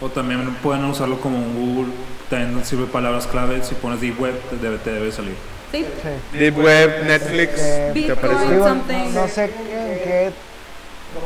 O 0.00 0.08
también 0.08 0.54
pueden 0.62 0.84
usarlo 0.84 1.20
como 1.20 1.38
en 1.38 1.52
Google. 1.74 1.92
También 2.30 2.64
sirve 2.64 2.86
palabras 2.86 3.26
clave. 3.26 3.60
Si 3.64 3.74
pones 3.74 4.00
deep 4.00 4.20
web, 4.20 4.40
te 4.50 4.56
debe, 4.56 4.78
te 4.78 4.92
debe 4.92 5.10
salir. 5.10 5.34
¿Sí? 5.72 5.84
Sí. 6.02 6.38
Deep 6.38 6.56
Web, 6.56 7.04
Netflix, 7.04 7.52
Eh, 7.58 7.90
¿te 8.06 8.12
aparece? 8.12 8.50
Digo, 8.52 8.68
no 8.68 9.28
sé 9.28 9.44
en 9.44 9.50
qué, 9.50 10.30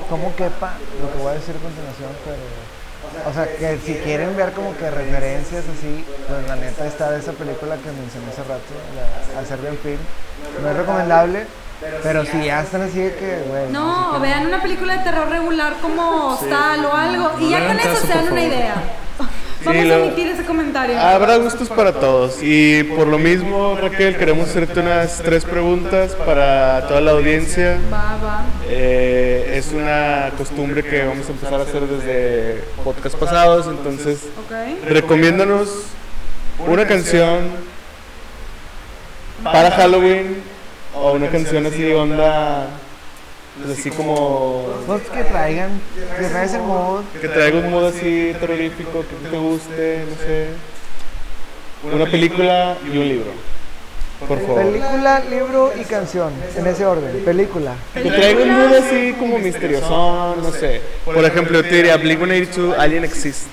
cómo 0.09 0.35
quepa 0.35 0.73
lo 1.01 1.13
que 1.13 1.19
voy 1.19 1.31
a 1.31 1.35
decir 1.35 1.55
a 1.55 1.59
continuación, 1.63 2.11
pero... 2.25 2.82
O 3.29 3.33
sea, 3.33 3.47
que 3.47 3.79
si 3.85 3.95
quieren 3.95 4.37
ver 4.37 4.53
como 4.53 4.77
que 4.77 4.91
referencias 4.91 5.65
así, 5.77 6.05
pues 6.29 6.47
la 6.49 6.57
neta 6.57 6.87
está 6.87 7.17
esa 7.17 7.33
película 7.33 7.77
que 7.77 7.91
mencioné 7.93 8.29
hace 8.31 8.43
rato, 8.43 8.73
la, 8.97 9.39
al 9.39 9.47
Serbian 9.47 9.77
Film. 9.79 9.99
No 10.63 10.71
es 10.71 10.77
recomendable, 10.77 11.47
pero 12.03 12.25
si 12.25 12.45
ya 12.45 12.63
están 12.63 12.83
así 12.83 13.01
de 13.01 13.15
que, 13.15 13.45
güey... 13.49 13.71
No, 13.71 14.19
vean 14.21 14.47
una 14.47 14.61
película 14.61 14.97
de 14.97 15.05
terror 15.05 15.29
regular 15.29 15.75
como 15.81 16.35
Hostal 16.35 16.85
o 16.85 16.95
algo. 16.95 17.31
Y 17.41 17.51
ya 17.51 17.67
con 17.67 17.79
eso 17.79 17.97
se 18.07 18.09
dan 18.09 18.33
una 18.33 18.43
idea. 18.43 18.75
Vamos 19.65 19.91
a 19.91 19.97
emitir 19.97 20.29
ese 20.29 20.45
comentario. 20.45 20.99
Habrá 20.99 21.37
gustos 21.37 21.69
para 21.69 21.93
todos. 21.93 22.39
Y 22.43 22.83
por 22.85 23.07
lo 23.07 23.19
mismo, 23.19 23.77
Raquel, 23.81 24.17
queremos 24.17 24.49
hacerte 24.49 24.81
unas 24.81 25.19
tres 25.19 25.45
preguntas 25.45 26.15
para 26.15 26.87
toda 26.89 27.01
la 27.01 27.13
audiencia. 27.13 27.79
Va, 27.93 28.19
va. 28.23 28.45
Eh, 28.69 29.55
es 29.57 29.73
una 29.73 30.31
costumbre 30.37 30.83
que 30.83 31.05
vamos 31.05 31.29
a 31.29 31.33
empezar 31.33 31.61
a 31.61 31.63
hacer 31.63 31.83
desde 31.87 32.65
podcast 32.83 33.17
pasados, 33.17 33.67
entonces 33.67 34.29
recomiéndanos 34.89 35.69
una 36.67 36.87
canción 36.87 37.73
para 39.43 39.71
Halloween 39.73 40.43
O 40.95 41.13
una 41.13 41.29
canción 41.29 41.67
así, 41.67 41.91
onda. 41.93 42.69
Pues 43.59 43.79
así 43.79 43.91
como. 43.91 44.67
Que 45.15 45.25
traigan, 45.25 45.81
que 45.95 46.25
traigas 46.27 46.55
el 46.55 46.63
mood. 46.63 47.03
Que 47.21 47.29
traiga 47.29 47.59
un 47.59 47.71
mood 47.71 47.85
así 47.85 48.35
terrorífico, 48.41 49.05
que 49.05 49.29
te 49.29 49.37
guste, 49.37 50.05
no 50.09 50.17
sé. 50.17 50.47
Una 51.95 52.07
película 52.07 52.77
y 52.87 52.97
un 52.97 53.09
libro. 53.09 53.31
Por 54.27 54.41
favor. 54.41 54.63
Película, 54.63 55.21
libro 55.29 55.73
y 55.79 55.85
canción, 55.85 56.33
en 56.57 56.67
ese 56.67 56.87
orden. 56.87 57.25
Película. 57.25 57.75
Que 57.93 58.03
traiga 58.11 58.43
un 58.43 58.51
mood 58.53 58.75
así 58.75 59.15
como 59.19 59.39
misterioso, 59.39 60.37
no 60.41 60.51
sé. 60.53 60.81
Por 61.05 61.25
ejemplo, 61.25 61.61
yo 61.61 61.69
te 61.69 61.75
diría 61.75 61.99
Blink-182 61.99 62.75
Alien 62.79 63.05
Exist. 63.05 63.49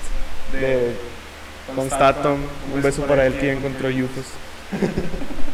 De 0.52 0.92
Constatum. 1.76 2.38
Un 2.74 2.82
beso 2.82 3.02
para 3.02 3.26
él 3.26 3.34
que 3.34 3.52
encontró 3.52 3.88
UFOs. 3.88 4.26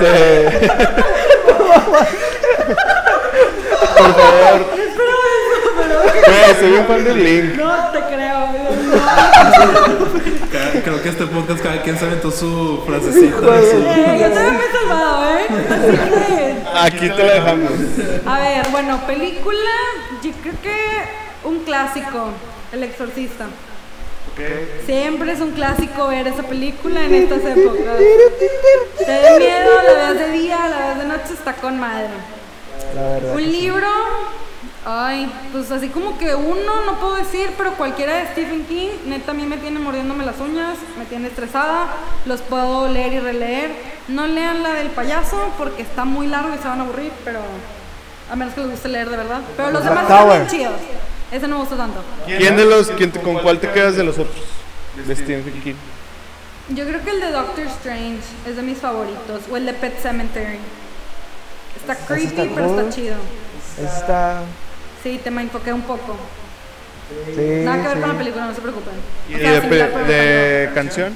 Este- 0.00 1.23
Por 3.96 4.14
favor. 4.14 4.66
Güey, 6.26 6.54
soy 6.60 6.72
un 6.72 6.86
fan 6.86 7.04
de 7.04 7.12
Blink. 7.12 7.56
No 7.56 7.90
te 7.92 8.00
creo. 8.00 8.48
Cada- 10.52 10.82
Creo 10.82 11.02
que 11.02 11.08
este 11.08 11.26
podcast 11.26 11.62
cada 11.62 11.82
quien 11.82 11.98
se 11.98 12.04
aventó 12.04 12.30
su 12.30 12.82
frasecita. 12.86 13.36
Eh, 13.36 14.18
yo 14.20 14.28
también 14.32 14.56
me 14.58 14.64
he 14.64 14.72
salvado, 14.72 15.24
¿eh? 15.30 15.46
Así 15.70 15.96
que- 16.24 16.54
Aquí 16.78 17.08
te 17.10 17.22
la 17.24 17.32
dejamos. 17.34 17.70
A 18.26 18.38
ver, 18.40 18.66
bueno, 18.70 19.00
película, 19.06 19.70
yo 20.22 20.30
creo 20.42 20.54
que 20.62 21.48
un 21.48 21.60
clásico, 21.64 22.30
El 22.72 22.82
Exorcista. 22.84 23.46
Siempre 24.86 25.32
es 25.32 25.40
un 25.40 25.52
clásico 25.52 26.08
ver 26.08 26.26
esa 26.26 26.42
película 26.42 27.04
en 27.04 27.14
estas 27.14 27.44
épocas. 27.44 27.98
Te 28.98 29.20
da 29.20 29.38
miedo, 29.38 29.70
la 29.86 30.10
ves 30.10 30.18
de 30.18 30.32
día, 30.32 30.68
la 30.68 30.88
ves 30.88 30.98
de 30.98 31.04
noche, 31.04 31.34
está 31.34 31.54
con 31.54 31.78
madre. 31.78 32.08
La 32.94 33.02
verdad. 33.02 33.34
Un 33.34 33.42
libro, 33.42 33.88
ay, 34.84 35.32
pues 35.52 35.70
así 35.70 35.88
como 35.88 36.18
que 36.18 36.34
uno, 36.34 36.84
no 36.84 36.98
puedo 37.00 37.16
decir, 37.16 37.50
pero 37.56 37.72
cualquiera 37.74 38.16
de 38.16 38.26
Stephen 38.28 38.64
King, 38.66 38.88
neta 39.06 39.30
a 39.30 39.34
mí 39.34 39.44
me 39.44 39.56
tiene 39.56 39.78
mordiéndome 39.78 40.24
las 40.24 40.38
uñas, 40.40 40.76
me 40.98 41.04
tiene 41.04 41.28
estresada, 41.28 41.86
los 42.26 42.40
puedo 42.42 42.88
leer 42.88 43.12
y 43.14 43.20
releer. 43.20 43.94
No 44.08 44.26
lean 44.26 44.62
la 44.62 44.74
del 44.74 44.88
payaso 44.88 45.52
porque 45.56 45.82
está 45.82 46.04
muy 46.04 46.26
largo 46.26 46.54
y 46.54 46.58
se 46.58 46.68
van 46.68 46.80
a 46.80 46.82
aburrir, 46.82 47.12
pero 47.24 47.40
a 48.30 48.36
menos 48.36 48.54
que 48.54 48.60
les 48.60 48.70
guste 48.70 48.88
leer 48.88 49.08
de 49.08 49.16
verdad. 49.16 49.40
Pero 49.56 49.70
los 49.70 49.84
demás 49.84 50.02
están 50.02 50.28
bien 50.28 50.46
chidos. 50.48 50.80
Ese 51.34 51.48
no 51.48 51.56
me 51.56 51.60
gustó 51.62 51.76
tanto. 51.76 52.00
¿Quién 52.26 52.56
de 52.56 52.64
los, 52.64 52.90
quién 52.92 53.10
con 53.10 53.34
cuál 53.40 53.58
te 53.58 53.68
quedas 53.70 53.96
de 53.96 54.04
los 54.04 54.16
otros? 54.18 54.44
De 55.04 55.16
Stephen 55.16 55.60
King. 55.64 55.74
Yo 56.68 56.86
creo 56.86 57.02
que 57.02 57.10
el 57.10 57.20
de 57.20 57.32
Doctor 57.32 57.66
Strange 57.66 58.20
es 58.48 58.54
de 58.56 58.62
mis 58.62 58.78
favoritos, 58.78 59.42
o 59.50 59.56
el 59.56 59.66
de 59.66 59.72
Pet 59.74 59.98
Cemetery. 60.00 60.58
Está 61.76 61.96
creepy, 61.96 62.26
está 62.26 62.54
pero 62.54 62.68
cool. 62.68 62.78
está 62.78 62.94
chido. 62.94 63.16
Está. 63.84 64.42
Sí, 65.02 65.20
te 65.24 65.30
me 65.32 65.42
enfoqué 65.42 65.72
un 65.72 65.82
poco. 65.82 66.16
Sí, 67.34 67.62
Nada 67.64 67.82
que 67.82 67.88
ver 67.88 67.96
sí. 67.96 68.00
con 68.00 68.12
la 68.12 68.18
película, 68.18 68.46
no 68.46 68.54
se 68.54 68.60
preocupen. 68.60 68.94
¿Y 69.28 69.34
O 69.34 69.38
sea, 69.38 69.60
de, 69.60 70.04
de 70.14 70.70
canción? 70.72 71.14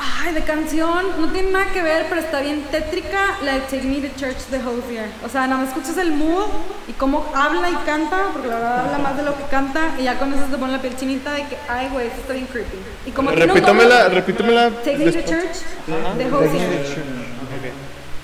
Ay, 0.00 0.32
de 0.32 0.42
canción, 0.42 1.06
no 1.20 1.28
tiene 1.32 1.50
nada 1.50 1.72
que 1.72 1.82
ver, 1.82 2.06
pero 2.08 2.20
está 2.20 2.40
bien 2.40 2.62
tétrica 2.70 3.18
la 3.42 3.54
de 3.54 3.60
Take 3.62 3.82
Me 3.82 4.00
to 4.00 4.14
Church 4.16 4.46
de 4.48 4.58
Hosier. 4.58 5.06
O 5.24 5.28
sea, 5.28 5.48
nada 5.48 5.62
más 5.62 5.68
escuchas 5.70 5.96
el 5.98 6.12
mood 6.12 6.46
y 6.86 6.92
cómo 6.92 7.26
habla 7.34 7.68
y 7.68 7.74
canta, 7.84 8.28
porque 8.32 8.46
la 8.46 8.54
verdad 8.56 8.78
habla 8.84 8.98
más 8.98 9.16
de 9.16 9.24
lo 9.24 9.36
que 9.36 9.42
canta, 9.50 9.80
y 9.98 10.04
ya 10.04 10.16
con 10.18 10.32
eso 10.32 10.44
te 10.44 10.56
pone 10.56 10.70
la 10.72 10.80
piel 10.80 10.96
chinita 10.96 11.32
de 11.32 11.46
que, 11.48 11.56
ay, 11.68 11.88
güey, 11.92 12.06
esto 12.06 12.20
está 12.20 12.32
bien 12.34 12.46
creepy. 12.46 12.76
Y 13.06 13.10
como 13.10 13.30
Repítamela, 13.32 14.04
tono- 14.04 14.14
repítamela. 14.14 14.70
Take 14.70 14.98
Me 14.98 15.10
to. 15.12 15.20
Church 15.20 15.56
de 16.16 16.32
Hosier. 16.32 16.68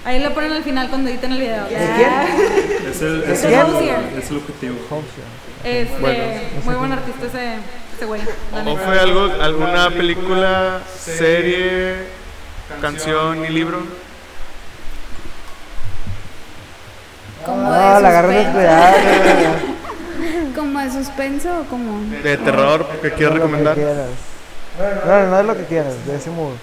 Ahí 0.05 0.21
lo 0.23 0.33
ponen 0.35 0.53
al 0.53 0.63
final 0.63 0.89
cuando 0.91 1.11
editen 1.11 1.33
el 1.33 1.41
video. 1.41 1.67
quién? 1.67 2.89
Es 2.89 3.03
el, 3.03 3.23
es 3.25 3.43
De 3.43 3.49
el- 3.49 4.19
es 4.19 4.31
el 4.31 4.37
objetivo. 4.37 4.77
Este, 5.65 5.99
Bueno. 5.99 6.25
muy 6.65 6.75
buen 6.75 6.93
artista 6.93 7.27
ese, 7.27 7.55
ese 7.97 8.05
güey. 8.05 8.21
¿O 8.67 8.77
fue 8.77 8.99
algo, 9.01 9.31
alguna 9.41 9.91
película, 9.91 10.81
serie, 10.95 11.95
canción 12.81 13.45
y 13.45 13.49
libro? 13.49 13.83
Como 17.45 17.63
de 17.73 17.79
la 17.79 17.97
agarras 17.97 18.31
de 18.31 18.45
suspenso. 18.45 18.53
cuidado. 18.53 18.95
Como 20.55 20.79
de 20.81 20.91
suspenso 20.91 21.61
o 21.61 21.65
como. 21.65 22.01
De 22.23 22.37
terror, 22.39 22.87
que 23.03 23.11
quieres 23.11 23.35
recomendar? 23.35 23.77
No, 23.77 25.27
no 25.27 25.41
es 25.41 25.47
lo 25.47 25.57
que 25.57 25.65
quieras, 25.65 26.07
de 26.07 26.17
ese 26.17 26.31
mood. 26.31 26.55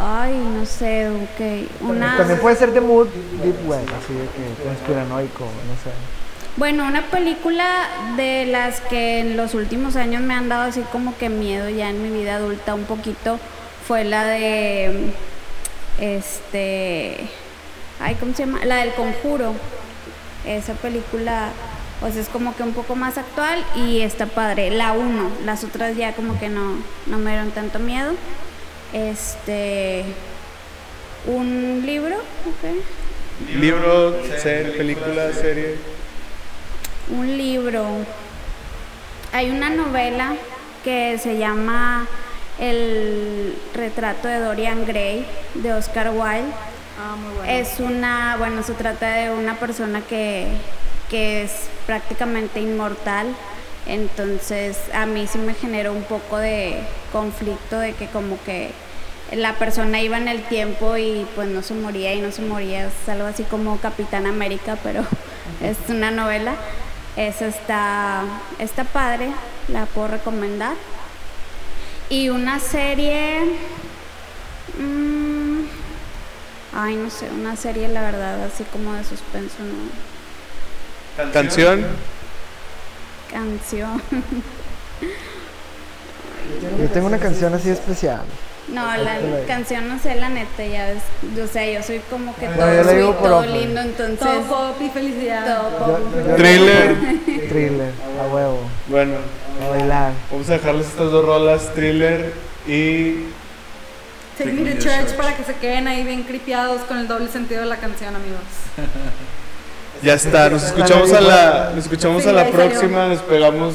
Ay, 0.00 0.32
no 0.32 0.64
sé, 0.66 1.08
ok. 1.08 1.82
Una. 1.88 2.16
También 2.16 2.40
puede 2.40 2.56
ser 2.56 2.72
de 2.72 2.80
mood 2.80 3.08
deep 3.42 3.68
web, 3.68 3.84
así 4.02 4.12
de 4.14 4.24
que 4.24 4.62
conspiranoico, 4.64 5.44
no 5.44 5.74
sé. 5.82 5.90
Bueno, 6.56 6.86
una 6.86 7.02
película 7.06 7.88
de 8.16 8.46
las 8.46 8.80
que 8.82 9.18
en 9.18 9.36
los 9.36 9.54
últimos 9.54 9.96
años 9.96 10.22
me 10.22 10.34
han 10.34 10.48
dado 10.48 10.62
así 10.62 10.82
como 10.92 11.18
que 11.18 11.28
miedo 11.28 11.68
ya 11.68 11.90
en 11.90 12.00
mi 12.00 12.16
vida 12.16 12.36
adulta 12.36 12.76
un 12.76 12.84
poquito 12.84 13.40
fue 13.84 14.04
la 14.04 14.24
de 14.24 15.10
este 16.00 17.16
ay, 17.98 18.14
¿cómo 18.20 18.34
se 18.34 18.46
llama? 18.46 18.64
La 18.64 18.76
del 18.76 18.94
Conjuro. 18.94 19.54
Esa 20.46 20.74
película 20.74 21.48
o 22.00 22.10
sea, 22.12 22.22
es 22.22 22.28
como 22.28 22.54
que 22.54 22.62
un 22.62 22.72
poco 22.72 22.94
más 22.94 23.18
actual 23.18 23.64
y 23.74 24.02
está 24.02 24.26
padre. 24.26 24.70
La 24.70 24.92
1, 24.92 25.30
las 25.44 25.64
otras 25.64 25.96
ya 25.96 26.12
como 26.12 26.38
que 26.38 26.48
no 26.48 26.76
no 27.06 27.18
me 27.18 27.32
dieron 27.32 27.50
tanto 27.50 27.80
miedo. 27.80 28.12
Este 28.92 30.04
un 31.26 31.82
libro, 31.84 32.14
ok. 32.14 33.56
Libro, 33.58 34.22
serie, 34.38 34.70
película, 34.74 35.32
serie. 35.32 35.93
Un 37.10 37.36
libro. 37.36 37.84
Hay 39.32 39.50
una 39.50 39.68
novela 39.68 40.36
que 40.84 41.18
se 41.18 41.36
llama 41.36 42.06
El 42.58 43.54
retrato 43.74 44.26
de 44.26 44.38
Dorian 44.38 44.86
Gray 44.86 45.26
de 45.54 45.72
Oscar 45.74 46.10
Wilde. 46.10 46.50
Ah, 46.98 47.16
muy 47.16 47.36
bueno. 47.36 47.52
Es 47.52 47.78
una, 47.78 48.36
bueno, 48.38 48.62
se 48.62 48.72
trata 48.72 49.16
de 49.16 49.30
una 49.30 49.56
persona 49.56 50.00
que, 50.00 50.46
que 51.10 51.42
es 51.42 51.68
prácticamente 51.86 52.60
inmortal. 52.60 53.26
Entonces 53.86 54.78
a 54.94 55.04
mí 55.04 55.26
sí 55.26 55.36
me 55.36 55.52
generó 55.52 55.92
un 55.92 56.04
poco 56.04 56.38
de 56.38 56.78
conflicto 57.12 57.78
de 57.78 57.92
que 57.92 58.06
como 58.06 58.42
que 58.44 58.70
la 59.32 59.54
persona 59.54 60.00
iba 60.00 60.16
en 60.16 60.28
el 60.28 60.42
tiempo 60.44 60.96
y 60.96 61.26
pues 61.34 61.48
no 61.48 61.60
se 61.60 61.74
moría 61.74 62.14
y 62.14 62.22
no 62.22 62.32
se 62.32 62.40
moría. 62.40 62.86
Es 62.86 63.08
algo 63.10 63.26
así 63.26 63.42
como 63.42 63.78
Capitán 63.78 64.26
América, 64.26 64.78
pero 64.82 65.04
es 65.62 65.76
una 65.90 66.10
novela. 66.10 66.54
Esa 67.16 67.46
está, 67.46 68.24
está 68.58 68.84
padre, 68.84 69.30
la 69.68 69.86
puedo 69.86 70.08
recomendar. 70.08 70.74
Y 72.08 72.28
una 72.28 72.58
serie... 72.58 73.40
mm, 74.78 75.62
ay, 76.74 76.96
no 76.96 77.10
sé, 77.10 77.30
una 77.30 77.56
serie 77.56 77.88
la 77.88 78.02
verdad, 78.02 78.44
así 78.44 78.64
como 78.64 78.92
de 78.94 79.04
suspenso, 79.04 79.56
¿no? 79.60 81.32
Canción. 81.32 81.86
Canción. 83.30 84.02
Yo 86.78 86.88
tengo 86.92 87.06
una 87.06 87.18
canción 87.18 87.54
así 87.54 87.70
especial. 87.70 88.22
No, 88.68 88.96
la 88.96 89.18
canción 89.46 89.88
no 89.88 89.98
sé, 89.98 90.14
la 90.14 90.30
neta, 90.30 90.64
ya 90.64 90.86
ves. 90.86 91.02
O 91.42 91.46
sea, 91.52 91.70
yo 91.70 91.82
soy 91.82 92.00
como 92.10 92.34
que 92.36 92.48
No, 92.48 92.54
todo 92.56 92.74
yo 92.74 92.92
digo 92.94 93.12
sweet, 93.12 93.22
todo 93.22 93.46
lindo, 93.46 93.80
entonces... 93.82 94.18
Todo 94.18 94.42
pop 94.42 94.76
y 94.80 94.88
felicidad. 94.90 95.44
todo 95.44 95.70
Yo- 95.70 95.78
pop. 95.98 96.14
yo- 96.28 96.34
Thriller. 96.36 96.96
Thriller, 97.48 97.92
a 98.22 98.34
huevo, 98.34 98.60
Bueno, 98.88 99.16
a 99.64 99.68
bailar. 99.68 100.12
vamos 100.30 100.48
a 100.48 100.52
dejarles 100.54 100.86
estas 100.86 101.10
dos 101.10 101.24
rolas, 101.24 101.74
thriller 101.74 102.32
y 102.66 103.26
Take 104.38 104.50
Me 104.52 104.72
to 104.72 104.78
Church 104.82 105.14
para 105.16 105.36
que 105.36 105.44
se 105.44 105.54
queden 105.54 105.86
ahí 105.86 106.02
bien 106.02 106.22
cripiados 106.24 106.80
con 106.82 106.98
el 106.98 107.06
doble 107.06 107.28
sentido 107.28 107.60
de 107.60 107.66
la 107.68 107.76
canción, 107.76 108.16
amigos. 108.16 108.40
ya 110.02 110.14
está. 110.14 110.48
Nos 110.48 110.64
escuchamos 110.64 111.12
a 111.12 111.20
la, 111.20 111.70
nos 111.74 111.84
escuchamos 111.84 112.22
Sí, 112.22 112.28
a 112.30 112.32
la 112.32 112.46
próxima. 112.50 113.06
Les 113.06 113.20
pegamos 113.20 113.74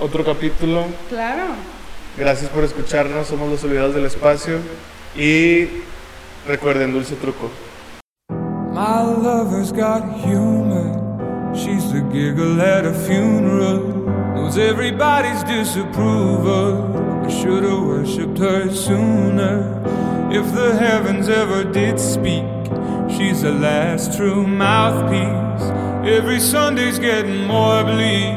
otro 0.00 0.22
capítulo. 0.24 0.84
Claro. 1.08 1.44
Gracias 2.16 2.50
por 2.50 2.64
escucharnos. 2.64 3.26
Somos 3.26 3.50
los 3.50 3.62
olvidados 3.64 3.94
del 3.94 4.06
espacio 4.06 4.58
y 5.14 5.68
recuerden 6.46 6.92
dulce 6.92 7.14
truco. 7.16 7.50
My 8.72 9.02
lover's 9.02 9.72
got 9.72 10.02
humor. 10.24 11.06
She's 11.54 11.90
the 11.92 12.02
giggle 12.12 12.60
at 12.60 12.84
a 12.84 12.92
funeral. 12.92 14.04
Knows 14.34 14.58
everybody's 14.58 15.42
disapproval. 15.44 17.24
I 17.26 17.30
should 17.30 17.64
have 17.64 17.82
worshipped 17.82 18.38
her 18.38 18.70
sooner. 18.70 19.82
If 20.30 20.54
the 20.54 20.76
heavens 20.76 21.28
ever 21.28 21.64
did 21.64 21.98
speak, 21.98 22.44
she's 23.08 23.42
the 23.42 23.52
last 23.52 24.16
true 24.16 24.46
mouthpiece. 24.46 25.70
Every 26.06 26.40
Sunday's 26.40 26.98
getting 26.98 27.46
more 27.46 27.82
bleak. 27.84 28.36